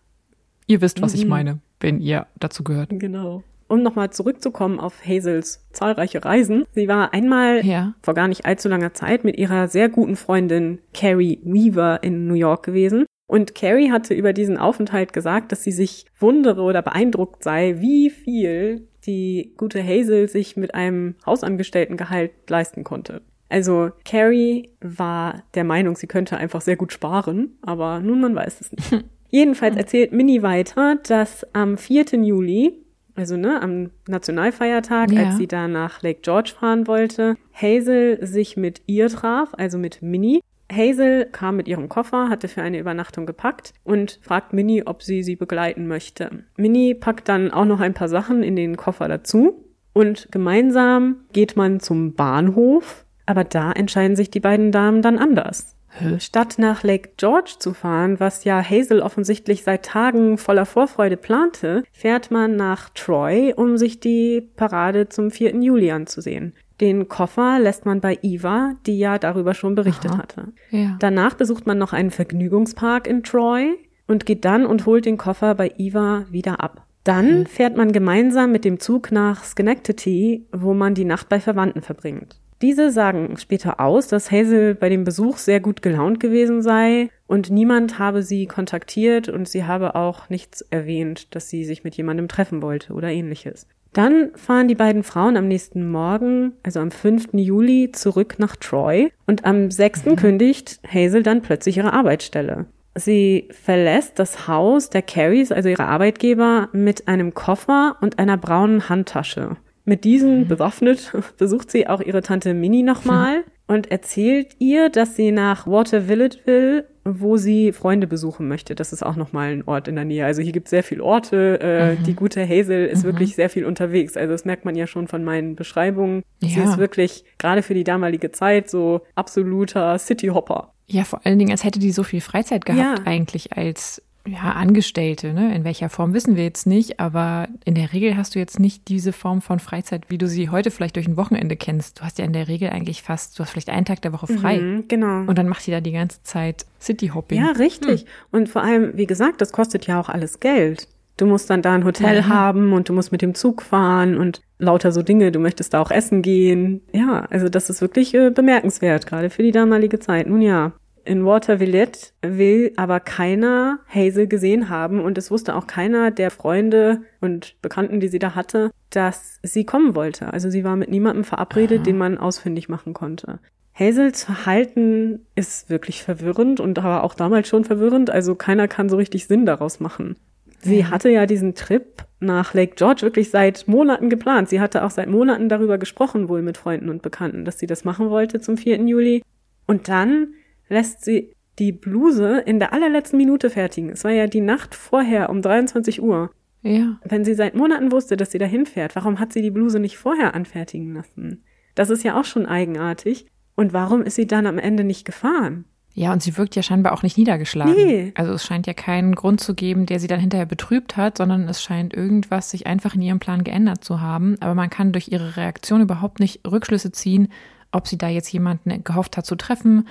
Ihr 0.67 0.81
wisst, 0.81 1.03
was 1.03 1.15
mhm. 1.15 1.21
ich 1.21 1.27
meine, 1.27 1.59
wenn 1.81 2.01
ihr 2.01 2.27
dazu 2.39 2.65
gehört. 2.65 2.91
Genau. 2.93 3.43
Um 3.67 3.83
nochmal 3.83 4.11
zurückzukommen 4.11 4.79
auf 4.79 5.05
Hazels 5.07 5.67
zahlreiche 5.73 6.25
Reisen. 6.25 6.65
Sie 6.75 6.87
war 6.87 7.13
einmal 7.13 7.65
ja. 7.65 7.95
vor 8.03 8.15
gar 8.15 8.29
nicht 8.29 8.47
allzu 8.47 8.69
langer 8.69 8.95
Zeit 8.95 9.25
mit 9.25 9.37
ihrer 9.37 9.69
sehr 9.69 9.89
guten 9.89 10.17
Freundin 10.17 10.79
Carrie 10.93 11.41
Weaver 11.45 12.03
in 12.03 12.27
New 12.27 12.35
York 12.35 12.65
gewesen. 12.65 13.07
Und 13.27 13.55
Carrie 13.55 13.91
hatte 13.91 14.15
über 14.15 14.33
diesen 14.33 14.59
Aufenthalt 14.59 15.13
gesagt, 15.13 15.53
dass 15.53 15.63
sie 15.63 15.73
sich 15.73 16.07
wundere 16.19 16.63
oder 16.63 16.83
beeindruckt 16.83 17.43
sei, 17.43 17.77
wie 17.79 18.11
viel 18.11 18.87
die 19.07 19.55
gute 19.57 19.83
Hazel 19.83 20.29
sich 20.29 20.57
mit 20.57 20.75
einem 20.75 21.15
Hausangestelltengehalt 21.25 22.33
leisten 22.49 22.85
konnte. 22.85 23.23
Also 23.49 23.91
Carrie 24.05 24.71
war 24.81 25.45
der 25.55 25.65
Meinung, 25.65 25.97
sie 25.97 26.07
könnte 26.07 26.37
einfach 26.37 26.61
sehr 26.61 26.77
gut 26.77 26.93
sparen, 26.93 27.57
aber 27.63 28.01
nun 28.01 28.21
man 28.21 28.35
weiß 28.35 28.61
es 28.61 28.73
nicht. 28.73 29.05
Jedenfalls 29.31 29.77
erzählt 29.77 30.13
Minnie 30.13 30.43
weiter, 30.43 30.97
dass 31.07 31.45
am 31.55 31.77
4. 31.77 32.05
Juli, 32.23 32.85
also 33.15 33.37
ne, 33.37 33.61
am 33.61 33.91
Nationalfeiertag, 34.07 35.13
ja. 35.13 35.27
als 35.27 35.37
sie 35.37 35.47
da 35.47 35.67
nach 35.67 36.03
Lake 36.03 36.21
George 36.23 36.53
fahren 36.59 36.87
wollte, 36.87 37.37
Hazel 37.53 38.25
sich 38.25 38.57
mit 38.57 38.83
ihr 38.87 39.09
traf, 39.09 39.51
also 39.53 39.77
mit 39.79 40.03
Minnie, 40.03 40.41
Hazel 40.73 41.27
kam 41.27 41.57
mit 41.57 41.69
ihrem 41.69 41.89
Koffer, 41.89 42.29
hatte 42.29 42.49
für 42.49 42.63
eine 42.63 42.79
Übernachtung 42.79 43.27
gepackt 43.27 43.73
und 43.85 44.19
fragt 44.23 44.53
Minnie, 44.53 44.87
ob 44.87 45.03
sie 45.03 45.23
sie 45.23 45.37
begleiten 45.37 45.87
möchte. 45.87 46.45
Minnie 46.57 46.95
packt 46.95 47.29
dann 47.29 47.51
auch 47.51 47.65
noch 47.65 47.81
ein 47.81 47.95
paar 47.95 48.09
Sachen 48.09 48.43
in 48.43 48.57
den 48.57 48.77
Koffer 48.77 49.09
dazu 49.09 49.65
und 49.93 50.29
gemeinsam 50.31 51.17
geht 51.33 51.57
man 51.57 51.81
zum 51.81 52.15
Bahnhof, 52.15 53.05
aber 53.27 53.45
da 53.45 53.73
entscheiden 53.73 54.17
sich 54.17 54.31
die 54.31 54.41
beiden 54.41 54.73
Damen 54.73 55.03
dann 55.03 55.19
anders. 55.19 55.77
Statt 56.19 56.57
nach 56.59 56.83
Lake 56.83 57.11
George 57.17 57.55
zu 57.59 57.73
fahren, 57.73 58.19
was 58.19 58.43
ja 58.43 58.61
Hazel 58.63 59.01
offensichtlich 59.01 59.63
seit 59.63 59.85
Tagen 59.85 60.39
voller 60.39 60.67
Vorfreude 60.67 61.17
plante, 61.17 61.85
fährt 61.93 62.33
man 62.33 62.57
nach 62.57 62.91
Troy, 62.91 63.55
um 63.55 63.77
sich 63.77 64.01
die 64.01 64.41
Parade 64.57 65.09
zum 65.09 65.31
4. 65.31 65.55
Juli 65.63 65.93
anzusehen. 65.93 66.55
Den 66.81 67.09
Koffer 67.09 67.59
lässt 67.61 67.87
man 67.87 68.01
bei 68.01 68.19
Eva, 68.23 68.75
die 68.87 68.99
ja 68.99 69.19
darüber 69.19 69.55
schon 69.55 69.75
berichtet 69.75 70.13
Aha. 70.13 70.19
hatte. 70.19 70.53
Ja. 70.71 70.97
Danach 70.99 71.35
besucht 71.35 71.67
man 71.67 71.79
noch 71.79 71.93
einen 71.93 72.11
Vergnügungspark 72.11 73.07
in 73.07 73.23
Troy 73.23 73.75
und 74.07 74.27
geht 74.27 74.45
dann 74.45 74.67
und 74.67 74.87
holt 74.87 75.07
den 75.07 75.17
Koffer 75.17 75.55
bei 75.55 75.73
Eva 75.79 76.27
wieder 76.31 76.61
ab. 76.61 76.85
Dann 77.05 77.41
mhm. 77.41 77.47
fährt 77.47 77.77
man 77.77 77.93
gemeinsam 77.93 78.51
mit 78.51 78.65
dem 78.65 78.81
Zug 78.81 79.13
nach 79.13 79.45
Schenectady, 79.45 80.47
wo 80.53 80.75
man 80.75 80.95
die 80.95 81.05
Nacht 81.05 81.29
bei 81.29 81.39
Verwandten 81.39 81.83
verbringt. 81.83 82.41
Diese 82.63 82.91
sagen 82.91 83.37
später 83.37 83.79
aus, 83.79 84.09
dass 84.09 84.31
Hazel 84.31 84.75
bei 84.75 84.89
dem 84.89 85.05
Besuch 85.05 85.37
sehr 85.37 85.61
gut 85.61 85.83
gelaunt 85.83 86.19
gewesen 86.19 86.63
sei 86.63 87.11
und 87.27 87.51
niemand 87.51 87.99
habe 87.99 88.23
sie 88.23 88.47
kontaktiert 88.47 89.29
und 89.29 89.49
sie 89.49 89.65
habe 89.65 89.95
auch 89.95 90.31
nichts 90.31 90.63
erwähnt, 90.63 91.35
dass 91.35 91.51
sie 91.51 91.65
sich 91.65 91.85
mit 91.85 91.95
jemandem 91.97 92.27
treffen 92.27 92.63
wollte 92.63 92.95
oder 92.95 93.11
ähnliches. 93.11 93.67
Dann 93.95 94.33
fahren 94.35 94.67
die 94.67 94.75
beiden 94.75 95.05
Frauen 95.05 95.37
am 95.37 95.47
nächsten 95.47 95.89
Morgen, 95.89 96.53
also 96.65 96.81
am 96.81 96.91
5. 96.91 97.29
Juli, 97.33 97.91
zurück 97.93 98.35
nach 98.39 98.57
Troy 98.57 99.11
und 99.27 99.45
am 99.45 99.71
6. 99.71 100.05
Mhm. 100.05 100.17
kündigt 100.17 100.81
Hazel 100.87 101.23
dann 101.23 101.43
plötzlich 101.43 101.77
ihre 101.77 101.93
Arbeitsstelle. 101.93 102.67
Sie 102.97 103.49
verlässt 103.51 104.19
das 104.19 104.49
Haus 104.49 104.91
der 104.91 105.03
Carries, 105.03 105.53
also 105.53 105.69
ihre 105.69 105.87
Arbeitgeber, 105.87 106.69
mit 106.73 107.07
einem 107.07 107.35
Koffer 107.35 107.97
und 108.01 108.19
einer 108.19 108.37
braunen 108.37 108.89
Handtasche. 108.89 109.57
Mit 109.85 110.03
diesen 110.03 110.41
mhm. 110.41 110.49
bewaffnet 110.49 111.13
besucht 111.39 111.71
sie 111.71 111.87
auch 111.87 112.01
ihre 112.01 112.23
Tante 112.23 112.53
Minnie 112.53 112.83
nochmal 112.83 113.39
mhm. 113.69 113.75
und 113.75 113.91
erzählt 113.93 114.57
ihr, 114.59 114.89
dass 114.89 115.15
sie 115.15 115.31
nach 115.31 115.69
Water 115.69 116.03
Village 116.03 116.39
will, 116.47 116.85
wo 117.05 117.37
sie 117.37 117.73
Freunde 117.73 118.07
besuchen 118.07 118.49
möchte. 118.49 118.75
Das 118.75 118.93
ist 118.93 119.03
auch 119.03 119.17
nochmal 119.17 119.53
ein 119.53 119.63
Ort 119.67 119.89
in 119.89 119.95
der 119.95 120.05
Nähe. 120.05 120.25
Also 120.25 120.43
hier 120.43 120.53
gibt 120.53 120.67
es 120.67 120.71
sehr 120.71 120.83
viele 120.83 121.05
Orte. 121.05 121.59
Äh, 121.61 121.95
mhm. 121.95 122.05
Die 122.05 122.15
gute 122.15 122.49
Hazel 122.49 122.87
ist 122.87 123.03
mhm. 123.03 123.09
wirklich 123.09 123.35
sehr 123.35 123.51
viel 123.51 123.65
unterwegs. 123.65 124.17
Also 124.17 124.33
das 124.33 124.45
merkt 124.45 124.65
man 124.65 124.75
ja 124.75 124.87
schon 124.87 125.09
von 125.09 125.23
meinen 125.23 125.55
Beschreibungen. 125.55 126.23
Ja. 126.41 126.49
Sie 126.49 126.61
ist 126.61 126.79
wirklich 126.79 127.25
gerade 127.39 127.63
für 127.63 127.75
die 127.75 127.85
damalige 127.85 128.31
Zeit 128.31 128.71
so 128.71 129.03
absoluter 129.15 129.99
Cityhopper. 129.99 130.73
Ja, 130.87 131.05
vor 131.05 131.25
allen 131.25 131.39
Dingen, 131.39 131.51
als 131.51 131.65
hätte 131.65 131.79
die 131.79 131.93
so 131.93 132.03
viel 132.03 132.21
Freizeit 132.21 132.65
gehabt 132.65 132.99
ja. 132.99 133.05
eigentlich 133.07 133.57
als 133.57 134.03
ja, 134.27 134.53
Angestellte, 134.53 135.35
ne? 135.35 135.55
In 135.55 135.65
welcher 135.65 135.91
Form 135.91 136.15
wissen 136.15 136.37
wir 136.37 136.45
jetzt 136.45 136.67
nicht, 136.67 136.99
aber 136.99 137.49
in 137.65 137.75
der 137.75 137.93
Regel 137.93 138.17
hast 138.17 138.35
du 138.35 138.39
jetzt 138.39 138.59
nicht 138.59 138.89
diese 138.89 139.13
Form 139.13 139.43
von 139.43 139.59
Freizeit, 139.59 140.05
wie 140.09 140.19
du 140.19 140.27
sie 140.27 140.49
heute 140.49 140.71
vielleicht 140.71 140.97
durch 140.97 141.07
ein 141.07 141.17
Wochenende 141.17 141.57
kennst. 141.57 142.01
Du 142.01 142.05
hast 142.05 142.19
ja 142.19 142.25
in 142.25 142.33
der 142.33 142.49
Regel 142.49 142.71
eigentlich 142.71 143.03
fast, 143.03 143.39
du 143.39 143.43
hast 143.43 143.51
vielleicht 143.51 143.69
einen 143.69 143.85
Tag 143.85 144.01
der 144.03 144.13
Woche 144.13 144.27
frei. 144.27 144.59
Mhm, 144.59 144.89
genau. 144.89 145.21
Und 145.21 145.37
dann 145.37 145.49
macht 145.49 145.67
die 145.67 145.73
da 145.73 145.81
die 145.81 145.93
ganze 145.93 146.23
Zeit 146.23 146.65
City-Hopping. 146.81 147.39
Ja, 147.39 147.51
richtig. 147.53 148.03
Hm. 148.03 148.09
Und 148.31 148.49
vor 148.49 148.63
allem, 148.63 148.97
wie 148.97 149.07
gesagt, 149.07 149.41
das 149.41 149.53
kostet 149.53 149.87
ja 149.87 150.01
auch 150.01 150.09
alles 150.09 150.41
Geld. 150.41 150.89
Du 151.17 151.27
musst 151.27 151.49
dann 151.51 151.63
da 151.63 151.75
ein 151.75 151.85
Hotel 151.85 152.17
ja. 152.17 152.29
haben 152.29 152.73
und 152.73 152.89
du 152.89 152.93
musst 152.93 153.13
mit 153.13 153.23
dem 153.23 153.35
Zug 153.35 153.63
fahren 153.63 154.17
und 154.17 154.41
lauter 154.59 154.91
so 154.91 155.03
Dinge, 155.03 155.31
du 155.31 155.39
möchtest 155.39 155.75
da 155.75 155.81
auch 155.81 155.91
essen 155.91 156.23
gehen. 156.23 156.81
Ja, 156.93 157.27
also 157.31 157.49
das 157.49 157.71
ist 157.71 157.81
wirklich 157.81 158.15
äh, 158.15 158.31
bemerkenswert, 158.31 159.07
gerade 159.07 159.31
für 159.31 159.43
die 159.43 159.53
damalige 159.53 160.01
Zeit. 160.01 160.27
Nun 160.27 160.41
ja, 160.41 160.73
in 161.05 161.25
Water 161.25 161.59
Villette 161.59 162.13
will 162.23 162.73
aber 162.77 163.01
keiner 163.01 163.81
Hazel 163.89 164.27
gesehen 164.27 164.69
haben 164.69 165.01
und 165.01 165.19
es 165.19 165.31
wusste 165.31 165.55
auch 165.55 165.67
keiner 165.67 166.11
der 166.11 166.31
Freunde 166.31 167.03
und 167.21 167.57
Bekannten, 167.63 168.01
die 168.01 168.09
sie 168.09 168.19
da 168.19 168.35
hatte, 168.35 168.71
dass 168.91 169.39
sie 169.43 169.65
kommen 169.65 169.95
wollte. 169.95 170.33
Also 170.33 170.51
sie 170.51 170.65
war 170.65 170.77
mit 170.77 170.91
niemandem 170.91 171.25
verabredet, 171.25 171.79
Aha. 171.79 171.85
den 171.85 171.99
man 171.99 172.19
ausfindig 172.19 172.69
machen 172.69 172.95
konnte. 172.95 173.39
Hazels 173.75 174.25
Verhalten 174.25 175.27
ist 175.35 175.69
wirklich 175.69 176.03
verwirrend 176.03 176.61
und 176.61 176.79
aber 176.79 177.03
auch 177.03 177.15
damals 177.15 177.49
schon 177.49 177.65
verwirrend. 177.65 178.09
Also 178.09 178.35
keiner 178.35 178.69
kann 178.69 178.89
so 178.89 178.97
richtig 178.97 179.27
Sinn 179.27 179.47
daraus 179.47 179.81
machen. 179.81 180.17
Sie 180.61 180.87
hatte 180.87 181.11
ja 181.11 181.27
diesen 181.27 181.55
Trip 181.55 182.05
nach 182.21 182.55
Lake 182.55 182.75
George 182.77 183.03
wirklich 183.03 183.31
seit 183.31 183.69
Monaten 183.69 184.09
geplant. 184.09 184.49
Sie 184.49 184.61
hatte 184.61 184.85
auch 184.85 184.91
seit 184.91 185.09
Monaten 185.11 185.51
darüber 185.51 185.77
gesprochen, 185.77 186.31
wohl 186.31 186.41
mit 186.41 186.57
Freunden 186.57 186.89
und 186.89 187.03
Bekannten, 187.03 187.45
dass 187.45 187.59
sie 187.59 187.67
das 187.67 187.85
machen 187.85 188.09
wollte 188.09 188.41
zum 188.41 188.57
4. 188.57 188.81
Juli. 188.87 189.23
Und 189.67 189.89
dann 189.89 190.35
lässt 190.69 191.05
sie 191.05 191.35
die 191.59 191.73
Bluse 191.73 192.39
in 192.39 192.59
der 192.59 192.73
allerletzten 192.73 193.17
Minute 193.17 193.51
fertigen. 193.51 193.91
Es 193.91 194.05
war 194.05 194.11
ja 194.11 194.27
die 194.27 194.41
Nacht 194.41 194.75
vorher 194.75 195.31
um 195.31 195.41
23 195.41 196.03
Uhr. 196.03 196.31
Ja. 196.63 196.99
Wenn 197.05 197.25
sie 197.25 197.35
seit 197.35 197.55
Monaten 197.55 197.93
wusste, 197.93 198.17
dass 198.17 198.33
sie 198.33 198.39
dahin 198.39 198.67
fährt, 198.67 198.97
warum 198.97 199.21
hat 199.21 199.33
sie 199.33 199.43
die 199.43 199.51
Bluse 199.51 199.79
nicht 199.79 199.99
vorher 199.99 200.35
anfertigen 200.35 200.95
lassen? 200.95 201.45
Das 201.75 201.91
ist 201.91 202.03
ja 202.03 202.19
auch 202.19 202.25
schon 202.25 202.47
eigenartig. 202.47 203.27
Und 203.55 203.73
warum 203.73 204.03
ist 204.03 204.17
sie 204.17 204.27
dann 204.27 204.47
am 204.47 204.59
Ende 204.59 204.83
nicht 204.83 205.05
gefahren? 205.05 205.65
Ja, 205.97 206.13
und 206.13 206.23
sie 206.25 206.37
wirkt 206.37 206.57
ja 206.57 206.63
scheinbar 206.63 206.93
auch 206.93 207.05
nicht 207.05 207.17
niedergeschlagen. 207.17 207.75
Nee. 207.75 208.13
Also 208.17 208.33
es 208.33 208.45
scheint 208.45 208.67
ja 208.67 208.73
keinen 208.73 209.15
Grund 209.15 209.41
zu 209.41 209.55
geben, 209.55 209.87
der 209.87 210.01
sie 210.01 210.09
dann 210.09 210.19
hinterher 210.19 210.47
betrübt 210.47 210.97
hat, 210.97 211.19
sondern 211.19 211.49
es 211.49 211.63
scheint 211.63 211.95
irgendwas 211.95 212.51
sich 212.51 212.67
einfach 212.67 212.97
in 212.97 213.03
ihrem 213.03 213.21
Plan 213.21 213.45
geändert 213.45 213.85
zu 213.85 214.01
haben. 214.01 214.37
Aber 214.41 214.57
man 214.57 214.71
kann 214.71 214.91
durch 214.91 215.09
ihre 215.09 215.37
Reaktion 215.37 215.83
überhaupt 215.83 216.19
nicht 216.19 216.41
Rückschlüsse 216.45 216.91
ziehen, 216.91 217.29
ob 217.71 217.87
sie 217.87 217.99
da 217.99 218.09
jetzt 218.09 218.33
jemanden 218.33 218.83
gehofft 218.83 219.17
hat 219.17 219.27
zu 219.27 219.37
treffen, 219.37 219.87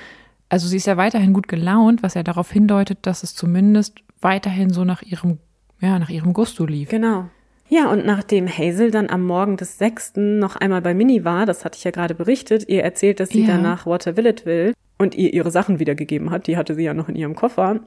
also 0.53 0.67
sie 0.67 0.77
ist 0.77 0.85
ja 0.85 0.97
weiterhin 0.97 1.33
gut 1.33 1.47
gelaunt, 1.47 2.03
was 2.03 2.13
ja 2.13 2.21
darauf 2.21 2.51
hindeutet, 2.51 2.99
dass 3.01 3.23
es 3.23 3.33
zumindest 3.33 3.99
weiterhin 4.21 4.69
so 4.69 4.83
nach 4.83 5.01
ihrem, 5.01 5.39
ja, 5.81 5.97
nach 5.97 6.11
ihrem 6.11 6.31
Gusto 6.31 6.65
lief. 6.67 6.89
Genau. 6.89 7.25
Ja, 7.69 7.89
und 7.91 8.05
nachdem 8.05 8.47
Hazel 8.47 8.91
dann 8.91 9.09
am 9.09 9.25
Morgen 9.25 9.57
des 9.57 9.79
6. 9.79 10.13
noch 10.17 10.55
einmal 10.55 10.83
bei 10.83 10.93
Minnie 10.93 11.23
war, 11.23 11.47
das 11.47 11.65
hatte 11.65 11.77
ich 11.77 11.83
ja 11.83 11.89
gerade 11.89 12.13
berichtet, 12.13 12.69
ihr 12.69 12.83
erzählt, 12.83 13.19
dass 13.19 13.29
sie 13.29 13.41
ja. 13.41 13.47
danach 13.47 13.87
Water 13.87 14.13
Village 14.13 14.45
will 14.45 14.73
und 14.99 15.15
ihr 15.15 15.33
ihre 15.33 15.49
Sachen 15.49 15.79
wiedergegeben 15.79 16.29
hat, 16.29 16.45
die 16.45 16.55
hatte 16.55 16.75
sie 16.75 16.83
ja 16.83 16.93
noch 16.93 17.09
in 17.09 17.15
ihrem 17.15 17.33
Koffer, 17.33 17.79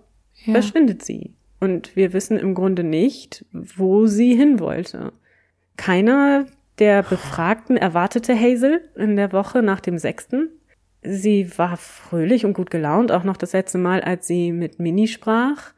ja. 0.45 0.53
verschwindet 0.53 1.05
sie. 1.05 1.35
Und 1.61 1.95
wir 1.95 2.13
wissen 2.13 2.37
im 2.37 2.55
Grunde 2.55 2.83
nicht, 2.83 3.45
wo 3.53 4.07
sie 4.09 4.35
hin 4.35 4.59
wollte. 4.59 5.13
Keiner 5.77 6.47
der 6.81 7.05
Befragten 7.05 7.77
erwartete 7.77 8.35
Hazel 8.35 8.81
in 8.97 9.15
der 9.15 9.33
Woche 9.33 9.63
nach 9.63 9.81
dem 9.81 9.99
6. 9.99 10.29
Sie 11.03 11.57
war 11.59 11.77
fröhlich 11.77 12.45
und 12.45 12.55
gut 12.55 12.71
gelaunt, 12.71 13.13
auch 13.13 13.25
noch 13.25 13.37
das 13.37 13.53
letzte 13.53 13.79
Mal, 13.79 14.01
als 14.01 14.27
sie 14.27 14.53
mit 14.53 14.79
Minnie 14.79 15.09
sprach. 15.09 15.73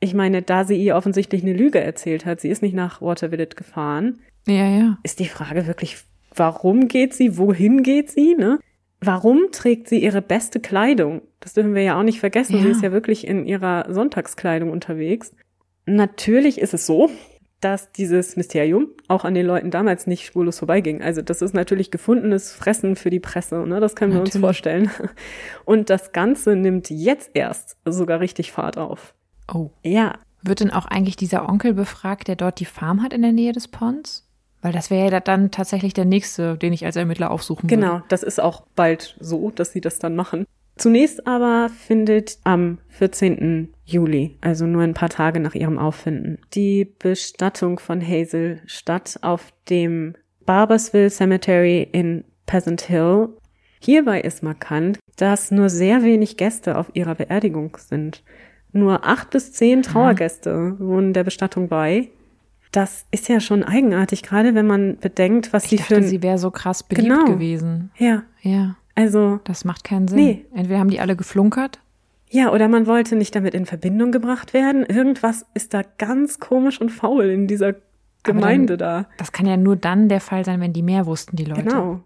Ich 0.00 0.12
meine, 0.14 0.42
da 0.42 0.64
sie 0.64 0.76
ihr 0.76 0.96
offensichtlich 0.96 1.42
eine 1.42 1.54
Lüge 1.54 1.80
erzählt 1.80 2.26
hat, 2.26 2.40
sie 2.40 2.50
ist 2.50 2.62
nicht 2.62 2.74
nach 2.74 3.00
Water 3.00 3.30
Village 3.30 3.56
gefahren. 3.56 4.20
Ja, 4.46 4.68
ja. 4.68 4.98
Ist 5.02 5.20
die 5.20 5.28
Frage 5.28 5.66
wirklich, 5.66 5.96
warum 6.34 6.88
geht 6.88 7.14
sie, 7.14 7.38
wohin 7.38 7.82
geht 7.82 8.10
sie, 8.10 8.34
ne? 8.34 8.58
Warum 9.00 9.48
trägt 9.52 9.88
sie 9.88 10.02
ihre 10.02 10.22
beste 10.22 10.60
Kleidung? 10.60 11.22
Das 11.40 11.54
dürfen 11.54 11.74
wir 11.74 11.82
ja 11.82 11.98
auch 11.98 12.02
nicht 12.02 12.20
vergessen. 12.20 12.56
Ja. 12.56 12.62
Sie 12.62 12.68
ist 12.68 12.82
ja 12.82 12.92
wirklich 12.92 13.26
in 13.26 13.46
ihrer 13.46 13.92
Sonntagskleidung 13.92 14.70
unterwegs. 14.70 15.34
Natürlich 15.86 16.60
ist 16.60 16.74
es 16.74 16.86
so, 16.86 17.10
dass 17.66 17.90
dieses 17.90 18.36
Mysterium 18.36 18.90
auch 19.08 19.24
an 19.24 19.34
den 19.34 19.44
Leuten 19.44 19.72
damals 19.72 20.06
nicht 20.06 20.24
spurlos 20.24 20.60
vorbeiging. 20.60 21.02
Also 21.02 21.20
das 21.20 21.42
ist 21.42 21.52
natürlich 21.52 21.90
gefundenes 21.90 22.52
Fressen 22.52 22.94
für 22.94 23.10
die 23.10 23.18
Presse, 23.18 23.66
ne? 23.66 23.80
das 23.80 23.96
können 23.96 24.12
wir 24.12 24.20
natürlich. 24.20 24.36
uns 24.36 24.40
vorstellen. 24.40 24.90
Und 25.64 25.90
das 25.90 26.12
Ganze 26.12 26.54
nimmt 26.54 26.90
jetzt 26.90 27.32
erst 27.34 27.76
sogar 27.84 28.20
richtig 28.20 28.52
Fahrt 28.52 28.78
auf. 28.78 29.14
Oh. 29.52 29.70
Ja. 29.82 30.14
Wird 30.42 30.60
denn 30.60 30.70
auch 30.70 30.86
eigentlich 30.86 31.16
dieser 31.16 31.48
Onkel 31.48 31.74
befragt, 31.74 32.28
der 32.28 32.36
dort 32.36 32.60
die 32.60 32.66
Farm 32.66 33.02
hat 33.02 33.12
in 33.12 33.22
der 33.22 33.32
Nähe 33.32 33.52
des 33.52 33.66
Ponds? 33.66 34.28
Weil 34.62 34.72
das 34.72 34.88
wäre 34.88 35.10
ja 35.10 35.18
dann 35.18 35.50
tatsächlich 35.50 35.92
der 35.92 36.04
nächste, 36.04 36.56
den 36.56 36.72
ich 36.72 36.84
als 36.86 36.94
Ermittler 36.94 37.32
aufsuchen 37.32 37.68
genau, 37.68 37.82
würde. 37.82 37.94
Genau, 37.94 38.06
das 38.08 38.22
ist 38.22 38.40
auch 38.40 38.62
bald 38.76 39.16
so, 39.18 39.50
dass 39.50 39.72
sie 39.72 39.80
das 39.80 39.98
dann 39.98 40.14
machen. 40.14 40.46
Zunächst 40.76 41.26
aber 41.26 41.70
findet 41.70 42.38
am 42.44 42.78
14. 42.88 43.72
Juli, 43.86 44.36
also 44.42 44.66
nur 44.66 44.82
ein 44.82 44.92
paar 44.92 45.08
Tage 45.08 45.40
nach 45.40 45.54
ihrem 45.54 45.78
Auffinden, 45.78 46.38
die 46.52 46.84
Bestattung 46.84 47.78
von 47.78 48.06
Hazel 48.06 48.60
statt 48.66 49.18
auf 49.22 49.52
dem 49.70 50.14
Barbersville 50.44 51.10
Cemetery 51.10 51.88
in 51.92 52.24
Peasant 52.44 52.82
Hill. 52.82 53.28
Hierbei 53.80 54.20
ist 54.20 54.42
markant, 54.42 54.98
dass 55.16 55.50
nur 55.50 55.70
sehr 55.70 56.02
wenig 56.02 56.36
Gäste 56.36 56.76
auf 56.76 56.90
ihrer 56.92 57.14
Beerdigung 57.14 57.76
sind. 57.78 58.22
Nur 58.72 59.06
acht 59.06 59.30
bis 59.30 59.52
zehn 59.52 59.82
Trauergäste 59.82 60.76
wohnen 60.78 61.14
der 61.14 61.24
Bestattung 61.24 61.68
bei. 61.68 62.10
Das 62.70 63.06
ist 63.10 63.28
ja 63.28 63.40
schon 63.40 63.64
eigenartig, 63.64 64.22
gerade 64.22 64.54
wenn 64.54 64.66
man 64.66 64.98
bedenkt, 64.98 65.54
was 65.54 65.64
ich 65.64 65.70
sie 65.70 65.76
dachte, 65.76 65.94
für. 65.96 66.02
Sie 66.02 66.22
wäre 66.22 66.36
so 66.36 66.50
krass 66.50 66.82
beliebt 66.82 67.08
genau. 67.08 67.24
gewesen. 67.24 67.90
Ja. 67.96 68.24
Ja. 68.42 68.76
Also. 68.96 69.38
Das 69.44 69.64
macht 69.64 69.84
keinen 69.84 70.08
Sinn. 70.08 70.18
Nee. 70.18 70.44
Entweder 70.52 70.80
haben 70.80 70.90
die 70.90 70.98
alle 71.00 71.14
geflunkert. 71.14 71.80
Ja, 72.28 72.52
oder 72.52 72.66
man 72.66 72.86
wollte 72.86 73.14
nicht 73.14 73.34
damit 73.36 73.54
in 73.54 73.66
Verbindung 73.66 74.10
gebracht 74.10 74.52
werden. 74.52 74.84
Irgendwas 74.84 75.46
ist 75.54 75.74
da 75.74 75.82
ganz 75.98 76.40
komisch 76.40 76.80
und 76.80 76.90
faul 76.90 77.26
in 77.26 77.46
dieser 77.46 77.76
Gemeinde 78.24 78.76
dann, 78.76 79.04
da. 79.04 79.08
Das 79.18 79.30
kann 79.30 79.46
ja 79.46 79.56
nur 79.56 79.76
dann 79.76 80.08
der 80.08 80.20
Fall 80.20 80.44
sein, 80.44 80.60
wenn 80.60 80.72
die 80.72 80.82
mehr 80.82 81.06
wussten, 81.06 81.36
die 81.36 81.44
Leute. 81.44 81.62
Genau. 81.62 82.00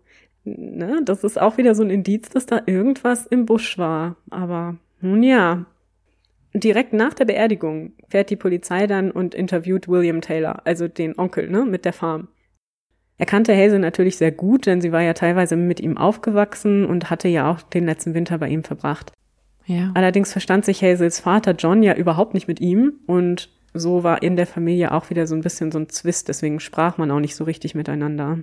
ne, 0.45 1.01
das 1.05 1.24
ist 1.24 1.41
auch 1.41 1.57
wieder 1.57 1.74
so 1.74 1.82
ein 1.82 1.91
Indiz, 1.91 2.28
dass 2.28 2.45
da 2.45 2.61
irgendwas 2.66 3.26
im 3.26 3.47
Busch 3.47 3.78
war. 3.78 4.16
Aber 4.28 4.76
nun 5.01 5.22
ja. 5.22 5.64
Direkt 6.53 6.93
nach 6.93 7.14
der 7.14 7.26
Beerdigung 7.26 7.93
fährt 8.09 8.28
die 8.28 8.36
Polizei 8.36 8.88
dann 8.88 9.12
und 9.12 9.36
interviewt 9.36 9.86
William 9.86 10.20
Taylor, 10.20 10.66
also 10.66 10.88
den 10.88 11.16
Onkel, 11.16 11.49
ne, 11.49 11.64
mit 11.64 11.84
der 11.84 11.93
Farm. 11.93 12.26
Er 13.20 13.26
kannte 13.26 13.54
Hazel 13.54 13.80
natürlich 13.80 14.16
sehr 14.16 14.32
gut, 14.32 14.64
denn 14.64 14.80
sie 14.80 14.92
war 14.92 15.02
ja 15.02 15.12
teilweise 15.12 15.54
mit 15.54 15.78
ihm 15.78 15.98
aufgewachsen 15.98 16.86
und 16.86 17.10
hatte 17.10 17.28
ja 17.28 17.52
auch 17.52 17.60
den 17.60 17.84
letzten 17.84 18.14
Winter 18.14 18.38
bei 18.38 18.48
ihm 18.48 18.64
verbracht. 18.64 19.12
Ja. 19.66 19.90
Allerdings 19.92 20.32
verstand 20.32 20.64
sich 20.64 20.82
Hazels 20.82 21.20
Vater 21.20 21.52
John 21.52 21.82
ja 21.82 21.94
überhaupt 21.94 22.32
nicht 22.32 22.48
mit 22.48 22.60
ihm 22.60 22.94
und 23.06 23.50
so 23.74 24.04
war 24.04 24.22
in 24.22 24.36
der 24.36 24.46
Familie 24.46 24.92
auch 24.92 25.10
wieder 25.10 25.26
so 25.26 25.34
ein 25.34 25.42
bisschen 25.42 25.70
so 25.70 25.78
ein 25.78 25.90
Zwist, 25.90 26.28
deswegen 26.28 26.60
sprach 26.60 26.96
man 26.96 27.10
auch 27.10 27.20
nicht 27.20 27.36
so 27.36 27.44
richtig 27.44 27.74
miteinander. 27.74 28.38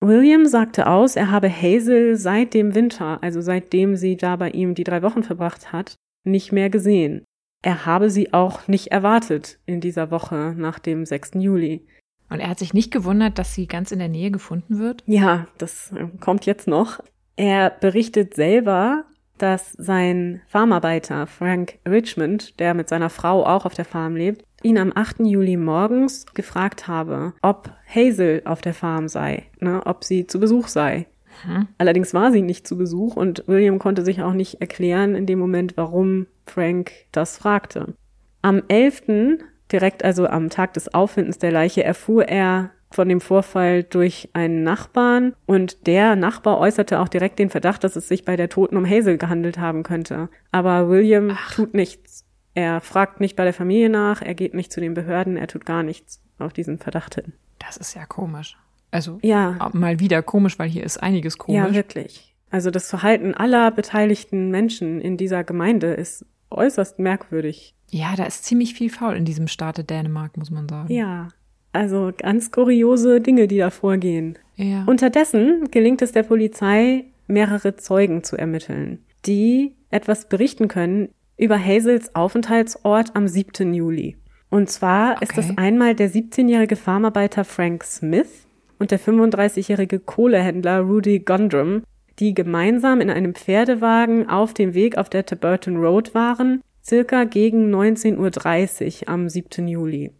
William 0.00 0.46
sagte 0.46 0.86
aus, 0.86 1.14
er 1.14 1.30
habe 1.30 1.50
Hazel 1.50 2.16
seit 2.16 2.54
dem 2.54 2.74
Winter, 2.74 3.22
also 3.22 3.42
seitdem 3.42 3.94
sie 3.94 4.16
da 4.16 4.36
bei 4.36 4.48
ihm 4.48 4.74
die 4.74 4.84
drei 4.84 5.02
Wochen 5.02 5.22
verbracht 5.22 5.70
hat, 5.70 5.96
nicht 6.24 6.50
mehr 6.50 6.70
gesehen. 6.70 7.24
Er 7.62 7.84
habe 7.84 8.08
sie 8.08 8.32
auch 8.32 8.68
nicht 8.68 8.86
erwartet 8.86 9.58
in 9.66 9.82
dieser 9.82 10.10
Woche 10.10 10.54
nach 10.56 10.78
dem 10.78 11.04
6. 11.04 11.32
Juli. 11.34 11.86
Und 12.30 12.40
er 12.40 12.48
hat 12.48 12.58
sich 12.58 12.74
nicht 12.74 12.90
gewundert, 12.90 13.38
dass 13.38 13.54
sie 13.54 13.66
ganz 13.66 13.90
in 13.90 13.98
der 13.98 14.08
Nähe 14.08 14.30
gefunden 14.30 14.78
wird? 14.78 15.02
Ja, 15.06 15.46
das 15.58 15.92
kommt 16.20 16.46
jetzt 16.46 16.68
noch. 16.68 17.00
Er 17.36 17.70
berichtet 17.70 18.34
selber, 18.34 19.04
dass 19.38 19.72
sein 19.72 20.42
Farmarbeiter 20.48 21.26
Frank 21.26 21.78
Richmond, 21.88 22.58
der 22.58 22.74
mit 22.74 22.88
seiner 22.88 23.10
Frau 23.10 23.46
auch 23.46 23.64
auf 23.64 23.74
der 23.74 23.84
Farm 23.84 24.16
lebt, 24.16 24.44
ihn 24.62 24.78
am 24.78 24.92
8. 24.94 25.20
Juli 25.20 25.56
morgens 25.56 26.26
gefragt 26.34 26.88
habe, 26.88 27.32
ob 27.42 27.70
Hazel 27.86 28.42
auf 28.44 28.60
der 28.60 28.74
Farm 28.74 29.08
sei, 29.08 29.44
ne, 29.60 29.82
ob 29.86 30.04
sie 30.04 30.26
zu 30.26 30.40
Besuch 30.40 30.68
sei. 30.68 31.06
Hm. 31.42 31.68
Allerdings 31.78 32.14
war 32.14 32.32
sie 32.32 32.42
nicht 32.42 32.66
zu 32.66 32.76
Besuch 32.76 33.14
und 33.14 33.44
William 33.46 33.78
konnte 33.78 34.04
sich 34.04 34.22
auch 34.22 34.32
nicht 34.32 34.60
erklären 34.60 35.14
in 35.14 35.26
dem 35.26 35.38
Moment, 35.38 35.76
warum 35.76 36.26
Frank 36.46 36.90
das 37.12 37.38
fragte. 37.38 37.94
Am 38.42 38.62
11., 38.66 39.38
direkt 39.72 40.04
also 40.04 40.26
am 40.26 40.50
Tag 40.50 40.74
des 40.74 40.92
Auffindens 40.94 41.38
der 41.38 41.52
Leiche, 41.52 41.84
erfuhr 41.84 42.28
er 42.28 42.70
von 42.90 43.08
dem 43.08 43.20
Vorfall 43.20 43.82
durch 43.82 44.30
einen 44.32 44.62
Nachbarn 44.62 45.34
und 45.46 45.86
der 45.86 46.16
Nachbar 46.16 46.58
äußerte 46.58 47.00
auch 47.00 47.08
direkt 47.08 47.38
den 47.38 47.50
Verdacht, 47.50 47.84
dass 47.84 47.96
es 47.96 48.08
sich 48.08 48.24
bei 48.24 48.36
der 48.36 48.48
Toten 48.48 48.76
um 48.76 48.88
Hazel 48.88 49.18
gehandelt 49.18 49.58
haben 49.58 49.82
könnte. 49.82 50.30
Aber 50.52 50.88
William 50.88 51.30
Ach. 51.32 51.54
tut 51.54 51.74
nichts. 51.74 52.24
Er 52.54 52.80
fragt 52.80 53.20
nicht 53.20 53.36
bei 53.36 53.44
der 53.44 53.52
Familie 53.52 53.90
nach, 53.90 54.22
er 54.22 54.34
geht 54.34 54.54
nicht 54.54 54.72
zu 54.72 54.80
den 54.80 54.94
Behörden, 54.94 55.36
er 55.36 55.46
tut 55.46 55.64
gar 55.64 55.82
nichts 55.82 56.22
auf 56.38 56.52
diesen 56.52 56.78
Verdacht 56.78 57.14
hin. 57.14 57.34
Das 57.58 57.76
ist 57.76 57.94
ja 57.94 58.06
komisch. 58.06 58.56
Also 58.90 59.18
ja. 59.22 59.70
mal 59.74 60.00
wieder 60.00 60.22
komisch, 60.22 60.58
weil 60.58 60.68
hier 60.68 60.82
ist 60.82 60.96
einiges 61.02 61.36
komisch. 61.36 61.58
Ja, 61.58 61.72
wirklich. 61.72 62.34
Also 62.50 62.70
das 62.70 62.88
Verhalten 62.88 63.34
aller 63.34 63.70
beteiligten 63.70 64.50
Menschen 64.50 65.00
in 65.00 65.18
dieser 65.18 65.44
Gemeinde 65.44 65.88
ist 65.92 66.24
äußerst 66.50 66.98
merkwürdig. 66.98 67.74
Ja, 67.90 68.14
da 68.16 68.24
ist 68.24 68.44
ziemlich 68.44 68.74
viel 68.74 68.90
faul 68.90 69.16
in 69.16 69.24
diesem 69.24 69.48
Staate 69.48 69.84
Dänemark, 69.84 70.36
muss 70.36 70.50
man 70.50 70.68
sagen. 70.68 70.92
Ja, 70.92 71.28
also 71.72 72.12
ganz 72.16 72.50
kuriose 72.50 73.20
Dinge, 73.20 73.48
die 73.48 73.58
da 73.58 73.70
vorgehen. 73.70 74.38
Ja. 74.56 74.84
Unterdessen 74.84 75.68
gelingt 75.70 76.02
es 76.02 76.12
der 76.12 76.22
Polizei, 76.22 77.04
mehrere 77.26 77.76
Zeugen 77.76 78.24
zu 78.24 78.36
ermitteln, 78.36 79.04
die 79.26 79.74
etwas 79.90 80.28
berichten 80.28 80.68
können 80.68 81.10
über 81.36 81.58
Hazels 81.58 82.14
Aufenthaltsort 82.14 83.14
am 83.14 83.28
7. 83.28 83.72
Juli. 83.72 84.16
Und 84.50 84.70
zwar 84.70 85.16
okay. 85.16 85.24
ist 85.24 85.38
das 85.38 85.58
einmal 85.58 85.94
der 85.94 86.10
17-jährige 86.10 86.76
Farmarbeiter 86.76 87.44
Frank 87.44 87.84
Smith 87.84 88.46
und 88.78 88.90
der 88.90 88.98
35-jährige 88.98 90.00
Kohlehändler 90.00 90.80
Rudy 90.80 91.20
Gondrum, 91.20 91.82
die 92.18 92.34
gemeinsam 92.34 93.00
in 93.00 93.10
einem 93.10 93.34
Pferdewagen 93.34 94.28
auf 94.28 94.54
dem 94.54 94.74
Weg 94.74 94.98
auf 94.98 95.08
der 95.08 95.24
Tiburton 95.24 95.76
Road 95.76 96.14
waren, 96.14 96.62
circa 96.84 97.24
gegen 97.24 97.74
19.30 97.74 99.02
Uhr 99.02 99.08
am 99.08 99.28
7. 99.28 99.68
Juli. 99.68 100.12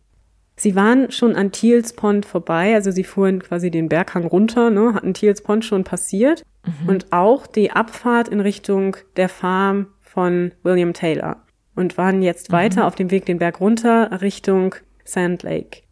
Sie 0.57 0.75
waren 0.75 1.13
schon 1.13 1.37
an 1.37 1.53
Thiels 1.53 1.93
Pond 1.93 2.27
vorbei, 2.27 2.75
also 2.75 2.91
sie 2.91 3.05
fuhren 3.05 3.41
quasi 3.41 3.71
den 3.71 3.89
Berghang 3.89 4.27
runter, 4.27 4.71
ne, 4.71 4.93
hatten 4.93 5.15
Thiels 5.15 5.43
Pond 5.43 5.65
schon 5.65 5.85
passiert 5.85 6.43
mhm. 6.65 6.89
und 6.89 7.13
auch 7.13 7.47
die 7.47 7.71
Abfahrt 7.71 8.29
in 8.29 8.41
Richtung 8.41 8.97
der 9.17 9.29
Farm 9.29 9.87
von 10.01 10.53
William 10.65 10.95
Taylor 10.95 11.45
und 11.77 11.97
waren 11.97 12.23
jetzt 12.23 12.51
mhm. 12.51 12.55
weiter 12.55 12.87
auf 12.87 12.97
dem 12.97 13.13
Weg 13.13 13.25
den 13.27 13.39
Berg 13.39 13.61
runter 13.61 14.21
Richtung 14.21 14.75
Sand 15.05 15.45
Lake. 15.45 15.83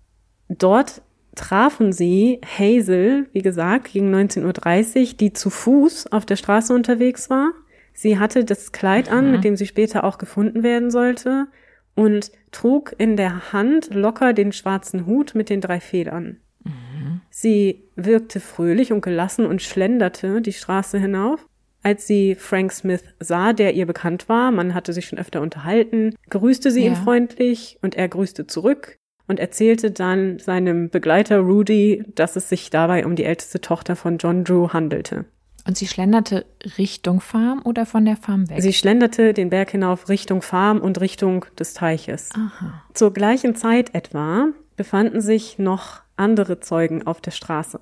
Dort 0.48 1.02
trafen 1.36 1.92
sie 1.92 2.40
Hazel, 2.44 3.28
wie 3.32 3.42
gesagt, 3.42 3.92
gegen 3.92 4.12
19.30 4.12 5.10
Uhr, 5.10 5.16
die 5.18 5.32
zu 5.32 5.50
Fuß 5.50 6.10
auf 6.10 6.26
der 6.26 6.36
Straße 6.36 6.74
unterwegs 6.74 7.30
war. 7.30 7.52
Sie 7.92 8.18
hatte 8.18 8.44
das 8.44 8.72
Kleid 8.72 9.10
an, 9.10 9.26
mhm. 9.26 9.30
mit 9.32 9.44
dem 9.44 9.56
sie 9.56 9.66
später 9.66 10.04
auch 10.04 10.18
gefunden 10.18 10.62
werden 10.62 10.90
sollte 10.90 11.46
und 11.94 12.32
trug 12.50 12.94
in 12.98 13.16
der 13.16 13.52
Hand 13.52 13.94
locker 13.94 14.32
den 14.32 14.52
schwarzen 14.52 15.06
Hut 15.06 15.34
mit 15.34 15.48
den 15.48 15.60
drei 15.60 15.80
Federn. 15.80 16.38
Mhm. 16.64 17.20
Sie 17.30 17.84
wirkte 17.94 18.40
fröhlich 18.40 18.92
und 18.92 19.02
gelassen 19.02 19.46
und 19.46 19.62
schlenderte 19.62 20.42
die 20.42 20.52
Straße 20.52 20.98
hinauf. 20.98 21.46
Als 21.82 22.06
sie 22.06 22.34
Frank 22.34 22.72
Smith 22.72 23.04
sah, 23.20 23.52
der 23.52 23.74
ihr 23.74 23.86
bekannt 23.86 24.28
war, 24.28 24.50
man 24.50 24.74
hatte 24.74 24.92
sich 24.92 25.06
schon 25.06 25.18
öfter 25.18 25.40
unterhalten, 25.40 26.14
grüßte 26.28 26.70
sie 26.70 26.80
ja. 26.80 26.88
ihn 26.88 26.96
freundlich 26.96 27.78
und 27.80 27.94
er 27.94 28.08
grüßte 28.08 28.46
zurück 28.46 28.98
und 29.28 29.40
erzählte 29.40 29.90
dann 29.90 30.38
seinem 30.38 30.90
Begleiter 30.90 31.38
Rudy, 31.38 32.04
dass 32.14 32.36
es 32.36 32.48
sich 32.48 32.70
dabei 32.70 33.04
um 33.06 33.16
die 33.16 33.24
älteste 33.24 33.60
Tochter 33.60 33.96
von 33.96 34.18
John 34.18 34.44
Drew 34.44 34.72
handelte. 34.72 35.24
Und 35.66 35.76
sie 35.76 35.88
schlenderte 35.88 36.46
Richtung 36.78 37.20
Farm 37.20 37.60
oder 37.64 37.86
von 37.86 38.04
der 38.04 38.16
Farm 38.16 38.48
weg? 38.48 38.62
Sie 38.62 38.72
schlenderte 38.72 39.34
den 39.34 39.50
Berg 39.50 39.70
hinauf 39.70 40.08
Richtung 40.08 40.42
Farm 40.42 40.78
und 40.80 41.00
Richtung 41.00 41.44
des 41.58 41.74
Teiches. 41.74 42.30
Aha. 42.34 42.84
Zur 42.94 43.12
gleichen 43.12 43.56
Zeit 43.56 43.92
etwa 43.92 44.48
befanden 44.76 45.20
sich 45.20 45.58
noch 45.58 46.02
andere 46.16 46.60
Zeugen 46.60 47.06
auf 47.06 47.20
der 47.20 47.32
Straße. 47.32 47.80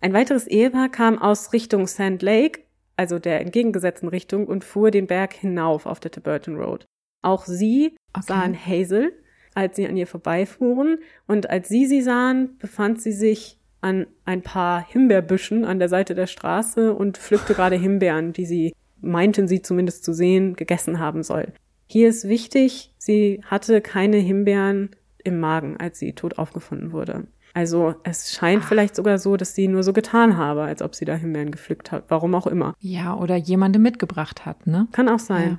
Ein 0.00 0.12
weiteres 0.12 0.48
Ehepaar 0.48 0.88
kam 0.88 1.20
aus 1.20 1.52
Richtung 1.52 1.86
Sand 1.86 2.22
Lake 2.22 2.62
also 3.00 3.18
der 3.18 3.40
entgegengesetzten 3.40 4.10
Richtung, 4.10 4.46
und 4.46 4.62
fuhr 4.62 4.90
den 4.90 5.06
Berg 5.06 5.32
hinauf 5.32 5.86
auf 5.86 6.00
der 6.00 6.10
Tiburton 6.10 6.56
Road. 6.56 6.86
Auch 7.22 7.46
sie 7.46 7.96
okay. 8.12 8.26
sahen 8.26 8.54
Hazel, 8.54 9.12
als 9.54 9.76
sie 9.76 9.86
an 9.86 9.96
ihr 9.96 10.06
vorbeifuhren, 10.06 10.98
und 11.26 11.50
als 11.50 11.68
sie 11.68 11.86
sie 11.86 12.02
sahen, 12.02 12.56
befand 12.58 13.00
sie 13.00 13.12
sich 13.12 13.58
an 13.80 14.06
ein 14.24 14.42
paar 14.42 14.84
Himbeerbüschen 14.86 15.64
an 15.64 15.78
der 15.78 15.88
Seite 15.88 16.14
der 16.14 16.26
Straße 16.26 16.92
und 16.92 17.18
pflückte 17.18 17.54
gerade 17.54 17.76
Himbeeren, 17.76 18.32
die 18.32 18.46
sie, 18.46 18.74
meinten 19.00 19.48
sie 19.48 19.62
zumindest 19.62 20.04
zu 20.04 20.12
sehen, 20.12 20.54
gegessen 20.54 20.98
haben 20.98 21.22
soll. 21.22 21.52
Hier 21.86 22.08
ist 22.08 22.28
wichtig, 22.28 22.92
sie 22.98 23.40
hatte 23.44 23.80
keine 23.80 24.18
Himbeeren 24.18 24.90
im 25.24 25.40
Magen, 25.40 25.76
als 25.78 25.98
sie 25.98 26.12
tot 26.12 26.38
aufgefunden 26.38 26.92
wurde. 26.92 27.26
Also 27.52 27.94
es 28.04 28.32
scheint 28.32 28.62
Ach. 28.64 28.68
vielleicht 28.68 28.94
sogar 28.94 29.18
so, 29.18 29.36
dass 29.36 29.54
sie 29.54 29.66
nur 29.66 29.82
so 29.82 29.92
getan 29.92 30.36
habe, 30.36 30.62
als 30.62 30.82
ob 30.82 30.94
sie 30.94 31.04
da 31.04 31.14
Himbeeren 31.14 31.50
gepflückt 31.50 31.90
hat. 31.90 32.04
Warum 32.08 32.34
auch 32.34 32.46
immer. 32.46 32.74
Ja, 32.78 33.16
oder 33.16 33.34
jemandem 33.36 33.82
mitgebracht 33.82 34.46
hat, 34.46 34.66
ne? 34.66 34.86
Kann 34.92 35.08
auch 35.08 35.18
sein. 35.18 35.58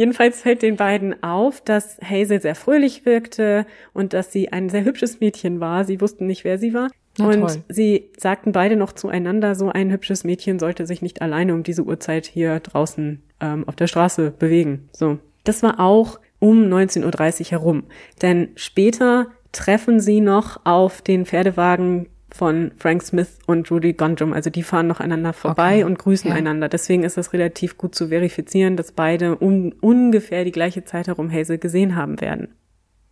Jedenfalls 0.00 0.40
fällt 0.40 0.62
den 0.62 0.76
beiden 0.76 1.22
auf, 1.22 1.60
dass 1.60 1.98
Hazel 2.00 2.40
sehr 2.40 2.54
fröhlich 2.54 3.04
wirkte 3.04 3.66
und 3.92 4.14
dass 4.14 4.32
sie 4.32 4.50
ein 4.50 4.70
sehr 4.70 4.82
hübsches 4.82 5.20
Mädchen 5.20 5.60
war. 5.60 5.84
Sie 5.84 6.00
wussten 6.00 6.26
nicht, 6.26 6.42
wer 6.42 6.56
sie 6.56 6.72
war. 6.72 6.88
Na, 7.18 7.26
und 7.26 7.40
toll. 7.40 7.64
sie 7.68 8.08
sagten 8.16 8.52
beide 8.52 8.76
noch 8.76 8.92
zueinander, 8.92 9.54
so 9.54 9.68
ein 9.68 9.92
hübsches 9.92 10.24
Mädchen 10.24 10.58
sollte 10.58 10.86
sich 10.86 11.02
nicht 11.02 11.20
alleine 11.20 11.52
um 11.52 11.64
diese 11.64 11.82
Uhrzeit 11.82 12.24
hier 12.24 12.60
draußen 12.60 13.22
ähm, 13.42 13.68
auf 13.68 13.76
der 13.76 13.88
Straße 13.88 14.30
bewegen. 14.30 14.88
So. 14.92 15.18
Das 15.44 15.62
war 15.62 15.78
auch 15.78 16.18
um 16.38 16.62
19.30 16.64 17.40
Uhr 17.40 17.50
herum. 17.50 17.82
Denn 18.22 18.48
später 18.54 19.26
treffen 19.52 20.00
sie 20.00 20.22
noch 20.22 20.64
auf 20.64 21.02
den 21.02 21.26
Pferdewagen 21.26 22.08
von 22.34 22.72
Frank 22.78 23.02
Smith 23.02 23.38
und 23.46 23.70
Rudy 23.70 23.92
Gondrum. 23.92 24.32
Also 24.32 24.50
die 24.50 24.62
fahren 24.62 24.86
noch 24.86 25.00
einander 25.00 25.32
vorbei 25.32 25.76
okay. 25.76 25.84
und 25.84 25.98
grüßen 25.98 26.30
ja. 26.30 26.36
einander. 26.36 26.68
Deswegen 26.68 27.02
ist 27.02 27.18
es 27.18 27.32
relativ 27.32 27.76
gut 27.76 27.94
zu 27.94 28.08
verifizieren, 28.08 28.76
dass 28.76 28.92
beide 28.92 29.36
um 29.36 29.72
ungefähr 29.80 30.44
die 30.44 30.52
gleiche 30.52 30.84
Zeit 30.84 31.08
herum 31.08 31.30
Hazel 31.30 31.58
gesehen 31.58 31.96
haben 31.96 32.20
werden. 32.20 32.54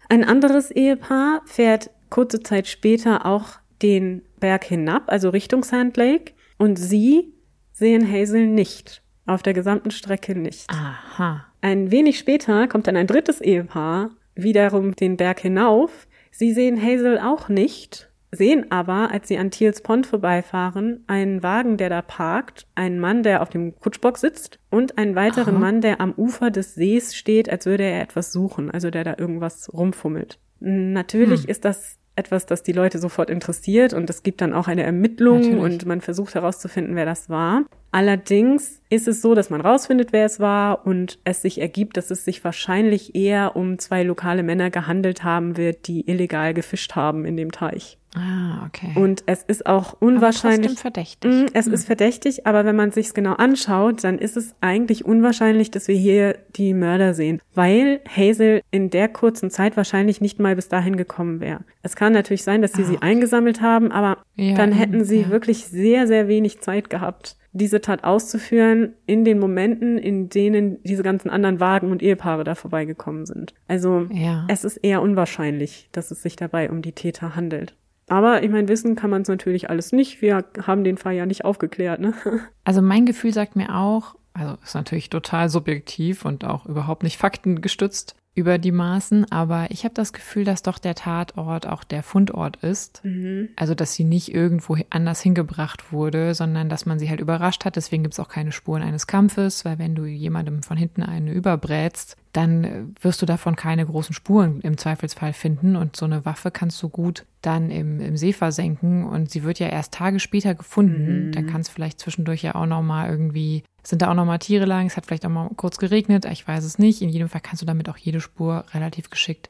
Ein 0.08 0.24
anderes 0.24 0.70
Ehepaar 0.70 1.42
fährt 1.46 1.90
kurze 2.10 2.42
Zeit 2.42 2.66
später 2.66 3.26
auch 3.26 3.58
den 3.82 4.22
Berg 4.40 4.64
hinab, 4.64 5.04
also 5.06 5.28
Richtung 5.28 5.62
Sand 5.62 5.96
Lake, 5.96 6.32
und 6.56 6.78
sie 6.78 7.34
sehen 7.72 8.10
Hazel 8.10 8.46
nicht. 8.46 9.02
Auf 9.26 9.42
der 9.42 9.52
gesamten 9.52 9.90
Strecke 9.90 10.34
nicht. 10.34 10.70
Aha. 10.70 11.44
Ein 11.60 11.90
wenig 11.90 12.18
später 12.18 12.66
kommt 12.66 12.86
dann 12.86 12.96
ein 12.96 13.06
drittes 13.06 13.40
Ehepaar 13.40 14.10
wiederum 14.34 14.94
den 14.94 15.16
Berg 15.16 15.40
hinauf 15.40 16.06
Sie 16.38 16.52
sehen 16.52 16.80
Hazel 16.80 17.18
auch 17.18 17.48
nicht, 17.48 18.07
sehen 18.30 18.70
aber, 18.70 19.10
als 19.10 19.28
sie 19.28 19.38
an 19.38 19.50
Thiels 19.50 19.82
Pond 19.82 20.06
vorbeifahren, 20.06 21.04
einen 21.06 21.42
Wagen, 21.42 21.76
der 21.76 21.88
da 21.88 22.02
parkt, 22.02 22.66
einen 22.74 22.98
Mann, 22.98 23.22
der 23.22 23.42
auf 23.42 23.48
dem 23.48 23.78
Kutschbock 23.78 24.18
sitzt 24.18 24.58
und 24.70 24.98
einen 24.98 25.14
weiteren 25.14 25.54
Aha. 25.54 25.60
Mann, 25.60 25.80
der 25.80 26.00
am 26.00 26.12
Ufer 26.12 26.50
des 26.50 26.74
Sees 26.74 27.16
steht, 27.16 27.48
als 27.48 27.66
würde 27.66 27.84
er 27.84 28.02
etwas 28.02 28.32
suchen, 28.32 28.70
also 28.70 28.90
der 28.90 29.04
da 29.04 29.14
irgendwas 29.18 29.72
rumfummelt. 29.72 30.38
Natürlich 30.60 31.42
hm. 31.42 31.50
ist 31.50 31.64
das 31.64 31.98
etwas, 32.18 32.46
das 32.46 32.64
die 32.64 32.72
Leute 32.72 32.98
sofort 32.98 33.30
interessiert 33.30 33.94
und 33.94 34.10
es 34.10 34.24
gibt 34.24 34.40
dann 34.40 34.52
auch 34.52 34.66
eine 34.66 34.82
Ermittlung 34.82 35.40
Natürlich. 35.40 35.62
und 35.62 35.86
man 35.86 36.00
versucht 36.00 36.34
herauszufinden, 36.34 36.96
wer 36.96 37.06
das 37.06 37.30
war. 37.30 37.64
Allerdings 37.92 38.82
ist 38.90 39.06
es 39.08 39.22
so, 39.22 39.34
dass 39.34 39.50
man 39.50 39.60
rausfindet, 39.60 40.12
wer 40.12 40.26
es 40.26 40.40
war 40.40 40.84
und 40.84 41.20
es 41.24 41.42
sich 41.42 41.60
ergibt, 41.60 41.96
dass 41.96 42.10
es 42.10 42.24
sich 42.24 42.42
wahrscheinlich 42.44 43.14
eher 43.14 43.56
um 43.56 43.78
zwei 43.78 44.02
lokale 44.02 44.42
Männer 44.42 44.68
gehandelt 44.70 45.22
haben 45.22 45.56
wird, 45.56 45.86
die 45.86 46.10
illegal 46.10 46.52
gefischt 46.54 46.96
haben 46.96 47.24
in 47.24 47.36
dem 47.36 47.52
Teich. 47.52 47.97
Ah, 48.14 48.64
okay. 48.66 48.92
Und 48.94 49.22
es 49.26 49.42
ist 49.42 49.66
auch 49.66 49.94
unwahrscheinlich. 50.00 50.72
Aber 50.72 50.80
verdächtig. 50.80 51.30
Mh, 51.30 51.46
es 51.52 51.66
mhm. 51.66 51.74
ist 51.74 51.86
verdächtig, 51.86 52.46
aber 52.46 52.64
wenn 52.64 52.76
man 52.76 52.90
sich's 52.90 53.12
genau 53.12 53.34
anschaut, 53.34 54.02
dann 54.02 54.18
ist 54.18 54.36
es 54.36 54.54
eigentlich 54.60 55.04
unwahrscheinlich, 55.04 55.70
dass 55.70 55.88
wir 55.88 55.96
hier 55.96 56.38
die 56.56 56.72
Mörder 56.72 57.12
sehen, 57.12 57.40
weil 57.54 58.00
Hazel 58.08 58.62
in 58.70 58.90
der 58.90 59.08
kurzen 59.08 59.50
Zeit 59.50 59.76
wahrscheinlich 59.76 60.20
nicht 60.20 60.38
mal 60.40 60.56
bis 60.56 60.68
dahin 60.68 60.96
gekommen 60.96 61.40
wäre. 61.40 61.60
Es 61.82 61.96
kann 61.96 62.12
natürlich 62.12 62.44
sein, 62.44 62.62
dass 62.62 62.72
sie 62.72 62.82
ah, 62.82 62.86
sie 62.86 62.98
eingesammelt 63.02 63.60
haben, 63.60 63.92
aber 63.92 64.18
ja, 64.36 64.54
dann 64.54 64.72
hätten 64.72 65.04
sie 65.04 65.22
ja. 65.22 65.28
wirklich 65.28 65.66
sehr, 65.66 66.06
sehr 66.06 66.28
wenig 66.28 66.60
Zeit 66.60 66.90
gehabt, 66.90 67.36
diese 67.52 67.80
Tat 67.80 68.04
auszuführen 68.04 68.94
in 69.06 69.24
den 69.24 69.38
Momenten, 69.38 69.98
in 69.98 70.28
denen 70.28 70.82
diese 70.82 71.02
ganzen 71.02 71.30
anderen 71.30 71.60
Wagen 71.60 71.90
und 71.90 72.02
Ehepaare 72.02 72.44
da 72.44 72.54
vorbeigekommen 72.54 73.26
sind. 73.26 73.54
Also 73.66 74.06
ja. 74.12 74.46
es 74.48 74.64
ist 74.64 74.78
eher 74.78 75.02
unwahrscheinlich, 75.02 75.88
dass 75.92 76.10
es 76.10 76.22
sich 76.22 76.36
dabei 76.36 76.70
um 76.70 76.82
die 76.82 76.92
Täter 76.92 77.34
handelt. 77.36 77.74
Aber 78.08 78.42
ich 78.42 78.50
meine, 78.50 78.68
wissen 78.68 78.96
kann 78.96 79.10
man 79.10 79.22
es 79.22 79.28
natürlich 79.28 79.70
alles 79.70 79.92
nicht. 79.92 80.22
Wir 80.22 80.44
haben 80.66 80.84
den 80.84 80.96
Fall 80.96 81.14
ja 81.14 81.26
nicht 81.26 81.44
aufgeklärt. 81.44 82.00
Ne? 82.00 82.14
Also 82.64 82.82
mein 82.82 83.06
Gefühl 83.06 83.32
sagt 83.32 83.56
mir 83.56 83.74
auch, 83.74 84.14
also 84.34 84.56
ist 84.62 84.74
natürlich 84.74 85.08
total 85.08 85.48
subjektiv 85.48 86.26
und 86.26 86.44
auch 86.44 86.66
überhaupt 86.66 87.02
nicht 87.02 87.16
faktengestützt, 87.16 88.14
über 88.38 88.58
die 88.58 88.70
Maßen, 88.70 89.30
aber 89.32 89.66
ich 89.70 89.82
habe 89.82 89.94
das 89.94 90.12
Gefühl, 90.12 90.44
dass 90.44 90.62
doch 90.62 90.78
der 90.78 90.94
Tatort 90.94 91.66
auch 91.66 91.82
der 91.82 92.04
Fundort 92.04 92.56
ist. 92.58 93.04
Mhm. 93.04 93.48
Also, 93.56 93.74
dass 93.74 93.94
sie 93.94 94.04
nicht 94.04 94.32
irgendwo 94.32 94.76
anders 94.90 95.20
hingebracht 95.20 95.92
wurde, 95.92 96.34
sondern 96.34 96.68
dass 96.68 96.86
man 96.86 97.00
sie 97.00 97.10
halt 97.10 97.20
überrascht 97.20 97.64
hat. 97.64 97.74
Deswegen 97.74 98.04
gibt 98.04 98.14
es 98.14 98.20
auch 98.20 98.28
keine 98.28 98.52
Spuren 98.52 98.82
eines 98.82 99.08
Kampfes, 99.08 99.64
weil 99.64 99.80
wenn 99.80 99.96
du 99.96 100.04
jemandem 100.04 100.62
von 100.62 100.76
hinten 100.76 101.02
eine 101.02 101.32
überbrätst, 101.32 102.16
dann 102.38 102.94
wirst 103.00 103.20
du 103.20 103.26
davon 103.26 103.56
keine 103.56 103.84
großen 103.84 104.14
Spuren 104.14 104.60
im 104.60 104.78
Zweifelsfall 104.78 105.32
finden. 105.32 105.74
Und 105.74 105.96
so 105.96 106.06
eine 106.06 106.24
Waffe 106.24 106.52
kannst 106.52 106.80
du 106.82 106.88
gut 106.88 107.26
dann 107.42 107.70
im, 107.70 108.00
im 108.00 108.16
See 108.16 108.32
versenken. 108.32 109.04
Und 109.04 109.30
sie 109.30 109.42
wird 109.42 109.58
ja 109.58 109.68
erst 109.68 109.92
Tage 109.92 110.20
später 110.20 110.54
gefunden. 110.54 111.26
Mhm. 111.26 111.32
Dann 111.32 111.46
kann 111.48 111.62
es 111.62 111.68
vielleicht 111.68 111.98
zwischendurch 111.98 112.42
ja 112.42 112.54
auch 112.54 112.66
nochmal 112.66 113.10
irgendwie 113.10 113.64
sind 113.82 114.02
da 114.02 114.10
auch 114.10 114.14
noch 114.14 114.26
mal 114.26 114.36
Tiere 114.36 114.66
lang? 114.66 114.86
Es 114.86 114.98
hat 114.98 115.06
vielleicht 115.06 115.24
auch 115.24 115.30
mal 115.30 115.48
kurz 115.56 115.78
geregnet, 115.78 116.26
ich 116.30 116.46
weiß 116.46 116.62
es 116.62 116.78
nicht. 116.78 117.00
In 117.00 117.08
jedem 117.08 117.30
Fall 117.30 117.40
kannst 117.40 117.62
du 117.62 117.66
damit 117.66 117.88
auch 117.88 117.96
jede 117.96 118.20
Spur 118.20 118.64
relativ 118.74 119.08
geschickt, 119.08 119.48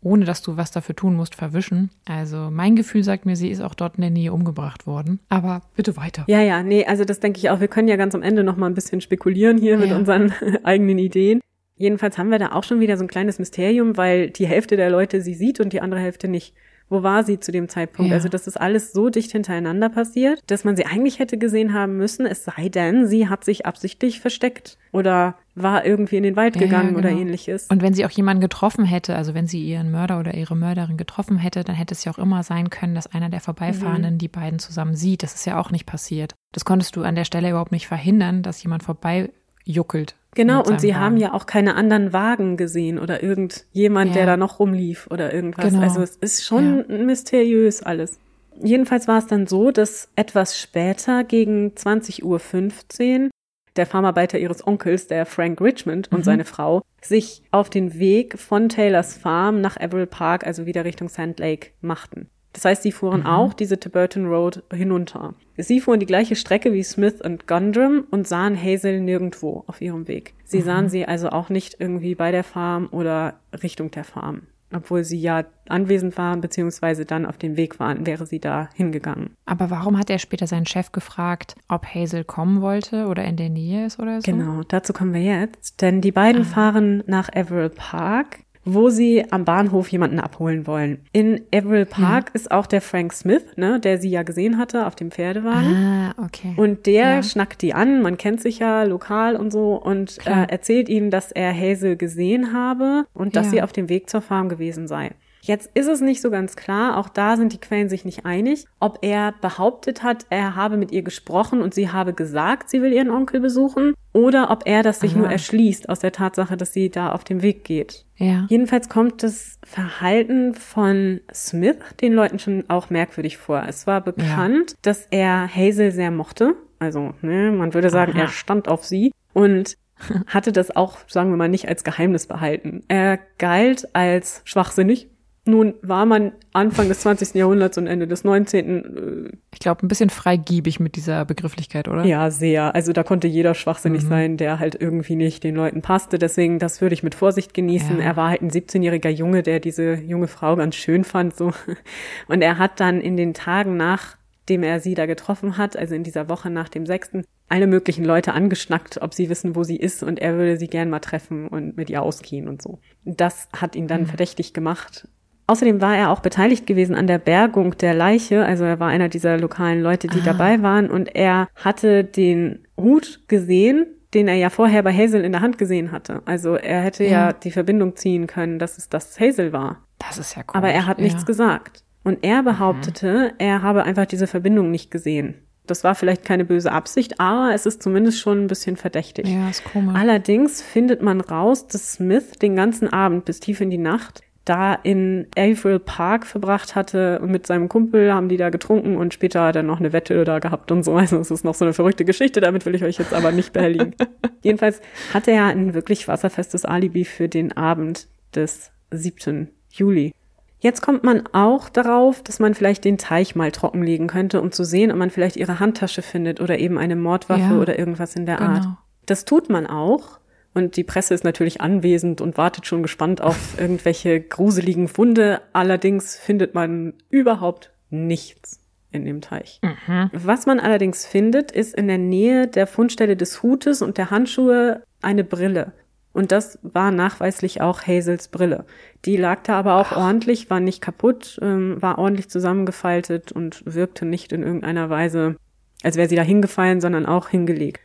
ohne 0.00 0.24
dass 0.24 0.42
du 0.42 0.56
was 0.56 0.70
dafür 0.70 0.94
tun 0.94 1.16
musst, 1.16 1.34
verwischen. 1.34 1.90
Also 2.06 2.50
mein 2.52 2.76
Gefühl 2.76 3.02
sagt 3.02 3.26
mir, 3.26 3.34
sie 3.34 3.50
ist 3.50 3.60
auch 3.60 3.74
dort 3.74 3.96
in 3.96 4.02
der 4.02 4.10
Nähe 4.10 4.32
umgebracht 4.32 4.86
worden. 4.86 5.18
Aber 5.28 5.62
bitte 5.74 5.96
weiter. 5.96 6.24
Ja, 6.28 6.40
ja, 6.40 6.62
nee, 6.62 6.86
also 6.86 7.04
das 7.04 7.18
denke 7.18 7.38
ich 7.38 7.50
auch. 7.50 7.58
Wir 7.58 7.66
können 7.66 7.88
ja 7.88 7.96
ganz 7.96 8.14
am 8.14 8.22
Ende 8.22 8.44
noch 8.44 8.56
mal 8.56 8.66
ein 8.66 8.74
bisschen 8.74 9.00
spekulieren 9.00 9.58
hier 9.58 9.72
ja. 9.72 9.78
mit 9.78 9.90
unseren 9.90 10.32
eigenen 10.62 10.98
Ideen. 10.98 11.40
Jedenfalls 11.80 12.18
haben 12.18 12.30
wir 12.30 12.38
da 12.38 12.52
auch 12.52 12.62
schon 12.62 12.80
wieder 12.80 12.98
so 12.98 13.04
ein 13.04 13.08
kleines 13.08 13.38
Mysterium, 13.38 13.96
weil 13.96 14.28
die 14.28 14.46
Hälfte 14.46 14.76
der 14.76 14.90
Leute 14.90 15.22
sie 15.22 15.32
sieht 15.32 15.60
und 15.60 15.72
die 15.72 15.80
andere 15.80 16.00
Hälfte 16.00 16.28
nicht 16.28 16.54
wo 16.90 17.04
war 17.04 17.22
sie 17.22 17.38
zu 17.38 17.52
dem 17.52 17.68
Zeitpunkt? 17.68 18.10
Ja. 18.10 18.16
Also 18.16 18.28
das 18.28 18.48
ist 18.48 18.60
alles 18.60 18.92
so 18.92 19.08
dicht 19.08 19.30
hintereinander 19.30 19.88
passiert, 19.88 20.42
dass 20.48 20.64
man 20.64 20.76
sie 20.76 20.84
eigentlich 20.84 21.20
hätte 21.20 21.38
gesehen 21.38 21.72
haben 21.72 21.96
müssen, 21.96 22.26
es 22.26 22.44
sei 22.44 22.68
denn, 22.68 23.06
sie 23.06 23.28
hat 23.28 23.44
sich 23.44 23.64
absichtlich 23.64 24.20
versteckt 24.20 24.76
oder 24.92 25.36
war 25.54 25.86
irgendwie 25.86 26.16
in 26.16 26.24
den 26.24 26.36
Wald 26.36 26.58
gegangen 26.58 26.94
ja, 26.94 26.96
genau. 26.96 26.98
oder 26.98 27.10
ähnliches. 27.10 27.68
Und 27.68 27.80
wenn 27.80 27.94
sie 27.94 28.04
auch 28.04 28.10
jemanden 28.10 28.40
getroffen 28.40 28.84
hätte, 28.84 29.14
also 29.14 29.34
wenn 29.34 29.46
sie 29.46 29.64
ihren 29.64 29.92
Mörder 29.92 30.18
oder 30.18 30.34
ihre 30.34 30.56
Mörderin 30.56 30.96
getroffen 30.96 31.38
hätte, 31.38 31.62
dann 31.62 31.76
hätte 31.76 31.94
es 31.94 32.04
ja 32.04 32.12
auch 32.12 32.18
immer 32.18 32.42
sein 32.42 32.70
können, 32.70 32.96
dass 32.96 33.06
einer 33.06 33.28
der 33.28 33.40
Vorbeifahrenden 33.40 34.14
mhm. 34.14 34.18
die 34.18 34.28
beiden 34.28 34.58
zusammen 34.58 34.96
sieht. 34.96 35.22
Das 35.22 35.34
ist 35.34 35.46
ja 35.46 35.60
auch 35.60 35.70
nicht 35.70 35.86
passiert. 35.86 36.34
Das 36.52 36.64
konntest 36.64 36.96
du 36.96 37.02
an 37.02 37.14
der 37.14 37.24
Stelle 37.24 37.50
überhaupt 37.50 37.72
nicht 37.72 37.86
verhindern, 37.86 38.42
dass 38.42 38.62
jemand 38.62 38.82
vorbei 38.82 39.30
juckelt. 39.64 40.16
Genau, 40.34 40.62
und 40.62 40.80
sie 40.80 40.90
Wagen. 40.90 41.00
haben 41.00 41.16
ja 41.16 41.34
auch 41.34 41.46
keine 41.46 41.74
anderen 41.74 42.12
Wagen 42.12 42.56
gesehen 42.56 42.98
oder 42.98 43.22
irgendjemand, 43.22 44.10
ja. 44.10 44.18
der 44.18 44.26
da 44.26 44.36
noch 44.36 44.60
rumlief 44.60 45.08
oder 45.10 45.34
irgendwas. 45.34 45.70
Genau. 45.70 45.82
Also 45.82 46.02
es 46.02 46.16
ist 46.16 46.44
schon 46.44 46.84
ja. 46.88 46.98
mysteriös 46.98 47.82
alles. 47.82 48.18
Jedenfalls 48.62 49.08
war 49.08 49.18
es 49.18 49.26
dann 49.26 49.46
so, 49.46 49.70
dass 49.70 50.08
etwas 50.16 50.58
später 50.58 51.24
gegen 51.24 51.70
20.15 51.70 52.24
Uhr 52.24 53.30
der 53.76 53.86
Farmarbeiter 53.86 54.38
ihres 54.38 54.66
Onkels, 54.66 55.06
der 55.06 55.26
Frank 55.26 55.60
Richmond 55.60 56.10
und 56.12 56.18
mhm. 56.18 56.24
seine 56.24 56.44
Frau, 56.44 56.82
sich 57.00 57.42
auf 57.50 57.70
den 57.70 57.98
Weg 57.98 58.38
von 58.38 58.68
Taylors 58.68 59.16
Farm 59.16 59.60
nach 59.60 59.76
Everett 59.78 60.10
Park, 60.10 60.46
also 60.46 60.66
wieder 60.66 60.84
Richtung 60.84 61.08
Sand 61.08 61.38
Lake, 61.38 61.70
machten. 61.80 62.28
Das 62.52 62.64
heißt, 62.64 62.82
sie 62.82 62.92
fuhren 62.92 63.20
mhm. 63.20 63.26
auch 63.26 63.54
diese 63.54 63.78
Tiburton 63.78 64.26
Road 64.26 64.62
hinunter. 64.72 65.34
Sie 65.56 65.80
fuhren 65.80 66.00
die 66.00 66.06
gleiche 66.06 66.36
Strecke 66.36 66.72
wie 66.72 66.82
Smith 66.82 67.20
und 67.22 67.46
Gundram 67.46 68.04
und 68.10 68.26
sahen 68.26 68.60
Hazel 68.60 69.00
nirgendwo 69.00 69.64
auf 69.66 69.80
ihrem 69.80 70.08
Weg. 70.08 70.34
Sie 70.44 70.60
mhm. 70.60 70.64
sahen 70.64 70.88
sie 70.88 71.06
also 71.06 71.30
auch 71.30 71.48
nicht 71.48 71.76
irgendwie 71.78 72.14
bei 72.14 72.30
der 72.32 72.44
Farm 72.44 72.88
oder 72.90 73.34
Richtung 73.62 73.90
der 73.90 74.04
Farm. 74.04 74.42
Obwohl 74.72 75.02
sie 75.02 75.18
ja 75.18 75.44
anwesend 75.68 76.16
waren, 76.16 76.40
beziehungsweise 76.40 77.04
dann 77.04 77.26
auf 77.26 77.38
dem 77.38 77.56
Weg 77.56 77.80
waren, 77.80 78.06
wäre 78.06 78.24
sie 78.24 78.38
da 78.38 78.68
hingegangen. 78.74 79.30
Aber 79.44 79.70
warum 79.70 79.98
hat 79.98 80.10
er 80.10 80.20
später 80.20 80.46
seinen 80.46 80.66
Chef 80.66 80.92
gefragt, 80.92 81.56
ob 81.68 81.86
Hazel 81.86 82.22
kommen 82.22 82.60
wollte 82.60 83.06
oder 83.06 83.24
in 83.24 83.36
der 83.36 83.48
Nähe 83.48 83.86
ist 83.86 83.98
oder 83.98 84.20
so? 84.20 84.30
Genau, 84.30 84.62
dazu 84.68 84.92
kommen 84.92 85.12
wir 85.12 85.22
jetzt. 85.22 85.82
Denn 85.82 86.00
die 86.00 86.12
beiden 86.12 86.42
ah. 86.42 86.44
fahren 86.44 87.02
nach 87.06 87.28
Everett 87.32 87.74
Park 87.74 88.40
wo 88.64 88.90
sie 88.90 89.24
am 89.30 89.44
Bahnhof 89.44 89.88
jemanden 89.88 90.20
abholen 90.20 90.66
wollen. 90.66 90.98
In 91.12 91.40
Everett 91.50 91.90
Park 91.90 92.28
ja. 92.28 92.34
ist 92.34 92.50
auch 92.50 92.66
der 92.66 92.80
Frank 92.80 93.12
Smith, 93.12 93.44
ne, 93.56 93.80
der 93.80 93.98
sie 93.98 94.10
ja 94.10 94.22
gesehen 94.22 94.58
hatte 94.58 94.86
auf 94.86 94.94
dem 94.94 95.10
Pferdewagen. 95.10 95.74
Ah, 95.74 96.14
okay. 96.24 96.54
Und 96.56 96.86
der 96.86 97.14
ja. 97.14 97.22
schnackt 97.22 97.62
die 97.62 97.74
an, 97.74 98.02
man 98.02 98.18
kennt 98.18 98.40
sich 98.40 98.58
ja 98.58 98.82
lokal 98.82 99.36
und 99.36 99.50
so 99.50 99.74
und 99.74 100.18
äh, 100.26 100.46
erzählt 100.48 100.88
ihnen, 100.88 101.10
dass 101.10 101.32
er 101.32 101.54
Hazel 101.54 101.96
gesehen 101.96 102.52
habe 102.52 103.06
und 103.14 103.36
dass 103.36 103.46
ja. 103.46 103.50
sie 103.50 103.62
auf 103.62 103.72
dem 103.72 103.88
Weg 103.88 104.10
zur 104.10 104.20
Farm 104.20 104.48
gewesen 104.48 104.86
sei. 104.86 105.12
Jetzt 105.42 105.70
ist 105.74 105.88
es 105.88 106.00
nicht 106.00 106.20
so 106.20 106.30
ganz 106.30 106.56
klar, 106.56 106.96
auch 106.96 107.08
da 107.08 107.36
sind 107.36 107.52
die 107.52 107.60
Quellen 107.60 107.88
sich 107.88 108.04
nicht 108.04 108.26
einig, 108.26 108.66
ob 108.78 108.98
er 109.02 109.32
behauptet 109.40 110.02
hat, 110.02 110.26
er 110.30 110.54
habe 110.54 110.76
mit 110.76 110.92
ihr 110.92 111.02
gesprochen 111.02 111.62
und 111.62 111.74
sie 111.74 111.90
habe 111.90 112.12
gesagt, 112.12 112.70
sie 112.70 112.82
will 112.82 112.92
ihren 112.92 113.10
Onkel 113.10 113.40
besuchen, 113.40 113.94
oder 114.12 114.50
ob 114.50 114.62
er 114.66 114.82
das 114.82 115.00
sich 115.00 115.12
Aha. 115.12 115.20
nur 115.20 115.30
erschließt 115.30 115.88
aus 115.88 116.00
der 116.00 116.12
Tatsache, 116.12 116.56
dass 116.56 116.72
sie 116.72 116.90
da 116.90 117.12
auf 117.12 117.24
dem 117.24 117.42
Weg 117.42 117.64
geht. 117.64 118.04
Ja. 118.16 118.46
Jedenfalls 118.48 118.88
kommt 118.88 119.22
das 119.22 119.58
Verhalten 119.64 120.54
von 120.54 121.20
Smith 121.32 121.78
den 122.00 122.12
Leuten 122.12 122.38
schon 122.38 122.64
auch 122.68 122.90
merkwürdig 122.90 123.38
vor. 123.38 123.64
Es 123.68 123.86
war 123.86 124.00
bekannt, 124.00 124.70
ja. 124.72 124.76
dass 124.82 125.06
er 125.10 125.48
Hazel 125.54 125.92
sehr 125.92 126.10
mochte. 126.10 126.54
Also, 126.80 127.14
ne, 127.22 127.52
man 127.52 127.72
würde 127.72 127.90
sagen, 127.90 128.12
Aha. 128.12 128.22
er 128.22 128.28
stand 128.28 128.68
auf 128.68 128.84
sie 128.84 129.12
und 129.32 129.76
hatte 130.26 130.50
das 130.50 130.74
auch, 130.74 130.98
sagen 131.06 131.30
wir 131.30 131.36
mal, 131.36 131.48
nicht 131.48 131.68
als 131.68 131.84
Geheimnis 131.84 132.26
behalten. 132.26 132.82
Er 132.88 133.18
galt 133.38 133.94
als 133.94 134.42
schwachsinnig, 134.44 135.08
nun 135.46 135.74
war 135.80 136.04
man 136.04 136.32
Anfang 136.52 136.88
des 136.88 137.00
20. 137.00 137.34
Jahrhunderts 137.34 137.78
und 137.78 137.86
Ende 137.86 138.06
des 138.06 138.24
19. 138.24 138.68
Äh, 138.68 139.38
ich 139.52 139.58
glaube, 139.58 139.84
ein 139.84 139.88
bisschen 139.88 140.10
freigiebig 140.10 140.80
mit 140.80 140.96
dieser 140.96 141.24
Begrifflichkeit, 141.24 141.88
oder? 141.88 142.04
Ja, 142.04 142.30
sehr. 142.30 142.74
Also 142.74 142.92
da 142.92 143.02
konnte 143.02 143.26
jeder 143.26 143.54
schwachsinnig 143.54 144.04
mhm. 144.04 144.08
sein, 144.08 144.36
der 144.36 144.58
halt 144.58 144.76
irgendwie 144.78 145.16
nicht 145.16 145.42
den 145.42 145.56
Leuten 145.56 145.80
passte. 145.80 146.18
Deswegen, 146.18 146.58
das 146.58 146.80
würde 146.80 146.94
ich 146.94 147.02
mit 147.02 147.14
Vorsicht 147.14 147.54
genießen. 147.54 147.98
Ja. 147.98 148.04
Er 148.04 148.16
war 148.16 148.28
halt 148.28 148.42
ein 148.42 148.50
17-jähriger 148.50 149.08
Junge, 149.08 149.42
der 149.42 149.60
diese 149.60 149.94
junge 149.94 150.28
Frau 150.28 150.56
ganz 150.56 150.76
schön 150.76 151.04
fand, 151.04 151.34
so. 151.34 151.52
Und 152.28 152.42
er 152.42 152.58
hat 152.58 152.78
dann 152.78 153.00
in 153.00 153.16
den 153.16 153.32
Tagen 153.32 153.76
nachdem 153.78 154.62
er 154.62 154.80
sie 154.80 154.94
da 154.94 155.06
getroffen 155.06 155.56
hat, 155.56 155.76
also 155.76 155.94
in 155.94 156.04
dieser 156.04 156.28
Woche 156.28 156.50
nach 156.50 156.68
dem 156.68 156.84
6., 156.84 157.22
alle 157.48 157.66
möglichen 157.66 158.04
Leute 158.04 158.32
angeschnackt, 158.34 159.02
ob 159.02 159.14
sie 159.14 159.28
wissen, 159.28 159.56
wo 159.56 159.64
sie 159.64 159.76
ist 159.76 160.04
und 160.04 160.20
er 160.20 160.36
würde 160.36 160.56
sie 160.56 160.68
gern 160.68 160.90
mal 160.90 161.00
treffen 161.00 161.48
und 161.48 161.76
mit 161.76 161.90
ihr 161.90 162.02
ausgehen 162.02 162.46
und 162.46 162.62
so. 162.62 162.78
Das 163.04 163.48
hat 163.56 163.74
ihn 163.74 163.88
dann 163.88 164.02
mhm. 164.02 164.06
verdächtig 164.06 164.52
gemacht 164.52 165.08
Außerdem 165.50 165.80
war 165.80 165.96
er 165.96 166.10
auch 166.10 166.20
beteiligt 166.20 166.64
gewesen 166.68 166.94
an 166.94 167.08
der 167.08 167.18
Bergung 167.18 167.76
der 167.76 167.92
Leiche. 167.92 168.44
Also 168.44 168.62
er 168.62 168.78
war 168.78 168.86
einer 168.86 169.08
dieser 169.08 169.36
lokalen 169.36 169.82
Leute, 169.82 170.06
die 170.06 170.20
ah. 170.20 170.24
dabei 170.26 170.62
waren. 170.62 170.88
Und 170.88 171.16
er 171.16 171.48
hatte 171.56 172.04
den 172.04 172.68
Hut 172.80 173.22
gesehen, 173.26 173.86
den 174.14 174.28
er 174.28 174.36
ja 174.36 174.48
vorher 174.48 174.84
bei 174.84 174.92
Hazel 174.92 175.24
in 175.24 175.32
der 175.32 175.40
Hand 175.40 175.58
gesehen 175.58 175.90
hatte. 175.90 176.22
Also 176.24 176.54
er 176.54 176.82
hätte 176.82 177.02
ja, 177.02 177.10
ja 177.10 177.32
die 177.32 177.50
Verbindung 177.50 177.96
ziehen 177.96 178.28
können, 178.28 178.60
dass 178.60 178.78
es 178.78 178.88
das 178.88 179.18
Hazel 179.18 179.52
war. 179.52 179.84
Das 179.98 180.18
ist 180.18 180.36
ja 180.36 180.42
cool. 180.42 180.54
Aber 180.54 180.68
er 180.68 180.86
hat 180.86 180.98
ja. 180.98 181.04
nichts 181.04 181.26
gesagt. 181.26 181.82
Und 182.04 182.22
er 182.22 182.44
behauptete, 182.44 183.32
mhm. 183.32 183.34
er 183.38 183.62
habe 183.62 183.82
einfach 183.82 184.06
diese 184.06 184.28
Verbindung 184.28 184.70
nicht 184.70 184.92
gesehen. 184.92 185.34
Das 185.66 185.82
war 185.82 185.96
vielleicht 185.96 186.24
keine 186.24 186.44
böse 186.44 186.70
Absicht, 186.70 187.18
aber 187.18 187.54
es 187.54 187.66
ist 187.66 187.82
zumindest 187.82 188.20
schon 188.20 188.44
ein 188.44 188.46
bisschen 188.46 188.76
verdächtig. 188.76 189.26
Ja, 189.26 189.50
ist 189.50 189.64
komisch. 189.64 189.96
Allerdings 189.96 190.62
findet 190.62 191.02
man 191.02 191.20
raus, 191.20 191.66
dass 191.66 191.94
Smith 191.94 192.38
den 192.40 192.54
ganzen 192.54 192.92
Abend 192.92 193.24
bis 193.24 193.40
tief 193.40 193.60
in 193.60 193.70
die 193.70 193.78
Nacht 193.78 194.22
da 194.50 194.74
in 194.74 195.28
Averill 195.38 195.78
Park 195.78 196.26
verbracht 196.26 196.74
hatte 196.74 197.20
und 197.20 197.30
mit 197.30 197.46
seinem 197.46 197.68
Kumpel 197.68 198.12
haben 198.12 198.28
die 198.28 198.36
da 198.36 198.50
getrunken 198.50 198.96
und 198.96 199.14
später 199.14 199.44
hat 199.44 199.54
er 199.54 199.62
noch 199.62 199.78
eine 199.78 199.92
Wette 199.92 200.24
da 200.24 200.40
gehabt 200.40 200.72
und 200.72 200.82
so. 200.82 200.94
Also 200.96 201.18
es 201.18 201.30
ist 201.30 201.44
noch 201.44 201.54
so 201.54 201.64
eine 201.64 201.72
verrückte 201.72 202.04
Geschichte, 202.04 202.40
damit 202.40 202.66
will 202.66 202.74
ich 202.74 202.82
euch 202.82 202.98
jetzt 202.98 203.14
aber 203.14 203.30
nicht 203.30 203.52
behelligen. 203.52 203.94
Jedenfalls 204.42 204.80
hatte 205.14 205.30
er 205.30 205.46
ein 205.46 205.72
wirklich 205.72 206.08
wasserfestes 206.08 206.64
Alibi 206.64 207.04
für 207.04 207.28
den 207.28 207.56
Abend 207.56 208.08
des 208.34 208.72
7. 208.90 209.50
Juli. 209.70 210.12
Jetzt 210.58 210.82
kommt 210.82 211.04
man 211.04 211.28
auch 211.32 211.68
darauf, 211.68 212.20
dass 212.20 212.40
man 212.40 212.54
vielleicht 212.54 212.84
den 212.84 212.98
Teich 212.98 213.36
mal 213.36 213.52
trockenlegen 213.52 214.08
könnte, 214.08 214.42
um 214.42 214.50
zu 214.50 214.64
sehen, 214.64 214.90
ob 214.90 214.98
man 214.98 215.10
vielleicht 215.10 215.36
ihre 215.36 215.60
Handtasche 215.60 216.02
findet 216.02 216.40
oder 216.40 216.58
eben 216.58 216.76
eine 216.76 216.96
Mordwaffe 216.96 217.54
ja, 217.54 217.58
oder 217.58 217.78
irgendwas 217.78 218.16
in 218.16 218.26
der 218.26 218.36
genau. 218.36 218.50
Art. 218.50 218.66
Das 219.06 219.24
tut 219.24 219.48
man 219.48 219.66
auch. 219.66 220.19
Und 220.52 220.76
die 220.76 220.84
Presse 220.84 221.14
ist 221.14 221.24
natürlich 221.24 221.60
anwesend 221.60 222.20
und 222.20 222.36
wartet 222.36 222.66
schon 222.66 222.82
gespannt 222.82 223.20
auf 223.20 223.54
irgendwelche 223.58 224.20
gruseligen 224.20 224.88
Funde. 224.88 225.40
Allerdings 225.52 226.16
findet 226.16 226.54
man 226.54 226.94
überhaupt 227.08 227.72
nichts 227.90 228.60
in 228.90 229.04
dem 229.04 229.20
Teich. 229.20 229.60
Mhm. 229.62 230.10
Was 230.12 230.46
man 230.46 230.58
allerdings 230.58 231.06
findet, 231.06 231.52
ist 231.52 231.74
in 231.74 231.86
der 231.86 231.98
Nähe 231.98 232.48
der 232.48 232.66
Fundstelle 232.66 233.16
des 233.16 233.42
Hutes 233.42 233.82
und 233.82 233.98
der 233.98 234.10
Handschuhe 234.10 234.82
eine 235.00 235.24
Brille. 235.24 235.72
Und 236.12 236.32
das 236.32 236.58
war 236.62 236.90
nachweislich 236.90 237.60
auch 237.60 237.86
Hazels 237.86 238.28
Brille. 238.28 238.64
Die 239.04 239.16
lag 239.16 239.42
da 239.44 239.58
aber 239.58 239.76
auch 239.76 239.92
Ach. 239.92 239.96
ordentlich, 239.96 240.50
war 240.50 240.58
nicht 240.58 240.80
kaputt, 240.80 241.38
ähm, 241.40 241.80
war 241.80 241.98
ordentlich 241.98 242.28
zusammengefaltet 242.28 243.30
und 243.30 243.62
wirkte 243.64 244.04
nicht 244.06 244.32
in 244.32 244.42
irgendeiner 244.42 244.90
Weise, 244.90 245.36
als 245.84 245.96
wäre 245.96 246.08
sie 246.08 246.16
da 246.16 246.22
hingefallen, 246.22 246.80
sondern 246.80 247.06
auch 247.06 247.28
hingelegt. 247.28 247.80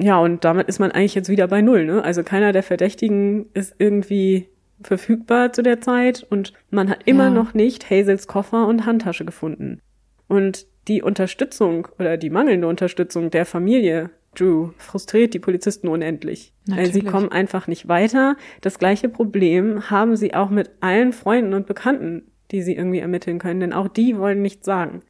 Ja, 0.00 0.18
und 0.18 0.44
damit 0.44 0.68
ist 0.68 0.78
man 0.78 0.92
eigentlich 0.92 1.14
jetzt 1.14 1.28
wieder 1.28 1.48
bei 1.48 1.60
Null. 1.60 1.84
Ne? 1.84 2.02
Also 2.04 2.22
keiner 2.22 2.52
der 2.52 2.62
Verdächtigen 2.62 3.46
ist 3.54 3.74
irgendwie 3.78 4.48
verfügbar 4.80 5.52
zu 5.52 5.62
der 5.62 5.80
Zeit 5.80 6.24
und 6.30 6.52
man 6.70 6.88
hat 6.88 7.00
immer 7.04 7.24
ja. 7.24 7.30
noch 7.30 7.52
nicht 7.52 7.90
Hazels 7.90 8.28
Koffer 8.28 8.66
und 8.68 8.86
Handtasche 8.86 9.24
gefunden. 9.24 9.80
Und 10.28 10.66
die 10.86 11.02
Unterstützung 11.02 11.88
oder 11.98 12.16
die 12.16 12.30
mangelnde 12.30 12.68
Unterstützung 12.68 13.30
der 13.30 13.44
Familie 13.44 14.10
Drew 14.34 14.70
frustriert 14.76 15.34
die 15.34 15.38
Polizisten 15.38 15.88
unendlich. 15.88 16.52
Natürlich. 16.66 16.86
Weil 16.86 16.92
sie 16.92 17.02
kommen 17.02 17.32
einfach 17.32 17.66
nicht 17.66 17.88
weiter. 17.88 18.36
Das 18.60 18.78
gleiche 18.78 19.08
Problem 19.08 19.90
haben 19.90 20.16
sie 20.16 20.34
auch 20.34 20.50
mit 20.50 20.70
allen 20.80 21.12
Freunden 21.12 21.54
und 21.54 21.66
Bekannten, 21.66 22.30
die 22.50 22.62
sie 22.62 22.76
irgendwie 22.76 23.00
ermitteln 23.00 23.38
können, 23.38 23.60
denn 23.60 23.72
auch 23.72 23.88
die 23.88 24.16
wollen 24.16 24.42
nichts 24.42 24.64
sagen. 24.64 25.00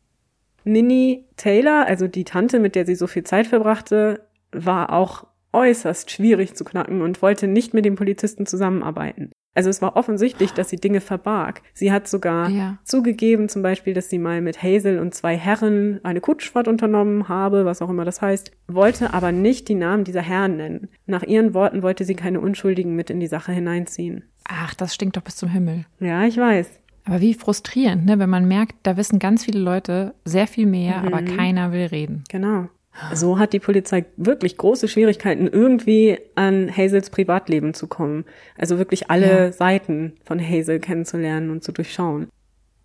Ninny 0.65 1.27
Taylor, 1.37 1.87
also 1.87 2.09
die 2.09 2.25
Tante, 2.25 2.59
mit 2.59 2.75
der 2.75 2.87
sie 2.87 2.95
so 2.95 3.07
viel 3.07 3.25
Zeit 3.25 3.47
verbrachte, 3.47 4.28
war 4.53 4.93
auch 4.93 5.27
äußerst 5.53 6.11
schwierig 6.11 6.55
zu 6.55 6.65
knacken 6.65 7.01
und 7.01 7.23
wollte 7.23 7.47
nicht 7.47 7.75
mit 7.75 7.85
den 7.85 7.97
Polizisten 7.97 8.47
zusammenarbeiten. 8.47 9.31
Also 9.55 9.71
es 9.71 9.83
war 9.83 9.97
offensichtlich, 9.97 10.53
dass 10.53 10.69
sie 10.69 10.77
Dinge 10.77 11.01
verbarg. 11.01 11.63
Sie 11.75 11.91
hat 11.91 12.07
sogar 12.07 12.49
ja. 12.49 12.79
zugegeben, 12.85 13.49
zum 13.49 13.63
Beispiel, 13.63 13.93
dass 13.93 14.09
sie 14.09 14.21
mal 14.21 14.41
mit 14.41 14.63
Hazel 14.63 15.01
und 15.01 15.15
zwei 15.15 15.37
Herren 15.37 15.99
eine 16.05 16.21
Kutschfahrt 16.21 16.69
unternommen 16.69 17.29
habe, 17.29 17.65
was 17.65 17.83
auch 17.83 17.91
immer 17.91 18.05
das 18.05 18.23
heißt, 18.23 18.53
wollte 18.69 19.13
aber 19.15 19.33
nicht 19.33 19.67
die 19.67 19.75
Namen 19.75 20.05
dieser 20.05 20.23
Herren 20.23 20.59
nennen. 20.59 20.89
Nach 21.07 21.25
ihren 21.25 21.55
Worten 21.55 21.83
wollte 21.83 22.05
sie 22.05 22.15
keine 22.15 22.41
Unschuldigen 22.41 22.95
mit 22.95 23.11
in 23.11 23.19
die 23.19 23.27
Sache 23.27 23.51
hineinziehen. 23.51 24.23
Ach, 24.47 24.75
das 24.75 24.95
stinkt 24.95 25.17
doch 25.17 25.23
bis 25.23 25.35
zum 25.35 25.49
Himmel. 25.49 25.87
Ja, 25.99 26.25
ich 26.25 26.37
weiß. 26.37 26.71
Aber 27.05 27.21
wie 27.21 27.35
frustrierend, 27.35 28.05
ne, 28.05 28.21
wenn 28.21 28.31
man 28.31 28.47
merkt, 28.47 28.77
da 28.85 28.97
wissen 28.97 29.19
ganz 29.19 29.45
viele 29.45 29.59
Leute 29.59 30.15
sehr 30.25 30.47
viel 30.47 30.67
mehr, 30.67 31.01
mhm. 31.01 31.09
aber 31.09 31.23
keiner 31.23 31.73
will 31.73 31.87
reden. 31.87 32.23
Genau. 32.29 32.69
So 33.15 33.39
hat 33.39 33.53
die 33.53 33.61
Polizei 33.61 34.05
wirklich 34.17 34.57
große 34.57 34.89
Schwierigkeiten, 34.89 35.47
irgendwie 35.47 36.19
an 36.35 36.75
Hazels 36.75 37.11
Privatleben 37.11 37.75
zu 37.75 37.87
kommen. 37.87 38.25
Also 38.57 38.79
wirklich 38.79 39.11
alle 39.11 39.29
ja. 39.29 39.53
Seiten 39.53 40.15
von 40.25 40.41
Hazel 40.41 40.81
kennenzulernen 40.81 41.51
und 41.51 41.63
zu 41.63 41.73
durchschauen. 41.73 42.29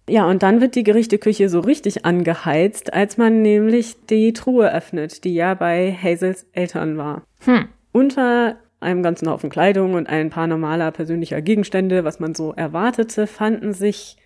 Ja, 0.10 0.26
und 0.26 0.44
dann 0.44 0.60
wird 0.60 0.76
die 0.76 0.84
Gerichteküche 0.84 1.48
so 1.48 1.62
richtig 1.62 2.06
angeheizt, 2.06 2.94
als 2.94 3.18
man 3.18 3.42
nämlich 3.42 4.06
die 4.06 4.34
Truhe 4.34 4.74
öffnet, 4.74 5.24
die 5.24 5.34
ja 5.34 5.54
bei 5.54 5.94
Hazels 5.94 6.46
Eltern 6.52 6.98
war. 6.98 7.24
Hm. 7.46 7.70
Unter 7.94 8.58
einem 8.82 9.02
ganzen 9.02 9.30
Haufen 9.30 9.50
Kleidung 9.50 9.94
und 9.94 10.08
ein 10.08 10.30
paar 10.30 10.48
normaler 10.48 10.92
persönlicher 10.92 11.42
Gegenstände, 11.42 12.04
was 12.04 12.20
man 12.20 12.36
so 12.36 12.52
erwartete, 12.52 13.28
fanden 13.28 13.74
sich 13.74 14.18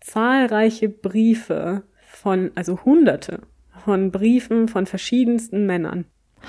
zahlreiche 0.00 0.88
Briefe 0.88 1.82
von, 2.06 2.50
also 2.54 2.84
hunderte 2.84 3.40
von 3.78 4.10
Briefen 4.10 4.68
von 4.68 4.86
verschiedensten 4.86 5.66
Männern. 5.66 6.04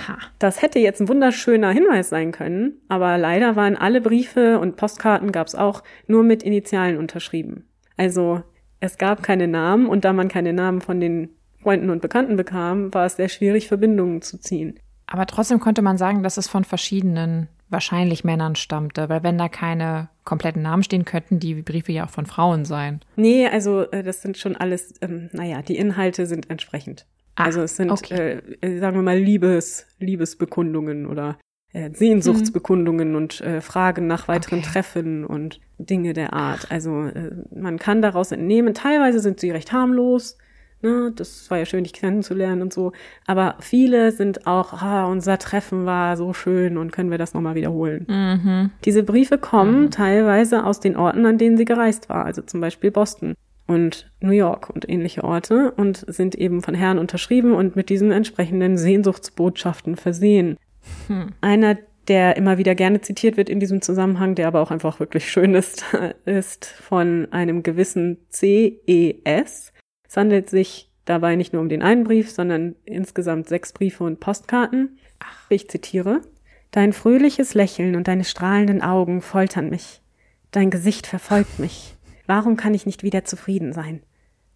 Ha. 0.07 0.17
Das 0.37 0.61
hätte 0.61 0.79
jetzt 0.79 1.01
ein 1.01 1.07
wunderschöner 1.07 1.71
Hinweis 1.71 2.09
sein 2.09 2.31
können, 2.31 2.81
aber 2.87 3.17
leider 3.17 3.55
waren 3.55 3.75
alle 3.75 4.01
Briefe 4.01 4.59
und 4.59 4.75
Postkarten 4.75 5.31
gab 5.31 5.47
es 5.47 5.55
auch 5.55 5.83
nur 6.07 6.23
mit 6.23 6.43
Initialen 6.43 6.97
unterschrieben. 6.97 7.65
Also 7.97 8.43
es 8.79 8.97
gab 8.97 9.23
keine 9.23 9.47
Namen 9.47 9.87
und 9.87 10.05
da 10.05 10.13
man 10.13 10.29
keine 10.29 10.53
Namen 10.53 10.81
von 10.81 10.99
den 10.99 11.29
Freunden 11.61 11.89
und 11.89 12.01
Bekannten 12.01 12.37
bekam, 12.37 12.93
war 12.93 13.05
es 13.05 13.17
sehr 13.17 13.29
schwierig, 13.29 13.67
Verbindungen 13.67 14.21
zu 14.21 14.39
ziehen. 14.39 14.79
Aber 15.07 15.25
trotzdem 15.25 15.59
konnte 15.59 15.81
man 15.81 15.97
sagen, 15.97 16.23
dass 16.23 16.37
es 16.37 16.47
von 16.47 16.63
verschiedenen 16.63 17.49
wahrscheinlich 17.69 18.23
Männern 18.23 18.55
stammte, 18.55 19.09
weil 19.09 19.23
wenn 19.23 19.37
da 19.37 19.47
keine 19.47 20.09
kompletten 20.23 20.61
Namen 20.61 20.83
stehen, 20.83 21.05
könnten 21.05 21.39
die 21.39 21.55
Briefe 21.61 21.91
ja 21.91 22.05
auch 22.05 22.09
von 22.09 22.25
Frauen 22.25 22.65
sein. 22.65 23.01
Nee, 23.15 23.47
also 23.47 23.89
äh, 23.91 24.03
das 24.03 24.21
sind 24.21 24.37
schon 24.37 24.55
alles, 24.55 24.95
ähm, 25.01 25.29
naja, 25.33 25.61
die 25.61 25.77
Inhalte 25.77 26.25
sind 26.25 26.49
entsprechend. 26.49 27.05
Ah, 27.35 27.45
also 27.45 27.61
es 27.61 27.75
sind, 27.75 27.91
okay. 27.91 28.39
äh, 28.61 28.79
sagen 28.79 28.95
wir 28.95 29.03
mal, 29.03 29.17
Liebes, 29.17 29.87
Liebesbekundungen 29.99 31.05
oder 31.05 31.37
äh, 31.71 31.91
Sehnsuchtsbekundungen 31.93 33.09
mhm. 33.09 33.15
und 33.15 33.41
äh, 33.41 33.61
Fragen 33.61 34.07
nach 34.07 34.27
weiteren 34.27 34.59
okay. 34.59 34.69
Treffen 34.71 35.25
und 35.25 35.59
Dinge 35.77 36.13
der 36.13 36.33
Art. 36.33 36.71
Also 36.71 37.05
äh, 37.05 37.31
man 37.55 37.77
kann 37.77 38.01
daraus 38.01 38.31
entnehmen, 38.31 38.73
teilweise 38.73 39.19
sind 39.19 39.39
sie 39.39 39.51
recht 39.51 39.71
harmlos, 39.71 40.37
ne, 40.81 41.11
das 41.15 41.49
war 41.49 41.57
ja 41.57 41.65
schön, 41.65 41.83
dich 41.83 41.93
kennenzulernen 41.93 42.61
und 42.61 42.73
so, 42.73 42.91
aber 43.25 43.55
viele 43.59 44.11
sind 44.11 44.47
auch, 44.47 44.73
ah, 44.73 45.05
unser 45.05 45.37
Treffen 45.37 45.85
war 45.85 46.17
so 46.17 46.33
schön 46.33 46.77
und 46.77 46.91
können 46.91 47.11
wir 47.11 47.17
das 47.17 47.33
nochmal 47.33 47.55
wiederholen. 47.55 48.05
Mhm. 48.07 48.71
Diese 48.85 49.03
Briefe 49.03 49.37
kommen 49.37 49.83
mhm. 49.83 49.91
teilweise 49.91 50.65
aus 50.65 50.79
den 50.79 50.95
Orten, 50.95 51.25
an 51.25 51.37
denen 51.37 51.57
sie 51.57 51.65
gereist 51.65 52.09
war, 52.09 52.25
also 52.25 52.41
zum 52.41 52.61
Beispiel 52.61 52.91
Boston 52.91 53.35
und 53.69 54.11
New 54.19 54.31
York 54.31 54.69
und 54.69 54.89
ähnliche 54.89 55.23
Orte 55.23 55.71
und 55.71 56.03
sind 56.07 56.35
eben 56.35 56.61
von 56.61 56.73
Herren 56.73 56.97
unterschrieben 56.97 57.53
und 57.53 57.75
mit 57.75 57.89
diesen 57.89 58.11
entsprechenden 58.11 58.77
Sehnsuchtsbotschaften 58.77 59.95
versehen. 59.95 60.57
Hm. 61.07 61.27
Einer, 61.41 61.77
der 62.07 62.35
immer 62.35 62.57
wieder 62.57 62.73
gerne 62.73 63.01
zitiert 63.01 63.37
wird 63.37 63.47
in 63.47 63.59
diesem 63.59 63.81
Zusammenhang, 63.83 64.33
der 64.33 64.47
aber 64.47 64.61
auch 64.61 64.71
einfach 64.71 64.99
wirklich 64.99 65.29
schön 65.29 65.53
ist, 65.53 65.85
ist 66.25 66.65
von 66.65 67.27
einem 67.31 67.61
gewissen 67.61 68.17
CES. 68.31 69.71
Es 70.09 70.17
handelt 70.17 70.49
sich 70.49 70.89
dabei 71.05 71.35
nicht 71.35 71.53
nur 71.53 71.61
um 71.61 71.69
den 71.69 71.83
einen 71.83 72.03
Brief, 72.03 72.31
sondern 72.31 72.75
insgesamt 72.83 73.47
sechs 73.47 73.73
Briefe 73.73 74.03
und 74.03 74.19
Postkarten. 74.19 74.97
Ach. 75.19 75.45
Ich 75.49 75.69
zitiere. 75.69 76.21
Dein 76.71 76.93
fröhliches 76.93 77.53
Lächeln 77.53 77.95
und 77.95 78.07
deine 78.07 78.23
strahlenden 78.23 78.81
Augen 78.81 79.21
foltern 79.21 79.69
mich. 79.69 80.01
Dein 80.51 80.71
Gesicht 80.71 81.05
verfolgt 81.05 81.59
mich. 81.59 81.95
Warum 82.25 82.57
kann 82.57 82.73
ich 82.73 82.87
nicht 82.87 83.03
wieder 83.03 83.23
zufrieden 83.23 83.71
sein? 83.71 84.01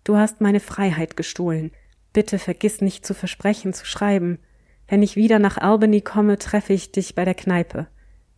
Du 0.04 0.18
hast 0.18 0.42
meine 0.42 0.60
Freiheit 0.60 1.16
gestohlen. 1.16 1.72
Bitte 2.14 2.40
vergiss 2.40 2.82
nicht 2.82 3.06
zu 3.06 3.14
versprechen, 3.14 3.74
zu 3.74 3.86
schreiben. 3.86 4.40
Wenn 4.88 5.04
ich 5.04 5.16
wieder 5.16 5.38
nach 5.38 5.58
Albany 5.58 6.02
komme, 6.02 6.40
treffe 6.40 6.74
ich 6.74 6.92
dich 6.92 7.14
bei 7.16 7.26
der 7.26 7.36
Kneipe. 7.36 7.88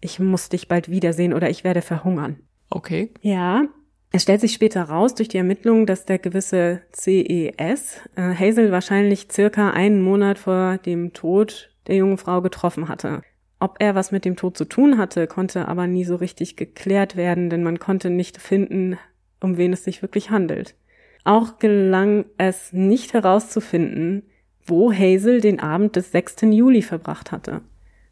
Ich 0.01 0.19
muss 0.19 0.49
dich 0.49 0.67
bald 0.67 0.89
wiedersehen 0.89 1.33
oder 1.33 1.49
ich 1.49 1.63
werde 1.63 1.81
verhungern. 1.81 2.39
Okay. 2.69 3.13
Ja. 3.21 3.63
Es 4.11 4.23
stellt 4.23 4.41
sich 4.41 4.53
später 4.53 4.83
raus 4.83 5.15
durch 5.15 5.27
die 5.27 5.37
Ermittlung, 5.37 5.85
dass 5.85 6.05
der 6.05 6.19
gewisse 6.19 6.81
CES 6.93 7.99
äh, 8.15 8.33
Hazel 8.33 8.71
wahrscheinlich 8.71 9.27
circa 9.31 9.71
einen 9.71 10.01
Monat 10.01 10.39
vor 10.39 10.77
dem 10.77 11.13
Tod 11.13 11.71
der 11.87 11.97
jungen 11.97 12.17
Frau 12.17 12.41
getroffen 12.41 12.87
hatte. 12.87 13.21
Ob 13.59 13.77
er 13.79 13.95
was 13.95 14.11
mit 14.11 14.25
dem 14.25 14.35
Tod 14.35 14.57
zu 14.57 14.65
tun 14.65 14.97
hatte, 14.97 15.27
konnte 15.27 15.67
aber 15.67 15.87
nie 15.87 16.05
so 16.05 16.15
richtig 16.15 16.55
geklärt 16.55 17.15
werden, 17.15 17.49
denn 17.49 17.63
man 17.63 17.79
konnte 17.79 18.09
nicht 18.09 18.37
finden, 18.37 18.97
um 19.39 19.57
wen 19.57 19.73
es 19.73 19.83
sich 19.83 20.01
wirklich 20.01 20.29
handelt. 20.29 20.75
Auch 21.23 21.57
gelang 21.59 22.25
es 22.37 22.73
nicht 22.73 23.13
herauszufinden, 23.13 24.23
wo 24.65 24.91
Hazel 24.91 25.41
den 25.41 25.59
Abend 25.59 25.95
des 25.95 26.11
6. 26.11 26.43
Juli 26.43 26.81
verbracht 26.81 27.31
hatte. 27.31 27.61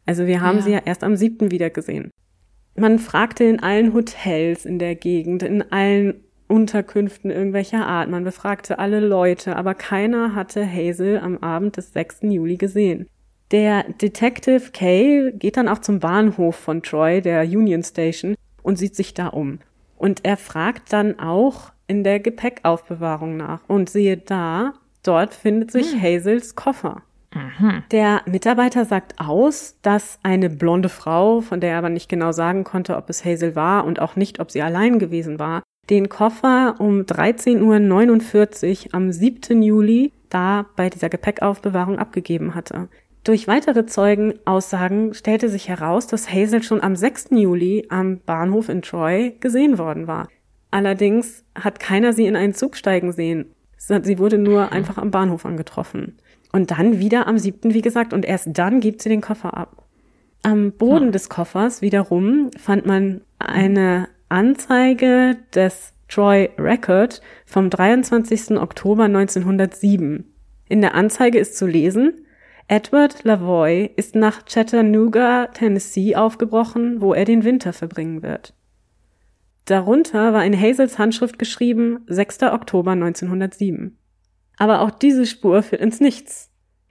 Also 0.06 0.26
wir 0.26 0.40
haben 0.40 0.58
ja. 0.58 0.62
sie 0.62 0.72
ja 0.72 0.82
erst 0.84 1.04
am 1.04 1.16
7. 1.16 1.50
wieder 1.50 1.70
gesehen. 1.70 2.10
Man 2.76 2.98
fragte 2.98 3.44
in 3.44 3.62
allen 3.62 3.94
Hotels 3.94 4.66
in 4.66 4.78
der 4.78 4.96
Gegend, 4.96 5.42
in 5.42 5.70
allen 5.70 6.24
Unterkünften 6.48 7.30
irgendwelcher 7.30 7.86
Art. 7.86 8.10
Man 8.10 8.24
befragte 8.24 8.78
alle 8.78 9.00
Leute, 9.00 9.56
aber 9.56 9.74
keiner 9.74 10.34
hatte 10.34 10.66
Hazel 10.66 11.18
am 11.18 11.38
Abend 11.38 11.76
des 11.76 11.92
6. 11.92 12.22
Juli 12.22 12.56
gesehen. 12.56 13.08
Der 13.50 13.84
Detective 13.84 14.72
Kay 14.72 15.32
geht 15.32 15.56
dann 15.56 15.68
auch 15.68 15.78
zum 15.78 16.00
Bahnhof 16.00 16.56
von 16.56 16.82
Troy, 16.82 17.20
der 17.20 17.44
Union 17.44 17.82
Station, 17.82 18.34
und 18.62 18.76
sieht 18.76 18.96
sich 18.96 19.14
da 19.14 19.28
um. 19.28 19.60
Und 19.96 20.24
er 20.24 20.36
fragt 20.36 20.92
dann 20.92 21.18
auch 21.20 21.72
in 21.86 22.02
der 22.02 22.18
Gepäckaufbewahrung 22.18 23.36
nach. 23.36 23.60
Und 23.68 23.88
siehe 23.88 24.16
da, 24.16 24.72
dort 25.02 25.34
findet 25.34 25.70
sich 25.70 25.92
hm. 25.92 26.02
Hazels 26.02 26.56
Koffer. 26.56 27.02
Mhm. 27.34 27.82
Der 27.90 28.22
Mitarbeiter 28.26 28.84
sagt 28.84 29.18
aus, 29.18 29.76
dass 29.82 30.18
eine 30.22 30.48
blonde 30.48 30.88
Frau, 30.88 31.40
von 31.40 31.60
der 31.60 31.72
er 31.72 31.78
aber 31.78 31.90
nicht 31.90 32.08
genau 32.08 32.32
sagen 32.32 32.64
konnte, 32.64 32.96
ob 32.96 33.10
es 33.10 33.24
Hazel 33.24 33.56
war 33.56 33.84
und 33.84 34.00
auch 34.00 34.16
nicht, 34.16 34.40
ob 34.40 34.50
sie 34.50 34.62
allein 34.62 34.98
gewesen 34.98 35.38
war, 35.38 35.62
den 35.90 36.08
Koffer 36.08 36.76
um 36.78 37.00
13.49 37.00 38.86
Uhr 38.86 38.94
am 38.94 39.12
7. 39.12 39.62
Juli 39.62 40.12
da 40.30 40.66
bei 40.76 40.88
dieser 40.88 41.08
Gepäckaufbewahrung 41.08 41.98
abgegeben 41.98 42.54
hatte. 42.54 42.88
Durch 43.22 43.48
weitere 43.48 43.86
Zeugenaussagen 43.86 45.14
stellte 45.14 45.48
sich 45.48 45.68
heraus, 45.68 46.06
dass 46.06 46.30
Hazel 46.30 46.62
schon 46.62 46.82
am 46.82 46.94
6. 46.94 47.28
Juli 47.30 47.86
am 47.88 48.20
Bahnhof 48.20 48.68
in 48.68 48.82
Troy 48.82 49.34
gesehen 49.40 49.78
worden 49.78 50.06
war. 50.06 50.28
Allerdings 50.70 51.44
hat 51.54 51.80
keiner 51.80 52.12
sie 52.12 52.26
in 52.26 52.36
einen 52.36 52.52
Zug 52.52 52.76
steigen 52.76 53.12
sehen. 53.12 53.54
Sie 53.78 54.18
wurde 54.18 54.38
nur 54.38 54.72
einfach 54.72 54.98
am 54.98 55.10
Bahnhof 55.10 55.46
angetroffen. 55.46 56.18
Und 56.54 56.70
dann 56.70 57.00
wieder 57.00 57.26
am 57.26 57.36
siebten, 57.36 57.74
wie 57.74 57.82
gesagt, 57.82 58.12
und 58.12 58.24
erst 58.24 58.50
dann 58.52 58.78
gibt 58.78 59.02
sie 59.02 59.08
den 59.08 59.20
Koffer 59.20 59.56
ab. 59.56 59.88
Am 60.44 60.70
Boden 60.70 61.10
des 61.10 61.28
Koffers 61.28 61.82
wiederum 61.82 62.52
fand 62.56 62.86
man 62.86 63.22
eine 63.40 64.08
Anzeige 64.28 65.36
des 65.52 65.94
Troy 66.06 66.50
Record 66.56 67.22
vom 67.44 67.70
23. 67.70 68.52
Oktober 68.52 69.06
1907. 69.06 70.32
In 70.68 70.80
der 70.80 70.94
Anzeige 70.94 71.40
ist 71.40 71.56
zu 71.56 71.66
lesen, 71.66 72.24
Edward 72.68 73.24
Lavoy 73.24 73.90
ist 73.96 74.14
nach 74.14 74.44
Chattanooga, 74.44 75.48
Tennessee 75.48 76.14
aufgebrochen, 76.14 77.00
wo 77.00 77.14
er 77.14 77.24
den 77.24 77.42
Winter 77.42 77.72
verbringen 77.72 78.22
wird. 78.22 78.54
Darunter 79.64 80.32
war 80.32 80.44
in 80.44 80.56
Hazels 80.56 81.00
Handschrift 81.00 81.36
geschrieben 81.36 82.04
6. 82.06 82.44
Oktober 82.44 82.92
1907. 82.92 83.98
Aber 84.56 84.80
auch 84.80 84.90
diese 84.90 85.26
Spur 85.26 85.62
führt 85.62 85.82
ins 85.82 86.00
Nichts. 86.00 86.50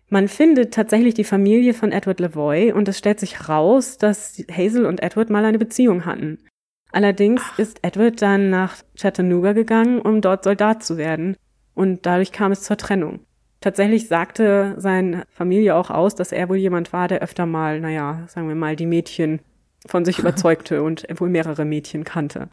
Man 0.10 0.28
findet 0.28 0.74
tatsächlich 0.74 1.14
die 1.16 1.24
Familie 1.24 1.74
von 1.74 1.92
Edward 1.92 2.20
Lavoy 2.20 2.72
und 2.72 2.88
es 2.88 2.98
stellt 2.98 3.20
sich 3.20 3.50
raus, 3.50 3.98
dass 3.98 4.38
Hazel 4.52 4.86
und 4.86 5.02
Edward 5.02 5.30
mal 5.30 5.44
eine 5.44 5.58
Beziehung 5.58 6.06
hatten. 6.06 6.38
Allerdings 6.92 7.42
Ach. 7.44 7.60
ist 7.60 7.80
Edward 7.82 8.22
dann 8.22 8.52
nach 8.52 8.76
Chattanooga 8.96 9.54
gegangen, 9.54 10.00
um 10.00 10.22
dort 10.22 10.44
Soldat 10.44 10.84
zu 10.84 10.98
werden. 10.98 11.36
Und 11.74 12.06
dadurch 12.06 12.32
kam 12.32 12.52
es 12.52 12.62
zur 12.62 12.78
Trennung. 12.78 13.22
Tatsächlich 13.60 14.08
sagte 14.08 14.76
seine 14.78 15.24
Familie 15.30 15.76
auch 15.76 15.90
aus, 15.90 16.14
dass 16.14 16.32
er 16.32 16.50
wohl 16.50 16.58
jemand 16.58 16.94
war, 16.94 17.08
der 17.08 17.22
öfter 17.22 17.46
mal, 17.46 17.80
naja, 17.80 18.26
sagen 18.28 18.48
wir 18.48 18.56
mal, 18.56 18.76
die 18.76 18.86
Mädchen 18.86 19.40
von 19.88 20.06
sich 20.06 20.20
überzeugte 20.20 20.84
und 20.84 21.08
wohl 21.16 21.30
mehrere 21.30 21.66
Mädchen 21.66 22.04
kannte. 22.04 22.50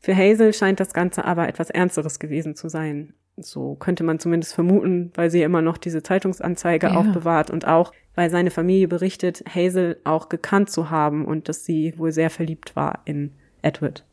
Für 0.00 0.16
Hazel 0.16 0.52
scheint 0.52 0.80
das 0.80 0.92
Ganze 0.92 1.24
aber 1.24 1.48
etwas 1.48 1.70
Ernsteres 1.70 2.18
gewesen 2.18 2.56
zu 2.56 2.68
sein. 2.68 3.14
So 3.36 3.74
könnte 3.74 4.04
man 4.04 4.18
zumindest 4.18 4.54
vermuten, 4.54 5.10
weil 5.14 5.30
sie 5.30 5.42
immer 5.42 5.60
noch 5.60 5.76
diese 5.76 6.02
Zeitungsanzeige 6.02 6.88
ja. 6.88 6.94
aufbewahrt 6.94 7.50
und 7.50 7.66
auch, 7.66 7.92
weil 8.14 8.30
seine 8.30 8.50
Familie 8.50 8.88
berichtet, 8.88 9.44
Hazel 9.52 10.00
auch 10.04 10.28
gekannt 10.28 10.70
zu 10.70 10.90
haben 10.90 11.24
und 11.24 11.48
dass 11.48 11.64
sie 11.64 11.94
wohl 11.98 12.12
sehr 12.12 12.30
verliebt 12.30 12.76
war 12.76 13.00
in 13.04 13.32
Edward. 13.62 14.04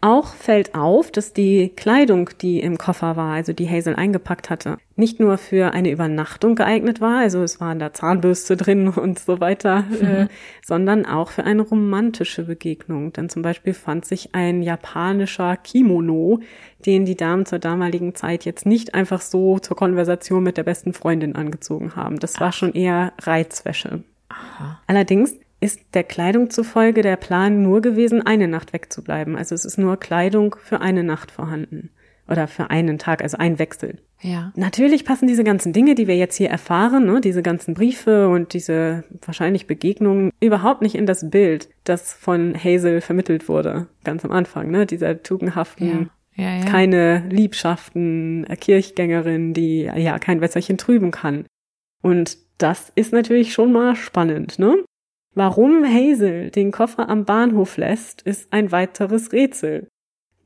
Auch 0.00 0.34
fällt 0.34 0.76
auf, 0.76 1.10
dass 1.10 1.32
die 1.32 1.70
Kleidung, 1.70 2.30
die 2.40 2.60
im 2.60 2.78
Koffer 2.78 3.16
war, 3.16 3.34
also 3.34 3.52
die 3.52 3.68
Hazel 3.68 3.96
eingepackt 3.96 4.48
hatte, 4.48 4.78
nicht 4.94 5.18
nur 5.18 5.38
für 5.38 5.72
eine 5.72 5.90
Übernachtung 5.90 6.54
geeignet 6.54 7.00
war, 7.00 7.18
also 7.18 7.42
es 7.42 7.60
waren 7.60 7.80
da 7.80 7.92
Zahnbürste 7.92 8.56
drin 8.56 8.88
und 8.96 9.18
so 9.18 9.40
weiter, 9.40 9.84
äh, 9.90 10.04
mhm. 10.04 10.10
äh, 10.10 10.28
sondern 10.64 11.04
auch 11.04 11.30
für 11.30 11.42
eine 11.42 11.62
romantische 11.62 12.44
Begegnung. 12.44 13.12
Denn 13.12 13.28
zum 13.28 13.42
Beispiel 13.42 13.74
fand 13.74 14.04
sich 14.04 14.34
ein 14.36 14.62
japanischer 14.62 15.56
Kimono, 15.56 16.40
den 16.86 17.04
die 17.04 17.16
Damen 17.16 17.44
zur 17.44 17.58
damaligen 17.58 18.14
Zeit 18.14 18.44
jetzt 18.44 18.66
nicht 18.66 18.94
einfach 18.94 19.20
so 19.20 19.58
zur 19.58 19.76
Konversation 19.76 20.44
mit 20.44 20.56
der 20.56 20.62
besten 20.62 20.92
Freundin 20.92 21.34
angezogen 21.34 21.96
haben. 21.96 22.20
Das 22.20 22.38
war 22.38 22.52
schon 22.52 22.72
eher 22.72 23.12
Reizwäsche. 23.20 24.04
Aha. 24.28 24.80
Allerdings 24.86 25.34
ist 25.60 25.80
der 25.94 26.04
Kleidung 26.04 26.50
zufolge 26.50 27.02
der 27.02 27.16
Plan 27.16 27.62
nur 27.62 27.80
gewesen, 27.80 28.24
eine 28.24 28.48
Nacht 28.48 28.72
wegzubleiben. 28.72 29.36
Also 29.36 29.54
es 29.54 29.64
ist 29.64 29.78
nur 29.78 29.96
Kleidung 29.98 30.56
für 30.62 30.80
eine 30.80 31.02
Nacht 31.02 31.30
vorhanden. 31.30 31.90
Oder 32.28 32.46
für 32.46 32.70
einen 32.70 32.98
Tag, 32.98 33.22
also 33.22 33.38
ein 33.38 33.58
Wechsel. 33.58 33.98
Ja. 34.20 34.52
Natürlich 34.54 35.06
passen 35.06 35.26
diese 35.26 35.44
ganzen 35.44 35.72
Dinge, 35.72 35.94
die 35.94 36.06
wir 36.06 36.16
jetzt 36.16 36.36
hier 36.36 36.50
erfahren, 36.50 37.06
ne, 37.06 37.20
diese 37.22 37.42
ganzen 37.42 37.72
Briefe 37.72 38.28
und 38.28 38.52
diese 38.52 39.04
wahrscheinlich 39.24 39.66
Begegnungen 39.66 40.32
überhaupt 40.40 40.82
nicht 40.82 40.94
in 40.94 41.06
das 41.06 41.30
Bild, 41.30 41.70
das 41.84 42.12
von 42.12 42.54
Hazel 42.54 43.00
vermittelt 43.00 43.48
wurde, 43.48 43.86
ganz 44.04 44.26
am 44.26 44.32
Anfang, 44.32 44.70
ne, 44.70 44.84
dieser 44.84 45.22
tugendhaften, 45.22 46.10
ja. 46.36 46.44
Ja, 46.44 46.58
ja. 46.58 46.64
keine 46.66 47.26
Liebschaften, 47.30 48.46
Kirchgängerin, 48.60 49.54
die 49.54 49.82
ja 49.82 50.18
kein 50.20 50.40
Wässerchen 50.40 50.78
trüben 50.78 51.10
kann. 51.10 51.46
Und 52.00 52.38
das 52.58 52.92
ist 52.94 53.12
natürlich 53.12 53.52
schon 53.52 53.72
mal 53.72 53.96
spannend, 53.96 54.58
ne? 54.58 54.84
Warum 55.34 55.84
Hazel 55.84 56.50
den 56.50 56.72
Koffer 56.72 57.08
am 57.08 57.24
Bahnhof 57.24 57.76
lässt, 57.76 58.22
ist 58.22 58.52
ein 58.52 58.72
weiteres 58.72 59.32
Rätsel. 59.32 59.88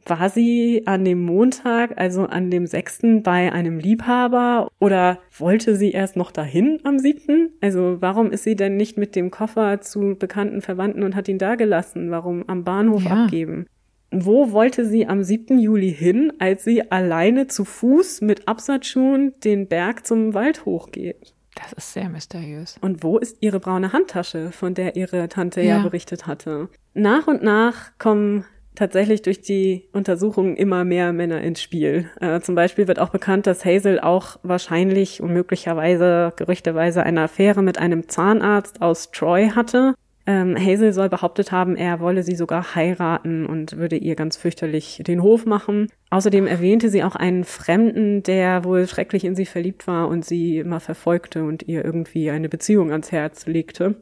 War 0.05 0.29
sie 0.29 0.83
an 0.87 1.05
dem 1.05 1.25
Montag, 1.25 1.99
also 1.99 2.27
an 2.27 2.51
dem 2.51 2.67
6. 2.67 3.23
bei 3.23 3.53
einem 3.53 3.79
Liebhaber 3.79 4.69
oder 4.81 5.21
wollte 5.39 5.77
sie 5.77 5.93
erst 5.93 6.17
noch 6.17 6.33
dahin 6.33 6.81
am 6.83 6.99
7.? 6.99 7.51
Also 7.61 7.99
warum 8.01 8.33
ist 8.33 8.43
sie 8.43 8.57
denn 8.57 8.77
nicht 8.77 8.99
mit 8.99 9.15
dem 9.15 9.31
Koffer 9.31 9.81
zu 9.81 10.17
bekannten 10.19 10.61
Verwandten 10.61 11.05
und 11.05 11.15
hat 11.15 11.29
ihn 11.29 11.39
da 11.39 11.55
gelassen? 11.55 12.11
Warum 12.11 12.49
am 12.49 12.65
Bahnhof 12.65 13.05
ja. 13.05 13.25
abgeben? 13.25 13.67
Wo 14.11 14.53
wollte 14.53 14.85
sie 14.85 15.07
am 15.07 15.23
7. 15.23 15.59
Juli 15.59 15.91
hin, 15.91 16.33
als 16.39 16.65
sie 16.65 16.91
alleine 16.91 17.47
zu 17.47 17.65
Fuß 17.65 18.21
mit 18.23 18.49
Absatzschuhen 18.49 19.33
den 19.45 19.69
Berg 19.69 20.05
zum 20.05 20.35
Wald 20.35 20.67
hochgeht? 20.67 21.35
Das 21.55 21.73
ist 21.73 21.93
sehr 21.93 22.09
mysteriös. 22.09 22.77
Und 22.81 23.03
wo 23.03 23.19
ist 23.19 23.37
ihre 23.41 23.61
braune 23.61 23.93
Handtasche, 23.93 24.53
von 24.53 24.75
der 24.75 24.97
ihre 24.97 25.29
Tante 25.29 25.61
ja, 25.61 25.77
ja 25.77 25.83
berichtet 25.83 26.27
hatte? 26.27 26.69
Nach 26.95 27.27
und 27.27 27.43
nach 27.43 27.99
kommen 27.99 28.45
tatsächlich 28.75 29.23
durch 29.23 29.41
die 29.43 29.89
Untersuchungen 29.93 30.57
immer 30.57 30.85
mehr 30.85 31.13
Männer 31.13 31.43
ins 31.43 31.61
Spiel. 31.61 32.11
Äh, 32.21 32.41
zum 32.41 32.55
Beispiel 32.55 32.89
wird 32.89 32.99
auch 32.99 33.11
bekannt, 33.11 33.47
dass 33.47 33.65
Hazel 33.65 34.01
auch 34.01 34.39
wahrscheinlich 34.43 35.21
und 35.21 35.33
möglicherweise, 35.33 36.33
gerüchteweise 36.37 37.03
eine 37.03 37.23
Affäre 37.23 37.63
mit 37.63 37.79
einem 37.79 38.09
Zahnarzt 38.09 38.81
aus 38.81 39.11
Troy 39.11 39.51
hatte. 39.51 39.95
Ähm, 40.25 40.57
Hazel 40.57 40.93
soll 40.93 41.09
behauptet 41.09 41.51
haben, 41.51 41.75
er 41.75 41.99
wolle 41.99 42.23
sie 42.23 42.37
sogar 42.37 42.77
heiraten 42.77 43.45
und 43.45 43.77
würde 43.77 43.97
ihr 43.97 44.15
ganz 44.15 44.37
fürchterlich 44.37 45.03
den 45.05 45.23
Hof 45.23 45.47
machen. 45.47 45.89
Außerdem 46.11 46.47
erwähnte 46.47 46.91
sie 46.91 47.03
auch 47.03 47.17
einen 47.17 47.45
Fremden, 47.45 48.23
der 48.23 48.65
wohl 48.65 48.87
schrecklich 48.87 49.25
in 49.25 49.35
sie 49.35 49.47
verliebt 49.47 49.87
war 49.89 50.09
und 50.09 50.25
sie 50.25 50.59
immer 50.59 50.79
verfolgte 50.79 51.43
und 51.43 51.65
ihr 51.65 51.85
irgendwie 51.85 52.31
eine 52.31 52.49
Beziehung 52.49 52.93
ans 52.93 53.11
Herz 53.11 53.47
legte. 53.47 53.97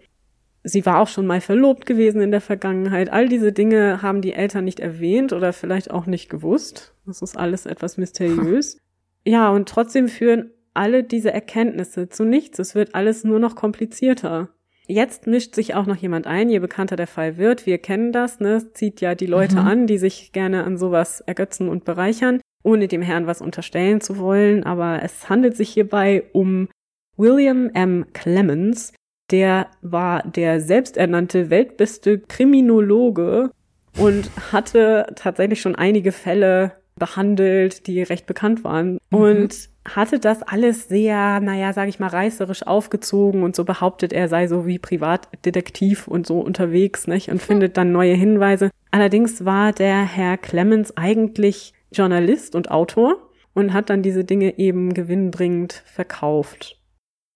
Sie 0.62 0.84
war 0.84 0.98
auch 0.98 1.08
schon 1.08 1.26
mal 1.26 1.40
verlobt 1.40 1.86
gewesen 1.86 2.20
in 2.20 2.30
der 2.30 2.42
Vergangenheit. 2.42 3.10
All 3.10 3.28
diese 3.28 3.50
Dinge 3.50 4.02
haben 4.02 4.20
die 4.20 4.34
Eltern 4.34 4.64
nicht 4.64 4.80
erwähnt 4.80 5.32
oder 5.32 5.54
vielleicht 5.54 5.90
auch 5.90 6.04
nicht 6.04 6.28
gewusst. 6.28 6.94
Das 7.06 7.22
ist 7.22 7.38
alles 7.38 7.64
etwas 7.64 7.96
mysteriös. 7.96 8.76
ja, 9.24 9.48
und 9.48 9.70
trotzdem 9.70 10.06
führen 10.08 10.50
alle 10.74 11.02
diese 11.02 11.32
Erkenntnisse 11.32 12.10
zu 12.10 12.24
nichts. 12.24 12.58
Es 12.58 12.74
wird 12.74 12.94
alles 12.94 13.24
nur 13.24 13.38
noch 13.38 13.56
komplizierter. 13.56 14.50
Jetzt 14.90 15.28
mischt 15.28 15.54
sich 15.54 15.76
auch 15.76 15.86
noch 15.86 15.94
jemand 15.94 16.26
ein, 16.26 16.50
je 16.50 16.58
bekannter 16.58 16.96
der 16.96 17.06
Fall 17.06 17.36
wird. 17.36 17.64
Wir 17.64 17.78
kennen 17.78 18.10
das, 18.10 18.40
ne? 18.40 18.54
Es 18.54 18.72
zieht 18.72 19.00
ja 19.00 19.14
die 19.14 19.26
Leute 19.26 19.60
mhm. 19.60 19.66
an, 19.66 19.86
die 19.86 19.98
sich 19.98 20.32
gerne 20.32 20.64
an 20.64 20.78
sowas 20.78 21.20
ergötzen 21.20 21.68
und 21.68 21.84
bereichern, 21.84 22.40
ohne 22.64 22.88
dem 22.88 23.00
Herrn 23.00 23.28
was 23.28 23.40
unterstellen 23.40 24.00
zu 24.00 24.18
wollen. 24.18 24.64
Aber 24.64 25.00
es 25.04 25.28
handelt 25.28 25.56
sich 25.56 25.70
hierbei 25.70 26.24
um 26.32 26.68
William 27.16 27.70
M. 27.72 28.06
Clemens. 28.14 28.92
Der 29.30 29.68
war 29.80 30.24
der 30.24 30.60
selbsternannte 30.60 31.50
weltbeste 31.50 32.18
Kriminologe 32.18 33.52
und 33.96 34.28
hatte 34.52 35.06
tatsächlich 35.14 35.60
schon 35.60 35.76
einige 35.76 36.10
Fälle 36.10 36.72
behandelt, 36.96 37.86
die 37.86 38.02
recht 38.02 38.26
bekannt 38.26 38.64
waren. 38.64 38.98
Mhm. 39.10 39.18
Und 39.18 39.69
hatte 39.96 40.18
das 40.18 40.42
alles 40.42 40.88
sehr, 40.88 41.40
naja, 41.40 41.72
sage 41.72 41.90
ich 41.90 41.98
mal, 41.98 42.08
reißerisch 42.08 42.66
aufgezogen 42.66 43.42
und 43.42 43.56
so 43.56 43.64
behauptet, 43.64 44.12
er 44.12 44.28
sei 44.28 44.46
so 44.46 44.66
wie 44.66 44.78
Privatdetektiv 44.78 46.08
und 46.08 46.26
so 46.26 46.40
unterwegs, 46.40 47.06
nicht? 47.06 47.30
Und 47.30 47.42
findet 47.42 47.76
dann 47.76 47.92
neue 47.92 48.14
Hinweise. 48.14 48.70
Allerdings 48.90 49.44
war 49.44 49.72
der 49.72 50.02
Herr 50.02 50.36
Clemens 50.36 50.96
eigentlich 50.96 51.72
Journalist 51.92 52.54
und 52.54 52.70
Autor 52.70 53.16
und 53.54 53.72
hat 53.72 53.90
dann 53.90 54.02
diese 54.02 54.24
Dinge 54.24 54.58
eben 54.58 54.94
gewinnbringend 54.94 55.82
verkauft. 55.86 56.76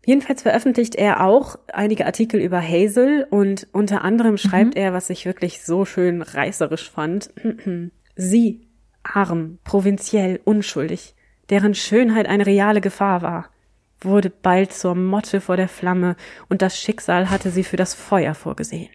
Jedenfalls 0.06 0.42
veröffentlicht 0.42 0.94
er 0.96 1.24
auch 1.24 1.56
einige 1.72 2.06
Artikel 2.06 2.40
über 2.40 2.60
Hazel 2.60 3.26
und 3.30 3.66
unter 3.72 4.02
anderem 4.04 4.36
schreibt 4.36 4.74
mhm. 4.74 4.80
er, 4.82 4.92
was 4.92 5.10
ich 5.10 5.24
wirklich 5.24 5.62
so 5.62 5.84
schön 5.84 6.22
reißerisch 6.22 6.90
fand. 6.90 7.30
Sie, 8.16 8.68
arm, 9.02 9.58
provinziell, 9.64 10.40
unschuldig, 10.44 11.14
deren 11.50 11.74
Schönheit 11.74 12.26
eine 12.26 12.46
reale 12.46 12.80
Gefahr 12.80 13.22
war, 13.22 13.50
wurde 14.00 14.30
bald 14.30 14.72
zur 14.72 14.94
Motte 14.94 15.40
vor 15.40 15.56
der 15.56 15.68
Flamme 15.68 16.16
und 16.48 16.62
das 16.62 16.78
Schicksal 16.78 17.30
hatte 17.30 17.50
sie 17.50 17.64
für 17.64 17.76
das 17.76 17.94
Feuer 17.94 18.34
vorgesehen. 18.34 18.90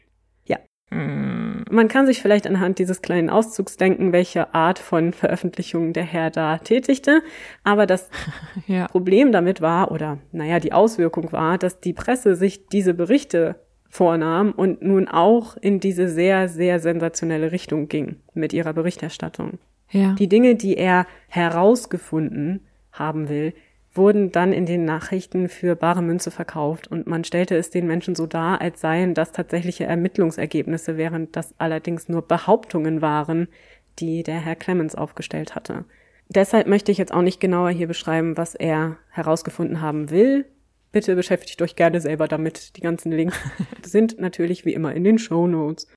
Ja. 0.46 0.58
Mm. 0.92 1.66
Man 1.72 1.88
kann 1.88 2.08
sich 2.08 2.22
vielleicht 2.22 2.48
anhand 2.48 2.80
dieses 2.80 3.02
kleinen 3.02 3.30
Auszugs 3.30 3.78
denken, 3.78 4.12
welche 4.12 4.56
Art 4.56 4.80
von 4.80 5.14
Veröffentlichung 5.14 5.94
der 5.94 6.04
Herr 6.04 6.32
da 6.32 6.58
tätigte. 6.58 7.22
Aber 7.64 7.86
das 7.86 8.10
ja. 8.68 8.88
Problem 8.88 9.32
damit 9.32 9.62
war, 9.62 9.92
oder 9.92 10.18
naja, 10.32 10.60
die 10.60 10.74
Auswirkung 10.74 11.32
war, 11.32 11.58
dass 11.58 11.80
die 11.80 11.94
Presse 11.94 12.36
sich 12.36 12.68
diese 12.68 12.96
Berichte 12.96 13.56
vornahm 13.88 14.52
und 14.52 14.82
nun 14.82 15.08
auch 15.08 15.58
in 15.58 15.80
diese 15.80 16.08
sehr, 16.08 16.48
sehr 16.48 16.80
sensationelle 16.80 17.52
Richtung 17.52 17.88
ging 17.88 18.18
mit 18.34 18.54
ihrer 18.54 18.74
Berichterstattung. 18.74 19.60
Ja. 19.92 20.14
Die 20.14 20.30
Dinge, 20.30 20.56
die 20.56 20.78
er 20.78 21.06
herausgefunden 21.28 22.62
haben 22.92 23.30
will, 23.30 23.54
wurden 23.94 24.32
dann 24.32 24.54
in 24.54 24.66
den 24.66 24.86
Nachrichten 24.86 25.50
für 25.50 25.76
bare 25.76 26.02
Münze 26.02 26.32
verkauft 26.32 26.88
und 26.88 27.08
man 27.08 27.24
stellte 27.24 27.56
es 27.56 27.70
den 27.70 27.88
Menschen 27.88 28.16
so 28.16 28.28
dar, 28.28 28.62
als 28.62 28.82
seien 28.82 29.14
das 29.14 29.32
tatsächliche 29.32 29.86
Ermittlungsergebnisse, 29.86 30.98
während 30.98 31.36
das 31.36 31.56
allerdings 31.58 32.08
nur 32.08 32.22
Behauptungen 32.22 33.02
waren, 33.02 33.48
die 34.00 34.24
der 34.24 34.40
Herr 34.40 34.56
Clemens 34.56 34.96
aufgestellt 34.96 35.56
hatte. 35.56 35.86
Deshalb 36.30 36.68
möchte 36.68 36.92
ich 36.92 37.00
jetzt 37.00 37.14
auch 37.14 37.24
nicht 37.24 37.40
genauer 37.40 37.72
hier 37.72 37.88
beschreiben, 37.88 38.38
was 38.38 38.54
er 38.54 38.98
herausgefunden 39.10 39.82
haben 39.82 40.12
will. 40.12 40.46
Bitte 40.92 41.16
beschäftigt 41.16 41.62
euch 41.62 41.76
gerne 41.76 42.00
selber 42.02 42.28
damit. 42.28 42.78
Die 42.78 42.82
ganzen 42.82 43.12
Links 43.12 43.38
sind 43.84 44.20
natürlich 44.20 44.64
wie 44.66 44.74
immer 44.74 44.94
in 44.94 45.04
den 45.04 45.18
Show 45.18 45.48
Notes. 45.48 45.88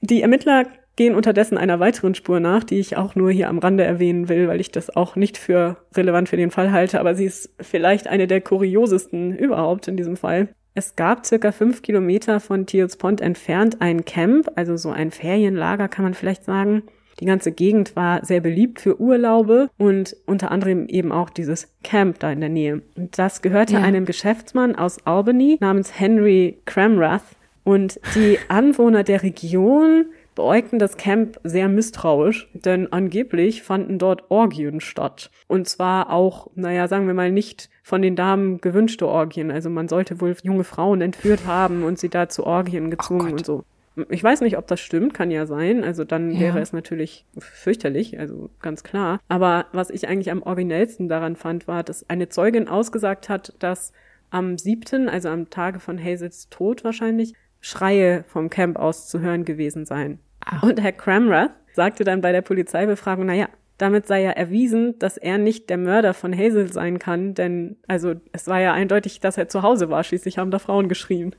Die 0.00 0.22
Ermittler 0.22 0.66
gehen 0.96 1.14
unterdessen 1.14 1.58
einer 1.58 1.80
weiteren 1.80 2.14
Spur 2.14 2.40
nach, 2.40 2.64
die 2.64 2.78
ich 2.78 2.96
auch 2.96 3.14
nur 3.14 3.30
hier 3.30 3.48
am 3.48 3.58
Rande 3.58 3.84
erwähnen 3.84 4.28
will, 4.28 4.48
weil 4.48 4.60
ich 4.60 4.70
das 4.70 4.94
auch 4.94 5.16
nicht 5.16 5.38
für 5.38 5.76
relevant 5.94 6.28
für 6.28 6.36
den 6.36 6.50
Fall 6.50 6.72
halte, 6.72 7.00
aber 7.00 7.14
sie 7.14 7.24
ist 7.24 7.50
vielleicht 7.60 8.06
eine 8.06 8.26
der 8.26 8.40
kuriosesten 8.40 9.36
überhaupt 9.36 9.88
in 9.88 9.96
diesem 9.96 10.16
Fall. 10.16 10.48
Es 10.76 10.96
gab 10.96 11.24
circa 11.24 11.52
fünf 11.52 11.82
Kilometer 11.82 12.40
von 12.40 12.66
Thiels 12.66 12.96
Pond 12.96 13.20
entfernt 13.20 13.80
ein 13.80 14.04
Camp, 14.04 14.50
also 14.56 14.76
so 14.76 14.90
ein 14.90 15.12
Ferienlager 15.12 15.88
kann 15.88 16.04
man 16.04 16.14
vielleicht 16.14 16.44
sagen. 16.44 16.82
Die 17.20 17.26
ganze 17.26 17.52
Gegend 17.52 17.94
war 17.94 18.24
sehr 18.24 18.40
beliebt 18.40 18.80
für 18.80 19.00
Urlaube 19.00 19.70
und 19.78 20.16
unter 20.26 20.50
anderem 20.50 20.88
eben 20.88 21.12
auch 21.12 21.30
dieses 21.30 21.72
Camp 21.84 22.18
da 22.18 22.32
in 22.32 22.40
der 22.40 22.48
Nähe. 22.48 22.82
Und 22.96 23.16
das 23.18 23.40
gehörte 23.40 23.74
ja. 23.74 23.82
einem 23.82 24.04
Geschäftsmann 24.04 24.74
aus 24.74 24.98
Albany 25.06 25.58
namens 25.60 25.98
Henry 25.98 26.58
Cramrath. 26.64 27.22
Und 27.62 27.98
die 28.14 28.38
Anwohner 28.48 29.04
der 29.04 29.22
Region 29.22 30.06
beäugten 30.34 30.78
das 30.78 30.96
Camp 30.96 31.38
sehr 31.44 31.68
misstrauisch, 31.68 32.48
denn 32.52 32.92
angeblich 32.92 33.62
fanden 33.62 33.98
dort 33.98 34.30
Orgien 34.30 34.80
statt. 34.80 35.30
Und 35.46 35.68
zwar 35.68 36.10
auch, 36.10 36.50
naja, 36.54 36.88
sagen 36.88 37.06
wir 37.06 37.14
mal, 37.14 37.30
nicht 37.30 37.70
von 37.82 38.02
den 38.02 38.16
Damen 38.16 38.60
gewünschte 38.60 39.06
Orgien. 39.06 39.50
Also 39.50 39.70
man 39.70 39.88
sollte 39.88 40.20
wohl 40.20 40.36
junge 40.42 40.64
Frauen 40.64 41.00
entführt 41.00 41.46
haben 41.46 41.84
und 41.84 41.98
sie 41.98 42.08
da 42.08 42.28
zu 42.28 42.44
Orgien 42.44 42.90
gezwungen 42.90 43.28
oh 43.28 43.32
und 43.32 43.46
so. 43.46 43.64
Ich 44.08 44.24
weiß 44.24 44.40
nicht, 44.40 44.58
ob 44.58 44.66
das 44.66 44.80
stimmt, 44.80 45.14
kann 45.14 45.30
ja 45.30 45.46
sein. 45.46 45.84
Also 45.84 46.04
dann 46.04 46.32
ja. 46.32 46.40
wäre 46.40 46.60
es 46.60 46.72
natürlich 46.72 47.26
fürchterlich, 47.38 48.18
also 48.18 48.50
ganz 48.60 48.82
klar. 48.82 49.20
Aber 49.28 49.66
was 49.72 49.90
ich 49.90 50.08
eigentlich 50.08 50.32
am 50.32 50.42
originellsten 50.42 51.08
daran 51.08 51.36
fand, 51.36 51.68
war, 51.68 51.84
dass 51.84 52.08
eine 52.10 52.28
Zeugin 52.28 52.68
ausgesagt 52.68 53.28
hat, 53.28 53.54
dass 53.60 53.92
am 54.30 54.58
siebten, 54.58 55.08
also 55.08 55.28
am 55.28 55.48
Tage 55.48 55.78
von 55.78 56.02
Hazels 56.02 56.48
Tod 56.48 56.82
wahrscheinlich, 56.82 57.34
Schreie 57.60 58.24
vom 58.24 58.50
Camp 58.50 58.78
aus 58.78 59.08
zu 59.08 59.20
hören 59.20 59.44
gewesen 59.44 59.86
seien. 59.86 60.18
Ach. 60.44 60.62
Und 60.62 60.80
Herr 60.80 60.92
Cramrath 60.92 61.52
sagte 61.72 62.04
dann 62.04 62.20
bei 62.20 62.32
der 62.32 62.42
Polizeibefragung, 62.42 63.26
naja, 63.26 63.48
damit 63.78 64.06
sei 64.06 64.22
ja 64.22 64.30
erwiesen, 64.30 64.98
dass 64.98 65.16
er 65.16 65.38
nicht 65.38 65.68
der 65.68 65.78
Mörder 65.78 66.14
von 66.14 66.36
Hazel 66.36 66.72
sein 66.72 66.98
kann, 66.98 67.34
denn 67.34 67.76
also 67.88 68.14
es 68.32 68.46
war 68.46 68.60
ja 68.60 68.72
eindeutig, 68.72 69.20
dass 69.20 69.36
er 69.36 69.48
zu 69.48 69.62
Hause 69.62 69.90
war. 69.90 70.04
Schließlich 70.04 70.38
haben 70.38 70.50
da 70.50 70.58
Frauen 70.58 70.88
geschrien. 70.88 71.34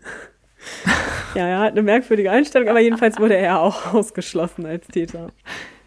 ja, 1.35 1.47
er 1.47 1.59
hat 1.59 1.71
eine 1.71 1.83
merkwürdige 1.83 2.31
Einstellung, 2.31 2.67
aber 2.67 2.79
jedenfalls 2.79 3.19
wurde 3.19 3.35
er 3.35 3.61
auch 3.61 3.93
ausgeschlossen 3.93 4.65
als 4.65 4.87
Täter. 4.87 5.31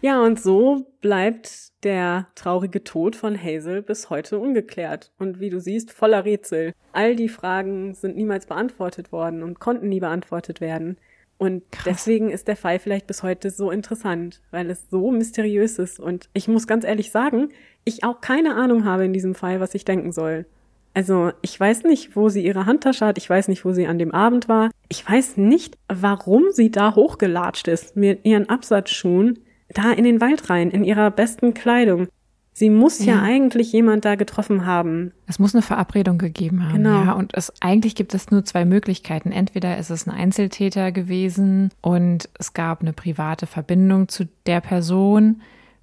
Ja, 0.01 0.21
und 0.23 0.39
so 0.39 0.87
bleibt 1.01 1.83
der 1.83 2.27
traurige 2.35 2.83
Tod 2.83 3.15
von 3.15 3.41
Hazel 3.41 3.81
bis 3.81 4.09
heute 4.09 4.39
ungeklärt 4.39 5.11
und 5.19 5.39
wie 5.39 5.49
du 5.49 5.59
siehst, 5.59 5.91
voller 5.91 6.25
Rätsel. 6.25 6.73
All 6.93 7.15
die 7.15 7.29
Fragen 7.29 7.93
sind 7.93 8.15
niemals 8.15 8.45
beantwortet 8.45 9.11
worden 9.11 9.43
und 9.43 9.59
konnten 9.59 9.89
nie 9.89 9.99
beantwortet 9.99 10.61
werden. 10.61 10.97
Und 11.39 11.63
Krass. 11.71 11.85
deswegen 11.85 12.29
ist 12.29 12.49
der 12.49 12.57
Fall 12.57 12.79
vielleicht 12.79 13.07
bis 13.07 13.23
heute 13.23 13.49
so 13.49 13.71
interessant, 13.71 14.41
weil 14.51 14.69
es 14.69 14.89
so 14.91 15.09
mysteriös 15.09 15.79
ist. 15.79 15.97
Und 15.97 16.29
ich 16.33 16.49
muss 16.49 16.67
ganz 16.67 16.83
ehrlich 16.83 17.11
sagen, 17.11 17.49
ich 17.85 18.03
auch 18.03 18.19
keine 18.19 18.55
Ahnung 18.55 18.83
habe 18.83 19.05
in 19.05 19.13
diesem 19.13 19.33
Fall, 19.35 19.61
was 19.61 19.73
ich 19.73 19.85
denken 19.85 20.11
soll. 20.11 20.45
Also 20.93 21.31
ich 21.41 21.57
weiß 21.57 21.83
nicht, 21.83 22.17
wo 22.17 22.27
sie 22.27 22.45
ihre 22.45 22.65
Handtasche 22.65 23.05
hat, 23.05 23.17
ich 23.17 23.29
weiß 23.29 23.47
nicht, 23.47 23.63
wo 23.63 23.71
sie 23.71 23.87
an 23.87 23.97
dem 23.97 24.11
Abend 24.11 24.49
war. 24.49 24.69
Ich 24.89 25.09
weiß 25.09 25.37
nicht, 25.37 25.77
warum 25.87 26.51
sie 26.51 26.71
da 26.71 26.93
hochgelatscht 26.93 27.69
ist 27.69 27.95
mit 27.95 28.25
ihren 28.25 28.49
Absatzschuhen, 28.49 29.39
da 29.69 29.93
in 29.93 30.03
den 30.03 30.19
Wald 30.19 30.49
rein, 30.49 30.71
in 30.71 30.83
ihrer 30.83 31.09
besten 31.09 31.53
Kleidung. 31.53 32.09
Sie 32.53 32.69
muss 32.69 32.99
ja. 32.99 33.15
ja. 33.15 33.21
eigentlich 33.21 33.71
jemand 33.71 34.05
da 34.05 34.15
getroffen 34.15 34.65
haben. 34.65 35.13
Es 35.27 35.39
muss 35.39 35.55
eine 35.55 35.61
Verabredung 35.61 36.17
gegeben 36.17 36.65
haben. 36.65 36.83
Genau. 36.83 37.03
Ja, 37.03 37.11
und 37.13 37.33
es, 37.35 37.53
eigentlich 37.61 37.95
gibt 37.95 38.13
es 38.13 38.31
nur 38.31 38.43
zwei 38.43 38.65
Möglichkeiten. 38.65 39.31
Entweder 39.31 39.77
ist 39.77 39.89
es 39.89 40.07
ein 40.07 40.11
Einzeltäter 40.13 40.91
gewesen 40.91 41.69
und 41.81 42.27
es 42.37 42.53
gab 42.53 42.81
eine 42.81 42.93
private 42.93 43.47
Verbindung 43.47 44.09
zu 44.09 44.27
der 44.45 44.61
Person. 44.61 45.41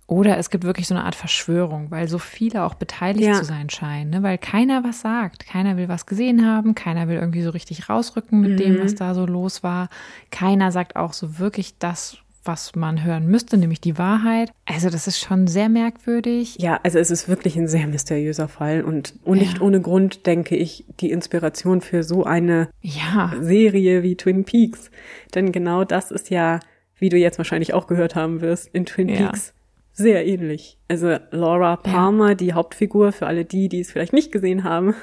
Oder 0.09 0.39
es 0.39 0.51
gibt 0.51 0.63
wirklich 0.63 0.87
so 0.87 0.95
eine 0.95 1.05
Art 1.05 1.17
Verschwörung, 1.17 1.91
weil 1.91 2.07
so 2.07 2.19
viele 2.19 2.63
auch 2.63 2.75
beteiligt 2.75 3.27
ja. 3.27 3.35
zu 3.35 3.45
sein 3.45 3.69
scheinen, 3.71 4.11
ne? 4.11 4.23
weil 4.23 4.39
keiner 4.39 4.85
was 4.85 5.01
sagt. 5.01 5.47
Keiner 5.47 5.77
will 5.77 5.89
was 5.89 6.07
gesehen 6.07 6.47
haben, 6.47 6.77
keiner 6.77 7.09
will 7.09 7.17
irgendwie 7.17 7.43
so 7.43 7.51
richtig 7.51 7.89
rausrücken 7.89 8.41
mit 8.41 8.53
mhm. 8.53 8.57
dem, 8.57 8.85
was 8.85 8.95
da 8.95 9.15
so 9.15 9.27
los 9.27 9.65
war. 9.65 9.89
Keiner 10.31 10.71
sagt 10.71 10.95
auch 10.95 11.13
so 11.13 11.41
wirklich 11.41 11.79
das, 11.79 12.19
was 12.47 12.75
man 12.75 13.05
hören 13.05 13.27
müsste, 13.27 13.57
nämlich 13.57 13.81
die 13.81 13.99
Wahrheit. 13.99 14.51
Also 14.65 14.91
das 14.91 15.07
ist 15.07 15.21
schon 15.21 15.47
sehr 15.47 15.69
merkwürdig. 15.69 16.57
Ja, 16.59 16.81
also 16.83 16.99
es 16.99 17.11
ist 17.11 17.29
wirklich 17.29 17.57
ein 17.57 17.69
sehr 17.69 17.87
mysteriöser 17.87 18.49
Fall 18.49 18.83
und, 18.83 19.15
nicht 19.27 19.61
ohne 19.61 19.81
Grund 19.81 20.27
denke 20.27 20.57
ich 20.57 20.85
die 21.01 21.11
Inspiration 21.11 21.81
für 21.81 22.03
so 22.03 22.25
eine 22.25 22.69
ja. 22.81 23.33
Serie 23.41 24.03
wie 24.03 24.17
Twin 24.17 24.45
Peaks. 24.45 24.91
Denn 25.35 25.53
genau 25.53 25.85
das 25.85 26.11
ist 26.11 26.31
ja, 26.31 26.61
wie 26.99 27.09
du 27.09 27.17
jetzt 27.17 27.39
wahrscheinlich 27.39 27.75
auch 27.75 27.87
gehört 27.87 28.15
haben 28.15 28.41
wirst, 28.41 28.69
in 28.73 28.87
Twin 28.87 29.09
ja. 29.09 29.17
Peaks 29.17 29.53
sehr 29.97 30.27
ähnlich. 30.27 30.79
Also 30.89 31.17
Laura 31.31 31.77
Palmer, 31.77 32.29
ja. 32.29 32.35
die 32.35 32.53
Hauptfigur, 32.53 33.13
für 33.13 33.27
alle 33.27 33.47
die, 33.47 33.69
die 33.69 33.81
es 33.81 33.91
vielleicht 33.91 34.13
nicht 34.13 34.31
gesehen 34.31 34.63
haben, 34.63 34.95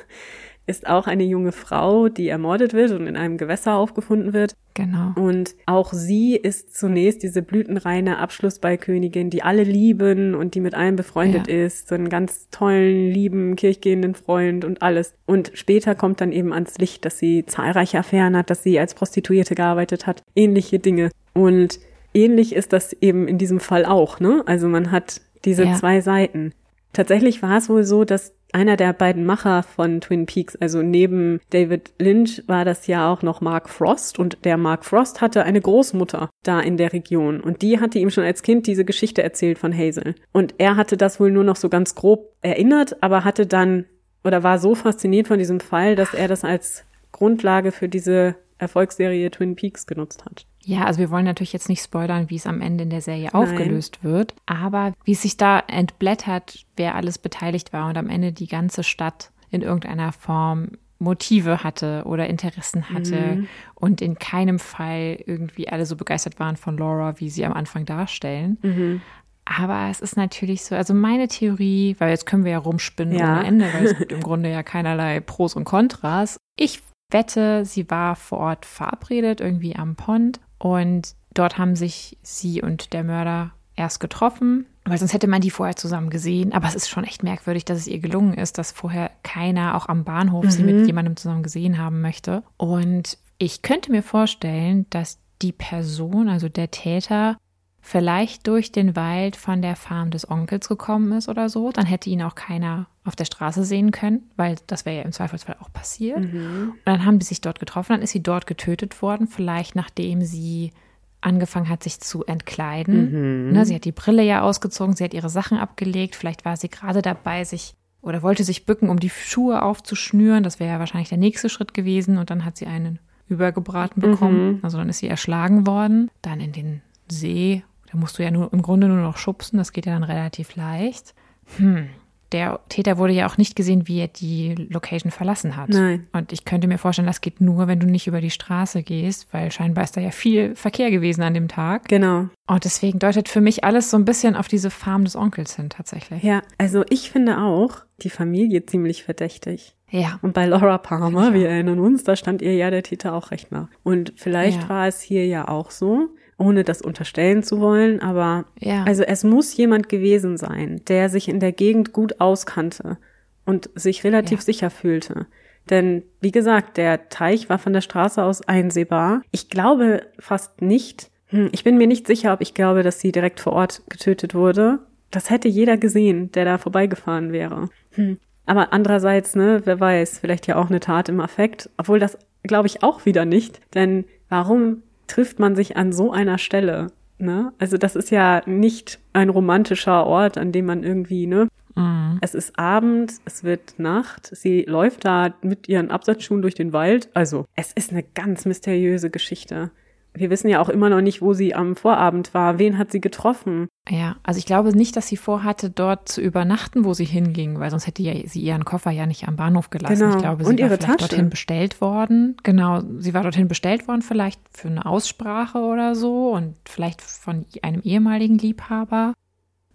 ist 0.65 0.87
auch 0.87 1.07
eine 1.07 1.23
junge 1.23 1.51
Frau, 1.51 2.07
die 2.07 2.29
ermordet 2.29 2.73
wird 2.73 2.91
und 2.91 3.07
in 3.07 3.17
einem 3.17 3.37
Gewässer 3.37 3.75
aufgefunden 3.75 4.33
wird. 4.33 4.55
Genau. 4.73 5.11
Und 5.15 5.55
auch 5.65 5.93
sie 5.93 6.35
ist 6.35 6.75
zunächst 6.75 7.21
diese 7.21 7.41
blütenreine 7.41 8.17
Abschlussballkönigin, 8.17 9.29
die 9.29 9.43
alle 9.43 9.63
lieben 9.63 10.33
und 10.33 10.55
die 10.55 10.61
mit 10.61 10.73
allen 10.73 10.95
befreundet 10.95 11.47
ja. 11.47 11.65
ist, 11.65 11.89
so 11.89 11.95
einen 11.95 12.09
ganz 12.09 12.49
tollen, 12.49 13.11
lieben, 13.11 13.55
kirchgehenden 13.55 14.15
Freund 14.15 14.65
und 14.65 14.81
alles. 14.81 15.13
Und 15.25 15.51
später 15.53 15.95
kommt 15.95 16.21
dann 16.21 16.31
eben 16.31 16.53
ans 16.53 16.77
Licht, 16.77 17.05
dass 17.05 17.19
sie 17.19 17.45
zahlreiche 17.45 17.99
Affären 17.99 18.37
hat, 18.37 18.49
dass 18.49 18.63
sie 18.63 18.79
als 18.79 18.93
Prostituierte 18.93 19.55
gearbeitet 19.55 20.07
hat, 20.07 20.23
ähnliche 20.35 20.79
Dinge. 20.79 21.11
Und 21.33 21.79
ähnlich 22.13 22.55
ist 22.55 22.73
das 22.73 22.93
eben 22.93 23.27
in 23.27 23.37
diesem 23.37 23.59
Fall 23.59 23.85
auch, 23.85 24.19
ne? 24.19 24.43
Also 24.45 24.67
man 24.67 24.91
hat 24.91 25.21
diese 25.45 25.65
ja. 25.65 25.75
zwei 25.75 26.01
Seiten. 26.01 26.53
Tatsächlich 26.93 27.41
war 27.41 27.57
es 27.57 27.69
wohl 27.69 27.83
so, 27.83 28.03
dass 28.03 28.33
einer 28.53 28.77
der 28.77 28.93
beiden 28.93 29.25
Macher 29.25 29.63
von 29.63 29.99
Twin 29.99 30.27
Peaks, 30.27 30.55
also 30.55 30.83
neben 30.83 31.41
David 31.49 31.91
Lynch 31.97 32.43
war 32.45 32.65
das 32.65 32.85
ja 32.85 33.11
auch 33.11 33.23
noch 33.23 33.41
Mark 33.41 33.67
Frost. 33.67 34.19
Und 34.19 34.45
der 34.45 34.57
Mark 34.57 34.85
Frost 34.85 35.21
hatte 35.21 35.43
eine 35.43 35.59
Großmutter 35.59 36.29
da 36.43 36.59
in 36.59 36.77
der 36.77 36.93
Region. 36.93 37.41
Und 37.41 37.63
die 37.63 37.79
hatte 37.79 37.97
ihm 37.97 38.11
schon 38.11 38.23
als 38.23 38.43
Kind 38.43 38.67
diese 38.67 38.85
Geschichte 38.85 39.23
erzählt 39.23 39.57
von 39.57 39.75
Hazel. 39.75 40.13
Und 40.31 40.53
er 40.59 40.75
hatte 40.75 40.95
das 40.95 41.19
wohl 41.19 41.31
nur 41.31 41.43
noch 41.43 41.55
so 41.55 41.67
ganz 41.67 41.95
grob 41.95 42.31
erinnert, 42.41 43.01
aber 43.01 43.23
hatte 43.23 43.47
dann 43.47 43.85
oder 44.23 44.43
war 44.43 44.59
so 44.59 44.75
fasziniert 44.75 45.27
von 45.27 45.39
diesem 45.39 45.59
Fall, 45.59 45.95
dass 45.95 46.13
er 46.13 46.27
das 46.27 46.43
als 46.43 46.85
Grundlage 47.11 47.71
für 47.71 47.89
diese 47.89 48.35
Erfolgsserie 48.57 49.29
Twin 49.31 49.55
Peaks 49.55 49.85
genutzt 49.87 50.25
hat. 50.25 50.45
Ja, 50.65 50.85
also 50.85 50.99
wir 50.99 51.11
wollen 51.11 51.25
natürlich 51.25 51.53
jetzt 51.53 51.69
nicht 51.69 51.83
spoilern, 51.83 52.29
wie 52.29 52.35
es 52.35 52.47
am 52.47 52.61
Ende 52.61 52.83
in 52.83 52.89
der 52.89 53.01
Serie 53.01 53.29
Nein. 53.31 53.33
aufgelöst 53.33 54.03
wird, 54.03 54.33
aber 54.45 54.93
wie 55.03 55.11
es 55.11 55.21
sich 55.21 55.37
da 55.37 55.59
entblättert, 55.59 56.65
wer 56.77 56.95
alles 56.95 57.17
beteiligt 57.17 57.73
war 57.73 57.89
und 57.89 57.97
am 57.97 58.09
Ende 58.09 58.31
die 58.31 58.47
ganze 58.47 58.83
Stadt 58.83 59.31
in 59.49 59.61
irgendeiner 59.61 60.11
Form 60.13 60.69
Motive 60.99 61.63
hatte 61.63 62.03
oder 62.05 62.27
Interessen 62.27 62.89
hatte 62.89 63.35
mhm. 63.35 63.47
und 63.75 64.01
in 64.01 64.15
keinem 64.15 64.57
Fall 64.57 65.17
irgendwie 65.25 65.67
alle 65.67 65.85
so 65.85 65.95
begeistert 65.95 66.39
waren 66.39 66.55
von 66.55 66.77
Laura, 66.77 67.19
wie 67.19 67.29
sie 67.29 67.45
am 67.45 67.53
Anfang 67.53 67.85
darstellen. 67.85 68.57
Mhm. 68.61 69.01
Aber 69.45 69.89
es 69.91 69.99
ist 69.99 70.15
natürlich 70.15 70.63
so, 70.63 70.75
also 70.75 70.93
meine 70.93 71.27
Theorie, 71.27 71.97
weil 71.99 72.11
jetzt 72.11 72.25
können 72.25 72.45
wir 72.45 72.53
ja 72.53 72.57
rumspinnen 72.59 73.17
ja. 73.17 73.39
ohne 73.39 73.45
Ende, 73.45 73.73
weil 73.73 73.85
es 73.85 73.97
gibt 73.97 74.13
im 74.13 74.21
Grunde 74.21 74.49
ja 74.49 74.63
keinerlei 74.63 75.19
Pros 75.19 75.55
und 75.55 75.65
Kontras. 75.65 76.37
Ich 76.55 76.81
wette, 77.13 77.65
sie 77.65 77.89
war 77.89 78.15
vor 78.15 78.39
Ort 78.39 78.65
verabredet, 78.65 79.41
irgendwie 79.41 79.75
am 79.75 79.95
Pond 79.95 80.39
und 80.57 81.15
dort 81.33 81.57
haben 81.57 81.75
sich 81.75 82.17
sie 82.21 82.61
und 82.61 82.93
der 82.93 83.03
Mörder 83.03 83.51
erst 83.75 83.99
getroffen, 83.99 84.67
weil 84.85 84.97
sonst 84.97 85.13
hätte 85.13 85.27
man 85.27 85.41
die 85.41 85.49
vorher 85.49 85.75
zusammen 85.75 86.09
gesehen. 86.09 86.53
Aber 86.53 86.67
es 86.67 86.75
ist 86.75 86.89
schon 86.89 87.05
echt 87.05 87.23
merkwürdig, 87.23 87.65
dass 87.65 87.79
es 87.79 87.87
ihr 87.87 87.99
gelungen 87.99 88.33
ist, 88.33 88.57
dass 88.57 88.71
vorher 88.71 89.11
keiner 89.23 89.75
auch 89.75 89.87
am 89.87 90.03
Bahnhof 90.03 90.45
mhm. 90.45 90.51
sie 90.51 90.63
mit 90.63 90.75
mhm. 90.75 90.85
jemandem 90.85 91.15
zusammen 91.15 91.43
gesehen 91.43 91.77
haben 91.77 92.01
möchte. 92.01 92.43
Und 92.57 93.17
ich 93.37 93.61
könnte 93.61 93.91
mir 93.91 94.03
vorstellen, 94.03 94.85
dass 94.89 95.19
die 95.41 95.51
Person, 95.51 96.29
also 96.29 96.49
der 96.49 96.71
Täter, 96.71 97.37
vielleicht 97.85 98.47
durch 98.47 98.71
den 98.71 98.95
Wald 98.95 99.35
von 99.35 99.61
der 99.61 99.75
Farm 99.75 100.09
des 100.09 100.27
Onkels 100.29 100.69
gekommen 100.69 101.11
ist 101.11 101.27
oder 101.27 101.49
so, 101.49 101.71
dann 101.71 101.85
hätte 101.85 102.09
ihn 102.09 102.23
auch 102.23 102.33
keiner 102.33 102.87
auf 103.03 103.17
der 103.17 103.25
Straße 103.25 103.65
sehen 103.65 103.91
können, 103.91 104.23
weil 104.37 104.55
das 104.67 104.85
wäre 104.85 104.97
ja 104.97 105.01
im 105.03 105.11
Zweifelsfall 105.11 105.57
auch 105.59 105.71
passiert. 105.71 106.21
Mhm. 106.21 106.71
Und 106.71 106.81
dann 106.85 107.05
haben 107.05 107.19
die 107.19 107.25
sich 107.25 107.41
dort 107.41 107.59
getroffen, 107.59 107.91
dann 107.91 108.01
ist 108.01 108.11
sie 108.11 108.23
dort 108.23 108.47
getötet 108.47 109.01
worden, 109.01 109.27
vielleicht 109.27 109.75
nachdem 109.75 110.21
sie 110.21 110.71
angefangen 111.19 111.67
hat, 111.67 111.83
sich 111.83 111.99
zu 111.99 112.23
entkleiden. 112.23 113.47
Mhm. 113.47 113.53
Ne, 113.53 113.65
sie 113.65 113.75
hat 113.75 113.83
die 113.83 113.91
Brille 113.91 114.23
ja 114.23 114.41
ausgezogen, 114.41 114.95
sie 114.95 115.03
hat 115.03 115.13
ihre 115.13 115.29
Sachen 115.29 115.57
abgelegt, 115.57 116.15
vielleicht 116.15 116.45
war 116.45 116.55
sie 116.55 116.69
gerade 116.69 117.01
dabei, 117.01 117.43
sich 117.43 117.75
oder 118.01 118.21
wollte 118.21 118.45
sich 118.45 118.65
bücken, 118.65 118.89
um 118.89 118.99
die 118.99 119.09
Schuhe 119.09 119.61
aufzuschnüren. 119.61 120.43
Das 120.43 120.59
wäre 120.59 120.73
ja 120.73 120.79
wahrscheinlich 120.79 121.09
der 121.09 121.17
nächste 121.17 121.47
Schritt 121.47 121.73
gewesen. 121.73 122.17
Und 122.17 122.29
dann 122.29 122.43
hat 122.43 122.57
sie 122.57 122.67
einen 122.67 122.99
übergebraten 123.29 124.01
bekommen. 124.01 124.55
Mhm. 124.55 124.59
Also 124.61 124.77
dann 124.77 124.89
ist 124.89 124.97
sie 124.99 125.07
erschlagen 125.07 125.65
worden, 125.65 126.11
dann 126.21 126.41
in 126.41 126.51
den 126.51 126.81
See 127.07 127.63
Da 127.93 127.99
musst 127.99 128.17
du 128.17 128.23
ja 128.23 128.31
nur, 128.31 128.51
im 128.51 128.63
Grunde 128.63 128.87
nur 128.87 128.97
noch 128.97 129.17
schubsen, 129.17 129.57
das 129.57 129.71
geht 129.71 129.85
ja 129.85 129.93
dann 129.93 130.03
relativ 130.03 130.55
leicht. 130.55 131.13
Hm, 131.57 131.89
der 132.31 132.59
Täter 132.67 132.97
wurde 132.97 133.13
ja 133.13 133.27
auch 133.27 133.37
nicht 133.37 133.55
gesehen, 133.55 133.87
wie 133.87 133.99
er 133.99 134.07
die 134.07 134.55
Location 134.55 135.11
verlassen 135.11 135.55
hat. 135.55 135.69
Nein. 135.69 136.07
Und 136.11 136.33
ich 136.33 136.45
könnte 136.45 136.67
mir 136.67 136.79
vorstellen, 136.79 137.05
das 137.05 137.21
geht 137.21 137.39
nur, 137.39 137.67
wenn 137.67 137.79
du 137.79 137.85
nicht 137.85 138.07
über 138.07 138.19
die 138.19 138.31
Straße 138.31 138.81
gehst, 138.81 139.27
weil 139.31 139.51
scheinbar 139.51 139.83
ist 139.83 139.95
da 139.95 140.01
ja 140.01 140.09
viel 140.09 140.55
Verkehr 140.55 140.89
gewesen 140.89 141.21
an 141.21 141.35
dem 141.35 141.47
Tag. 141.47 141.87
Genau. 141.87 142.29
Und 142.47 142.65
deswegen 142.65 142.97
deutet 142.97 143.29
für 143.29 143.41
mich 143.41 143.63
alles 143.63 143.91
so 143.91 143.97
ein 143.97 144.05
bisschen 144.05 144.35
auf 144.35 144.47
diese 144.47 144.71
Farm 144.71 145.03
des 145.03 145.15
Onkels 145.15 145.55
hin, 145.55 145.69
tatsächlich. 145.69 146.23
Ja, 146.23 146.41
also 146.57 146.83
ich 146.89 147.11
finde 147.11 147.37
auch 147.37 147.83
die 148.01 148.09
Familie 148.09 148.65
ziemlich 148.65 149.03
verdächtig. 149.03 149.75
Ja. 149.91 150.17
Und 150.23 150.33
bei 150.33 150.47
Laura 150.47 150.79
Palmer, 150.79 151.35
wir 151.35 151.47
erinnern 151.49 151.79
uns, 151.79 152.03
da 152.03 152.15
stand 152.15 152.41
ihr 152.41 152.55
ja 152.55 152.71
der 152.71 152.81
Täter 152.81 153.13
auch 153.13 153.29
recht 153.29 153.51
nah. 153.51 153.69
Und 153.83 154.13
vielleicht 154.15 154.63
ja. 154.63 154.69
war 154.69 154.87
es 154.87 155.01
hier 155.01 155.27
ja 155.27 155.47
auch 155.47 155.69
so 155.69 156.09
ohne 156.43 156.63
das 156.63 156.81
unterstellen 156.81 157.43
zu 157.43 157.59
wollen, 157.59 158.01
aber 158.01 158.45
ja. 158.59 158.83
also 158.83 159.03
es 159.03 159.23
muss 159.23 159.55
jemand 159.55 159.89
gewesen 159.89 160.37
sein, 160.37 160.81
der 160.87 161.09
sich 161.09 161.29
in 161.29 161.39
der 161.39 161.51
Gegend 161.51 161.93
gut 161.93 162.19
auskannte 162.19 162.97
und 163.45 163.69
sich 163.75 164.03
relativ 164.03 164.39
ja. 164.39 164.45
sicher 164.45 164.69
fühlte. 164.69 165.27
Denn 165.69 166.03
wie 166.19 166.31
gesagt, 166.31 166.77
der 166.77 167.09
Teich 167.09 167.49
war 167.49 167.57
von 167.57 167.73
der 167.73 167.81
Straße 167.81 168.21
aus 168.21 168.41
einsehbar. 168.41 169.21
Ich 169.31 169.49
glaube 169.49 170.01
fast 170.19 170.61
nicht, 170.61 171.09
hm, 171.27 171.49
ich 171.53 171.63
bin 171.63 171.77
mir 171.77 171.87
nicht 171.87 172.07
sicher, 172.07 172.33
ob 172.33 172.41
ich 172.41 172.53
glaube, 172.53 172.83
dass 172.83 172.99
sie 172.99 173.11
direkt 173.11 173.39
vor 173.39 173.53
Ort 173.53 173.81
getötet 173.89 174.35
wurde. 174.35 174.79
Das 175.11 175.29
hätte 175.29 175.47
jeder 175.47 175.77
gesehen, 175.77 176.31
der 176.33 176.43
da 176.43 176.57
vorbeigefahren 176.57 177.31
wäre. 177.31 177.69
Hm. 177.91 178.17
Aber 178.45 178.73
andererseits, 178.73 179.35
ne, 179.35 179.61
wer 179.63 179.79
weiß, 179.79 180.19
vielleicht 180.19 180.47
ja 180.47 180.57
auch 180.57 180.69
eine 180.69 180.81
Tat 180.81 181.07
im 181.07 181.21
Affekt, 181.21 181.69
obwohl 181.77 181.99
das 181.99 182.17
glaube 182.43 182.67
ich 182.67 182.83
auch 182.83 183.05
wieder 183.05 183.23
nicht. 183.23 183.61
Denn 183.73 184.03
warum 184.27 184.83
trifft 185.13 185.37
man 185.37 185.55
sich 185.55 185.77
an 185.77 185.91
so 185.91 186.11
einer 186.11 186.39
Stelle. 186.39 186.87
Ne? 187.19 187.53
Also 187.59 187.77
das 187.77 187.95
ist 187.95 188.09
ja 188.09 188.41
nicht 188.47 188.99
ein 189.13 189.29
romantischer 189.29 190.07
Ort, 190.07 190.39
an 190.39 190.51
dem 190.51 190.65
man 190.65 190.83
irgendwie, 190.83 191.27
ne? 191.27 191.47
Mhm. 191.75 192.17
Es 192.21 192.33
ist 192.33 192.57
Abend, 192.57 193.13
es 193.25 193.43
wird 193.43 193.77
Nacht, 193.77 194.35
sie 194.35 194.63
läuft 194.63 195.05
da 195.05 195.35
mit 195.43 195.69
ihren 195.69 195.91
Absatzschuhen 195.91 196.41
durch 196.41 196.55
den 196.55 196.73
Wald. 196.73 197.09
Also 197.13 197.45
es 197.55 197.71
ist 197.73 197.91
eine 197.91 198.01
ganz 198.01 198.45
mysteriöse 198.45 199.11
Geschichte 199.11 199.69
wir 200.15 200.29
wissen 200.29 200.47
ja 200.47 200.61
auch 200.61 200.69
immer 200.69 200.89
noch 200.89 201.01
nicht, 201.01 201.21
wo 201.21 201.33
sie 201.33 201.55
am 201.55 201.75
Vorabend 201.75 202.33
war. 202.33 202.59
Wen 202.59 202.77
hat 202.77 202.91
sie 202.91 203.01
getroffen? 203.01 203.67
Ja, 203.89 204.17
also 204.21 204.37
ich 204.37 204.45
glaube 204.45 204.75
nicht, 204.75 204.95
dass 204.95 205.07
sie 205.07 205.17
vorhatte, 205.17 205.71
dort 205.71 206.07
zu 206.07 206.21
übernachten, 206.21 206.85
wo 206.85 206.93
sie 206.93 207.05
hinging, 207.05 207.59
weil 207.59 207.71
sonst 207.71 207.87
hätte 207.87 208.03
ja, 208.03 208.13
sie 208.27 208.41
ihren 208.41 208.63
Koffer 208.63 208.91
ja 208.91 209.07
nicht 209.07 209.27
am 209.27 209.35
Bahnhof 209.35 209.71
gelassen. 209.71 209.99
Genau. 209.99 210.15
Ich 210.15 210.21
glaube, 210.21 210.43
sie 210.43 210.49
Und 210.51 210.59
war 210.59 210.67
ihre 210.67 210.77
vielleicht 210.77 210.99
Tasche. 210.99 211.09
dorthin 211.09 211.29
bestellt 211.31 211.81
worden. 211.81 212.37
Genau, 212.43 212.81
sie 212.99 213.13
war 213.15 213.23
dorthin 213.23 213.47
bestellt 213.47 213.87
worden, 213.87 214.03
vielleicht 214.03 214.39
für 214.51 214.67
eine 214.67 214.85
Aussprache 214.85 215.57
oder 215.57 215.95
so 215.95 216.31
und 216.31 216.55
vielleicht 216.65 217.01
von 217.01 217.45
einem 217.63 217.81
ehemaligen 217.81 218.37
Liebhaber. 218.37 219.13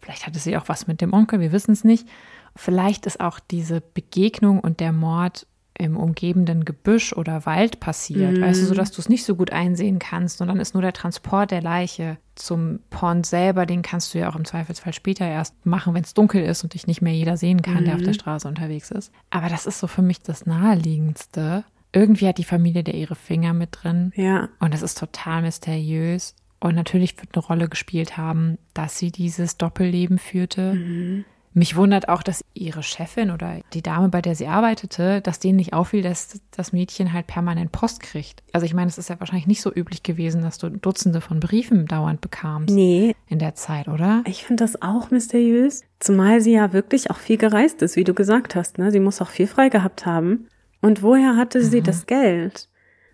Vielleicht 0.01 0.27
hatte 0.27 0.39
sie 0.39 0.57
auch 0.57 0.69
was 0.69 0.87
mit 0.87 1.01
dem 1.01 1.13
Onkel, 1.13 1.41
wir 1.41 1.51
wissen 1.51 1.73
es 1.73 1.83
nicht. 1.83 2.07
Vielleicht 2.55 3.07
ist 3.07 3.21
auch 3.21 3.41
diese 3.41 3.81
Begegnung 3.81 4.61
und 4.61 4.81
der 4.81 4.93
Mord 4.93 5.48
im 5.79 5.97
umgebenden 5.97 6.65
Gebüsch 6.65 7.13
oder 7.13 7.47
Wald 7.47 7.81
passiert, 7.81 8.37
mhm. 8.37 8.43
weißt 8.43 8.63
du, 8.63 8.67
so 8.67 8.75
dass 8.75 8.91
du 8.91 9.01
es 9.01 9.09
nicht 9.09 9.25
so 9.25 9.37
gut 9.37 9.53
einsehen 9.53 9.99
kannst 9.99 10.41
und 10.41 10.49
dann 10.49 10.59
ist 10.59 10.75
nur 10.75 10.83
der 10.83 10.93
Transport 10.93 11.53
der 11.53 11.63
Leiche 11.63 12.19
zum 12.35 12.81
Pond 12.91 13.27
selber, 13.27 13.65
den 13.65 13.83
kannst 13.83 14.13
du 14.13 14.19
ja 14.19 14.29
auch 14.29 14.37
im 14.37 14.45
Zweifelsfall 14.45 14.93
später 14.93 15.27
erst 15.27 15.65
machen, 15.65 15.95
wenn 15.95 16.03
es 16.03 16.15
dunkel 16.15 16.43
ist 16.43 16.65
und 16.65 16.75
dich 16.75 16.87
nicht 16.87 17.01
mehr 17.01 17.13
jeder 17.13 17.37
sehen 17.37 17.63
kann, 17.63 17.81
mhm. 17.81 17.85
der 17.85 17.95
auf 17.95 18.01
der 18.01 18.09
mhm. 18.09 18.15
Straße 18.15 18.49
unterwegs 18.49 18.91
ist. 18.91 19.13
Aber 19.31 19.49
das 19.49 19.67
ist 19.67 19.79
so 19.79 19.87
für 19.87 20.03
mich 20.03 20.21
das 20.21 20.47
naheliegendste. 20.47 21.65
Irgendwie 21.93 22.29
hat 22.29 22.39
die 22.39 22.45
Familie 22.45 22.85
da 22.85 22.93
ihre 22.93 23.15
Finger 23.15 23.55
mit 23.55 23.71
drin. 23.73 24.13
Ja. 24.15 24.49
Und 24.61 24.75
das 24.75 24.83
ist 24.83 24.99
total 24.99 25.43
mysteriös. 25.43 26.35
Und 26.61 26.75
natürlich 26.75 27.17
wird 27.19 27.35
eine 27.35 27.45
Rolle 27.45 27.69
gespielt 27.69 28.17
haben, 28.17 28.59
dass 28.75 28.99
sie 28.99 29.13
dieses 29.13 29.57
Doppelleben 29.57 30.19
führte. 30.19 30.75
Mhm 30.75 31.25
mich 31.59 31.77
wundert 31.77 32.09
auch, 32.09 32.23
dass 32.23 32.45
ihre 32.55 32.83
Chefin 32.83 33.31
oder 33.31 33.61
die 33.73 33.83
Dame, 33.83 34.09
bei 34.09 34.23
der 34.23 34.35
sie 34.35 34.47
arbeitete, 34.47 35.21
dass 35.21 35.41
denen 35.41 35.57
nicht 35.57 35.73
auffiel, 35.73 36.03
dass 36.03 36.41
das 36.51 36.73
Mädchen 36.73 37.13
halt 37.13 37.27
permanent 37.27 37.73
Post 37.73 38.01
kriegt. 38.01 38.43
Also 38.53 38.65
ich 38.65 38.75
meine, 38.75 38.89
es 38.89 38.99
ist 38.99 39.09
ja 39.09 39.19
wahrscheinlich 39.19 39.47
nicht 39.47 39.61
so 39.61 39.73
üblich 39.75 40.03
gewesen, 40.03 40.43
dass 40.43 40.59
du 40.59 40.71
Dutzende 40.71 41.21
von 41.21 41.41
Briefen 41.41 41.87
dauernd 41.87 42.21
bekamst. 42.21 42.75
Nee. 42.75 43.15
In 43.27 43.39
der 43.39 43.55
Zeit, 43.55 43.89
oder? 43.89 44.23
Ich 44.27 44.45
finde 44.45 44.65
das 44.65 44.81
auch 44.81 45.11
mysteriös. 45.11 45.83
Zumal 45.99 46.41
sie 46.41 46.53
ja 46.53 46.73
wirklich 46.73 47.11
auch 47.11 47.19
viel 47.19 47.37
gereist 47.37 47.83
ist, 47.83 47.97
wie 47.97 48.05
du 48.05 48.15
gesagt 48.15 48.55
hast. 48.55 48.79
Ne? 48.79 48.91
Sie 48.91 49.01
muss 49.01 49.21
auch 49.21 49.31
viel 49.31 49.47
frei 49.47 49.69
gehabt 49.69 50.07
haben. 50.07 50.47
Und 50.81 51.03
woher 51.03 51.37
hatte 51.37 51.63
sie 51.63 51.81
mhm. 51.81 51.85
das 51.85 52.07
Geld? 52.07 52.69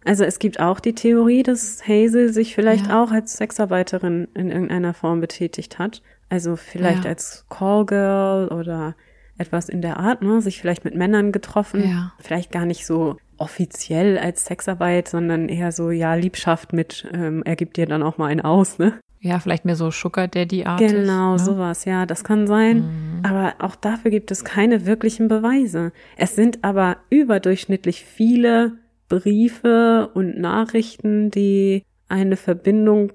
Also 0.04 0.24
es 0.24 0.38
gibt 0.38 0.60
auch 0.60 0.80
die 0.80 0.94
Theorie, 0.94 1.42
dass 1.42 1.82
Hazel 1.88 2.32
sich 2.32 2.54
vielleicht 2.54 2.88
ja. 2.88 3.02
auch 3.02 3.10
als 3.10 3.38
Sexarbeiterin 3.38 4.28
in 4.34 4.50
irgendeiner 4.50 4.92
Form 4.92 5.20
betätigt 5.20 5.78
hat. 5.78 6.02
Also 6.28 6.56
vielleicht 6.56 7.04
ja. 7.04 7.10
als 7.10 7.46
Callgirl 7.48 8.48
oder 8.48 8.94
etwas 9.38 9.68
in 9.68 9.82
der 9.82 9.98
Art, 9.98 10.22
ne? 10.22 10.40
Sich 10.40 10.60
vielleicht 10.60 10.84
mit 10.84 10.94
Männern 10.94 11.32
getroffen. 11.32 11.88
Ja. 11.88 12.12
Vielleicht 12.20 12.52
gar 12.52 12.66
nicht 12.66 12.86
so 12.86 13.16
offiziell 13.36 14.18
als 14.18 14.44
Sexarbeit, 14.44 15.08
sondern 15.08 15.48
eher 15.48 15.72
so, 15.72 15.90
ja, 15.90 16.14
Liebschaft 16.14 16.72
mit, 16.72 17.06
ähm, 17.12 17.42
er 17.44 17.56
gibt 17.56 17.76
dir 17.76 17.86
dann 17.86 18.02
auch 18.02 18.16
mal 18.16 18.26
einen 18.26 18.40
aus, 18.40 18.78
ne? 18.78 18.98
Ja, 19.20 19.38
vielleicht 19.38 19.64
mehr 19.64 19.74
so 19.74 19.90
Sugar 19.90 20.28
Daddy 20.28 20.66
Art. 20.66 20.78
Genau, 20.78 21.32
ne? 21.32 21.38
sowas, 21.38 21.86
ja, 21.86 22.04
das 22.04 22.24
kann 22.24 22.46
sein. 22.46 22.76
Mhm. 22.76 23.24
Aber 23.24 23.54
auch 23.58 23.74
dafür 23.74 24.10
gibt 24.10 24.30
es 24.30 24.44
keine 24.44 24.84
wirklichen 24.84 25.28
Beweise. 25.28 25.92
Es 26.18 26.36
sind 26.36 26.62
aber 26.62 26.98
überdurchschnittlich 27.08 28.04
viele 28.04 28.72
Briefe 29.08 30.10
und 30.12 30.38
Nachrichten, 30.38 31.30
die 31.30 31.84
eine 32.08 32.36
Verbindung 32.36 33.12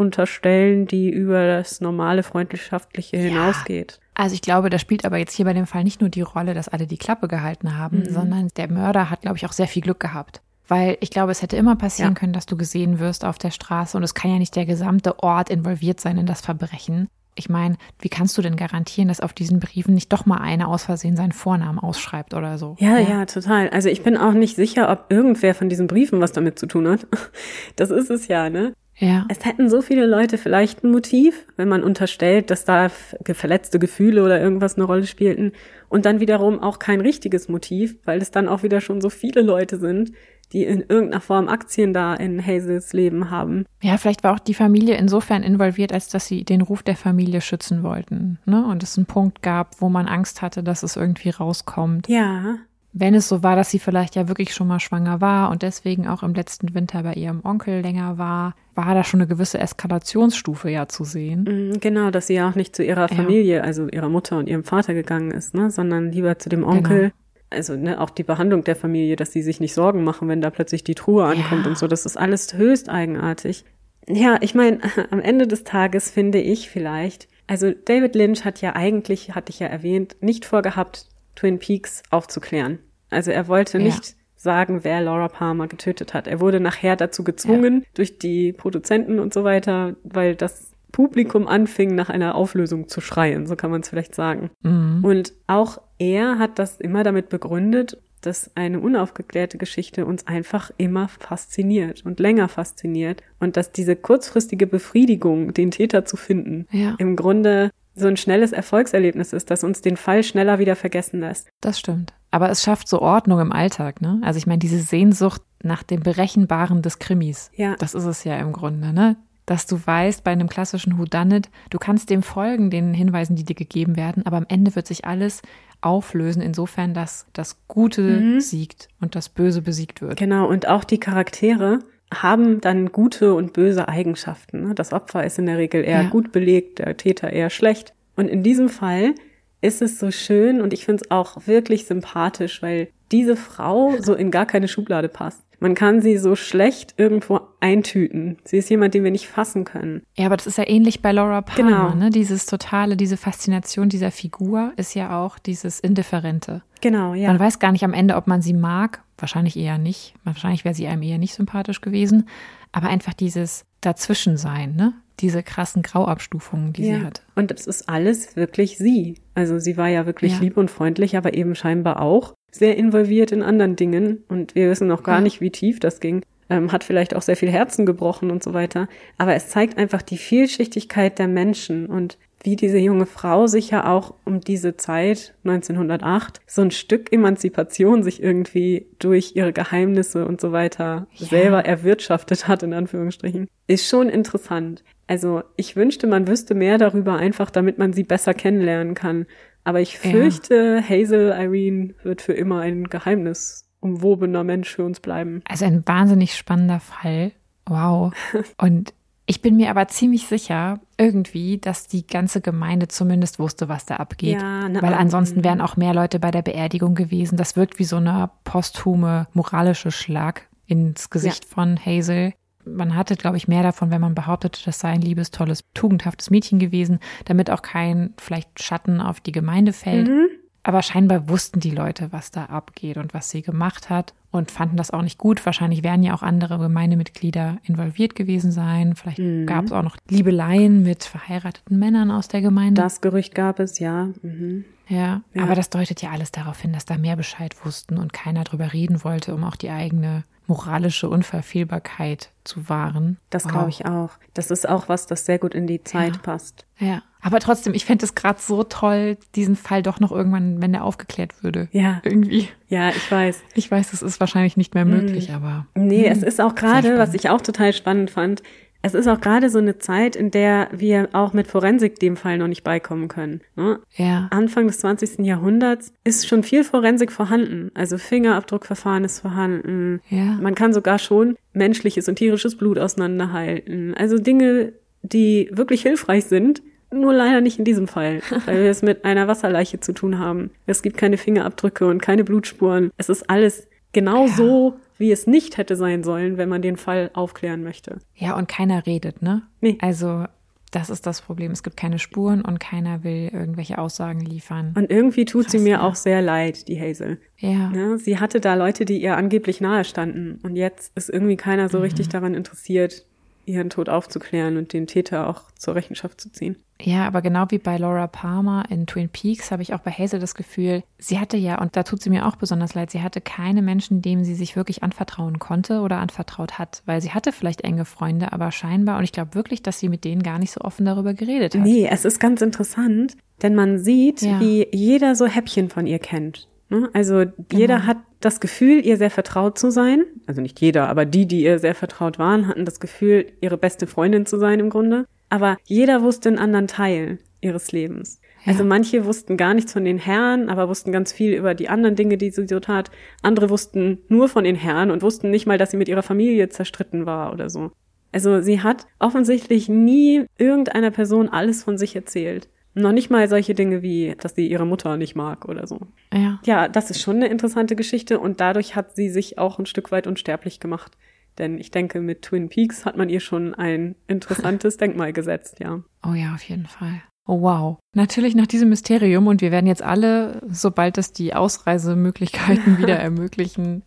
unterstellen, 0.00 0.86
die 0.86 1.10
über 1.10 1.46
das 1.46 1.80
normale 1.80 2.22
freundschaftliche 2.22 3.16
ja. 3.16 3.22
hinausgeht. 3.24 4.00
Also 4.14 4.34
ich 4.34 4.42
glaube, 4.42 4.70
das 4.70 4.80
spielt 4.80 5.04
aber 5.04 5.16
jetzt 5.16 5.34
hier 5.34 5.44
bei 5.44 5.52
dem 5.52 5.66
Fall 5.66 5.84
nicht 5.84 6.00
nur 6.00 6.10
die 6.10 6.22
Rolle, 6.22 6.54
dass 6.54 6.68
alle 6.68 6.86
die 6.86 6.98
Klappe 6.98 7.28
gehalten 7.28 7.78
haben, 7.78 8.00
mhm. 8.00 8.10
sondern 8.10 8.48
der 8.56 8.70
Mörder 8.70 9.08
hat, 9.10 9.22
glaube 9.22 9.36
ich, 9.36 9.46
auch 9.46 9.52
sehr 9.52 9.68
viel 9.68 9.82
Glück 9.82 10.00
gehabt. 10.00 10.42
Weil 10.68 10.98
ich 11.00 11.10
glaube, 11.10 11.32
es 11.32 11.42
hätte 11.42 11.56
immer 11.56 11.74
passieren 11.74 12.12
ja. 12.12 12.18
können, 12.18 12.32
dass 12.32 12.46
du 12.46 12.56
gesehen 12.56 12.98
wirst 12.98 13.24
auf 13.24 13.38
der 13.38 13.50
Straße 13.50 13.96
und 13.96 14.02
es 14.02 14.14
kann 14.14 14.30
ja 14.30 14.38
nicht 14.38 14.54
der 14.54 14.66
gesamte 14.66 15.18
Ort 15.20 15.50
involviert 15.50 16.00
sein 16.00 16.16
in 16.16 16.26
das 16.26 16.40
Verbrechen. 16.42 17.08
Ich 17.34 17.48
meine, 17.48 17.76
wie 18.00 18.08
kannst 18.08 18.36
du 18.36 18.42
denn 18.42 18.56
garantieren, 18.56 19.08
dass 19.08 19.20
auf 19.20 19.32
diesen 19.32 19.60
Briefen 19.60 19.94
nicht 19.94 20.12
doch 20.12 20.26
mal 20.26 20.38
einer 20.38 20.68
aus 20.68 20.84
Versehen 20.84 21.16
seinen 21.16 21.32
Vornamen 21.32 21.78
ausschreibt 21.78 22.34
oder 22.34 22.58
so? 22.58 22.76
Ja, 22.78 22.98
ja, 22.98 23.08
ja, 23.08 23.26
total. 23.26 23.70
Also 23.70 23.88
ich 23.88 24.02
bin 24.02 24.16
auch 24.16 24.32
nicht 24.32 24.56
sicher, 24.56 24.90
ob 24.90 25.06
irgendwer 25.08 25.54
von 25.54 25.68
diesen 25.68 25.86
Briefen 25.86 26.20
was 26.20 26.32
damit 26.32 26.58
zu 26.58 26.66
tun 26.66 26.88
hat. 26.88 27.06
Das 27.76 27.90
ist 27.90 28.10
es 28.10 28.28
ja, 28.28 28.50
ne? 28.50 28.74
Ja. 29.00 29.24
Es 29.28 29.44
hätten 29.44 29.70
so 29.70 29.80
viele 29.80 30.06
Leute 30.06 30.36
vielleicht 30.36 30.84
ein 30.84 30.90
Motiv, 30.90 31.46
wenn 31.56 31.68
man 31.68 31.82
unterstellt, 31.82 32.50
dass 32.50 32.64
da 32.64 32.90
verletzte 32.90 33.78
Gefühle 33.78 34.22
oder 34.22 34.40
irgendwas 34.40 34.76
eine 34.76 34.84
Rolle 34.84 35.06
spielten 35.06 35.52
und 35.88 36.04
dann 36.04 36.20
wiederum 36.20 36.60
auch 36.60 36.78
kein 36.78 37.00
richtiges 37.00 37.48
Motiv, 37.48 37.96
weil 38.04 38.20
es 38.20 38.30
dann 38.30 38.46
auch 38.46 38.62
wieder 38.62 38.80
schon 38.80 39.00
so 39.00 39.08
viele 39.08 39.40
Leute 39.40 39.78
sind, 39.78 40.12
die 40.52 40.64
in 40.64 40.80
irgendeiner 40.80 41.20
Form 41.20 41.48
Aktien 41.48 41.94
da 41.94 42.14
in 42.14 42.44
Hazels 42.44 42.92
Leben 42.92 43.30
haben. 43.30 43.64
Ja, 43.82 43.96
vielleicht 43.96 44.22
war 44.22 44.34
auch 44.34 44.40
die 44.40 44.54
Familie 44.54 44.96
insofern 44.96 45.42
involviert, 45.42 45.92
als 45.92 46.08
dass 46.08 46.26
sie 46.26 46.44
den 46.44 46.60
Ruf 46.60 46.82
der 46.82 46.96
Familie 46.96 47.40
schützen 47.40 47.82
wollten. 47.82 48.38
Ne? 48.44 48.66
Und 48.66 48.82
es 48.82 48.98
einen 48.98 49.06
Punkt 49.06 49.42
gab, 49.42 49.80
wo 49.80 49.88
man 49.88 50.06
Angst 50.06 50.42
hatte, 50.42 50.62
dass 50.62 50.82
es 50.82 50.96
irgendwie 50.96 51.30
rauskommt. 51.30 52.08
Ja 52.08 52.58
wenn 52.92 53.14
es 53.14 53.28
so 53.28 53.42
war, 53.42 53.54
dass 53.54 53.70
sie 53.70 53.78
vielleicht 53.78 54.16
ja 54.16 54.28
wirklich 54.28 54.52
schon 54.52 54.66
mal 54.66 54.80
schwanger 54.80 55.20
war 55.20 55.50
und 55.50 55.62
deswegen 55.62 56.08
auch 56.08 56.22
im 56.22 56.34
letzten 56.34 56.74
Winter 56.74 57.02
bei 57.02 57.14
ihrem 57.14 57.44
Onkel 57.44 57.80
länger 57.80 58.18
war, 58.18 58.54
war 58.74 58.94
da 58.94 59.04
schon 59.04 59.20
eine 59.20 59.28
gewisse 59.28 59.58
Eskalationsstufe 59.58 60.70
ja 60.70 60.88
zu 60.88 61.04
sehen. 61.04 61.44
Mhm, 61.48 61.80
genau, 61.80 62.10
dass 62.10 62.26
sie 62.26 62.34
ja 62.34 62.48
auch 62.48 62.56
nicht 62.56 62.74
zu 62.74 62.82
ihrer 62.82 63.08
Familie, 63.08 63.58
ja. 63.58 63.62
also 63.62 63.88
ihrer 63.88 64.08
Mutter 64.08 64.38
und 64.38 64.48
ihrem 64.48 64.64
Vater 64.64 64.94
gegangen 64.94 65.30
ist, 65.30 65.54
ne, 65.54 65.70
sondern 65.70 66.10
lieber 66.10 66.38
zu 66.38 66.48
dem 66.48 66.64
Onkel. 66.64 66.98
Genau. 66.98 67.12
Also 67.50 67.76
ne, 67.76 68.00
auch 68.00 68.10
die 68.10 68.22
Behandlung 68.22 68.64
der 68.64 68.76
Familie, 68.76 69.16
dass 69.16 69.32
sie 69.32 69.42
sich 69.42 69.60
nicht 69.60 69.74
Sorgen 69.74 70.04
machen, 70.04 70.28
wenn 70.28 70.40
da 70.40 70.50
plötzlich 70.50 70.84
die 70.84 70.94
Truhe 70.94 71.24
ankommt 71.24 71.64
ja. 71.64 71.70
und 71.70 71.78
so, 71.78 71.86
das 71.86 72.06
ist 72.06 72.16
alles 72.16 72.54
höchst 72.54 72.88
eigenartig. 72.88 73.64
Ja, 74.08 74.38
ich 74.40 74.54
meine, 74.54 74.80
am 75.10 75.20
Ende 75.20 75.46
des 75.46 75.64
Tages 75.64 76.10
finde 76.10 76.40
ich 76.40 76.70
vielleicht, 76.70 77.28
also 77.46 77.72
David 77.72 78.14
Lynch 78.14 78.44
hat 78.44 78.60
ja 78.60 78.74
eigentlich, 78.74 79.34
hatte 79.34 79.50
ich 79.50 79.58
ja 79.58 79.66
erwähnt, 79.66 80.16
nicht 80.20 80.44
vorgehabt, 80.44 81.09
Twin 81.40 81.58
Peaks 81.58 82.02
aufzuklären. 82.10 82.80
Also 83.08 83.30
er 83.30 83.48
wollte 83.48 83.78
ja. 83.78 83.84
nicht 83.84 84.16
sagen, 84.36 84.84
wer 84.84 85.00
Laura 85.00 85.28
Palmer 85.28 85.68
getötet 85.68 86.14
hat. 86.14 86.26
Er 86.26 86.40
wurde 86.40 86.60
nachher 86.60 86.96
dazu 86.96 87.24
gezwungen 87.24 87.80
ja. 87.80 87.86
durch 87.94 88.18
die 88.18 88.52
Produzenten 88.52 89.18
und 89.18 89.32
so 89.32 89.44
weiter, 89.44 89.96
weil 90.02 90.34
das 90.34 90.72
Publikum 90.92 91.46
anfing, 91.46 91.94
nach 91.94 92.10
einer 92.10 92.34
Auflösung 92.34 92.88
zu 92.88 93.00
schreien, 93.00 93.46
so 93.46 93.56
kann 93.56 93.70
man 93.70 93.80
es 93.80 93.88
vielleicht 93.88 94.14
sagen. 94.14 94.50
Mhm. 94.62 95.04
Und 95.04 95.32
auch 95.46 95.80
er 95.98 96.38
hat 96.38 96.58
das 96.58 96.80
immer 96.80 97.04
damit 97.04 97.28
begründet, 97.28 97.98
dass 98.20 98.54
eine 98.54 98.80
unaufgeklärte 98.80 99.56
Geschichte 99.56 100.04
uns 100.04 100.26
einfach 100.26 100.70
immer 100.76 101.08
fasziniert 101.08 102.04
und 102.04 102.20
länger 102.20 102.48
fasziniert 102.48 103.22
und 103.38 103.56
dass 103.56 103.72
diese 103.72 103.96
kurzfristige 103.96 104.66
Befriedigung, 104.66 105.54
den 105.54 105.70
Täter 105.70 106.04
zu 106.04 106.16
finden, 106.16 106.66
ja. 106.70 106.96
im 106.98 107.16
Grunde 107.16 107.70
so 107.94 108.06
ein 108.06 108.16
schnelles 108.16 108.52
Erfolgserlebnis 108.52 109.32
ist, 109.32 109.50
das 109.50 109.64
uns 109.64 109.80
den 109.80 109.96
Fall 109.96 110.22
schneller 110.22 110.58
wieder 110.58 110.76
vergessen 110.76 111.20
lässt. 111.20 111.48
Das 111.60 111.78
stimmt. 111.78 112.12
Aber 112.30 112.48
es 112.50 112.62
schafft 112.62 112.88
so 112.88 113.00
Ordnung 113.02 113.40
im 113.40 113.52
Alltag, 113.52 114.00
ne? 114.00 114.20
Also 114.22 114.38
ich 114.38 114.46
meine, 114.46 114.60
diese 114.60 114.78
Sehnsucht 114.78 115.42
nach 115.62 115.82
dem 115.82 116.00
Berechenbaren 116.00 116.82
des 116.82 116.98
Krimis. 116.98 117.50
Ja. 117.54 117.74
Das 117.76 117.94
ist 117.94 118.04
es 118.04 118.24
ja 118.24 118.36
im 118.38 118.52
Grunde, 118.52 118.92
ne? 118.92 119.16
dass 119.50 119.66
du 119.66 119.84
weißt, 119.84 120.22
bei 120.22 120.30
einem 120.30 120.48
klassischen 120.48 120.96
Whodunit, 120.96 121.50
du 121.70 121.78
kannst 121.78 122.08
dem 122.08 122.22
folgen, 122.22 122.70
den 122.70 122.94
Hinweisen, 122.94 123.34
die 123.34 123.42
dir 123.42 123.56
gegeben 123.56 123.96
werden, 123.96 124.24
aber 124.24 124.36
am 124.36 124.46
Ende 124.48 124.76
wird 124.76 124.86
sich 124.86 125.04
alles 125.04 125.42
auflösen, 125.80 126.40
insofern, 126.40 126.94
dass 126.94 127.26
das 127.32 127.66
Gute 127.66 128.02
mhm. 128.02 128.40
siegt 128.40 128.88
und 129.00 129.16
das 129.16 129.28
Böse 129.28 129.60
besiegt 129.60 130.02
wird. 130.02 130.16
Genau, 130.18 130.46
und 130.48 130.68
auch 130.68 130.84
die 130.84 131.00
Charaktere 131.00 131.80
haben 132.12 132.60
dann 132.60 132.92
gute 132.92 133.34
und 133.34 133.52
böse 133.52 133.88
Eigenschaften. 133.88 134.68
Ne? 134.68 134.74
Das 134.74 134.92
Opfer 134.92 135.24
ist 135.24 135.38
in 135.38 135.46
der 135.46 135.58
Regel 135.58 135.84
eher 135.84 136.02
ja. 136.02 136.08
gut 136.08 136.32
belegt, 136.32 136.78
der 136.78 136.96
Täter 136.96 137.32
eher 137.32 137.50
schlecht. 137.50 137.94
Und 138.16 138.28
in 138.28 138.42
diesem 138.42 138.68
Fall 138.68 139.14
ist 139.60 139.82
es 139.82 139.98
so 139.98 140.10
schön 140.10 140.60
und 140.60 140.72
ich 140.72 140.84
finde 140.84 141.02
es 141.04 141.10
auch 141.10 141.46
wirklich 141.46 141.86
sympathisch, 141.86 142.62
weil 142.62 142.88
diese 143.12 143.36
Frau 143.36 143.94
so 143.98 144.14
in 144.14 144.30
gar 144.30 144.46
keine 144.46 144.68
Schublade 144.68 145.08
passt. 145.08 145.42
Man 145.60 145.74
kann 145.74 146.00
sie 146.00 146.16
so 146.16 146.34
schlecht 146.34 146.94
irgendwo 146.96 147.40
eintüten. 147.60 148.38
Sie 148.44 148.56
ist 148.56 148.70
jemand, 148.70 148.94
den 148.94 149.04
wir 149.04 149.10
nicht 149.10 149.28
fassen 149.28 149.64
können. 149.64 150.02
Ja, 150.16 150.26
aber 150.26 150.38
das 150.38 150.46
ist 150.46 150.56
ja 150.56 150.66
ähnlich 150.66 151.02
bei 151.02 151.12
Laura 151.12 151.42
Palmer, 151.42 151.90
genau. 151.90 151.94
ne? 151.94 152.10
Dieses 152.10 152.46
totale, 152.46 152.96
diese 152.96 153.18
Faszination 153.18 153.90
dieser 153.90 154.10
Figur 154.10 154.72
ist 154.76 154.94
ja 154.94 155.22
auch 155.22 155.38
dieses 155.38 155.78
Indifferente. 155.78 156.62
Genau, 156.80 157.12
ja. 157.12 157.28
Man 157.28 157.38
weiß 157.38 157.58
gar 157.58 157.72
nicht 157.72 157.84
am 157.84 157.92
Ende, 157.92 158.16
ob 158.16 158.26
man 158.26 158.40
sie 158.40 158.54
mag. 158.54 159.02
Wahrscheinlich 159.18 159.56
eher 159.56 159.76
nicht. 159.76 160.14
Wahrscheinlich 160.24 160.64
wäre 160.64 160.74
sie 160.74 160.86
einem 160.86 161.02
eher 161.02 161.18
nicht 161.18 161.34
sympathisch 161.34 161.82
gewesen. 161.82 162.26
Aber 162.72 162.88
einfach 162.88 163.12
dieses 163.12 163.66
Dazwischensein, 163.82 164.74
ne? 164.76 164.94
Diese 165.20 165.42
krassen 165.42 165.82
Grauabstufungen, 165.82 166.72
die 166.72 166.86
ja. 166.86 166.98
sie 166.98 167.04
hat. 167.04 167.22
Und 167.34 167.50
es 167.52 167.66
ist 167.66 167.90
alles 167.90 168.36
wirklich 168.36 168.78
sie. 168.78 169.16
Also 169.34 169.58
sie 169.58 169.76
war 169.76 169.88
ja 169.88 170.06
wirklich 170.06 170.32
ja. 170.32 170.38
lieb 170.38 170.56
und 170.56 170.70
freundlich, 170.70 171.18
aber 171.18 171.34
eben 171.34 171.54
scheinbar 171.54 172.00
auch 172.00 172.32
sehr 172.50 172.76
involviert 172.76 173.32
in 173.32 173.42
anderen 173.42 173.76
Dingen. 173.76 174.24
Und 174.28 174.54
wir 174.54 174.70
wissen 174.70 174.88
noch 174.88 175.02
gar 175.02 175.16
ja. 175.16 175.20
nicht, 175.22 175.40
wie 175.40 175.50
tief 175.50 175.80
das 175.80 176.00
ging. 176.00 176.22
Ähm, 176.48 176.72
hat 176.72 176.82
vielleicht 176.84 177.14
auch 177.14 177.22
sehr 177.22 177.36
viel 177.36 177.50
Herzen 177.50 177.86
gebrochen 177.86 178.30
und 178.30 178.42
so 178.42 178.52
weiter. 178.52 178.88
Aber 179.18 179.34
es 179.34 179.48
zeigt 179.48 179.78
einfach 179.78 180.02
die 180.02 180.18
Vielschichtigkeit 180.18 181.18
der 181.18 181.28
Menschen 181.28 181.86
und 181.86 182.18
wie 182.42 182.56
diese 182.56 182.78
junge 182.78 183.06
Frau 183.06 183.46
sich 183.46 183.70
ja 183.70 183.86
auch 183.86 184.14
um 184.24 184.40
diese 184.40 184.76
Zeit 184.76 185.34
1908 185.44 186.40
so 186.46 186.62
ein 186.62 186.70
Stück 186.70 187.12
Emanzipation 187.12 188.02
sich 188.02 188.22
irgendwie 188.22 188.86
durch 188.98 189.36
ihre 189.36 189.52
Geheimnisse 189.52 190.26
und 190.26 190.40
so 190.40 190.52
weiter 190.52 191.06
ja. 191.14 191.26
selber 191.26 191.64
erwirtschaftet 191.64 192.48
hat, 192.48 192.62
in 192.62 192.72
Anführungsstrichen, 192.72 193.48
ist 193.66 193.88
schon 193.88 194.08
interessant. 194.08 194.82
Also 195.06 195.42
ich 195.56 195.76
wünschte, 195.76 196.06
man 196.06 196.28
wüsste 196.28 196.54
mehr 196.54 196.78
darüber 196.78 197.16
einfach, 197.16 197.50
damit 197.50 197.78
man 197.78 197.92
sie 197.92 198.04
besser 198.04 198.32
kennenlernen 198.32 198.94
kann. 198.94 199.26
Aber 199.64 199.80
ich 199.80 199.98
fürchte, 199.98 200.82
ja. 200.82 200.88
Hazel 200.88 201.30
Irene 201.30 201.94
wird 202.02 202.22
für 202.22 202.32
immer 202.32 202.60
ein 202.60 202.84
Geheimnis 202.84 203.66
umwobener 203.80 204.44
Mensch 204.44 204.70
für 204.74 204.84
uns 204.84 205.00
bleiben. 205.00 205.42
Also 205.48 205.64
ein 205.64 205.86
wahnsinnig 205.86 206.36
spannender 206.36 206.80
Fall. 206.80 207.32
Wow. 207.66 208.12
Und 208.58 208.94
ich 209.26 209.42
bin 209.42 209.56
mir 209.56 209.70
aber 209.70 209.86
ziemlich 209.86 210.26
sicher, 210.26 210.80
irgendwie, 210.98 211.58
dass 211.58 211.86
die 211.86 212.04
ganze 212.04 212.40
Gemeinde 212.40 212.88
zumindest 212.88 213.38
wusste, 213.38 213.68
was 213.68 213.86
da 213.86 213.96
abgeht. 213.96 214.40
Ja, 214.40 214.68
Weil 214.80 214.94
ansonsten 214.94 215.44
wären 215.44 215.60
auch 215.60 215.76
mehr 215.76 215.94
Leute 215.94 216.18
bei 216.18 216.32
der 216.32 216.42
Beerdigung 216.42 216.96
gewesen. 216.96 217.36
Das 217.36 217.54
wirkt 217.54 217.78
wie 217.78 217.84
so 217.84 217.96
eine 217.96 218.30
posthume 218.42 219.28
moralische 219.32 219.92
Schlag 219.92 220.48
ins 220.66 221.10
Gesicht 221.10 221.44
ja. 221.44 221.50
von 221.54 221.78
Hazel. 221.78 222.32
Man 222.74 222.94
hatte, 222.94 223.16
glaube 223.16 223.36
ich, 223.36 223.48
mehr 223.48 223.62
davon, 223.62 223.90
wenn 223.90 224.00
man 224.00 224.14
behauptete, 224.14 224.60
das 224.64 224.80
sei 224.80 224.88
ein 224.88 225.02
liebes, 225.02 225.30
tolles, 225.30 225.64
tugendhaftes 225.74 226.30
Mädchen 226.30 226.58
gewesen, 226.58 227.00
damit 227.24 227.50
auch 227.50 227.62
kein 227.62 228.14
vielleicht 228.18 228.62
Schatten 228.62 229.00
auf 229.00 229.20
die 229.20 229.32
Gemeinde 229.32 229.72
fällt. 229.72 230.08
Mhm. 230.08 230.28
Aber 230.62 230.82
scheinbar 230.82 231.28
wussten 231.28 231.60
die 231.60 231.70
Leute, 231.70 232.12
was 232.12 232.30
da 232.30 232.46
abgeht 232.46 232.98
und 232.98 233.14
was 233.14 233.30
sie 233.30 233.40
gemacht 233.40 233.88
hat 233.88 234.12
und 234.30 234.50
fanden 234.50 234.76
das 234.76 234.90
auch 234.90 235.00
nicht 235.00 235.16
gut. 235.16 235.44
Wahrscheinlich 235.46 235.82
werden 235.82 236.02
ja 236.02 236.14
auch 236.14 236.22
andere 236.22 236.58
Gemeindemitglieder 236.58 237.58
involviert 237.64 238.14
gewesen 238.14 238.52
sein. 238.52 238.94
Vielleicht 238.94 239.18
mhm. 239.18 239.46
gab 239.46 239.64
es 239.64 239.72
auch 239.72 239.82
noch 239.82 239.96
Liebeleien 240.08 240.82
mit 240.82 241.04
verheirateten 241.04 241.78
Männern 241.78 242.10
aus 242.10 242.28
der 242.28 242.42
Gemeinde. 242.42 242.80
Das 242.82 243.00
Gerücht 243.00 243.34
gab 243.34 243.58
es, 243.58 243.78
ja. 243.78 244.10
Mhm. 244.22 244.66
Ja, 244.86 245.22
ja, 245.34 245.44
aber 245.44 245.54
das 245.54 245.70
deutet 245.70 246.02
ja 246.02 246.10
alles 246.10 246.32
darauf 246.32 246.60
hin, 246.60 246.72
dass 246.72 246.84
da 246.84 246.98
mehr 246.98 247.14
Bescheid 247.16 247.54
wussten 247.64 247.96
und 247.96 248.12
keiner 248.12 248.42
drüber 248.42 248.72
reden 248.72 249.04
wollte, 249.04 249.34
um 249.34 249.44
auch 249.44 249.54
die 249.54 249.70
eigene 249.70 250.24
moralische 250.50 251.08
Unverfehlbarkeit 251.08 252.30
zu 252.42 252.68
wahren. 252.68 253.18
Das 253.30 253.44
wow. 253.44 253.52
glaube 253.52 253.70
ich 253.70 253.86
auch. 253.86 254.10
Das 254.34 254.50
ist 254.50 254.68
auch 254.68 254.88
was, 254.88 255.06
das 255.06 255.24
sehr 255.24 255.38
gut 255.38 255.54
in 255.54 255.68
die 255.68 255.84
Zeit 255.84 256.16
ja. 256.16 256.22
passt. 256.22 256.66
Ja. 256.80 257.02
Aber 257.20 257.38
trotzdem, 257.38 257.72
ich 257.72 257.84
fände 257.84 258.04
es 258.04 258.16
gerade 258.16 258.40
so 258.40 258.64
toll, 258.64 259.16
diesen 259.36 259.54
Fall 259.54 259.84
doch 259.84 260.00
noch 260.00 260.10
irgendwann, 260.10 260.60
wenn 260.60 260.72
der 260.72 260.82
aufgeklärt 260.82 261.44
würde. 261.44 261.68
Ja. 261.70 262.00
Irgendwie. 262.02 262.48
Ja, 262.66 262.88
ich 262.88 263.08
weiß. 263.08 263.40
Ich 263.54 263.70
weiß, 263.70 263.92
es 263.92 264.02
ist 264.02 264.18
wahrscheinlich 264.18 264.56
nicht 264.56 264.74
mehr 264.74 264.84
möglich, 264.84 265.28
mm. 265.28 265.34
aber. 265.34 265.66
Nee, 265.76 266.08
mm, 266.08 266.12
es 266.12 266.24
ist 266.24 266.40
auch 266.40 266.56
gerade, 266.56 266.98
was 266.98 267.14
ich 267.14 267.30
auch 267.30 267.40
total 267.40 267.72
spannend 267.72 268.10
fand, 268.10 268.42
es 268.82 268.94
ist 268.94 269.06
auch 269.08 269.20
gerade 269.20 269.50
so 269.50 269.58
eine 269.58 269.78
Zeit, 269.78 270.16
in 270.16 270.30
der 270.30 270.68
wir 270.72 271.10
auch 271.12 271.32
mit 271.32 271.46
Forensik 271.46 271.98
dem 271.98 272.16
Fall 272.16 272.38
noch 272.38 272.48
nicht 272.48 272.64
beikommen 272.64 273.08
können. 273.08 273.42
Ne? 273.56 273.80
Ja. 273.96 274.28
Anfang 274.30 274.66
des 274.66 274.78
20. 274.78 275.18
Jahrhunderts 275.20 275.92
ist 276.04 276.26
schon 276.26 276.42
viel 276.42 276.64
Forensik 276.64 277.12
vorhanden. 277.12 277.70
Also 277.74 277.98
Fingerabdruckverfahren 277.98 279.04
ist 279.04 279.20
vorhanden. 279.20 280.00
Ja. 280.08 280.38
Man 280.40 280.54
kann 280.54 280.72
sogar 280.72 280.98
schon 280.98 281.36
menschliches 281.52 282.08
und 282.08 282.16
tierisches 282.16 282.56
Blut 282.56 282.78
auseinanderhalten. 282.78 283.94
Also 283.94 284.18
Dinge, 284.18 284.72
die 285.02 285.50
wirklich 285.52 285.82
hilfreich 285.82 286.24
sind, 286.24 286.62
nur 286.92 287.12
leider 287.12 287.40
nicht 287.40 287.58
in 287.58 287.64
diesem 287.64 287.86
Fall, 287.86 288.20
weil 288.46 288.62
wir 288.62 288.70
es 288.70 288.82
mit 288.82 289.04
einer 289.04 289.28
Wasserleiche 289.28 289.80
zu 289.80 289.92
tun 289.92 290.18
haben. 290.18 290.50
Es 290.66 290.82
gibt 290.82 290.96
keine 290.96 291.18
Fingerabdrücke 291.18 291.86
und 291.86 292.00
keine 292.00 292.24
Blutspuren. 292.24 292.90
Es 292.96 293.08
ist 293.08 293.28
alles 293.28 293.68
genau 293.92 294.26
ja. 294.26 294.32
so, 294.32 294.74
wie 295.00 295.10
es 295.10 295.26
nicht 295.26 295.56
hätte 295.56 295.76
sein 295.76 296.04
sollen, 296.04 296.36
wenn 296.36 296.48
man 296.48 296.62
den 296.62 296.76
Fall 296.76 297.10
aufklären 297.14 297.64
möchte. 297.64 297.98
Ja, 298.14 298.36
und 298.36 298.48
keiner 298.48 298.86
redet, 298.86 299.22
ne? 299.22 299.42
Nee. 299.60 299.78
Also 299.80 300.26
das 300.70 300.88
ist 300.88 301.06
das 301.06 301.20
Problem. 301.20 301.50
Es 301.50 301.62
gibt 301.62 301.76
keine 301.76 301.98
Spuren 301.98 302.42
und 302.42 302.60
keiner 302.60 303.02
will 303.02 303.28
irgendwelche 303.32 303.78
Aussagen 303.78 304.20
liefern. 304.20 304.72
Und 304.76 304.90
irgendwie 304.90 305.24
tut 305.24 305.44
Krass, 305.44 305.52
sie 305.52 305.58
mir 305.58 305.70
ja. 305.70 305.82
auch 305.82 305.96
sehr 305.96 306.22
leid, 306.22 306.68
die 306.68 306.80
Hazel. 306.80 307.18
Ja. 307.38 307.72
ja. 307.74 307.96
Sie 307.96 308.18
hatte 308.18 308.40
da 308.40 308.54
Leute, 308.54 308.84
die 308.84 309.02
ihr 309.02 309.16
angeblich 309.16 309.60
nahe 309.60 309.84
standen. 309.84 310.38
Und 310.42 310.54
jetzt 310.54 310.96
ist 310.96 311.10
irgendwie 311.10 311.36
keiner 311.36 311.68
so 311.68 311.78
mhm. 311.78 311.84
richtig 311.84 312.08
daran 312.08 312.34
interessiert, 312.34 313.06
ihren 313.50 313.70
Tod 313.70 313.88
aufzuklären 313.88 314.56
und 314.56 314.72
den 314.72 314.86
Täter 314.86 315.28
auch 315.28 315.50
zur 315.56 315.74
Rechenschaft 315.74 316.20
zu 316.20 316.30
ziehen. 316.30 316.56
Ja, 316.82 317.06
aber 317.06 317.20
genau 317.20 317.46
wie 317.50 317.58
bei 317.58 317.76
Laura 317.76 318.06
Palmer 318.06 318.64
in 318.70 318.86
Twin 318.86 319.08
Peaks 319.08 319.50
habe 319.50 319.62
ich 319.62 319.74
auch 319.74 319.80
bei 319.80 319.90
Hazel 319.90 320.18
das 320.18 320.34
Gefühl, 320.34 320.82
sie 320.98 321.18
hatte 321.18 321.36
ja, 321.36 321.60
und 321.60 321.76
da 321.76 321.82
tut 321.82 322.02
sie 322.02 322.10
mir 322.10 322.26
auch 322.26 322.36
besonders 322.36 322.74
leid, 322.74 322.90
sie 322.90 323.02
hatte 323.02 323.20
keine 323.20 323.60
Menschen, 323.60 324.00
denen 324.00 324.24
sie 324.24 324.34
sich 324.34 324.56
wirklich 324.56 324.82
anvertrauen 324.82 325.38
konnte 325.38 325.80
oder 325.80 325.98
anvertraut 325.98 326.58
hat, 326.58 326.82
weil 326.86 327.02
sie 327.02 327.10
hatte 327.10 327.32
vielleicht 327.32 327.62
enge 327.62 327.84
Freunde, 327.84 328.32
aber 328.32 328.50
scheinbar, 328.50 328.98
und 328.98 329.04
ich 329.04 329.12
glaube 329.12 329.34
wirklich, 329.34 329.62
dass 329.62 329.78
sie 329.78 329.88
mit 329.88 330.04
denen 330.04 330.22
gar 330.22 330.38
nicht 330.38 330.52
so 330.52 330.62
offen 330.62 330.86
darüber 330.86 331.12
geredet 331.12 331.54
hat. 331.54 331.62
Nee, 331.62 331.86
es 331.90 332.04
ist 332.04 332.18
ganz 332.18 332.40
interessant, 332.40 333.16
denn 333.42 333.54
man 333.54 333.78
sieht, 333.78 334.22
ja. 334.22 334.40
wie 334.40 334.66
jeder 334.72 335.14
so 335.14 335.26
Häppchen 335.26 335.68
von 335.68 335.86
ihr 335.86 335.98
kennt. 335.98 336.48
Ne? 336.70 336.88
Also 336.92 337.18
genau. 337.18 337.34
jeder 337.52 337.86
hat 337.86 337.98
das 338.20 338.40
Gefühl, 338.40 338.84
ihr 338.84 338.96
sehr 338.96 339.10
vertraut 339.10 339.58
zu 339.58 339.70
sein. 339.70 340.04
Also 340.26 340.40
nicht 340.40 340.60
jeder, 340.60 340.88
aber 340.88 341.04
die, 341.04 341.26
die 341.26 341.42
ihr 341.42 341.58
sehr 341.58 341.74
vertraut 341.74 342.18
waren, 342.18 342.46
hatten 342.46 342.64
das 342.64 342.80
Gefühl, 342.80 343.26
ihre 343.40 343.58
beste 343.58 343.86
Freundin 343.86 344.24
zu 344.24 344.38
sein 344.38 344.60
im 344.60 344.70
Grunde. 344.70 345.06
Aber 345.28 345.56
jeder 345.64 346.02
wusste 346.02 346.28
einen 346.28 346.38
anderen 346.38 346.68
Teil 346.68 347.18
ihres 347.40 347.72
Lebens. 347.72 348.20
Ja. 348.44 348.52
Also 348.52 348.64
manche 348.64 349.04
wussten 349.04 349.36
gar 349.36 349.54
nichts 349.54 349.72
von 349.72 349.84
den 349.84 349.98
Herren, 349.98 350.48
aber 350.48 350.68
wussten 350.68 350.92
ganz 350.92 351.12
viel 351.12 351.34
über 351.34 351.54
die 351.54 351.68
anderen 351.68 351.96
Dinge, 351.96 352.16
die 352.16 352.30
sie 352.30 352.46
so 352.46 352.60
tat. 352.60 352.90
Andere 353.22 353.50
wussten 353.50 353.98
nur 354.08 354.28
von 354.28 354.44
den 354.44 354.56
Herren 354.56 354.90
und 354.90 355.02
wussten 355.02 355.30
nicht 355.30 355.46
mal, 355.46 355.58
dass 355.58 355.72
sie 355.72 355.76
mit 355.76 355.88
ihrer 355.88 356.02
Familie 356.02 356.48
zerstritten 356.48 357.04
war 357.04 357.32
oder 357.32 357.50
so. 357.50 357.72
Also 358.12 358.40
sie 358.40 358.60
hat 358.60 358.86
offensichtlich 358.98 359.68
nie 359.68 360.24
irgendeiner 360.38 360.90
Person 360.90 361.28
alles 361.28 361.62
von 361.62 361.78
sich 361.78 361.94
erzählt. 361.94 362.48
Noch 362.74 362.92
nicht 362.92 363.10
mal 363.10 363.28
solche 363.28 363.54
Dinge 363.54 363.82
wie, 363.82 364.14
dass 364.20 364.34
sie 364.34 364.46
ihre 364.46 364.66
Mutter 364.66 364.96
nicht 364.96 365.16
mag 365.16 365.46
oder 365.46 365.66
so. 365.66 365.80
Ja. 366.12 366.40
Ja, 366.44 366.68
das 366.68 366.90
ist 366.90 367.00
schon 367.00 367.16
eine 367.16 367.28
interessante 367.28 367.74
Geschichte 367.74 368.20
und 368.20 368.40
dadurch 368.40 368.76
hat 368.76 368.94
sie 368.94 369.08
sich 369.08 369.38
auch 369.38 369.58
ein 369.58 369.66
Stück 369.66 369.90
weit 369.90 370.06
unsterblich 370.06 370.60
gemacht. 370.60 370.96
Denn 371.38 371.58
ich 371.58 371.70
denke, 371.70 372.00
mit 372.00 372.22
Twin 372.22 372.48
Peaks 372.48 372.84
hat 372.84 372.96
man 372.96 373.08
ihr 373.08 373.20
schon 373.20 373.54
ein 373.54 373.96
interessantes 374.06 374.76
Denkmal 374.78 375.12
gesetzt, 375.12 375.58
ja. 375.60 375.82
Oh 376.06 376.14
ja, 376.14 376.34
auf 376.34 376.42
jeden 376.42 376.66
Fall. 376.66 377.02
Oh 377.26 377.40
wow. 377.42 377.78
Natürlich 377.94 378.34
nach 378.34 378.46
diesem 378.46 378.68
Mysterium 378.68 379.26
und 379.26 379.40
wir 379.40 379.50
werden 379.50 379.66
jetzt 379.66 379.82
alle, 379.82 380.40
sobald 380.48 380.98
es 380.98 381.12
die 381.12 381.34
Ausreisemöglichkeiten 381.34 382.78
wieder 382.78 382.96
ermöglichen, 382.96 383.82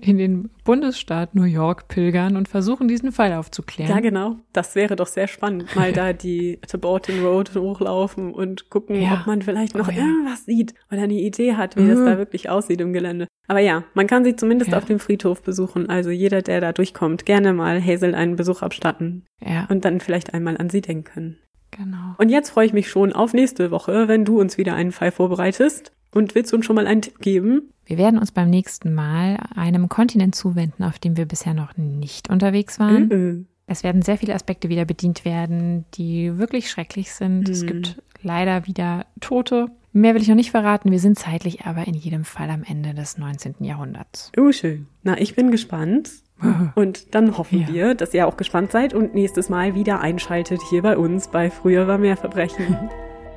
in 0.00 0.18
den 0.18 0.50
Bundesstaat 0.64 1.34
New 1.34 1.44
York 1.44 1.88
pilgern 1.88 2.36
und 2.36 2.48
versuchen, 2.48 2.88
diesen 2.88 3.12
Fall 3.12 3.32
aufzuklären. 3.32 3.90
Ja, 3.90 4.00
genau. 4.00 4.36
Das 4.52 4.74
wäre 4.74 4.96
doch 4.96 5.06
sehr 5.06 5.28
spannend. 5.28 5.74
Mal 5.76 5.92
da 5.94 6.12
die 6.12 6.58
Taborting 6.66 7.24
Road 7.24 7.54
hochlaufen 7.54 8.32
und 8.32 8.70
gucken, 8.70 9.00
ja. 9.00 9.14
ob 9.14 9.26
man 9.26 9.42
vielleicht 9.42 9.74
noch 9.74 9.88
oh, 9.88 9.90
ja. 9.90 9.98
irgendwas 9.98 10.44
sieht 10.44 10.74
oder 10.90 11.02
eine 11.02 11.14
Idee 11.14 11.54
hat, 11.54 11.76
wie 11.76 11.82
mhm. 11.82 11.88
das 11.88 12.04
da 12.04 12.18
wirklich 12.18 12.50
aussieht 12.50 12.80
im 12.80 12.92
Gelände. 12.92 13.26
Aber 13.48 13.60
ja, 13.60 13.84
man 13.94 14.06
kann 14.06 14.24
sie 14.24 14.36
zumindest 14.36 14.72
ja. 14.72 14.78
auf 14.78 14.84
dem 14.84 14.98
Friedhof 14.98 15.42
besuchen. 15.42 15.88
Also 15.88 16.10
jeder, 16.10 16.42
der 16.42 16.60
da 16.60 16.72
durchkommt, 16.72 17.26
gerne 17.26 17.52
mal 17.52 17.82
Hazel 17.82 18.14
einen 18.14 18.36
Besuch 18.36 18.62
abstatten. 18.62 19.24
Ja. 19.44 19.66
Und 19.68 19.84
dann 19.84 20.00
vielleicht 20.00 20.34
einmal 20.34 20.56
an 20.56 20.70
sie 20.70 20.80
denken. 20.80 21.38
Genau. 21.70 22.14
Und 22.18 22.30
jetzt 22.30 22.50
freue 22.50 22.66
ich 22.66 22.72
mich 22.72 22.88
schon 22.88 23.12
auf 23.12 23.32
nächste 23.34 23.70
Woche, 23.70 24.08
wenn 24.08 24.24
du 24.24 24.40
uns 24.40 24.56
wieder 24.56 24.74
einen 24.74 24.92
Fall 24.92 25.10
vorbereitest. 25.10 25.92
Und 26.16 26.34
willst 26.34 26.50
du 26.50 26.56
uns 26.56 26.64
schon 26.64 26.76
mal 26.76 26.86
einen 26.86 27.02
Tipp 27.02 27.18
geben? 27.20 27.70
Wir 27.84 27.98
werden 27.98 28.18
uns 28.18 28.32
beim 28.32 28.48
nächsten 28.48 28.94
Mal 28.94 29.36
einem 29.54 29.90
Kontinent 29.90 30.34
zuwenden, 30.34 30.82
auf 30.82 30.98
dem 30.98 31.18
wir 31.18 31.26
bisher 31.26 31.52
noch 31.52 31.76
nicht 31.76 32.30
unterwegs 32.30 32.80
waren. 32.80 33.08
Mhm. 33.08 33.46
Es 33.66 33.84
werden 33.84 34.00
sehr 34.00 34.16
viele 34.16 34.34
Aspekte 34.34 34.70
wieder 34.70 34.86
bedient 34.86 35.26
werden, 35.26 35.84
die 35.92 36.38
wirklich 36.38 36.70
schrecklich 36.70 37.12
sind. 37.12 37.48
Mhm. 37.48 37.52
Es 37.52 37.66
gibt 37.66 38.02
leider 38.22 38.66
wieder 38.66 39.04
Tote. 39.20 39.66
Mehr 39.92 40.14
will 40.14 40.22
ich 40.22 40.28
noch 40.28 40.36
nicht 40.36 40.52
verraten. 40.52 40.90
Wir 40.90 41.00
sind 41.00 41.18
zeitlich 41.18 41.66
aber 41.66 41.86
in 41.86 41.94
jedem 41.94 42.24
Fall 42.24 42.48
am 42.48 42.62
Ende 42.62 42.94
des 42.94 43.18
19. 43.18 43.56
Jahrhunderts. 43.60 44.32
Oh, 44.38 44.52
schön. 44.52 44.86
Na, 45.02 45.20
ich 45.20 45.34
bin 45.34 45.50
gespannt. 45.50 46.10
Und 46.74 47.14
dann 47.14 47.36
hoffen 47.36 47.60
ja. 47.60 47.68
wir, 47.68 47.94
dass 47.94 48.14
ihr 48.14 48.26
auch 48.26 48.38
gespannt 48.38 48.72
seid 48.72 48.92
und 48.92 49.14
nächstes 49.14 49.48
Mal 49.48 49.74
wieder 49.74 50.00
einschaltet 50.00 50.60
hier 50.68 50.82
bei 50.82 50.98
uns 50.98 51.28
bei 51.28 51.50
Früherer 51.50 51.96
Mehrverbrechen. 51.96 52.90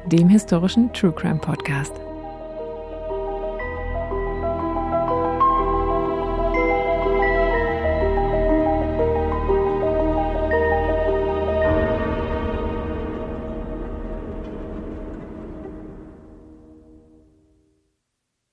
Dem 0.05 0.27
historischen 0.27 0.91
True 0.91 1.13
Crime 1.13 1.39
Podcast. 1.39 1.93